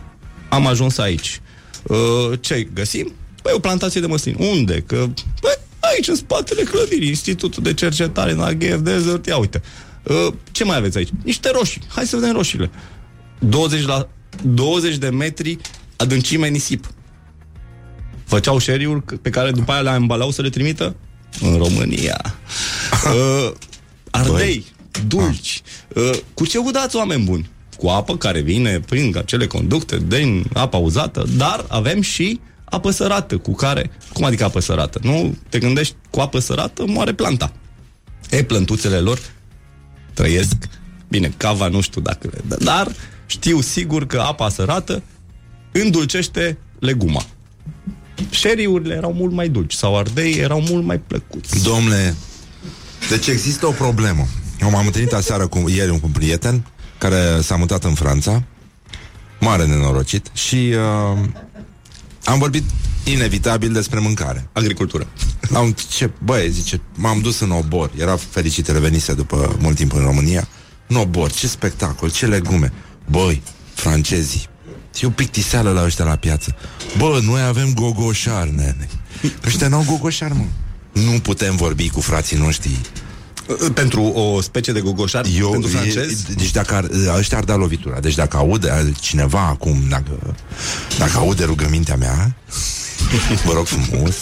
am 0.50 0.68
ajuns 0.68 0.98
aici. 0.98 1.42
Uh, 1.84 1.98
ce 2.40 2.68
găsim? 2.74 3.14
Păi 3.44 3.54
o 3.56 3.60
plantație 3.60 4.02
de 4.02 4.08
măslin. 4.08 4.36
Unde? 4.40 4.84
Că, 4.86 5.10
păi, 5.42 5.58
aici, 5.80 6.08
în 6.08 6.16
spatele 6.16 6.64
clădirii, 6.64 7.08
Institutul 7.08 7.64
de 7.64 7.74
Cercetare 7.74 8.32
în 8.32 8.40
Aghev 8.40 8.80
Desert, 8.80 9.26
ia 9.26 9.38
uite. 9.38 9.62
Uh, 10.04 10.34
ce 10.52 10.64
mai 10.64 10.78
aveți 10.78 10.98
aici? 10.98 11.10
Niște 11.24 11.52
roșii. 11.52 11.82
Hai 11.88 12.06
să 12.06 12.16
vedem 12.16 12.34
roșiile. 12.34 12.70
20, 13.40 13.86
la, 13.86 14.08
20 14.42 14.98
de 14.98 15.10
metri 15.10 15.58
adâncime 15.96 16.48
nisip. 16.48 16.86
Făceau 18.26 18.58
șeriuri 18.58 19.20
pe 19.22 19.30
care 19.30 19.52
după 19.52 19.72
aia 19.72 19.82
le 19.82 19.90
ambalau 19.90 20.32
să 20.32 20.42
le 20.42 20.50
trimită 20.50 20.96
în 21.42 21.58
România. 21.58 22.36
Uh, 23.06 23.52
ardei, 24.12 24.66
dulci. 25.08 25.62
Uh, 25.96 26.12
cu 26.34 26.46
ce 26.46 26.58
udați, 26.58 26.96
oameni 26.96 27.24
buni? 27.24 27.50
Cu 27.78 27.88
apă 27.88 28.18
care 28.18 28.42
vine 28.42 28.80
prin 28.80 29.14
acele 29.18 29.48
conducte 29.48 30.00
din 30.08 30.46
apa 30.54 30.78
uzată, 30.78 31.26
dar 31.38 31.66
avem 31.68 32.02
și 32.02 32.40
apă 32.74 32.92
sărată, 32.92 33.38
cu 33.38 33.54
care... 33.54 33.92
Cum 34.14 34.24
adică 34.24 34.44
apă 34.44 34.60
sărată? 34.60 35.00
Nu 35.02 35.38
te 35.50 35.60
gândești, 35.60 35.96
cu 36.10 36.20
apă 36.20 36.40
sărată 36.40 36.84
moare 36.88 37.14
planta. 37.14 37.54
E, 38.30 38.44
plântuțele 38.44 39.00
lor 39.00 39.20
trăiesc. 40.14 40.56
Bine, 41.08 41.34
cava 41.38 41.68
nu 41.68 41.82
știu 41.82 42.02
dacă 42.02 42.30
le 42.32 42.42
dă, 42.48 42.58
dar 42.64 42.92
știu 43.26 43.62
sigur 43.62 44.06
că 44.06 44.20
apa 44.20 44.50
sărată 44.50 45.04
îndulcește 45.72 46.58
leguma. 46.80 47.26
Șeriurile 48.30 48.94
erau 48.94 49.14
mult 49.14 49.34
mai 49.34 49.50
dulci 49.50 49.74
sau 49.74 49.98
ardei 49.98 50.34
erau 50.34 50.62
mult 50.62 50.84
mai 50.84 51.00
plăcuți. 51.00 51.64
Domne, 51.64 52.16
deci 53.10 53.28
există 53.28 53.68
o 53.68 53.72
problemă. 53.72 54.28
Eu 54.62 54.70
m-am 54.70 54.86
întâlnit 54.86 55.14
aseară 55.14 55.48
cu, 55.48 55.70
ieri 55.70 55.90
cu 55.90 56.00
un 56.04 56.12
prieten 56.12 56.66
care 56.98 57.42
s-a 57.42 57.56
mutat 57.56 57.84
în 57.84 57.94
Franța, 57.94 58.44
mare 59.40 59.66
nenorocit, 59.66 60.30
și 60.34 60.56
uh, 60.56 61.20
am 62.24 62.40
vorbit 62.40 62.64
inevitabil 63.04 63.74
despre 63.74 64.00
mâncare. 64.00 64.50
Agricultură. 64.52 65.08
Am, 65.54 65.76
ce, 65.90 66.12
băi, 66.24 66.50
zice, 66.50 66.82
m-am 66.96 67.20
dus 67.20 67.40
în 67.40 67.52
obor, 67.52 67.92
era 67.98 68.16
fericit, 68.16 68.68
revenise 68.68 69.14
după 69.14 69.56
mult 69.60 69.76
timp 69.76 69.94
în 69.94 70.02
România, 70.02 70.48
în 70.88 70.96
obor, 70.96 71.32
ce 71.32 71.48
spectacol, 71.48 72.12
ce 72.12 72.26
legume. 72.26 72.74
Băi, 73.10 73.42
francezii, 73.74 74.48
e 75.02 75.08
o 75.08 75.10
pictiseală 75.10 75.72
la 75.72 75.84
ăștia 75.84 76.06
la 76.06 76.16
piață. 76.16 76.56
Bă, 76.98 77.20
noi 77.24 77.42
avem 77.42 77.74
gogoșar, 77.74 78.48
nene. 78.48 78.90
Ăștia 79.46 79.68
n-au 79.68 79.84
gogoșar, 79.88 80.32
mă. 80.32 80.46
Nu 80.92 81.20
putem 81.20 81.56
vorbi 81.56 81.90
cu 81.90 82.02
frații 82.02 82.38
noștri 82.38 82.80
pentru 83.74 84.02
o 84.04 84.42
specie 84.42 84.74
de 84.74 84.80
gogoșar 84.80 85.26
Eu, 85.38 85.50
pentru 85.50 85.70
e, 85.70 85.74
francez? 85.74 86.22
deci 86.36 86.52
dacă 86.52 86.76
ar, 86.76 86.90
ăștia 87.18 87.38
ar 87.38 87.44
da 87.44 87.56
lovitura 87.56 88.00
Deci 88.00 88.16
dacă 88.16 88.38
aude 88.38 88.94
cineva 89.00 89.40
acum 89.48 89.84
Dacă, 89.90 90.36
dacă 90.98 91.18
aude 91.18 91.44
rugămintea 91.44 91.96
mea 91.96 92.36
Vă 93.46 93.54
rog 93.54 93.66
frumos 93.66 94.16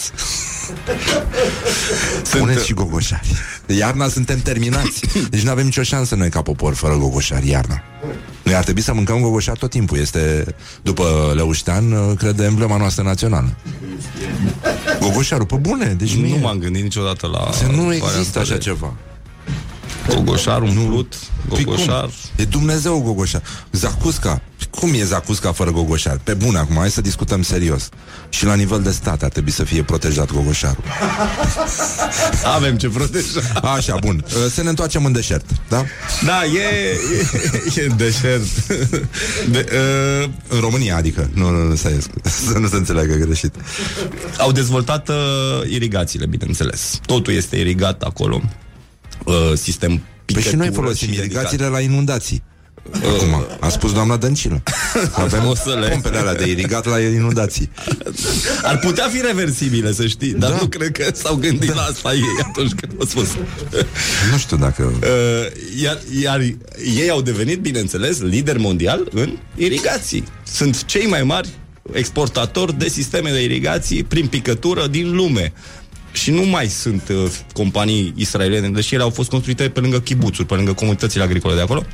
Spuneți 2.22 2.66
și 2.66 2.72
gogoșari 2.72 3.28
Iarna 3.66 4.08
suntem 4.08 4.40
terminați 4.40 5.00
Deci 5.30 5.42
nu 5.42 5.50
avem 5.50 5.64
nicio 5.64 5.82
șansă 5.82 6.14
noi 6.14 6.28
ca 6.28 6.42
popor 6.42 6.74
Fără 6.74 6.96
gogoșari 6.96 7.48
iarna 7.48 7.82
Noi 8.42 8.54
ar 8.54 8.62
trebui 8.62 8.82
să 8.82 8.94
mâncăm 8.94 9.20
gogoșari 9.20 9.58
tot 9.58 9.70
timpul 9.70 9.98
Este, 9.98 10.54
după 10.82 11.32
Leuștean 11.34 12.14
Cred, 12.14 12.40
emblema 12.40 12.76
noastră 12.76 13.02
națională 13.02 13.56
Gogoșarul, 15.00 15.46
pe 15.46 15.56
bune 15.56 15.94
Deci 15.98 16.14
nu 16.14 16.28
nu, 16.28 16.34
e. 16.34 16.38
m-am 16.40 16.58
gândit 16.58 16.82
niciodată 16.82 17.26
la 17.26 17.52
Se 17.52 17.66
nu 17.66 17.92
există 17.92 18.08
variantele. 18.08 18.42
așa 18.42 18.56
ceva 18.58 18.94
Gogoșar 20.08 20.62
umplut, 20.62 21.14
Păi 21.48 21.64
cum? 21.64 21.74
gogoșar 21.74 22.10
E 22.36 22.44
Dumnezeu 22.44 23.00
gogoșar 23.00 23.42
Zacusca 23.72 24.42
cum 24.70 24.92
e 24.94 25.04
Zacusca 25.04 25.52
fără 25.52 25.70
Gogoșar? 25.70 26.20
Pe 26.24 26.34
bune 26.34 26.58
acum, 26.58 26.76
hai 26.76 26.90
să 26.90 27.00
discutăm 27.00 27.42
serios. 27.42 27.88
Și 28.28 28.44
la 28.44 28.54
nivel 28.54 28.82
de 28.82 28.90
stat 28.90 29.22
ar 29.22 29.28
trebui 29.28 29.50
să 29.50 29.64
fie 29.64 29.82
protejat 29.82 30.32
Gogoșarul. 30.32 30.84
Avem 32.56 32.76
ce 32.76 32.88
proteja. 32.88 33.40
Așa, 33.62 33.96
bun. 34.00 34.24
Uh, 34.26 34.50
Să 34.50 34.62
ne 34.62 34.68
întoarcem 34.68 35.04
în 35.04 35.12
deșert, 35.12 35.44
da? 35.68 35.84
Da, 36.24 36.44
e, 36.44 36.98
e, 37.76 37.82
e 37.82 37.86
deșert. 37.96 38.66
De, 39.50 39.66
uh, 40.22 40.28
În 40.48 40.60
România, 40.60 40.96
adică. 40.96 41.30
Nu, 41.34 41.50
nu, 41.50 41.62
nu, 41.62 41.74
să, 41.74 41.90
să 42.22 42.58
nu 42.58 42.68
se 42.68 42.76
înțeleagă 42.76 43.14
greșit. 43.14 43.54
au 44.38 44.52
dezvoltat 44.52 45.08
uh, 45.08 45.14
irigațiile, 45.68 46.26
bineînțeles. 46.26 46.98
Totul 47.06 47.32
este 47.32 47.56
irigat 47.56 48.02
acolo. 48.02 48.42
Uh, 49.24 49.34
sistem 49.54 50.02
Păi 50.24 50.42
și 50.42 50.54
noi 50.54 50.66
picătură 50.66 50.82
folosim 50.86 51.12
și 51.12 51.18
irigațiile 51.18 51.66
la 51.66 51.80
inundații. 51.80 52.42
Acum, 52.94 53.44
a 53.60 53.68
spus 53.68 53.92
doamna 53.92 54.16
Dăncilă. 54.16 54.62
Avem 55.12 55.46
O 55.46 55.54
să 55.54 55.78
le- 55.80 55.88
pompele 55.88 56.16
alea 56.18 56.34
de 56.34 56.46
irigat 56.50 56.86
la 56.86 57.00
inundații. 57.00 57.70
Ar 58.62 58.78
putea 58.78 59.08
fi 59.08 59.20
reversibile, 59.20 59.92
să 59.92 60.06
știi, 60.06 60.32
dar 60.32 60.50
Da. 60.50 60.56
nu 60.56 60.66
cred 60.66 60.90
că 60.90 61.04
s-au 61.14 61.34
gândit 61.34 61.74
la 61.74 61.82
asta 61.82 62.12
ei 62.14 62.22
atunci 62.48 62.72
când 62.72 62.92
au 63.00 63.06
spus. 63.06 63.28
Nu 64.32 64.38
știu 64.38 64.56
dacă... 64.56 64.82
Uh, 64.82 65.82
iar, 65.82 65.98
iar 66.22 66.40
ei 67.00 67.10
au 67.10 67.22
devenit, 67.22 67.58
bineînțeles, 67.60 68.20
lider 68.20 68.58
mondial 68.58 69.08
în 69.12 69.36
irigații. 69.56 70.24
Sunt 70.52 70.84
cei 70.84 71.06
mai 71.06 71.22
mari 71.22 71.48
exportatori 71.92 72.78
de 72.78 72.88
sisteme 72.88 73.30
de 73.30 73.42
irigații 73.42 74.04
prin 74.04 74.26
picătură 74.26 74.86
din 74.86 75.14
lume. 75.14 75.52
Și 76.12 76.30
nu 76.30 76.42
mai 76.42 76.66
sunt 76.68 77.08
uh, 77.08 77.30
companii 77.52 78.12
israeliene, 78.16 78.68
deși 78.68 78.94
ele 78.94 79.02
au 79.02 79.10
fost 79.10 79.30
construite 79.30 79.68
pe 79.68 79.80
lângă 79.80 80.00
chibuțuri, 80.00 80.48
pe 80.48 80.54
lângă 80.54 80.72
comunitățile 80.72 81.22
agricole 81.22 81.54
de 81.54 81.60
acolo. 81.60 81.84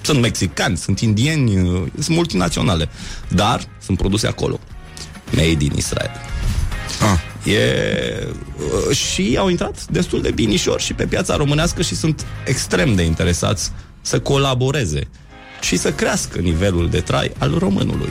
Sunt 0.00 0.20
mexicani, 0.20 0.76
sunt 0.76 1.00
indieni, 1.00 1.60
uh, 1.60 1.82
sunt 1.98 2.16
multinaționale. 2.16 2.88
Dar 3.28 3.60
sunt 3.82 3.98
produse 3.98 4.26
acolo. 4.26 4.60
Made 5.30 5.64
in 5.64 5.72
Israel. 5.76 6.10
Ah. 7.00 7.52
E, 7.52 8.28
uh, 8.88 8.96
și 8.96 9.36
au 9.38 9.48
intrat 9.48 9.86
destul 9.86 10.22
de 10.22 10.30
binișor 10.30 10.80
și 10.80 10.94
pe 10.94 11.06
piața 11.06 11.36
românească 11.36 11.82
și 11.82 11.94
sunt 11.94 12.26
extrem 12.46 12.94
de 12.94 13.02
interesați 13.02 13.72
să 14.00 14.20
colaboreze 14.20 15.08
și 15.60 15.76
să 15.76 15.92
crească 15.92 16.38
nivelul 16.38 16.90
de 16.90 17.00
trai 17.00 17.32
al 17.38 17.54
românului. 17.58 18.10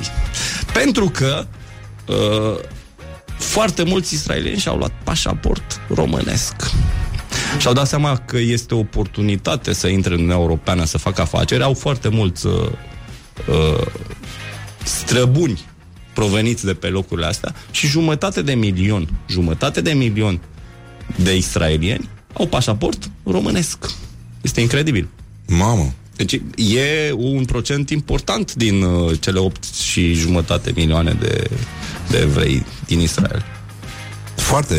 Pentru 0.74 1.10
că 1.10 1.46
uh, 2.08 2.60
foarte 3.42 3.84
mulți 3.84 4.14
israelieni 4.14 4.60
și-au 4.60 4.78
luat 4.78 4.92
pașaport 5.04 5.82
românesc. 5.94 6.56
Și-au 7.60 7.74
dat 7.74 7.88
seama 7.88 8.18
că 8.18 8.38
este 8.38 8.74
o 8.74 8.78
oportunitate 8.78 9.74
să 9.74 9.88
intre 9.88 10.10
în 10.10 10.16
Uniunea 10.16 10.40
Europeană, 10.42 10.86
să 10.86 10.98
facă 10.98 11.22
afaceri. 11.22 11.64
Au 11.64 11.74
foarte 11.74 12.08
mulți 12.08 12.46
uh, 12.46 12.54
uh, 13.48 13.86
străbuni 14.84 15.60
proveniți 16.14 16.66
de 16.66 16.74
pe 16.74 16.88
locurile 16.88 17.26
astea 17.28 17.56
și 17.72 17.88
jumătate 17.88 18.42
de 18.42 18.54
milion, 18.54 19.08
jumătate 19.28 19.82
de 19.82 19.92
milion 19.92 20.42
de 21.16 21.36
israelieni 21.36 22.10
au 22.34 22.48
pașaport 22.48 23.12
românesc. 23.24 23.78
Este 24.42 24.62
incredibil. 24.62 25.08
Mamă. 25.48 25.94
Deci 26.24 26.42
e 26.56 27.12
un 27.12 27.46
procent 27.46 27.90
important 27.90 28.54
din 28.54 28.82
uh, 28.82 29.20
cele 29.20 29.40
8 29.40 29.64
și 29.74 30.14
jumătate 30.14 30.72
milioane 30.76 31.18
de, 31.20 31.50
de 32.10 32.18
evrei 32.18 32.66
din 32.86 33.00
Israel. 33.00 33.46
Foarte, 34.36 34.76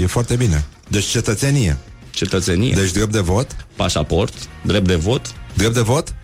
e 0.00 0.06
foarte 0.06 0.36
bine. 0.36 0.64
Deci 0.88 1.04
cetățenie. 1.04 1.76
Cetățenie. 2.10 2.74
Deci 2.74 2.90
drept 2.90 3.12
de 3.12 3.20
vot. 3.20 3.56
Pașaport, 3.76 4.34
drept 4.62 4.86
de 4.86 4.94
vot. 4.94 5.34
Drept 5.54 5.74
de 5.74 5.80
vot? 5.80 6.14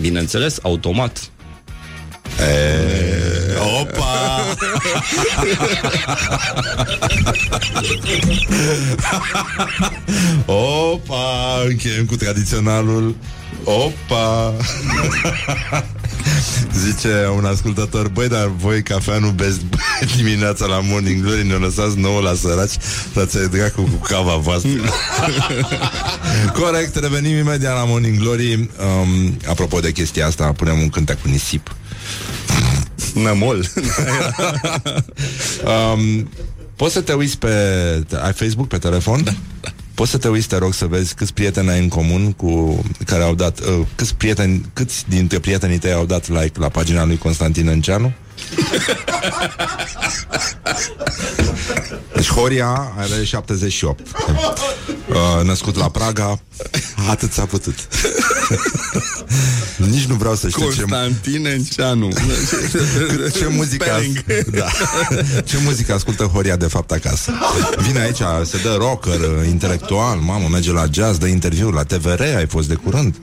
Bineînțeles, 0.00 0.58
automat. 0.62 1.30
E, 2.40 3.58
opa! 3.80 4.43
Opa! 10.46 11.62
Încheiem 11.68 12.04
cu 12.04 12.16
tradiționalul. 12.16 13.16
Opa! 13.64 14.54
Zice 16.84 17.28
un 17.36 17.44
ascultător 17.44 18.08
Băi, 18.08 18.28
dar 18.28 18.50
voi 18.56 18.82
cafea 18.82 19.18
nu 19.18 19.30
beți 19.30 19.60
dimineața 20.16 20.66
la 20.66 20.80
Morning 20.82 21.22
Glory? 21.22 21.46
Ne 21.46 21.54
lăsați 21.54 21.98
nouă 21.98 22.20
la 22.20 22.34
săraci? 22.34 22.72
Dați-i 23.14 23.48
dracu 23.48 23.82
cu 23.82 24.06
cava 24.08 24.36
voastră. 24.36 24.70
Corect, 26.52 26.96
revenim 26.96 27.36
imediat 27.36 27.74
la 27.74 27.84
Morning 27.84 28.18
Glory. 28.18 28.52
Um, 28.52 29.36
Apropo 29.48 29.80
de 29.80 29.92
chestia 29.92 30.26
asta 30.26 30.52
Punem 30.52 30.78
un 30.78 30.88
cântec 30.88 31.22
cu 31.22 31.28
nisip 31.28 31.74
Nămol 33.14 33.56
um, 35.94 36.28
Poți 36.76 36.92
să 36.92 37.00
te 37.00 37.12
uiți 37.12 37.38
pe... 37.38 37.48
Ai 38.22 38.32
Facebook 38.32 38.68
pe 38.68 38.78
telefon? 38.78 39.24
Da, 39.24 39.30
da. 39.60 39.68
Poți 39.94 40.10
să 40.10 40.18
te 40.18 40.28
uiți, 40.28 40.48
te 40.48 40.56
rog, 40.56 40.74
să 40.74 40.86
vezi 40.86 41.14
câți 41.14 41.32
prieteni 41.32 41.70
ai 41.70 41.78
în 41.78 41.88
comun 41.88 42.32
cu 42.32 42.82
care 43.06 43.22
au 43.22 43.34
dat, 43.34 43.58
uh, 43.60 43.86
câți 43.94 44.14
prieteni, 44.14 44.70
câți 44.72 45.04
dintre 45.08 45.38
prietenii 45.38 45.78
tăi 45.78 45.92
au 45.92 46.04
dat 46.04 46.28
like 46.28 46.58
la 46.58 46.68
pagina 46.68 47.04
lui 47.04 47.18
Constantin 47.18 47.68
Înceanu? 47.68 48.12
Deci 52.14 52.28
Horia 52.28 52.92
are 52.96 53.24
78 53.24 54.00
uh, 55.08 55.44
Născut 55.44 55.76
la 55.76 55.88
Praga 55.88 56.40
Atât 57.08 57.32
s-a 57.32 57.44
putut 57.44 57.74
Nici 59.90 60.04
nu 60.04 60.14
vreau 60.14 60.34
să 60.34 60.48
știu 60.48 60.70
ce 60.70 60.80
Constantin 60.80 61.46
Enceanu 61.46 62.08
ce 63.38 63.46
muzică 63.50 63.86
Bang. 63.90 64.44
da. 64.50 64.66
Ce 65.44 65.58
muzică 65.64 65.92
ascultă 65.94 66.24
Horia 66.24 66.56
de 66.56 66.66
fapt 66.66 66.90
acasă 66.90 67.32
Vine 67.86 68.00
aici, 68.00 68.22
se 68.44 68.58
dă 68.62 68.76
rocker 68.78 69.20
Intelectual, 69.46 70.16
mamă, 70.18 70.48
merge 70.50 70.72
la 70.72 70.84
jazz 70.90 71.18
Dă 71.18 71.26
interviu 71.26 71.70
la 71.70 71.82
TVR, 71.82 72.20
ai 72.20 72.46
fost 72.46 72.68
de 72.68 72.74
curând 72.74 73.14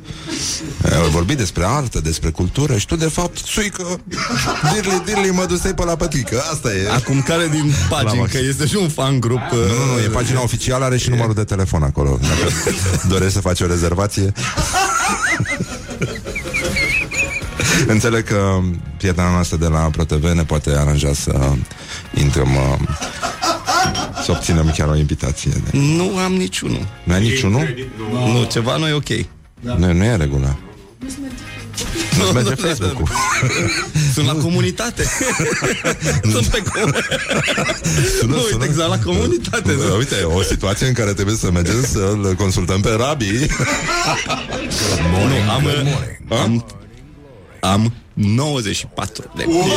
Ai 0.84 1.10
vorbit 1.10 1.38
despre 1.38 1.64
artă 1.66 2.00
Despre 2.00 2.30
cultură 2.30 2.78
și 2.78 2.86
tu 2.86 2.96
de 2.96 3.08
fapt 3.08 3.38
Suică, 3.46 4.00
dirli, 4.74 5.02
dirli, 5.06 5.30
mă 5.30 5.46
duc 5.46 5.58
pe 5.58 5.84
la 5.86 5.96
pătrică 5.96 6.44
Asta 6.52 6.74
e 6.74 6.90
Acum 6.92 7.22
care 7.22 7.48
din 7.52 7.74
pagini, 7.90 8.20
La 8.20 8.26
că 8.26 8.38
este 8.38 8.66
și 8.68 8.76
un 8.76 8.90
fan 8.90 9.20
grup 9.20 9.52
uh, 9.52 9.58
nu, 9.58 9.86
nu, 9.86 9.94
nu, 9.94 10.00
e 10.00 10.08
pagina 10.08 10.42
oficială, 10.42 10.86
are 10.86 10.98
și 10.98 11.10
numărul 11.10 11.34
de 11.34 11.44
telefon 11.44 11.84
acolo. 11.84 12.20
Dacă 12.22 12.52
dorești 13.14 13.34
să 13.34 13.42
faci 13.42 13.62
o 13.62 13.66
rezervație. 13.66 14.34
Înțeleg 17.88 18.24
că 18.24 18.60
prietena 18.98 19.32
noastră 19.32 19.58
de 19.58 19.68
la 19.68 19.80
ProTV 19.80 20.24
ne 20.24 20.44
poate 20.44 20.70
aranja 20.70 21.14
să 21.14 21.52
intrăm 22.14 22.56
uh, 22.56 22.80
să 24.24 24.32
obținem 24.32 24.74
chiar 24.78 24.88
o 24.88 24.96
invitație. 24.96 25.52
Nu 25.72 26.18
am 26.18 26.34
niciunul 26.34 26.88
Nu 27.04 27.14
ai 27.14 27.22
niciunul? 27.22 27.76
Nu, 28.12 28.48
ceva 28.52 28.78
nu 28.78 28.88
e 28.88 28.92
ok 28.92 29.10
Nu, 29.60 29.94
nu 29.94 30.04
e 30.04 30.16
regulă. 30.16 30.58
Nu 32.18 32.32
merge 32.32 32.56
Facebook-ul. 32.56 33.08
Sunt 34.14 34.26
la 34.26 34.34
comunitate 34.34 35.04
Sunt 36.34 36.46
pe 36.48 36.64
comunitate 36.74 37.20
Sună, 38.20 38.36
Nu, 38.36 38.42
uite, 38.52 38.66
exact 38.66 38.90
la 38.90 39.00
comunitate 39.00 39.74
Da, 39.74 39.94
Uite, 39.94 40.24
o 40.24 40.42
situație 40.42 40.88
în 40.88 40.94
care 40.94 41.14
trebuie 41.14 41.36
să 41.36 41.52
mergem 41.52 41.86
să-l 41.86 42.34
consultăm 42.38 42.82
pe 42.82 42.90
Rabi. 42.98 43.46
Nu, 45.12 45.52
am, 45.52 45.68
am, 46.42 46.66
am 47.62 47.94
94 48.14 49.32
de 49.36 49.44
prieteni 49.44 49.72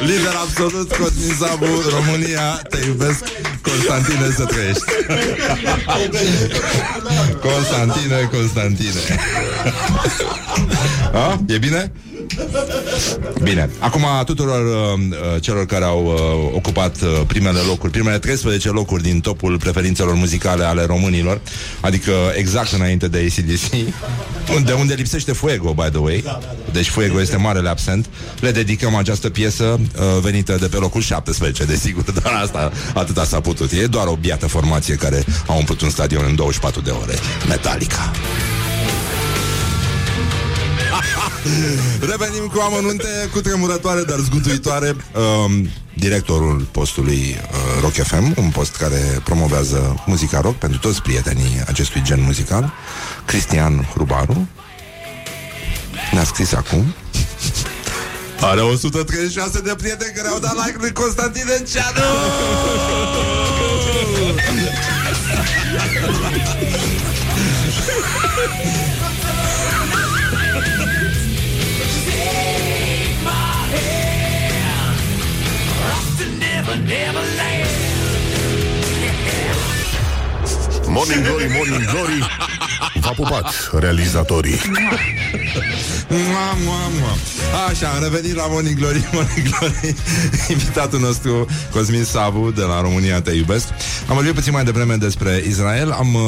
Lider 0.00 0.34
absolut, 0.44 0.92
Cosmin 0.92 1.34
Sabu, 1.38 1.66
România, 1.90 2.60
te 2.68 2.78
iubesc, 2.86 3.24
Constantine, 3.62 4.30
să 4.36 4.44
trăiești. 4.44 4.82
Constantine, 7.48 8.28
Constantine. 8.32 9.00
A? 11.12 11.40
E 11.48 11.58
bine? 11.58 11.92
Bine. 13.42 13.70
Acum 13.78 14.04
tuturor 14.24 14.66
uh, 14.66 15.00
uh, 15.00 15.42
celor 15.42 15.66
care 15.66 15.84
au 15.84 16.04
uh, 16.04 16.54
ocupat 16.54 16.96
uh, 17.02 17.20
primele 17.26 17.58
locuri, 17.58 17.92
primele 17.92 18.18
13 18.18 18.70
locuri 18.70 19.02
din 19.02 19.20
topul 19.20 19.58
preferințelor 19.58 20.14
muzicale 20.14 20.64
ale 20.64 20.84
românilor, 20.84 21.40
adică 21.80 22.12
exact 22.34 22.72
înainte 22.72 23.08
de 23.08 23.18
ACDC, 23.18 23.72
unde, 24.54 24.72
unde 24.72 24.94
lipsește 24.94 25.32
Fuego, 25.32 25.72
by 25.72 25.88
the 25.90 25.98
way. 25.98 26.24
Deci 26.72 26.88
Fuego 26.88 27.20
este 27.20 27.36
marele 27.36 27.68
absent. 27.68 28.06
Le 28.40 28.50
dedicăm 28.50 28.94
această 28.94 29.30
piesă 29.30 29.64
uh, 29.64 30.02
venită 30.22 30.56
de 30.60 30.66
pe 30.66 30.76
locul 30.76 31.00
17, 31.00 31.64
desigur, 31.64 32.04
dar 32.22 32.32
asta 32.42 32.72
atâta 32.94 33.24
s-a 33.24 33.40
putut. 33.40 33.72
E 33.72 33.86
doar 33.86 34.06
o 34.06 34.16
biată 34.16 34.46
formație 34.46 34.94
care 34.94 35.24
a 35.46 35.52
umplut 35.52 35.80
un 35.80 35.90
stadion 35.90 36.24
în 36.28 36.34
24 36.34 36.80
de 36.80 36.90
ore. 36.90 37.14
Metallica. 37.48 38.10
Revenim 42.10 42.46
cu 42.46 42.60
amănunte 42.60 43.28
cu 43.32 43.40
tremurătoare, 43.40 44.02
dar 44.02 44.18
zgutuitoare. 44.18 44.96
Um, 45.46 45.68
directorul 45.94 46.66
postului 46.70 47.36
uh, 47.40 47.80
Rock 47.80 47.92
FM, 47.92 48.34
un 48.36 48.50
post 48.50 48.76
care 48.76 49.20
promovează 49.24 50.02
muzica 50.06 50.40
rock 50.40 50.56
pentru 50.56 50.78
toți 50.78 51.02
prietenii 51.02 51.62
acestui 51.66 52.02
gen 52.02 52.22
muzical, 52.22 52.72
Cristian 53.24 53.88
Hrubaru. 53.94 54.48
Ne-a 56.12 56.24
scris 56.24 56.52
acum 56.52 56.94
Are 58.40 58.60
136 58.60 59.60
de 59.60 59.74
prieteni 59.76 60.12
care 60.16 60.28
au 60.28 60.38
dat 60.38 60.54
like 60.66 60.76
lui 60.80 60.92
Constantin 60.92 61.46
Enceanu 61.58 62.00
Never, 76.60 76.76
never 76.82 77.20
land. 77.38 77.79
Morning 80.90 81.22
Glory, 81.22 81.46
Morning 81.54 81.84
Glory. 81.90 82.18
V-a 83.00 83.10
pupat 83.10 83.70
realizatorii. 83.72 84.60
Mua, 86.08 86.56
mua, 86.64 86.90
mua. 86.98 87.12
Așa, 87.68 87.88
am 87.88 88.02
revenit 88.02 88.34
la 88.34 88.46
Morning 88.48 88.78
Glory, 88.78 89.08
Morning 89.12 89.48
Glory. 89.48 89.94
Invitatul 90.48 91.00
nostru, 91.00 91.46
Cosmin 91.70 92.04
Sabu 92.04 92.50
De 92.50 92.62
la 92.62 92.80
România 92.80 93.20
Te 93.20 93.30
Iubesc. 93.30 93.64
Am 94.08 94.14
vorbit 94.14 94.32
puțin 94.32 94.52
mai 94.52 94.64
devreme 94.64 94.94
despre 94.94 95.44
Israel. 95.48 95.90
Am 95.90 96.14
uh, 96.14 96.22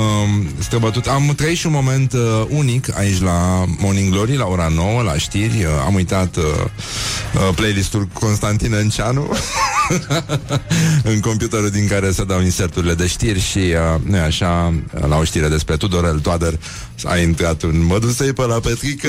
străbătut, 0.58 1.06
am 1.06 1.32
trăit 1.36 1.56
și 1.56 1.66
un 1.66 1.72
moment 1.72 2.12
uh, 2.12 2.20
unic 2.48 2.96
Aici 2.98 3.20
la 3.20 3.64
Morning 3.78 4.12
Glory 4.12 4.36
La 4.36 4.46
ora 4.46 4.68
9, 4.74 5.02
la 5.02 5.16
știri. 5.16 5.64
Uh, 5.64 5.70
Am 5.86 5.94
uitat 5.94 6.36
uh, 6.36 6.42
uh, 6.44 7.54
playlistul 7.54 8.08
Constantin 8.12 8.72
Înceanu 8.74 9.28
În 11.12 11.20
computerul 11.20 11.70
din 11.70 11.86
care 11.86 12.10
se 12.10 12.24
dau 12.24 12.40
inserturile 12.40 12.94
de 12.94 13.06
știri 13.06 13.40
Și 13.40 13.58
uh, 13.58 14.00
nu 14.04 14.18
așa, 14.18 14.51
la 15.08 15.16
o 15.16 15.24
știre 15.24 15.48
despre 15.48 15.76
Tudorel 15.76 16.18
Toader 16.18 16.58
A 17.04 17.16
intrat 17.16 17.62
un 17.62 17.84
mă 17.84 17.98
dusei 17.98 18.32
pe 18.32 18.42
la 18.42 18.60
Petrică 18.60 19.08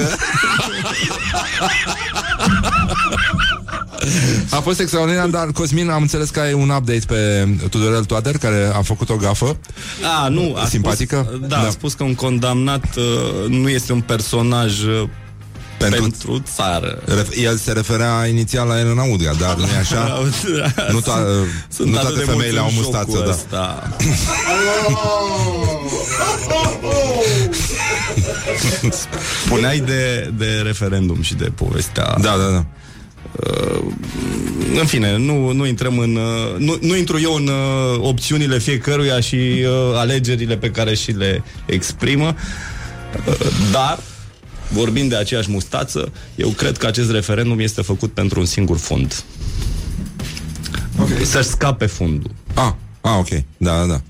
A 4.49 4.59
fost 4.59 4.79
extraordinar, 4.79 5.27
dar 5.27 5.51
Cosmin, 5.51 5.89
am 5.89 6.01
înțeles 6.01 6.29
că 6.29 6.39
ai 6.39 6.53
un 6.53 6.69
update 6.69 7.03
pe 7.07 7.47
Tudorel 7.69 8.03
Toader, 8.03 8.37
care 8.37 8.71
a 8.73 8.81
făcut 8.81 9.09
o 9.09 9.15
gafă. 9.15 9.57
A, 10.23 10.27
nu, 10.27 10.55
a 10.57 10.65
Simpatică? 10.65 11.25
Spus, 11.27 11.39
da, 11.39 11.47
da, 11.47 11.59
a 11.59 11.69
spus 11.69 11.93
că 11.93 12.03
un 12.03 12.15
condamnat 12.15 12.95
uh, 12.95 13.49
nu 13.49 13.69
este 13.69 13.93
un 13.93 14.01
personaj 14.01 14.83
uh, 14.83 15.09
pentru, 15.89 16.01
pentru 16.01 16.43
țară. 16.55 17.01
Ref- 17.05 17.43
El 17.43 17.57
se 17.57 17.71
referea 17.71 18.25
inițial 18.27 18.67
la 18.67 18.79
Elena 18.79 19.03
Udrea, 19.03 19.33
dar 19.33 19.55
nu 19.55 19.63
e 19.63 19.77
așa? 19.79 20.21
nu, 20.91 20.99
to- 21.01 21.47
Sunt 21.69 21.89
nu 21.89 21.97
atât 21.97 22.09
toate 22.09 22.25
de 22.25 22.31
femeile 22.31 22.59
au 22.59 22.63
mulți 22.71 22.77
în 22.77 22.83
mustață, 22.83 23.11
șocul 23.11 23.25
da. 23.25 23.31
ăsta. 23.31 23.89
Spuneai 29.45 29.79
de, 29.79 30.31
de 30.37 30.61
referendum 30.63 31.21
și 31.21 31.33
de 31.35 31.51
povestea 31.55 32.03
Da, 32.21 32.35
da, 32.37 32.49
da. 32.51 32.65
Uh, 33.49 33.83
în 34.79 34.85
fine, 34.85 35.17
nu, 35.17 35.51
nu 35.51 35.65
intrăm 35.65 35.97
în 35.97 36.15
uh, 36.15 36.57
nu, 36.57 36.77
nu 36.81 36.95
intru 36.95 37.19
eu 37.19 37.33
în 37.33 37.47
uh, 37.47 37.99
opțiunile 37.99 38.59
fiecăruia 38.59 39.19
și 39.19 39.35
uh, 39.35 39.97
alegerile 39.97 40.57
pe 40.57 40.69
care 40.69 40.95
și 40.95 41.11
le 41.11 41.43
exprimă 41.65 42.35
uh, 43.27 43.47
dar 43.71 43.99
vorbind 44.73 45.09
de 45.09 45.15
aceeași 45.15 45.51
mustață 45.51 46.11
eu 46.35 46.49
cred 46.49 46.77
că 46.77 46.87
acest 46.87 47.11
referendum 47.11 47.59
este 47.59 47.81
făcut 47.81 48.11
pentru 48.13 48.39
un 48.39 48.45
singur 48.45 48.77
fond. 48.77 49.23
Okay. 50.99 51.23
să-și 51.23 51.47
scape 51.47 51.85
fundul. 51.85 52.31
Ah, 52.53 52.73
ah, 53.11 53.17
ok, 53.19 53.43
da, 53.57 53.77
da, 53.77 53.85
da. 53.85 54.01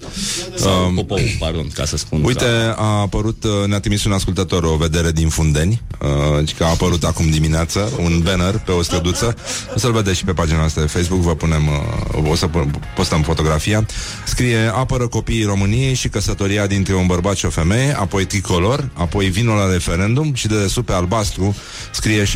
sau 0.55 0.85
um, 0.85 0.95
popou, 0.95 1.19
pardon, 1.39 1.67
ca 1.73 1.85
să 1.85 1.97
spun 1.97 2.23
Uite, 2.23 2.45
a 2.75 2.99
apărut, 2.99 3.43
uh, 3.43 3.67
ne-a 3.67 3.79
trimis 3.79 4.03
un 4.03 4.11
ascultător 4.11 4.63
o 4.63 4.75
vedere 4.75 5.11
din 5.11 5.29
Fundeni, 5.29 5.81
uh, 6.01 6.53
că 6.57 6.63
a 6.63 6.69
apărut 6.69 7.03
acum 7.03 7.29
dimineață 7.29 7.91
un 7.99 8.21
banner 8.23 8.57
pe 8.57 8.71
o 8.71 8.81
străduță. 8.81 9.35
O 9.75 9.79
să-l 9.79 9.91
vedeți 9.91 10.17
și 10.17 10.25
pe 10.25 10.33
pagina 10.33 10.57
noastră 10.57 10.81
de 10.81 10.87
Facebook, 10.87 11.21
vă 11.21 11.35
punem, 11.35 11.67
uh, 11.67 12.31
o 12.31 12.35
să 12.35 12.47
pu- 12.47 12.69
postăm 12.95 13.21
fotografia. 13.21 13.85
Scrie, 14.25 14.71
apără 14.73 15.07
copiii 15.07 15.43
României 15.43 15.93
și 15.93 16.09
căsătoria 16.09 16.67
dintre 16.67 16.95
un 16.95 17.05
bărbat 17.05 17.35
și 17.35 17.45
o 17.45 17.49
femeie, 17.49 17.97
apoi 17.99 18.25
tricolor, 18.25 18.89
apoi 18.93 19.29
vinul 19.29 19.57
la 19.57 19.71
referendum 19.71 20.33
și 20.33 20.47
de 20.47 20.61
desubt 20.61 20.85
pe 20.85 20.93
albastru 20.93 21.55
scrie 21.91 22.23
6-7 22.23 22.27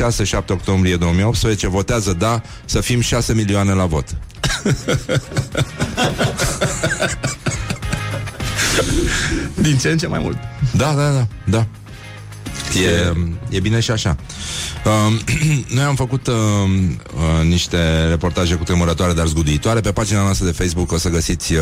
octombrie 0.48 0.96
2018, 0.96 1.68
votează 1.68 2.12
da, 2.12 2.42
să 2.64 2.80
fim 2.80 3.00
6 3.00 3.34
milioane 3.34 3.72
la 3.72 3.86
vot. 3.86 4.14
din 9.64 9.78
ce 9.78 9.88
în 9.88 9.98
ce 9.98 10.06
mai 10.06 10.18
mult 10.22 10.36
Da, 10.76 10.92
da, 10.92 11.10
da, 11.10 11.26
da. 11.44 11.66
E, 12.80 13.12
e 13.48 13.60
bine 13.60 13.80
și 13.80 13.90
așa. 13.90 14.16
Uh, 14.84 15.20
noi 15.74 15.84
am 15.84 15.94
făcut 15.94 16.26
uh, 16.26 16.34
uh, 16.34 17.44
niște 17.44 18.06
reportaje 18.08 18.54
cu 18.54 18.64
tremurătoare, 18.64 19.12
dar 19.12 19.26
zguduitoare. 19.26 19.80
Pe 19.80 19.92
pagina 19.92 20.22
noastră 20.22 20.46
de 20.46 20.52
Facebook 20.52 20.92
o 20.92 20.98
să 20.98 21.08
găsiți 21.08 21.52
uh, 21.54 21.60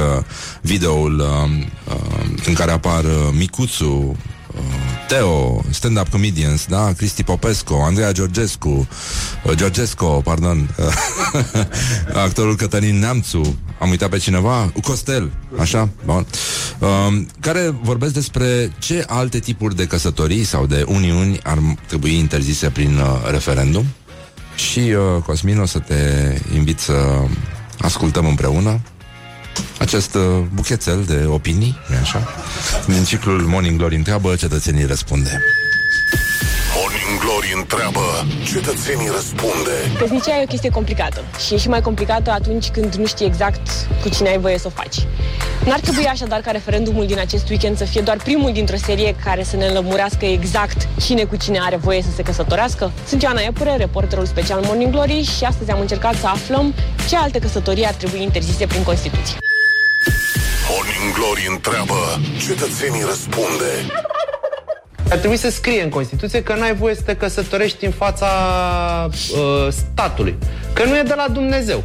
videoul 0.60 1.18
uh, 1.18 1.26
uh, 1.94 2.46
în 2.46 2.54
care 2.54 2.70
apar 2.70 3.04
uh, 3.04 3.28
Micuțu, 3.32 3.86
uh, 3.86 4.16
Teo, 5.08 5.64
stand-up 5.70 6.08
comedians, 6.08 6.66
da? 6.66 6.92
Cristi 6.96 7.22
Popescu, 7.22 7.74
Andreea 7.74 8.12
Georgescu, 8.12 8.88
uh, 9.44 9.52
Georgesco, 9.54 10.06
pardon, 10.06 10.68
actorul 12.26 12.56
Cătălin 12.56 12.98
Neamțu, 12.98 13.58
am 13.78 13.90
uitat 13.90 14.08
pe 14.08 14.18
cineva, 14.18 14.72
Costel, 14.82 15.30
așa, 15.58 15.88
bun, 16.04 16.26
uh, 16.78 16.88
care 17.40 17.74
vorbesc 17.82 18.12
despre 18.12 18.72
ce 18.78 19.04
alte 19.06 19.38
tipuri 19.38 19.76
de 19.76 19.86
căsătorii 19.86 20.44
sau 20.44 20.66
de 20.66 20.84
uniuni 20.88 21.40
ar 21.42 21.58
trebui 21.86 22.18
interzise 22.18 22.70
prin 22.70 22.98
uh, 22.98 23.30
referendum. 23.30 23.84
Și, 24.54 24.78
uh, 24.78 25.22
Cosmin, 25.22 25.58
o 25.58 25.66
să 25.66 25.78
te 25.78 25.94
invit 26.54 26.78
să 26.78 26.94
ascultăm 27.78 28.26
împreună 28.26 28.80
acest 29.78 30.14
uh, 30.14 30.22
buchețel 30.54 31.04
de 31.06 31.24
opinii, 31.26 31.76
nu 31.88 31.96
așa? 32.00 32.28
Din 32.86 33.04
ciclul 33.04 33.40
Morning 33.40 33.78
Glory 33.78 33.96
întreabă, 33.96 34.34
cetățenii 34.34 34.84
răspunde. 34.84 35.42
Morning 37.28 37.57
Glory 37.57 37.61
întreabă 37.62 38.27
Cetățenii 38.53 39.11
răspunde 39.15 39.77
Căsnicia 39.98 40.39
e 40.39 40.43
o 40.43 40.47
chestie 40.47 40.70
complicată 40.70 41.24
și 41.47 41.55
e 41.55 41.57
și 41.57 41.69
mai 41.69 41.81
complicată 41.81 42.31
atunci 42.31 42.69
când 42.69 42.94
nu 42.94 43.07
știi 43.07 43.27
exact 43.27 43.69
cu 44.03 44.09
cine 44.09 44.28
ai 44.28 44.39
voie 44.39 44.59
să 44.59 44.66
o 44.66 44.70
faci. 44.70 44.97
N-ar 45.65 45.81
trebui 45.81 46.07
așadar 46.07 46.40
ca 46.40 46.51
referendumul 46.51 47.07
din 47.07 47.19
acest 47.19 47.48
weekend 47.48 47.77
să 47.77 47.85
fie 47.85 48.01
doar 48.01 48.16
primul 48.16 48.53
dintr-o 48.53 48.77
serie 48.77 49.16
care 49.24 49.43
să 49.43 49.57
ne 49.57 49.66
înlămurească 49.66 50.24
exact 50.24 50.89
cine 51.01 51.24
cu 51.24 51.36
cine 51.36 51.59
are 51.61 51.77
voie 51.77 52.03
să 52.03 52.09
se 52.15 52.23
căsătorească. 52.23 52.93
Sunt 53.07 53.23
Ioana 53.23 53.40
Epure, 53.40 53.77
reporterul 53.77 54.27
special 54.27 54.61
Morning 54.65 54.93
Glory 54.93 55.23
și 55.36 55.44
astăzi 55.44 55.70
am 55.70 55.81
încercat 55.81 56.15
să 56.15 56.27
aflăm 56.27 56.74
ce 57.09 57.16
alte 57.16 57.39
căsătorii 57.39 57.86
ar 57.86 57.94
trebui 57.94 58.23
interzise 58.23 58.66
prin 58.66 58.82
Constituție. 58.82 59.36
Morning 60.70 61.15
Glory 61.15 61.47
întreabă 61.48 62.20
Cetățenii 62.47 63.03
răspunde 63.03 63.70
Ar 65.10 65.18
trebui 65.18 65.36
să 65.36 65.50
scrie 65.50 65.82
în 65.82 65.88
Constituție 65.88 66.42
că 66.42 66.54
n-ai 66.54 66.74
voie 66.74 66.94
să 66.94 67.02
te 67.02 67.16
căsătorești 67.16 67.84
în 67.84 67.90
fața 67.90 68.26
uh, 69.10 69.68
statului. 69.68 70.34
Că 70.72 70.84
nu 70.84 70.96
e 70.96 71.02
de 71.02 71.14
la 71.16 71.26
Dumnezeu. 71.32 71.84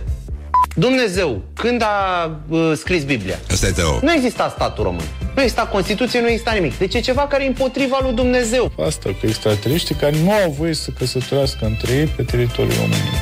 Dumnezeu, 0.75 1.41
când 1.53 1.81
a 1.81 2.29
uh, 2.49 2.71
scris 2.75 3.03
Biblia? 3.03 3.39
Asta 3.51 3.67
e 3.67 3.71
Teo. 3.71 3.99
Nu 4.01 4.13
exista 4.13 4.51
statul 4.55 4.83
român. 4.83 5.03
Nu 5.35 5.41
exista 5.41 5.61
Constituție, 5.61 6.19
nu 6.19 6.27
exista 6.27 6.51
nimic. 6.51 6.77
Deci 6.77 6.93
e 6.93 6.99
ceva 6.99 7.21
care 7.21 7.43
e 7.43 7.47
împotriva 7.47 7.99
lui 8.01 8.13
Dumnezeu. 8.13 8.71
Asta, 8.85 9.09
că 9.19 9.27
extraterestri 9.27 9.93
care 9.93 10.15
nu 10.23 10.31
au 10.31 10.51
voie 10.51 10.73
să 10.73 10.89
căsătorească 10.97 11.65
între 11.65 11.93
ei 11.93 12.05
pe 12.05 12.23
teritoriul 12.23 12.73
României. 12.73 13.21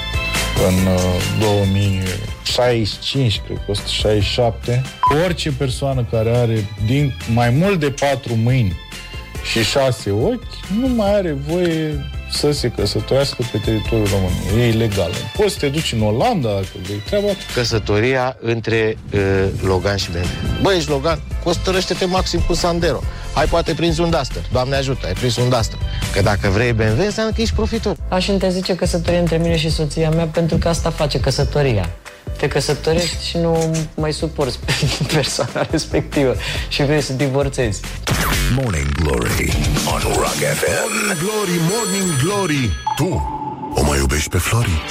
În 0.68 0.74
uh, 0.94 1.00
2065, 1.40 3.42
cred 3.46 3.58
că 3.58 3.72
167, 3.72 4.82
orice 5.26 5.52
persoană 5.52 6.08
care 6.12 6.38
are 6.38 6.66
din 6.86 7.14
mai 7.34 7.50
mult 7.50 7.80
de 7.80 7.92
patru 7.92 8.36
mâini 8.36 8.88
și 9.44 9.64
șase 9.64 10.12
ochi, 10.12 10.78
nu 10.80 10.88
mai 10.88 11.16
are 11.16 11.38
voie 11.48 12.06
să 12.32 12.52
se 12.52 12.70
căsătorească 12.70 13.48
pe 13.52 13.58
teritoriul 13.58 14.08
României. 14.08 14.68
E 14.68 14.74
ilegal. 14.74 15.12
Poți 15.38 15.54
să 15.54 15.60
te 15.60 15.68
duci 15.70 15.94
în 15.94 16.02
Olanda 16.02 16.50
dacă 16.50 16.68
vrei 16.84 17.02
treaba. 17.06 17.28
Căsătoria 17.54 18.38
între 18.42 18.98
uh, 19.14 19.48
Logan 19.62 19.96
și 19.96 20.12
BMW. 20.12 20.62
Băi, 20.62 20.78
ești 20.78 20.90
Logan, 20.90 21.22
costărăște-te 21.44 22.06
maxim 22.06 22.40
cu 22.48 22.54
Sandero. 22.54 23.00
Hai, 23.34 23.46
poate 23.46 23.74
prinzi 23.74 24.02
un 24.02 24.10
Duster. 24.10 24.42
Doamne 24.52 24.76
ajută, 24.76 25.08
ai 25.08 25.14
prins 25.14 25.36
un 25.36 25.50
Duster. 25.50 25.80
Că 26.14 26.22
dacă 26.22 26.50
vrei 26.50 26.74
BMW, 26.74 27.06
înseamnă 27.06 27.32
că 27.32 27.42
ești 27.42 27.56
profitor. 27.56 27.96
Aș 28.10 28.28
interzice 28.28 28.76
căsătoria 28.76 29.20
între 29.20 29.38
mine 29.38 29.58
și 29.58 29.70
soția 29.70 30.10
mea 30.10 30.26
pentru 30.26 30.58
că 30.58 30.68
asta 30.68 30.90
face 30.90 31.20
căsătoria. 31.20 31.90
Te 32.38 32.48
căsătorești 32.48 33.26
și 33.28 33.38
nu 33.38 33.76
mai 33.96 34.14
suporți 34.14 34.60
pe 34.66 34.74
persoana 35.14 35.68
respectivă 35.72 36.36
și 36.68 36.84
vrei 36.84 37.02
să 37.02 37.14
divorțezi. 37.14 37.82
Morning 38.56 38.92
Glory 38.92 39.58
on 39.94 40.02
Rock 40.02 40.40
FM 40.60 40.92
Morning 40.96 41.20
Glory, 41.20 41.60
Morning 41.72 42.22
Glory 42.24 42.70
Tu 42.96 43.38
o 43.76 43.84
mai 43.84 43.98
iubești 43.98 44.30
pe 44.30 44.38
Flori? 44.38 44.82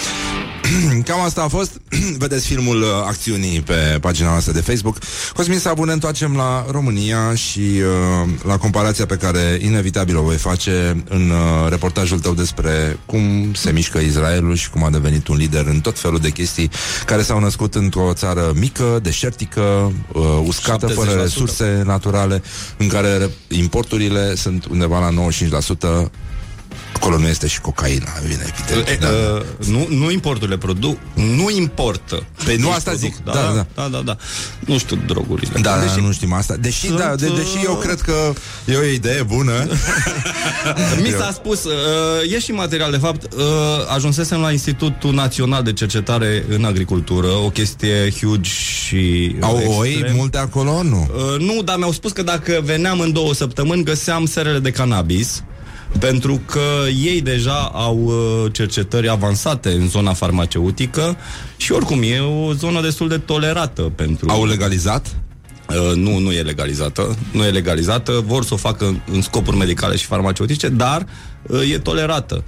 Cam 1.05 1.21
asta 1.21 1.43
a 1.43 1.49
fost. 1.49 1.81
Vedeți 2.19 2.47
filmul 2.47 2.83
uh, 2.83 2.89
acțiunii 3.07 3.61
pe 3.61 3.99
pagina 4.01 4.31
noastră 4.31 4.53
de 4.53 4.61
Facebook. 4.61 4.99
Cosmin 5.35 5.59
Sabu, 5.59 5.85
ne 5.85 5.93
întoarcem 5.93 6.37
la 6.37 6.67
România 6.71 7.35
și 7.35 7.61
uh, 7.61 8.29
la 8.45 8.57
comparația 8.57 9.07
pe 9.07 9.17
care 9.17 9.59
inevitabil 9.63 10.17
o 10.17 10.23
voi 10.23 10.37
face 10.37 11.05
în 11.09 11.31
uh, 11.31 11.69
reportajul 11.69 12.19
tău 12.19 12.35
despre 12.35 12.99
cum 13.07 13.55
se 13.55 13.71
mișcă 13.71 13.99
Israelul 13.99 14.55
și 14.55 14.71
cum 14.71 14.85
a 14.85 14.91
devenit 14.91 15.29
un 15.29 15.37
lider 15.37 15.67
în 15.67 15.81
tot 15.81 15.99
felul 15.99 16.19
de 16.19 16.31
chestii 16.31 16.71
care 17.07 17.23
s-au 17.23 17.41
născut 17.41 17.75
într-o 17.75 18.13
țară 18.15 18.53
mică, 18.55 18.99
deșertică, 19.03 19.93
uh, 20.13 20.23
uscată, 20.45 20.87
70%. 20.87 20.95
fără 20.95 21.11
resurse 21.11 21.83
naturale, 21.85 22.43
în 22.77 22.89
care 22.89 23.31
importurile 23.49 24.35
sunt 24.35 24.65
undeva 24.65 24.99
la 24.99 25.31
95%. 26.07 26.11
Acolo 26.95 27.19
nu 27.19 27.27
este 27.27 27.47
și 27.47 27.61
cocaina, 27.61 28.09
bine, 28.29 28.53
evident. 28.53 28.89
E, 28.89 28.97
da. 29.01 29.09
uh, 29.09 29.43
nu, 29.69 29.87
nu 29.91 30.11
importurile 30.11 30.57
produc, 30.57 30.99
nu 31.15 31.51
importă. 31.57 32.27
Păi 32.45 32.57
nu 32.57 32.65
Nici 32.65 32.75
asta 32.75 32.91
produc, 32.91 33.01
zic, 33.15 33.25
da, 33.25 33.33
da, 33.33 33.41
da, 33.41 33.53
da. 33.53 33.67
da, 33.75 33.89
da, 33.89 34.01
da. 34.01 34.17
Nu 34.61 34.79
știu 34.79 34.99
drogurile. 35.07 35.61
Da, 35.61 35.79
Deși- 35.81 35.95
da, 35.95 36.01
nu 36.03 36.13
știm 36.13 36.33
asta. 36.33 36.57
Deși, 36.57 36.87
Sunt, 36.87 36.99
da, 36.99 37.15
de, 37.17 37.27
deși 37.27 37.65
eu 37.65 37.73
uh, 37.73 37.79
cred 37.83 38.01
că 38.01 38.33
e 38.65 38.77
o 38.77 38.83
idee 38.85 39.23
bună. 39.23 39.53
Mi 41.03 41.09
s-a 41.19 41.31
spus, 41.33 41.65
uh, 41.65 42.33
e 42.33 42.39
și 42.39 42.51
material, 42.53 42.91
de 42.91 42.97
fapt, 42.97 43.33
uh, 43.35 43.41
ajunsesem 43.95 44.41
la 44.41 44.53
Institutul 44.53 45.15
Național 45.15 45.63
de 45.63 45.73
Cercetare 45.73 46.45
în 46.49 46.65
Agricultură, 46.65 47.27
o 47.27 47.49
chestie 47.51 48.11
huge 48.21 48.51
și 48.51 49.35
uh, 49.35 49.39
Au 49.41 49.63
oi 49.79 49.89
extrem. 49.91 50.15
multe 50.17 50.39
acolo? 50.39 50.83
Nu. 50.83 51.09
Uh, 51.35 51.41
nu, 51.41 51.63
dar 51.63 51.77
mi-au 51.77 51.93
spus 51.93 52.13
că 52.13 52.23
dacă 52.23 52.61
veneam 52.65 53.01
în 53.01 53.13
două 53.13 53.35
săptămâni, 53.35 53.85
găseam 53.85 54.27
serele 54.27 54.59
de 54.59 54.71
cannabis, 54.71 55.43
pentru 55.99 56.41
că 56.47 56.89
ei 57.03 57.21
deja 57.21 57.71
au 57.73 57.99
uh, 58.05 58.53
cercetări 58.53 59.09
avansate 59.09 59.71
în 59.71 59.89
zona 59.89 60.13
farmaceutică 60.13 61.17
și 61.57 61.73
oricum 61.73 62.03
e 62.03 62.19
o 62.19 62.53
zonă 62.53 62.81
destul 62.81 63.09
de 63.09 63.19
tolerată 63.19 63.83
pentru... 63.83 64.31
Au 64.31 64.47
legalizat? 64.47 65.17
Uh, 65.69 65.95
nu, 65.95 66.19
nu 66.19 66.33
e 66.33 66.43
legalizată. 66.43 67.17
Nu 67.33 67.45
e 67.45 67.51
legalizată. 67.51 68.25
Vor 68.27 68.45
să 68.45 68.55
o 68.55 68.57
facă 68.57 68.85
în, 68.85 69.01
în 69.13 69.23
scopuri 69.23 69.57
medicale 69.57 69.97
și 69.97 70.07
farmaceutice, 70.07 70.69
dar 70.69 71.07
uh, 71.43 71.73
e 71.73 71.79
tolerată. 71.79 72.45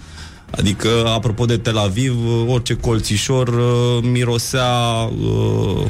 Adică, 0.50 0.88
apropo 1.06 1.44
de 1.44 1.56
Tel 1.56 1.78
Aviv, 1.78 2.26
uh, 2.26 2.44
orice 2.48 2.74
colțișor 2.74 3.48
uh, 3.48 4.02
mirosea... 4.02 4.68
Uh, 5.20 5.86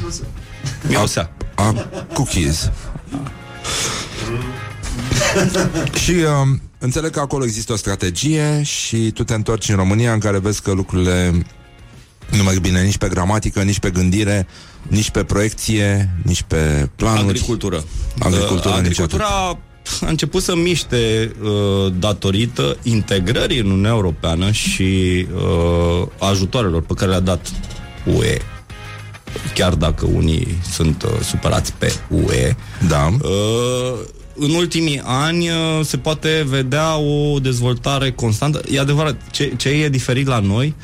mirosea. 0.88 1.32
A, 1.54 1.88
cookies. 2.12 2.70
și 6.02 6.14
um, 6.42 6.60
înțeleg 6.80 7.10
că 7.10 7.20
acolo 7.20 7.44
există 7.44 7.72
o 7.72 7.76
strategie 7.76 8.62
și 8.62 9.10
tu 9.10 9.24
te 9.24 9.34
întorci 9.34 9.68
în 9.68 9.76
România 9.76 10.12
în 10.12 10.18
care 10.18 10.38
vezi 10.38 10.62
că 10.62 10.72
lucrurile 10.72 11.32
nu 12.36 12.42
merg 12.42 12.58
bine 12.58 12.82
nici 12.82 12.98
pe 12.98 13.08
gramatică, 13.08 13.62
nici 13.62 13.78
pe 13.78 13.90
gândire, 13.90 14.46
nici 14.88 15.10
pe 15.10 15.24
proiecție, 15.24 16.10
nici 16.22 16.42
pe 16.42 16.88
planuri. 16.96 17.28
Agricultură. 17.28 17.84
Agricultură, 18.18 18.74
Uh, 18.74 18.80
nici 18.80 18.86
agricultura 18.86 19.58
a 20.00 20.08
început 20.08 20.42
să 20.42 20.56
miște 20.56 21.32
uh, 21.42 21.92
datorită 21.98 22.76
integrării 22.82 23.58
în 23.58 23.66
Uniunea 23.66 23.90
Europeană 23.90 24.50
și 24.50 25.26
uh, 25.34 26.06
ajutoarelor 26.18 26.82
pe 26.82 26.94
care 26.94 27.10
le-a 27.10 27.20
dat 27.20 27.52
UE. 28.04 28.36
Chiar 29.54 29.74
dacă 29.74 30.06
unii 30.06 30.58
sunt 30.72 31.02
uh, 31.02 31.10
supărați 31.22 31.72
pe 31.72 31.94
UE. 32.08 32.54
Da. 32.88 33.08
Uh, 33.22 33.98
în 34.40 34.54
ultimii 34.54 35.00
ani 35.04 35.48
uh, 35.48 35.54
se 35.82 35.96
poate 35.96 36.44
vedea 36.48 36.96
o 36.96 37.38
dezvoltare 37.38 38.10
constantă. 38.10 38.60
E 38.70 38.80
adevărat, 38.80 39.30
ce, 39.30 39.52
ce 39.56 39.68
e 39.68 39.88
diferit 39.88 40.26
la 40.26 40.38
noi 40.38 40.74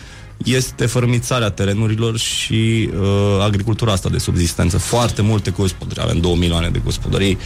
este 0.45 0.87
fărâmițarea 0.87 1.51
terenurilor 1.51 2.19
și 2.19 2.91
uh, 3.01 3.43
agricultura 3.43 3.93
asta 3.93 4.09
de 4.09 4.19
subzistență. 4.19 4.79
Foarte 4.79 5.23
multe 5.23 5.51
gospodării, 5.51 6.03
avem 6.03 6.21
2 6.21 6.35
milioane 6.35 6.69
de 6.69 6.81
gospodării. 6.85 7.39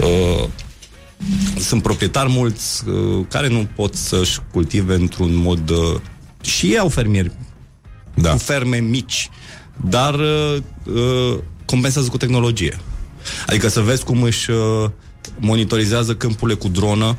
Uh, 0.00 0.48
sunt 1.58 1.82
proprietari 1.82 2.30
mulți 2.30 2.88
uh, 2.88 3.24
care 3.28 3.48
nu 3.48 3.68
pot 3.76 3.94
să-și 3.94 4.38
cultive 4.52 4.94
într-un 4.94 5.34
mod... 5.34 5.70
Uh, 5.70 6.00
și 6.42 6.66
ei 6.66 6.78
au 6.78 6.88
fermieri 6.88 7.30
da. 8.14 8.30
cu 8.30 8.38
ferme 8.38 8.76
mici, 8.76 9.30
dar 9.76 10.14
uh, 10.14 10.56
uh, 10.84 11.38
compensează 11.64 12.08
cu 12.08 12.16
tehnologie. 12.16 12.78
Adică 13.46 13.68
să 13.68 13.80
vezi 13.80 14.04
cum 14.04 14.22
își 14.22 14.50
uh, 14.50 14.90
monitorizează 15.38 16.14
câmpurile 16.14 16.56
cu 16.56 16.68
dronă 16.68 17.16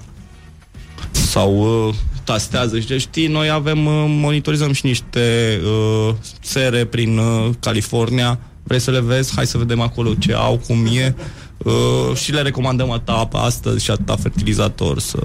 sau 1.12 1.88
uh, 1.88 1.96
tastează 2.24 2.80
și 2.80 3.00
știi, 3.00 3.28
noi 3.28 3.50
avem, 3.50 3.86
uh, 3.86 4.06
monitorizăm 4.08 4.72
și 4.72 4.86
niște 4.86 5.60
uh, 5.64 6.16
sere 6.42 6.86
prin 6.86 7.18
uh, 7.18 7.50
California, 7.60 8.40
vrei 8.64 8.80
să 8.80 8.92
le 8.92 9.00
vezi? 9.00 9.34
Hai 9.36 9.48
să 9.48 9.58
vedem 9.58 9.82
acolo 9.82 10.14
ce 10.14 10.34
au, 10.34 10.58
cum 10.68 10.86
e 10.86 11.16
uh, 11.58 12.16
și 12.16 12.32
le 12.32 12.42
recomandăm 12.42 12.92
atâta 12.92 13.12
apă 13.12 13.38
astăzi 13.38 13.84
și 13.84 13.92
atâta 13.92 14.16
fertilizator 14.16 15.00
să... 15.00 15.24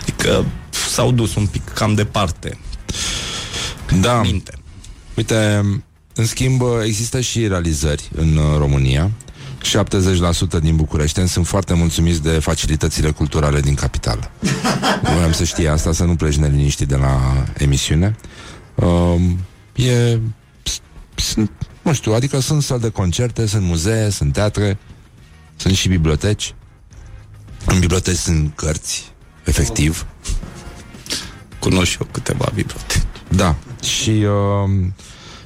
Adică 0.00 0.44
pf, 0.70 0.88
s-au 0.88 1.12
dus 1.12 1.34
un 1.34 1.46
pic 1.46 1.68
cam 1.68 1.94
departe. 1.94 2.58
Da. 4.00 4.20
Minte. 4.20 4.52
Uite, 5.16 5.64
în 6.14 6.26
schimb, 6.26 6.62
există 6.84 7.20
și 7.20 7.46
realizări 7.46 8.10
în 8.16 8.36
uh, 8.36 8.58
România. 8.58 9.10
70% 9.68 10.60
din 10.60 10.76
bucureșteni 10.76 11.28
sunt 11.28 11.46
foarte 11.46 11.74
mulțumiți 11.74 12.22
de 12.22 12.30
facilitățile 12.30 13.10
culturale 13.10 13.60
din 13.60 13.74
capitală. 13.74 14.30
Voiam 15.14 15.32
să 15.32 15.44
știi 15.44 15.68
asta, 15.68 15.92
să 15.92 16.04
nu 16.04 16.16
pleci 16.16 16.36
neliniștit 16.36 16.88
de 16.88 16.96
la 16.96 17.44
emisiune. 17.58 18.16
Um, 18.74 19.38
e... 19.74 20.18
Sunt, 21.14 21.50
nu 21.82 21.92
știu, 21.92 22.12
adică 22.12 22.38
sunt 22.38 22.62
săli 22.62 22.80
de 22.80 22.88
concerte, 22.88 23.46
sunt 23.46 23.62
muzee, 23.62 24.10
sunt 24.10 24.32
teatre, 24.32 24.78
sunt 25.56 25.74
și 25.74 25.88
biblioteci. 25.88 26.54
În 27.66 27.78
biblioteci 27.78 28.16
sunt 28.16 28.52
cărți, 28.54 29.12
efectiv. 29.44 30.06
Cunosc 31.58 31.90
și 31.90 31.96
eu 32.00 32.08
câteva 32.10 32.50
biblioteci. 32.54 33.02
Da, 33.28 33.56
și 33.82 34.10
uh, 34.10 34.70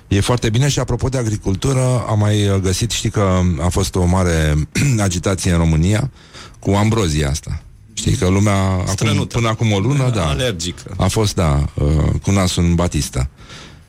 e 0.08 0.20
foarte 0.20 0.50
bine 0.50 0.68
și 0.68 0.78
apropo 0.78 1.08
de 1.08 1.18
agricultură, 1.18 2.04
am 2.08 2.18
mai 2.18 2.48
uh, 2.48 2.54
găsit, 2.56 2.90
știi 2.90 3.10
că 3.10 3.40
a 3.60 3.68
fost 3.68 3.94
o 3.94 4.04
mare 4.04 4.54
agitație 4.98 5.50
în 5.52 5.58
România 5.58 6.10
cu 6.58 6.70
ambrozia 6.70 7.28
asta. 7.30 7.62
Știi 7.92 8.14
că 8.14 8.28
lumea, 8.28 8.62
acum, 8.62 8.86
Strănută. 8.86 9.36
până 9.36 9.48
acum 9.48 9.72
o 9.72 9.78
lună, 9.78 10.10
da, 10.14 10.26
Alergică. 10.28 10.94
a 10.96 11.06
fost, 11.06 11.34
da, 11.34 11.64
uh, 11.74 12.20
cu 12.22 12.30
nasul 12.30 12.64
în 12.64 12.74
Batista. 12.74 13.28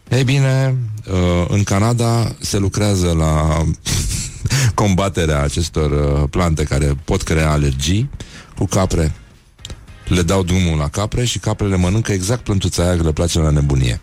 Ei 0.09 0.23
bine, 0.23 0.75
uh, 1.11 1.45
în 1.47 1.63
Canada 1.63 2.35
se 2.39 2.57
lucrează 2.57 3.13
la 3.17 3.63
combaterea 4.81 5.41
acestor 5.41 5.91
uh, 5.91 6.29
plante 6.29 6.63
care 6.63 6.95
pot 7.05 7.21
crea 7.21 7.51
alergii 7.51 8.09
cu 8.57 8.65
capre. 8.65 9.13
Le 10.07 10.21
dau 10.21 10.43
drumul 10.43 10.77
la 10.77 10.87
capre 10.87 11.25
și 11.25 11.39
caprele 11.39 11.75
mănâncă 11.75 12.11
exact 12.11 12.43
plântuța 12.43 12.83
aia 12.83 12.95
că 12.97 13.03
le 13.03 13.11
place 13.11 13.39
la 13.39 13.49
nebunie. 13.49 14.01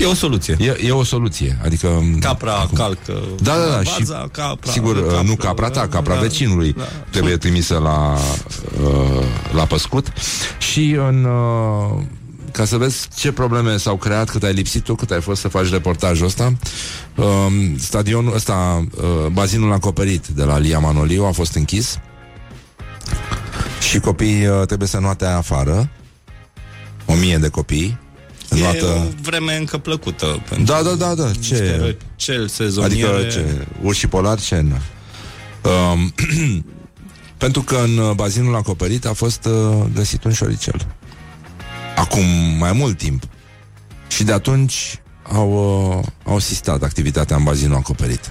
E 0.00 0.06
o 0.06 0.14
soluție. 0.14 0.56
E, 0.60 0.86
e 0.86 0.90
o 0.90 1.04
soluție, 1.04 1.58
adică... 1.64 1.88
Capra 2.20 2.54
acum. 2.54 2.76
calcă 2.76 3.20
Da, 3.42 3.56
da, 3.56 3.66
da, 3.76 3.82
și 3.82 4.04
vaza, 4.04 4.28
capra, 4.32 4.70
sigur, 4.70 4.94
capra, 4.94 5.08
capra, 5.08 5.22
nu 5.22 5.34
capra 5.34 5.70
ta, 5.70 5.88
capra 5.88 6.14
da, 6.14 6.20
vecinului 6.20 6.72
da. 6.72 6.82
trebuie 7.10 7.36
trimisă 7.36 7.78
la, 7.78 8.16
uh, 8.82 9.24
la 9.54 9.64
păscut 9.64 10.12
și 10.58 10.90
în... 11.08 11.24
Uh, 11.24 12.02
ca 12.52 12.64
să 12.64 12.76
vezi 12.76 13.08
ce 13.16 13.32
probleme 13.32 13.76
s-au 13.76 13.96
creat 13.96 14.30
cât 14.30 14.42
ai 14.42 14.52
lipsit 14.52 14.84
tu, 14.84 14.94
cât 14.94 15.10
ai 15.10 15.20
fost 15.20 15.40
să 15.40 15.48
faci 15.48 15.70
reportajul 15.70 16.26
ăsta. 16.26 16.52
Um, 17.16 17.78
stadionul 17.78 18.34
ăsta, 18.34 18.86
uh, 18.96 19.26
bazinul 19.32 19.72
acoperit 19.72 20.26
de 20.26 20.42
la 20.42 20.58
Lia 20.58 20.78
Manoliu 20.78 21.24
a 21.24 21.30
fost 21.30 21.54
închis 21.54 21.98
și 23.80 23.98
copiii 23.98 24.46
uh, 24.46 24.66
trebuie 24.66 24.88
să 24.88 24.98
noate 24.98 25.24
afară. 25.24 25.90
O 27.06 27.14
mie 27.14 27.36
de 27.36 27.48
copii. 27.48 27.98
E 28.54 28.60
Noată... 28.60 28.84
o 28.86 29.22
vreme 29.22 29.56
încă 29.56 29.78
plăcută. 29.78 30.42
Pentru 30.48 30.72
Da, 30.72 30.82
da, 30.82 30.94
da, 30.94 31.14
da. 31.14 31.30
Ce? 31.40 31.96
Cel 32.16 32.48
sezoniere. 32.48 33.12
Adică 33.12 33.28
ce? 33.28 33.66
Urși 33.82 34.06
polar 34.06 34.40
ce? 34.40 34.60
Nu. 34.60 34.78
Um, 35.70 36.14
pentru 37.44 37.62
că 37.62 37.76
în 37.76 37.96
uh, 37.96 38.14
bazinul 38.14 38.54
acoperit 38.54 39.06
a 39.06 39.12
fost 39.12 39.44
uh, 39.44 39.84
găsit 39.94 40.24
un 40.24 40.32
șoricel. 40.32 40.86
Acum 41.96 42.24
mai 42.58 42.72
mult 42.72 42.98
timp. 42.98 43.22
Și 44.08 44.24
de 44.24 44.32
atunci 44.32 45.00
au, 45.22 45.98
uh, 45.98 46.04
au 46.24 46.38
sistat 46.38 46.82
activitatea 46.82 47.36
în 47.36 47.44
bazinul 47.44 47.76
acoperit. 47.76 48.30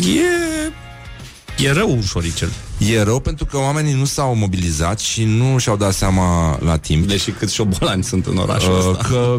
E... 0.00 1.64
E 1.64 1.72
rău 1.72 1.90
un 1.90 2.02
șoricel. 2.02 2.50
E 2.90 3.02
rău 3.02 3.20
pentru 3.20 3.44
că 3.44 3.58
oamenii 3.58 3.92
nu 3.92 4.04
s-au 4.04 4.34
mobilizat 4.34 4.98
și 4.98 5.24
nu 5.24 5.58
și-au 5.58 5.76
dat 5.76 5.94
seama 5.94 6.58
la 6.60 6.76
timp. 6.78 7.08
Deși 7.08 7.30
cât 7.30 7.50
șobolani 7.50 8.04
sunt 8.04 8.26
în 8.26 8.36
orașul 8.36 8.72
Uh, 8.72 8.78
ăsta. 8.78 9.04
că 9.08 9.38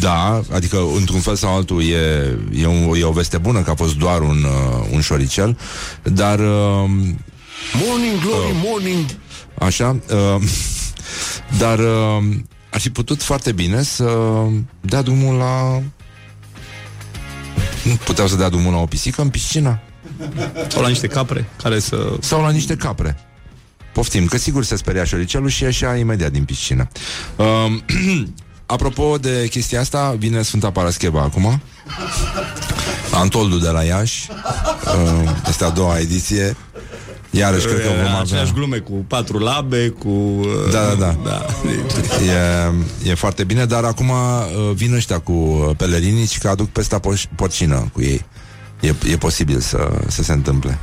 da, 0.00 0.42
adică 0.52 0.78
într-un 0.96 1.20
fel 1.20 1.36
sau 1.36 1.54
altul 1.54 1.82
e, 1.82 2.38
e, 2.60 2.66
un, 2.66 2.94
e 2.96 3.04
o 3.04 3.12
veste 3.12 3.38
bună 3.38 3.62
că 3.62 3.70
a 3.70 3.74
fost 3.74 3.96
doar 3.96 4.20
un, 4.20 4.44
uh, 4.44 4.86
un 4.92 5.00
șoricel, 5.00 5.58
dar 6.02 6.38
uh, 6.38 6.90
Morning 7.86 8.20
Glory, 8.20 8.54
morning 8.64 9.04
Așa, 9.58 9.96
uh, 10.10 10.42
dar 11.62 11.78
uh, 11.78 12.24
ar 12.70 12.80
fi 12.80 12.90
putut 12.90 13.22
foarte 13.22 13.52
bine 13.52 13.82
să 13.82 14.18
dea 14.80 15.02
drumul 15.02 15.36
la 15.36 15.82
Nu 17.82 17.94
puteau 18.04 18.26
să 18.26 18.36
dea 18.36 18.48
drumul 18.48 18.72
la 18.72 18.78
o 18.78 18.86
pisică 18.86 19.22
în 19.22 19.28
piscină? 19.28 19.80
Sau 20.68 20.82
la 20.82 20.88
niște 20.88 21.06
capre 21.06 21.48
care 21.62 21.78
să... 21.78 22.12
Sau 22.20 22.42
la 22.42 22.50
niște 22.50 22.76
capre. 22.76 23.18
Poftim, 23.92 24.26
că 24.26 24.36
sigur 24.38 24.64
se 24.64 24.76
speria 24.76 25.04
șoricelul 25.04 25.48
și 25.48 25.62
ieșea 25.62 25.96
imediat 25.96 26.30
din 26.30 26.44
piscină. 26.44 26.88
Um, 27.36 27.84
apropo 28.66 29.16
de 29.16 29.46
chestia 29.50 29.80
asta, 29.80 30.14
vine 30.18 30.42
Sfânta 30.42 30.70
Parascheva 30.70 31.20
acum. 31.22 31.60
Antoldu 33.12 33.56
de 33.58 33.68
la 33.68 33.82
Iași. 33.82 34.28
Um, 34.96 35.36
este 35.48 35.64
a 35.64 35.70
doua 35.70 35.98
ediție. 35.98 36.56
Iarăși, 37.30 37.66
cred 37.66 37.80
că 37.80 37.88
vom 37.88 37.98
avea... 37.98 38.18
Aceleași 38.20 38.52
glume 38.52 38.78
cu 38.78 38.92
patru 38.92 39.38
labe, 39.38 39.88
cu... 39.88 40.08
uh, 40.08 40.46
Da, 40.72 40.84
da, 40.84 40.94
da. 40.94 41.16
da. 41.24 41.46
E, 43.04 43.10
e 43.10 43.14
foarte 43.14 43.44
bine, 43.44 43.64
dar 43.64 43.84
acum 43.84 44.08
uh, 44.08 44.74
vin 44.74 44.94
ăștia 44.94 45.18
cu 45.18 45.32
uh, 45.32 45.76
pelerinii 45.76 46.26
și 46.26 46.38
că 46.38 46.48
aduc 46.48 46.68
pesta 46.68 47.00
poș- 47.00 47.34
porcină 47.36 47.88
cu 47.92 48.02
ei. 48.02 48.24
E, 48.80 48.94
e 49.10 49.16
posibil 49.16 49.60
să, 49.60 49.90
să 50.06 50.22
se 50.22 50.32
întâmple. 50.32 50.78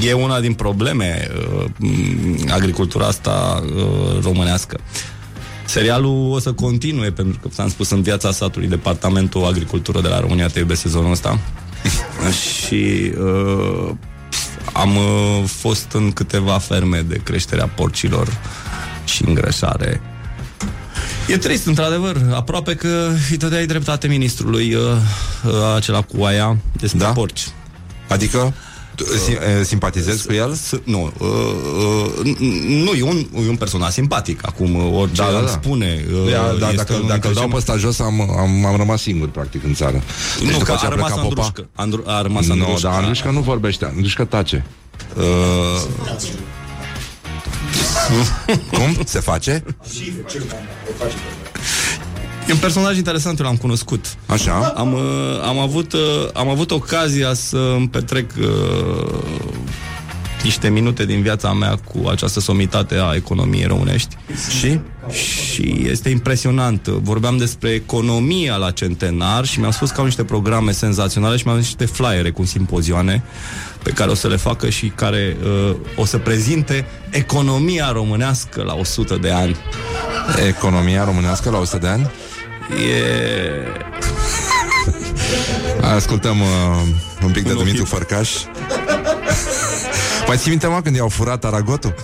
E 0.00 0.12
una 0.12 0.40
din 0.40 0.54
probleme 0.54 1.28
uh, 1.34 1.64
m, 1.76 2.50
agricultura 2.50 3.06
asta 3.06 3.62
uh, 3.64 4.22
românească. 4.22 4.80
Serialul 5.64 6.32
o 6.32 6.38
să 6.38 6.52
continue, 6.52 7.10
pentru 7.10 7.38
că 7.42 7.48
ți-am 7.48 7.68
spus 7.68 7.90
în 7.90 8.02
viața 8.02 8.32
satului, 8.32 8.68
Departamentul 8.68 9.44
Agricultură 9.44 10.00
de 10.00 10.08
la 10.08 10.20
România 10.20 10.46
te 10.46 10.58
iubesc 10.58 10.80
sezonul 10.80 11.10
ăsta. 11.10 11.38
și 12.56 13.12
uh, 13.18 13.90
am 14.72 14.96
uh, 14.96 15.42
fost 15.44 15.92
în 15.92 16.12
câteva 16.12 16.58
ferme 16.58 17.00
de 17.00 17.20
creșterea 17.24 17.66
porcilor 17.66 18.38
și 19.04 19.24
îngrășare. 19.26 20.00
E 21.30 21.36
trist, 21.36 21.66
într-adevăr. 21.66 22.16
Aproape 22.34 22.74
că 22.74 23.10
îi 23.30 23.36
dădeai 23.36 23.66
dreptate 23.66 24.08
ministrului 24.08 24.74
uh, 24.74 24.82
uh, 25.46 25.52
acela 25.76 26.02
cu 26.02 26.22
aia 26.24 26.56
despre 26.80 26.98
da? 26.98 27.06
porci. 27.12 27.48
Adică? 28.08 28.52
Tu, 28.94 29.04
sim, 29.04 29.34
uh, 29.34 29.64
simpatizezi 29.64 30.26
cu 30.26 30.32
el? 30.32 30.58
Nu. 30.84 31.12
Uh, 31.18 31.28
uh, 32.26 32.36
nu, 32.66 32.90
e 32.92 33.02
un, 33.02 33.26
e 33.44 33.48
un 33.48 33.56
personaj 33.56 33.92
simpatic. 33.92 34.40
Acum, 34.46 34.74
uh, 34.74 34.92
orice 35.00 35.22
Da, 35.22 35.28
da, 35.30 35.36
îmi 35.38 35.46
da. 35.46 35.52
spune. 35.52 36.04
uh, 36.24 36.30
Da, 36.32 36.54
da, 36.58 36.64
este 36.66 36.76
dacă, 36.76 36.92
unul 36.94 37.06
dacă 37.08 37.20
dintre 37.20 37.28
îl 37.28 37.34
dau 37.34 37.42
cei 37.42 37.50
pe 37.52 37.56
ăsta 37.56 37.76
jos, 37.76 37.98
am, 37.98 38.20
am, 38.38 38.64
am 38.66 38.76
rămas 38.76 39.00
singur, 39.02 39.28
practic, 39.28 39.64
în 39.64 39.74
țară. 39.74 40.02
Deci 40.38 40.46
Nu, 40.46 40.52
după 40.52 40.64
că 40.64 40.76
ce 40.80 40.86
a 40.86 40.88
rămas 40.88 41.10
plecat 41.12 41.24
popa- 41.26 41.28
Andrușcă. 41.28 41.68
Andru, 41.74 42.02
a 42.06 42.22
rămas 42.22 42.46
Nu, 42.46 42.52
Andrușcă. 42.52 42.80
dar 42.88 42.92
Andrușca 42.98 43.30
nu 43.30 43.40
vorbește, 43.40 43.84
Andrușca 43.84 44.24
tace. 44.24 44.64
Uh, 45.16 45.22
Cum? 48.78 49.04
Se 49.04 49.20
face? 49.20 49.64
E 52.48 52.52
un 52.52 52.58
personaj 52.58 52.96
interesant, 52.96 53.38
eu 53.38 53.44
l-am 53.44 53.56
cunoscut. 53.56 54.06
Așa? 54.26 54.72
Am, 54.76 54.92
uh, 54.92 55.00
am, 55.44 55.58
avut, 55.58 55.92
uh, 55.92 56.00
am 56.34 56.48
avut 56.48 56.70
ocazia 56.70 57.34
să 57.34 57.74
îmi 57.76 57.88
petrec 57.88 58.30
uh, 58.38 59.18
niște 60.42 60.68
minute 60.68 61.04
din 61.04 61.22
viața 61.22 61.52
mea 61.52 61.76
cu 61.76 62.08
această 62.08 62.40
somitate 62.40 62.94
a 62.94 63.14
economiei 63.14 63.64
românești. 63.64 64.16
Și? 64.58 64.80
Și 65.12 65.86
este 65.90 66.08
impresionant. 66.08 66.86
Vorbeam 66.86 67.36
despre 67.36 67.70
economia 67.70 68.56
la 68.56 68.70
centenar 68.70 69.44
și 69.44 69.58
mi-au 69.58 69.70
spus 69.70 69.90
că 69.90 70.00
au 70.00 70.04
niște 70.04 70.24
programe 70.24 70.72
senzaționale 70.72 71.36
și 71.36 71.42
mi-au 71.44 71.58
zis 71.58 71.66
niște 71.66 71.94
flyere 71.94 72.30
cu 72.30 72.44
simpozioane 72.44 73.22
pe 73.82 73.90
care 73.90 74.10
o 74.10 74.14
să 74.14 74.28
le 74.28 74.36
facă 74.36 74.68
și 74.68 74.86
care 74.94 75.36
uh, 75.42 75.76
o 75.96 76.04
să 76.04 76.18
prezinte 76.18 76.86
economia 77.10 77.92
românească 77.92 78.62
la 78.62 78.74
100 78.74 79.16
de 79.16 79.30
ani. 79.30 79.56
Economia 80.46 81.04
românească 81.04 81.50
la 81.50 81.58
100 81.58 81.78
de 81.78 81.86
ani? 81.86 82.10
E... 82.70 83.00
Ascultăm 85.96 86.40
uh, 86.40 86.46
un 87.24 87.30
pic 87.30 87.42
de 87.42 87.50
Un 87.50 87.56
Dumitru 87.56 87.82
ochit. 87.82 87.92
Fărcaș. 87.94 88.30
Mai 90.26 90.36
ții 90.36 90.50
minte, 90.50 90.66
mă, 90.66 90.80
când 90.82 90.96
i-au 90.96 91.08
furat 91.08 91.44
aragotul? 91.44 91.94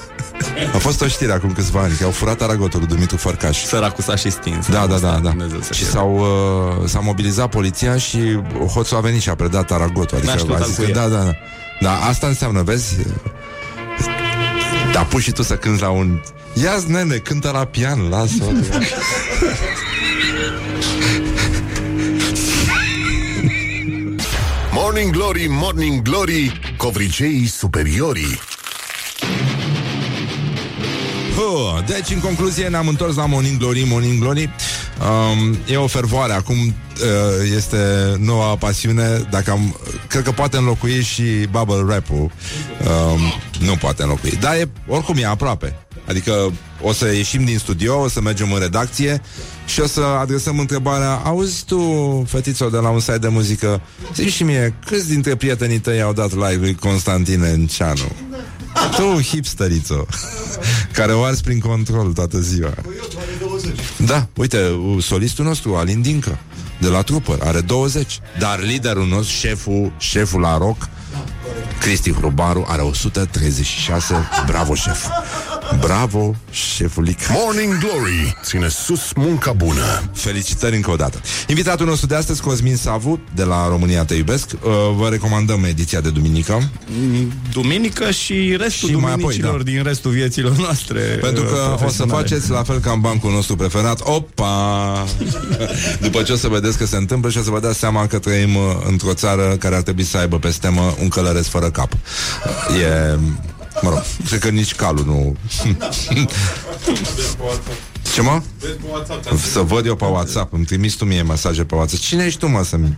A 0.74 0.78
fost 0.78 1.01
o 1.03 1.07
știre 1.07 1.33
acum 1.33 1.53
câțiva 1.53 1.81
ani, 1.81 1.95
că 1.99 2.05
au 2.05 2.11
furat 2.11 2.43
aragotul 2.43 2.78
lui 2.78 2.89
Dumitru 2.89 3.16
Fărcaș. 3.16 3.65
Săracul 3.65 4.05
s-a 4.05 4.16
și 4.16 4.31
stins. 4.31 4.66
Da, 4.69 4.87
da, 4.87 4.97
da, 4.99 5.11
da. 5.23 5.28
Dumnezeu 5.28 5.61
să 5.61 5.73
Și 5.73 5.83
fie. 5.83 5.91
s-au, 5.91 6.16
uh, 6.83 6.89
s-a 6.89 7.01
mobilizat 7.01 7.49
poliția 7.49 7.97
și 7.97 8.19
hoțul 8.73 8.97
a 8.97 9.01
venit 9.01 9.20
și 9.20 9.28
a 9.28 9.35
predat 9.35 9.70
aragotul. 9.70 10.19
N-a 10.24 10.33
Adică 10.33 10.39
știut 10.39 10.57
a 10.61 10.62
al 10.62 10.66
zis 10.66 10.77
cui 10.77 10.85
că, 10.85 10.91
e. 10.91 10.95
da, 10.95 11.07
da, 11.09 11.23
da. 11.23 11.33
Da, 11.81 11.93
asta 12.09 12.27
înseamnă, 12.27 12.62
vezi? 12.62 12.97
Da, 14.93 15.01
pui 15.01 15.20
și 15.23 15.33
tu 15.33 15.43
să 15.43 15.55
cânti 15.57 15.81
la 15.83 15.89
un... 15.91 16.20
ia 16.53 16.73
nene, 16.87 17.16
cântă 17.16 17.51
la 17.53 17.65
pian, 17.65 18.09
lasă 18.09 18.45
Morning 24.73 25.12
Glory, 25.12 25.47
Morning 25.49 26.03
Glory, 26.03 26.61
covriceii 26.77 27.47
superiorii. 27.47 28.39
Huh, 31.36 31.84
Deci, 31.86 32.10
în 32.10 32.20
concluzie, 32.20 32.68
ne-am 32.68 32.88
întors 32.88 33.16
la 33.16 33.26
Morning 33.26 33.58
Glory, 33.58 33.86
Morning 33.88 34.20
Glory. 34.20 34.50
Um, 35.00 35.58
e 35.70 35.76
o 35.76 35.86
fervoare. 35.86 36.32
Acum 36.32 36.56
uh, 36.56 36.72
este 37.56 37.76
noua 38.18 38.56
pasiune. 38.56 39.26
Dacă 39.30 39.50
am, 39.50 39.76
cred 40.08 40.22
că 40.22 40.30
poate 40.30 40.56
înlocui 40.56 41.02
și 41.02 41.22
bubble 41.50 41.94
rap-ul. 41.94 42.16
Um, 42.20 43.20
nu 43.66 43.76
poate 43.76 44.02
înlocui. 44.02 44.38
Dar 44.40 44.54
e, 44.54 44.70
oricum 44.86 45.16
e 45.16 45.26
aproape. 45.26 45.86
Adică 46.08 46.52
o 46.82 46.92
să 46.92 47.14
ieșim 47.14 47.44
din 47.44 47.58
studio, 47.58 48.00
o 48.00 48.08
să 48.08 48.20
mergem 48.20 48.52
în 48.52 48.58
redacție 48.58 49.20
și 49.66 49.80
o 49.80 49.86
să 49.86 50.00
adresăm 50.00 50.58
întrebarea 50.58 51.14
Auzi 51.14 51.64
tu, 51.64 51.80
fetițo 52.28 52.68
de 52.68 52.76
la 52.76 52.88
un 52.88 53.00
site 53.00 53.18
de 53.18 53.28
muzică 53.28 53.80
Zici 54.14 54.32
și 54.32 54.42
mie, 54.42 54.74
câți 54.86 55.08
dintre 55.08 55.36
prietenii 55.36 55.78
tăi 55.78 56.02
au 56.02 56.12
dat 56.12 56.32
like 56.34 56.58
lui 56.60 56.74
Constantin 56.74 57.42
Enceanu? 57.42 58.12
Tu, 58.97 59.20
hipsterițo 59.23 60.07
Care 60.93 61.12
o 61.12 61.23
ars 61.23 61.40
prin 61.40 61.61
control 61.61 62.12
toată 62.12 62.40
ziua. 62.40 62.74
Da, 63.97 64.27
uite, 64.35 64.59
solistul 65.01 65.44
nostru, 65.44 65.74
Alin 65.74 66.03
Dincă 66.03 66.39
De 66.81 66.89
la 66.89 67.03
trupă, 67.03 67.39
are 67.43 67.61
20 67.61 68.20
Dar 68.39 68.61
liderul 68.61 69.07
nostru, 69.07 69.36
șeful 69.36 69.93
Șeful 69.98 70.40
la 70.40 70.59
rock 70.59 70.89
Cristi 71.81 72.12
Hrubaru 72.12 72.65
are 72.69 72.82
136 72.82 74.15
Bravo, 74.47 74.74
șef 74.74 75.07
Bravo, 75.80 76.34
șefulic 76.51 77.18
Morning 77.28 77.78
Glory, 77.78 78.36
ține 78.43 78.68
sus 78.68 79.12
munca 79.16 79.52
bună. 79.52 80.10
Felicitări 80.14 80.76
încă 80.76 80.90
o 80.90 80.97
dată 80.97 81.20
Invitatul 81.48 81.86
nostru 81.86 82.06
de 82.06 82.14
astăzi, 82.14 82.40
Cosmin 82.40 82.76
Savu 82.76 83.20
De 83.34 83.44
la 83.44 83.68
România 83.68 84.05
Te 84.05 84.14
Iubesc 84.14 84.51
Uh, 84.52 84.70
Vă 84.97 85.09
recomandăm 85.09 85.64
ediția 85.64 86.01
de 86.01 86.10
duminică 86.10 86.70
Duminică 87.52 88.10
și 88.10 88.56
restul 88.59 88.88
Și 88.88 88.94
mai 88.94 89.10
duminicilor 89.10 89.51
apoi, 89.51 89.64
da. 89.64 89.70
din 89.70 89.82
restul 89.82 90.10
vieților 90.10 90.56
noastre 90.56 91.01
Pentru 91.20 91.43
uh, 91.43 91.48
că 91.48 91.55
o 91.55 91.59
să 91.62 91.74
profesionale. 91.76 92.22
faceți 92.22 92.51
la 92.51 92.62
fel 92.62 92.78
ca 92.78 92.90
în 92.90 93.01
bancul 93.01 93.30
nostru 93.30 93.56
preferat 93.56 94.01
Opa! 94.02 95.05
După 96.01 96.22
ce 96.22 96.32
o 96.32 96.36
să 96.36 96.48
vedeți 96.48 96.78
că 96.78 96.86
se 96.86 96.97
întâmplă 96.97 97.30
și 97.30 97.38
o 97.38 97.43
să 97.43 97.51
vă 97.51 97.60
dați 97.60 97.78
seama 97.78 98.06
că 98.06 98.18
trăim 98.18 98.55
uh, 98.55 98.62
într-o 98.86 99.14
țară 99.14 99.56
care 99.59 99.74
ar 99.74 99.82
trebui 99.82 100.05
să 100.05 100.16
aibă 100.16 100.38
pe 100.38 100.51
stemă 100.51 100.94
un 101.01 101.09
călăreț 101.09 101.47
fără 101.47 101.70
cap. 101.70 101.93
E... 102.80 103.18
Mă 103.82 103.89
rog, 103.89 104.03
cred 104.27 104.40
că 104.40 104.48
nici 104.48 104.74
calul 104.74 105.05
nu... 105.05 105.36
Ce 108.15 108.23
mă? 108.23 108.43
Să 109.53 109.61
văd 109.61 109.86
eu 109.86 109.97
pe 109.97 110.05
WhatsApp 110.05 110.53
Îmi 110.53 110.65
trimis 110.65 110.94
tu 110.94 111.05
mie 111.05 111.23
mesaje 111.23 111.65
pe 111.65 111.74
WhatsApp 111.74 112.03
Cine 112.03 112.24
ești 112.24 112.39
tu, 112.39 112.48
mă, 112.48 112.62
să-mi 112.65 112.94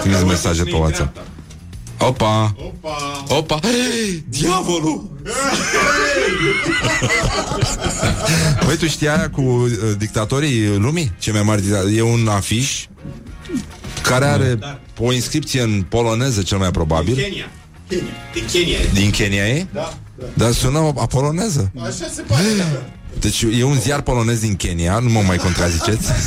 trimiți 0.00 0.24
mesaje 0.24 0.62
pe 0.64 0.74
WhatsApp? 0.74 1.16
Opa! 1.98 2.54
Opa! 3.28 3.58
Hey, 3.62 4.24
diavolul! 4.28 5.10
Băi, 8.64 8.76
tu 8.76 8.86
știi 8.86 9.08
aia 9.08 9.30
cu 9.30 9.40
uh, 9.40 9.70
dictatorii 9.98 10.76
lumii? 10.76 11.12
Cei 11.18 11.32
mai 11.32 11.42
mari 11.42 11.62
dictatori? 11.62 11.96
E 11.96 12.02
un 12.02 12.28
afiș 12.28 12.86
care 14.02 14.24
are 14.24 14.58
o 14.98 15.12
inscripție 15.12 15.62
în 15.62 15.84
poloneză, 15.88 16.42
cel 16.42 16.58
mai 16.58 16.70
probabil. 16.70 17.14
Kenya. 17.14 17.50
Kenya. 17.88 18.02
Din 18.32 18.44
Kenya. 18.52 18.78
Din 18.92 19.10
Kenya 19.10 19.46
e? 19.48 19.66
Da. 19.72 19.98
Dar 20.34 20.52
sună 20.52 20.78
a 20.78 21.06
poloneză. 21.06 21.70
Așa 21.78 22.06
se 22.14 22.22
pare. 22.26 22.44
Deci 23.20 23.44
e 23.58 23.64
un 23.64 23.80
ziar 23.80 24.00
polonez 24.00 24.40
din 24.40 24.56
Kenya, 24.56 24.98
nu 24.98 25.08
mă 25.08 25.20
mai 25.26 25.36
contraziceți. 25.36 26.08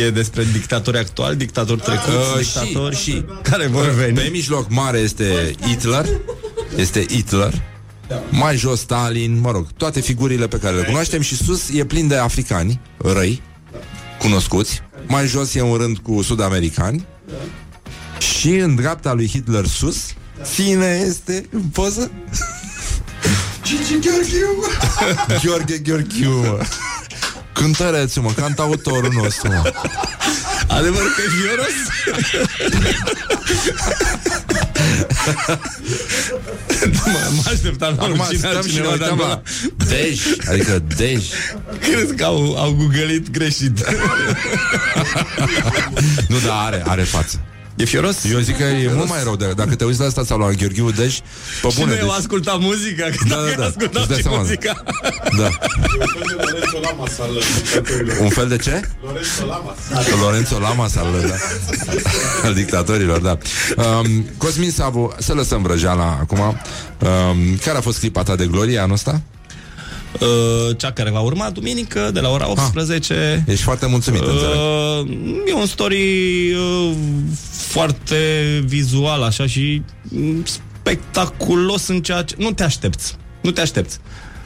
E 0.00 0.10
despre 0.10 0.44
dictatori 0.52 0.98
actuali, 0.98 1.36
dictatori 1.36 1.80
trecuți, 1.80 2.08
Uh, 2.10 2.38
dictatori 2.38 2.96
și, 2.96 3.10
și 3.10 3.24
care 3.42 3.66
vor 3.66 3.90
veni. 3.90 4.14
Pe 4.14 4.28
mijloc 4.32 4.70
mare 4.70 4.98
este 4.98 5.54
Hitler 5.66 6.06
Este 6.76 7.06
Hitler 7.08 7.62
Mai 8.30 8.56
jos 8.56 8.80
Stalin, 8.80 9.40
mă 9.40 9.50
rog 9.50 9.66
Toate 9.76 10.00
figurile 10.00 10.46
pe 10.46 10.58
care 10.58 10.76
le 10.76 10.82
cunoaștem 10.82 11.20
Și 11.20 11.36
sus 11.36 11.68
e 11.74 11.84
plin 11.84 12.08
de 12.08 12.16
africani 12.16 12.80
Răi 12.96 13.42
Cunoscuți 14.18 14.82
Mai 15.06 15.26
jos 15.26 15.54
e 15.54 15.60
un 15.62 15.76
rând 15.76 15.98
cu 15.98 16.22
sud-americani 16.22 17.06
Și 18.18 18.48
în 18.50 18.74
dreapta 18.74 19.12
lui 19.12 19.28
Hitler 19.28 19.66
sus 19.66 20.04
Cine 20.54 21.02
este 21.06 21.46
în 21.50 21.62
poză? 21.62 22.10
Gigi 23.62 24.08
Gheorghiu. 24.08 24.64
Gheorghe 25.42 25.78
Gheorghiu 25.78 26.30
mă. 26.30 26.60
Cântărețul, 27.52 28.22
mă, 28.22 28.30
cantautorul 28.30 29.12
nostru 29.12 29.48
mă. 29.48 29.72
Adevărul 30.68 31.10
că 31.16 31.22
e 31.22 31.30
fioros? 31.40 31.76
mă, 37.04 37.18
mă 37.34 37.42
așteptam 37.46 37.94
la 37.98 38.04
Acum 38.04 38.24
cine 38.28 38.38
stăm 38.38 38.62
și 38.66 38.74
ne 38.74 38.86
altcineva, 38.86 38.90
uităm 38.90 39.16
dar 39.16 39.26
la 39.28 39.42
Dej, 39.88 40.20
adică 40.48 40.82
Dej. 40.96 41.26
Crezi 41.80 42.14
că 42.14 42.24
au, 42.24 42.56
au 42.56 42.72
googlit 42.72 43.30
greșit. 43.30 43.84
Nu, 46.28 46.38
dar 46.38 46.66
are, 46.66 46.82
are 46.86 47.02
față. 47.02 47.40
E 47.76 47.84
fioros? 47.84 48.24
Eu 48.32 48.38
zic 48.38 48.56
că 48.56 48.62
e 48.62 48.90
mult 48.94 49.08
mai 49.08 49.22
rău 49.22 49.36
de, 49.36 49.52
Dacă 49.56 49.74
te 49.74 49.84
uiți 49.84 50.00
la 50.00 50.06
asta 50.06 50.24
sau 50.24 50.38
la 50.38 50.50
Gheorghiu 50.50 50.90
Dej 50.90 51.18
Pe 51.62 51.68
Și 51.68 51.74
bune, 51.78 51.86
noi 51.86 51.94
deci, 51.96 52.04
au 52.04 52.10
ascultat 52.10 52.60
muzica, 52.60 53.04
că 53.04 53.24
Da, 53.28 53.34
dacă 53.36 53.50
da, 53.50 53.60
da. 53.60 53.66
ascultam 53.66 54.00
Îți 54.02 54.08
dai 54.08 54.16
și 54.16 54.22
seama. 54.22 54.38
muzica. 54.38 54.82
da. 55.38 55.48
Un 58.24 58.28
fel 58.28 58.48
de 58.48 58.56
ce? 58.56 58.80
Lorenzo 60.22 60.58
Lamas 60.58 60.96
al, 60.96 61.06
da. 61.28 61.34
al 62.48 62.54
dictatorilor, 62.54 63.18
da. 63.18 63.38
Um, 63.76 64.24
Cosmin 64.36 64.70
Savu, 64.70 65.14
să 65.18 65.32
lăsăm 65.34 65.62
vrăjeala 65.62 66.18
acum. 66.20 66.38
Um, 66.38 67.56
care 67.64 67.78
a 67.78 67.80
fost 67.80 67.98
clipa 67.98 68.22
ta 68.22 68.36
de 68.36 68.46
glorie 68.46 68.78
anul 68.78 68.94
ăsta? 68.94 69.20
Uh, 70.20 70.76
cea 70.76 70.92
care 70.92 71.10
va 71.10 71.20
urma 71.20 71.50
duminică 71.50 72.10
de 72.12 72.20
la 72.20 72.28
ora 72.28 72.48
18 72.50 73.44
Ești 73.46 73.62
foarte 73.62 73.86
mulțumit, 73.86 74.20
înțeleg. 74.20 74.54
uh, 74.54 75.46
E 75.46 75.52
un 75.54 75.66
story 75.66 76.52
uh, 76.54 76.90
foarte 77.76 78.16
vizual 78.66 79.22
așa 79.22 79.46
și 79.46 79.82
mm, 80.02 80.44
spectaculos 80.44 81.86
în 81.88 82.02
ceea 82.02 82.22
ce... 82.22 82.34
Nu 82.38 82.52
te 82.52 82.62
aștepți, 82.62 83.16
nu 83.40 83.50
te 83.50 83.60
aștepți 83.60 83.98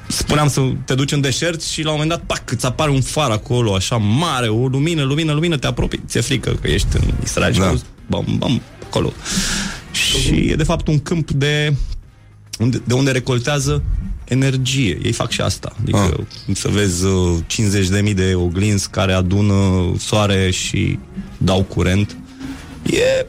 Spuneam 0.09 0.49
să 0.49 0.61
te 0.85 0.95
duci 0.95 1.13
în 1.13 1.21
deșert 1.21 1.63
și 1.63 1.83
la 1.83 1.91
un 1.91 1.99
moment 2.01 2.11
dat, 2.19 2.27
pac, 2.27 2.51
îți 2.51 2.67
apare 2.67 2.91
un 2.91 3.01
far 3.01 3.31
acolo, 3.31 3.75
așa 3.75 3.97
mare, 3.97 4.49
o 4.49 4.67
lumină, 4.67 5.03
lumină, 5.03 5.33
lumină, 5.33 5.57
te 5.57 5.67
apropii, 5.67 6.03
ți-e 6.07 6.21
frică 6.21 6.59
că 6.61 6.69
ești 6.69 6.89
în 6.93 7.03
Israel 7.23 7.53
și 7.53 7.59
Da. 7.59 7.67
auzi, 7.67 7.85
bam, 8.07 8.25
bam, 8.39 8.61
acolo. 8.87 9.13
Și 9.93 10.35
e 10.35 10.55
de 10.55 10.63
fapt 10.63 10.89
un 10.89 10.99
câmp 10.99 11.31
de 11.31 11.75
unde, 12.59 12.83
de 12.85 12.95
unde 12.95 13.11
recoltează 13.11 13.83
energie. 14.25 14.99
Ei 15.03 15.13
fac 15.13 15.31
și 15.31 15.41
asta. 15.41 15.73
Adică 15.81 15.99
Ah. 16.49 16.55
să 16.57 16.69
vezi 16.69 17.05
uh, 17.05 17.39
50.000 17.47 18.15
de 18.15 18.33
oglinzi 18.35 18.89
care 18.91 19.13
adună 19.13 19.93
soare 19.99 20.51
și 20.51 20.99
dau 21.39 21.63
curent. 21.63 22.17
E 22.93 23.27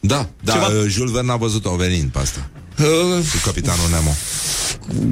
Da, 0.00 0.28
da, 0.40 0.52
Ceva- 0.52 0.66
Ceva... 0.66 0.86
Jules 0.88 1.12
Verne 1.12 1.32
a 1.32 1.36
văzut-o 1.36 1.70
venind 1.76 2.10
pe 2.10 2.18
asta 2.18 2.48
uh, 2.78 2.86
Cu 3.32 3.40
capitanul 3.44 3.88
Nemo 3.90 4.10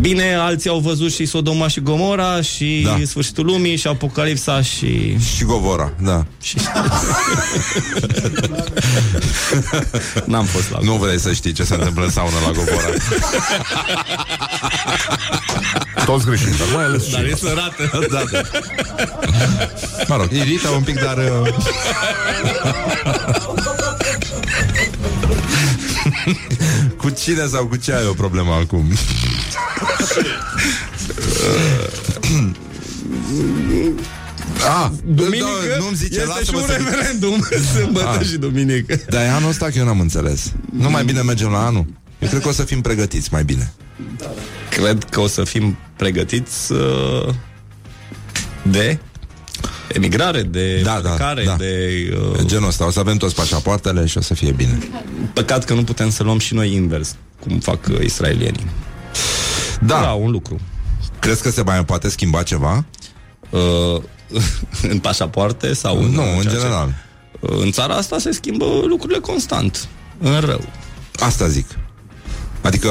bine, 0.00 0.34
alții 0.34 0.70
au 0.70 0.78
văzut 0.78 1.12
și 1.12 1.26
Sodoma 1.26 1.68
și 1.68 1.80
Gomora 1.80 2.40
și 2.40 2.82
Da. 2.84 2.98
sfârșitul 3.06 3.44
lumii 3.44 3.76
și 3.76 3.86
Apocalipsa 3.86 4.62
și... 4.62 5.18
Și 5.36 5.44
Govora, 5.44 5.92
da 6.02 6.24
și... 6.40 6.56
N-am 10.24 10.44
fost 10.44 10.70
la 10.70 10.78
Nu 10.82 10.94
vrei 10.94 11.18
să 11.20 11.32
știi 11.32 11.52
ce 11.52 11.64
se 11.64 11.74
întâmplă 11.74 12.04
în 12.04 12.10
saună 12.10 12.36
la 12.46 12.50
Govora 12.52 12.88
Toți 16.04 16.24
greșim, 16.24 16.50
dar 16.58 16.66
mai 16.74 16.84
ales 16.84 17.10
Dar 17.10 17.24
și 17.24 17.30
e 17.30 17.34
sărată. 17.36 17.90
da, 18.12 18.22
da. 18.32 18.40
Mă 20.08 20.16
rog, 20.16 20.30
irită 20.32 20.68
un 20.68 20.82
pic, 20.82 21.00
dar 21.00 21.16
uh, 21.16 21.54
Cu 27.00 27.08
cine 27.10 27.46
sau 27.46 27.66
cu 27.66 27.76
ce 27.76 27.92
ai 27.92 28.06
o 28.06 28.12
problemă 28.12 28.52
acum? 28.52 28.84
Ah, 34.68 34.90
Duminică 35.04 35.46
da, 35.70 35.76
nu-mi 35.78 35.94
zice, 35.96 36.14
este 36.20 36.26
lasă-mă 36.26 36.42
și 36.44 36.54
un 36.54 36.66
să- 36.66 36.72
referendum 36.76 37.46
Sâmbătă 37.74 38.08
Ah. 38.20 38.26
și 38.26 38.36
duminică 38.36 39.00
Dar 39.10 39.22
e 39.22 39.28
anul 39.28 39.48
ăsta 39.48 39.66
că 39.66 39.72
eu 39.78 39.84
n-am 39.84 40.00
înțeles 40.00 40.52
Nu 40.78 40.90
mai 40.90 41.04
bine 41.04 41.20
mergem 41.22 41.50
la 41.50 41.66
anul? 41.66 41.86
Eu 42.18 42.28
cred 42.28 42.40
că 42.42 42.48
o 42.48 42.52
să 42.52 42.62
fim 42.64 42.80
pregătiți 42.80 43.28
mai 43.32 43.44
bine 43.44 43.72
Cred 44.70 45.04
că 45.10 45.20
o 45.20 45.26
să 45.26 45.44
fim 45.44 45.76
pregătiți 45.96 46.72
uh, 46.72 47.34
de 48.62 48.98
emigrare, 49.94 50.43
de 50.43 50.81
Da, 50.85 51.01
da, 51.02 51.09
plecare, 51.09 51.44
da. 51.44 51.55
de... 51.56 51.89
Uh, 52.32 52.39
Genul 52.44 52.69
ăsta, 52.69 52.86
o 52.86 52.90
să 52.90 52.98
avem 52.98 53.16
toți 53.16 53.35
pașapoartele 53.35 54.06
și 54.06 54.19
o 54.19 54.20
să 54.20 54.35
fie 54.35 54.51
bine 54.52 54.78
păcat 55.32 55.64
că 55.64 55.74
nu 55.74 55.85
putem 55.85 56.10
să 56.10 56.23
luăm 56.23 56.39
și 56.39 56.55
noi 56.55 56.74
invers, 56.74 57.14
cum 57.40 57.59
fac 57.59 57.86
uh, 57.90 57.98
israelienii. 58.05 58.66
Da, 59.81 60.01
Da, 60.01 60.10
un 60.12 60.31
lucru. 60.31 60.59
crezi 61.19 61.43
că 61.43 61.51
se 61.51 61.62
mai 61.62 61.85
poate 61.85 62.09
schimba 62.09 62.43
ceva? 62.43 62.85
Uh, 63.51 64.02
în 64.93 64.98
pașapoarte 64.98 65.73
sau 65.74 65.98
în, 66.02 66.10
Nu, 66.10 66.20
uh, 66.23 66.28
în 66.36 66.40
ceea 66.43 66.55
ce- 66.55 66.60
general 66.60 66.94
Uh, 67.40 67.51
În 67.60 67.70
țara 67.70 67.94
asta 67.94 68.19
se 68.19 68.32
schimbă 68.32 68.64
lucrurile 68.89 69.19
constant, 69.19 69.89
în 70.19 70.40
rău. 70.40 70.60
Asta 71.19 71.48
zic 71.48 71.66
Adică 72.60 72.90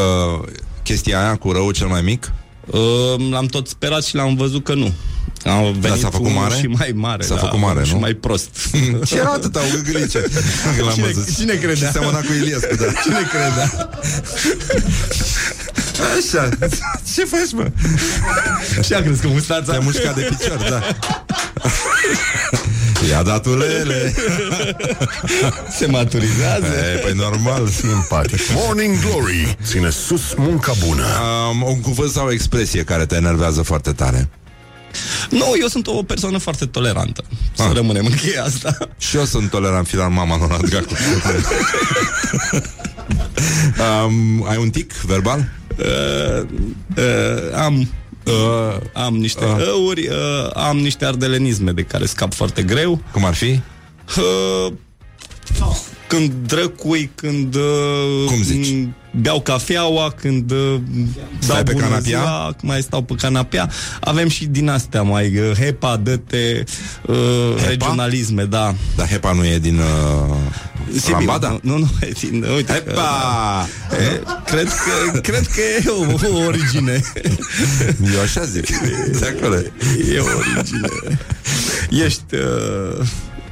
chestia 0.84 1.20
aia 1.20 1.36
cu 1.36 1.52
rău 1.52 1.72
cel 1.72 1.88
mai 1.88 2.02
mic 2.02 2.32
Uh, 2.66 3.30
l-am 3.32 3.46
tot 3.46 3.68
sperat 3.68 4.04
și 4.04 4.16
l-am 4.16 4.36
văzut 4.36 4.64
că 4.64 4.74
nu. 4.74 4.92
Am 5.46 5.62
venit 5.64 5.82
Da, 5.82 5.96
s-a 5.96 6.10
făcut 6.10 6.26
unul 6.28 6.40
mare? 6.42 6.56
și 6.56 6.66
mai 6.66 6.92
mare. 6.96 7.24
S-a 7.24 7.36
da, 7.36 7.40
făcut 7.42 7.60
mare, 7.60 7.84
și 7.84 7.94
nu? 7.94 8.00
mai 8.00 8.14
prost. 8.14 8.50
Ce 9.08 9.18
era 9.18 9.30
atâta 9.32 9.60
o 9.60 9.76
gâgâlice 9.76 10.20
Când 10.76 10.86
l-am 10.88 10.94
Cine- 10.94 11.06
văzut 11.06 11.36
cine 11.38 11.54
credea? 11.54 11.76
Și 11.88 11.92
seamănă 11.92 12.18
cu 12.18 12.34
Iliescu, 12.34 12.76
da 12.76 12.86
Cine 13.04 13.20
credea? 13.32 13.90
Așa, 16.18 16.50
ce 17.16 17.26
faci, 17.26 17.52
mă? 17.54 17.72
Și 18.84 18.94
a 18.94 19.02
crescut 19.02 19.30
mustața. 19.32 19.62
Te-ai 19.72 19.80
mușcat 19.84 20.16
de 20.16 20.22
picior, 20.38 20.58
da 20.70 20.82
Ia 23.10 23.24
datulele 23.24 24.14
Se 25.78 25.86
maturizează. 25.86 26.66
e, 26.96 26.98
Păi 26.98 27.14
normal 27.16 27.68
simpatic. 27.68 28.40
Morning 28.54 28.96
Glory 29.00 29.58
ține 29.66 29.90
sus 29.90 30.22
munca 30.38 30.74
bună. 30.88 31.06
um, 31.52 31.62
Un 31.62 31.82
cuvânt 31.82 32.12
sau 32.12 32.26
o 32.26 32.32
expresie 32.32 32.84
care 32.84 33.06
te 33.06 33.16
enervează 33.16 33.62
foarte 33.62 33.92
tare 33.92 34.30
Nu, 35.30 35.54
eu 35.60 35.68
sunt 35.68 35.88
o 35.88 36.04
persoană 36.04 36.38
foarte 36.38 36.66
tolerantă. 36.66 37.24
Să 37.54 37.64
Ah. 37.64 37.72
rămânem 37.74 38.06
în 38.06 38.16
cheia 38.16 38.44
asta. 38.44 38.78
Și 39.08 39.18
eu 39.18 39.24
sunt 39.26 39.50
tolerant 39.50 39.88
filar 39.88 40.08
mama 40.08 40.38
nu 40.38 40.48
la 40.48 40.58
dracu 40.70 40.94
um, 44.06 44.46
Ai 44.50 44.58
un 44.58 44.70
tic 44.70 44.94
verbal? 44.94 45.50
Uh, 45.78 46.48
uh, 46.98 47.58
am 47.58 47.90
uh, 48.26 48.78
am 48.94 49.16
niște 49.16 49.46
uh. 49.46 49.56
uh. 49.58 49.68
ăuri, 49.68 50.08
uh, 50.08 50.50
am 50.54 50.78
niște 50.78 51.06
ardelenisme 51.06 51.72
de 51.72 51.82
care 51.82 52.06
scap 52.06 52.34
foarte 52.34 52.62
greu. 52.64 53.02
Cum 53.12 53.26
ar 53.26 53.34
fi? 53.34 53.60
Uh, 54.18 54.74
când 56.08 56.32
drăcui, 56.48 57.12
când 57.16 57.56
uh, 57.56 58.26
Cum 58.28 58.44
zici? 58.44 58.68
m- 58.68 58.88
beau 59.22 59.42
cafeaua, 59.42 60.14
când 60.22 60.52
uh, 60.52 60.76
Stai 61.40 61.56
dau 61.56 61.64
pe 61.64 61.72
bună 61.72 61.84
canapea? 61.86 62.02
ziua, 62.02 62.56
mai 62.62 62.82
stau 62.82 63.02
pe 63.02 63.14
canapea. 63.18 63.70
Avem 64.00 64.28
și 64.30 64.46
din 64.46 64.70
astea 64.70 65.02
mai 65.02 65.38
uh, 65.38 65.52
hepa, 65.58 65.98
dăte, 65.98 66.64
uh, 67.08 67.16
regionalisme, 67.68 68.44
da. 68.44 68.76
Dar 68.96 69.08
Hepa 69.08 69.32
nu 69.34 69.46
e 69.46 69.60
din 69.60 69.78
uh, 69.80 70.36
Sibiu, 70.94 71.14
Lambada? 71.16 71.60
Nu, 71.62 71.78
nu, 71.78 71.90
e 72.02 72.12
din, 72.20 72.46
uite, 72.56 72.72
Hepa! 72.74 72.92
că, 72.92 72.94
da. 72.96 73.96
e, 73.98 74.22
cred, 74.46 74.68
că, 74.68 75.20
cred 75.20 75.48
că 75.48 75.62
e 75.62 75.90
o, 75.90 76.38
o 76.38 76.44
origine. 76.46 77.02
Eu 78.14 78.22
așa 78.22 78.44
zic 78.44 78.66
De 79.20 79.36
acolo 79.38 79.56
E 80.14 80.20
o 80.20 80.26
origine. 80.38 80.90
Ești... 82.06 82.36
Uh, 82.36 83.06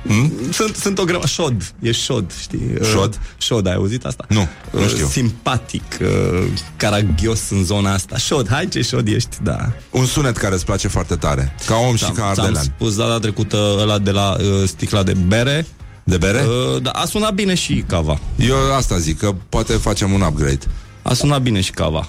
Hmm? 0.07 0.31
sunt, 0.51 0.75
sunt 0.75 0.99
o 0.99 1.03
grămadă. 1.03 1.27
Șod. 1.27 1.73
E 1.81 1.91
șod, 1.91 2.33
știi? 2.41 2.71
Uh, 2.81 2.87
Șod? 2.87 3.19
Șod, 3.37 3.67
ai 3.67 3.73
auzit 3.73 4.05
asta? 4.05 4.25
Nu, 4.29 4.47
nu 4.71 4.79
Uh, 4.81 4.87
știu. 4.87 5.07
Simpatic, 5.07 5.83
uh, 6.01 6.43
caragios 6.75 7.49
în 7.49 7.63
zona 7.63 7.93
asta. 7.93 8.17
Șod, 8.17 8.49
hai 8.49 8.67
ce 8.67 8.81
șod 8.81 9.07
ești, 9.07 9.37
da. 9.43 9.71
Un 9.91 10.05
sunet 10.05 10.37
care 10.37 10.53
îți 10.55 10.65
place 10.65 10.87
foarte 10.87 11.15
tare 11.15 11.55
Ca 11.65 11.75
om 11.75 11.95
și 11.95 12.03
ca 12.03 12.11
Ți-am 12.11 12.27
ardelean 12.27 12.63
spus 12.63 12.95
data 12.95 13.19
trecută 13.19 13.75
ăla 13.79 13.97
de 13.99 14.11
la 14.11 14.35
uh, 14.39 14.67
sticla 14.67 15.03
de 15.03 15.13
bere. 15.27 15.65
De 16.03 16.17
bere? 16.17 16.41
Uh, 16.75 16.81
da, 16.81 16.89
a 16.89 17.05
sunat 17.05 17.33
bine 17.33 17.55
și 17.55 17.83
cava. 17.87 18.19
Eu 18.35 18.75
asta 18.75 18.97
zic, 18.97 19.17
că 19.19 19.33
poate 19.49 19.73
facem 19.73 20.11
un 20.11 20.21
upgrade 20.21 20.59
A 21.01 21.13
sunat 21.13 21.41
bine 21.41 21.61
și 21.61 21.71
cava. 21.71 22.07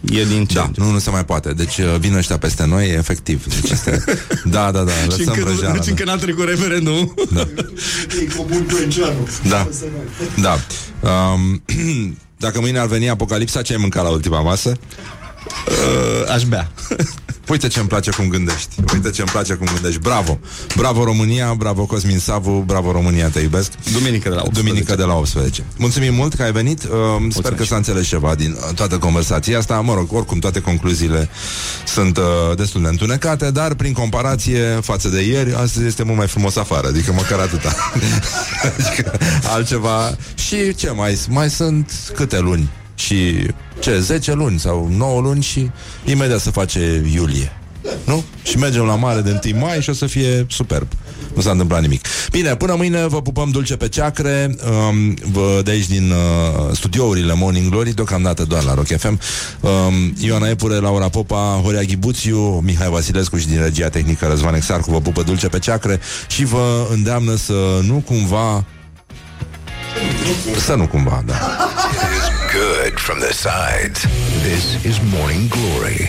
E 0.00 0.24
din 0.24 0.46
ce? 0.46 0.54
Da, 0.54 0.70
nu, 0.76 0.90
nu 0.90 0.98
se 0.98 1.10
mai 1.10 1.24
poate 1.24 1.52
Deci 1.52 1.78
uh, 1.78 1.96
vin 1.98 2.14
ăștia 2.14 2.38
peste 2.38 2.66
noi, 2.66 2.90
efectiv 2.90 3.44
deci 3.44 3.70
este... 3.70 4.04
Da, 4.44 4.70
da, 4.70 4.82
da, 4.82 4.92
și 4.92 5.08
lăsăm 5.08 5.24
încă, 5.26 5.38
nu, 5.38 5.44
vrăjeala 5.44 5.74
deci 5.74 5.84
da. 5.84 5.90
încă 5.90 6.04
n-a 6.04 6.16
trecut 6.16 6.44
referendumul. 6.44 7.14
Da. 7.30 7.48
Da, 9.48 9.68
da 10.40 10.58
um, 11.10 11.62
Dacă 12.40 12.60
mâine 12.60 12.78
ar 12.78 12.86
veni 12.86 13.08
apocalipsa 13.08 13.62
Ce 13.62 13.72
ai 13.72 13.78
mâncat 13.78 14.02
la 14.02 14.08
ultima 14.08 14.40
masă? 14.40 14.78
Uh, 15.46 16.32
aș 16.32 16.44
bea. 16.44 16.70
Uite 17.50 17.68
ce-mi 17.68 17.88
place 17.88 18.10
cum 18.10 18.28
gândești. 18.28 18.68
Uite 18.92 19.10
ce-mi 19.10 19.28
place 19.28 19.54
cum 19.54 19.66
gândești. 19.72 20.00
Bravo. 20.00 20.38
Bravo 20.76 21.04
România, 21.04 21.54
bravo 21.54 21.84
Cosmin 21.84 22.18
Savu, 22.18 22.62
bravo 22.66 22.92
România, 22.92 23.28
te 23.28 23.40
iubesc. 23.40 23.72
Duminică 23.92 24.28
de 24.28 24.34
la 24.34 24.42
18. 24.42 24.62
Duminică 24.62 24.94
de 24.96 25.02
la 25.02 25.14
18. 25.14 25.64
Mulțumim 25.76 26.14
mult 26.14 26.34
că 26.34 26.42
ai 26.42 26.52
venit. 26.52 26.82
Uh, 26.84 26.90
sper 27.28 27.54
că 27.54 27.64
s-a 27.64 27.76
înțeles 27.76 28.06
ceva 28.06 28.34
din 28.34 28.56
uh, 28.68 28.74
toată 28.74 28.98
conversația 28.98 29.58
asta. 29.58 29.80
Mă 29.80 29.94
rog, 29.94 30.12
oricum 30.12 30.38
toate 30.38 30.60
concluziile 30.60 31.28
sunt 31.86 32.16
uh, 32.16 32.24
destul 32.56 32.82
de 32.82 32.88
întunecate, 32.88 33.50
dar 33.50 33.74
prin 33.74 33.92
comparație 33.92 34.78
față 34.82 35.08
de 35.08 35.20
ieri, 35.20 35.54
astăzi 35.54 35.86
este 35.86 36.02
mult 36.02 36.16
mai 36.16 36.26
frumos 36.26 36.56
afară, 36.56 36.86
adică 36.86 37.12
măcar 37.12 37.38
atâta. 37.38 37.74
adică 38.78 39.18
altceva. 39.48 40.16
Și 40.34 40.74
ce 40.74 40.90
mai, 40.90 41.18
mai 41.28 41.50
sunt 41.50 41.92
câte 42.14 42.38
luni? 42.38 42.68
Și 43.00 43.46
ce, 43.78 43.98
10 43.98 44.32
luni 44.32 44.58
sau 44.58 44.88
9 44.96 45.20
luni 45.20 45.42
și 45.42 45.70
imediat 46.04 46.40
se 46.40 46.50
face 46.50 47.02
iulie. 47.12 47.52
Nu? 48.04 48.24
Și 48.42 48.58
mergem 48.58 48.82
la 48.82 48.94
mare 48.94 49.20
de 49.20 49.40
1 49.44 49.58
mai 49.58 49.82
și 49.82 49.90
o 49.90 49.92
să 49.92 50.06
fie 50.06 50.46
superb. 50.48 50.86
Nu 51.34 51.40
s-a 51.40 51.50
întâmplat 51.50 51.80
nimic. 51.80 52.06
Bine, 52.30 52.56
până 52.56 52.74
mâine 52.74 53.06
vă 53.06 53.22
pupăm 53.22 53.50
dulce 53.50 53.76
pe 53.76 53.88
ceacre 53.88 54.56
um, 54.88 55.14
vă, 55.32 55.60
de 55.64 55.70
aici 55.70 55.86
din 55.86 56.10
uh, 56.10 56.76
studiourile 56.76 57.34
Morning 57.34 57.70
Glory, 57.70 57.94
deocamdată 57.94 58.44
doar 58.44 58.62
la 58.62 58.74
Rock 58.74 58.86
FM. 58.86 59.20
Um, 59.60 60.14
Ioana 60.20 60.48
Epure, 60.48 60.74
Laura 60.74 61.08
Popa, 61.08 61.60
Horia 61.62 61.82
Ghibuțiu, 61.82 62.38
Mihai 62.38 62.88
Vasilescu 62.88 63.36
și 63.36 63.46
din 63.46 63.62
regia 63.62 63.88
tehnică 63.88 64.26
Răzvan 64.26 64.54
Exarcu 64.54 64.90
vă 64.90 65.00
pupă 65.00 65.22
dulce 65.22 65.48
pe 65.48 65.58
ceacre 65.58 66.00
și 66.28 66.44
vă 66.44 66.86
îndeamnă 66.90 67.34
să 67.34 67.80
nu 67.86 68.02
cumva 68.06 68.64
să 70.58 70.74
nu 70.74 70.86
cumva, 70.86 71.22
da. 71.26 71.34
Good 72.52 72.98
from 72.98 73.20
the 73.20 73.32
sides. 73.32 74.02
This 74.42 74.84
is 74.84 75.00
Morning 75.12 75.46
Glory. 75.46 76.08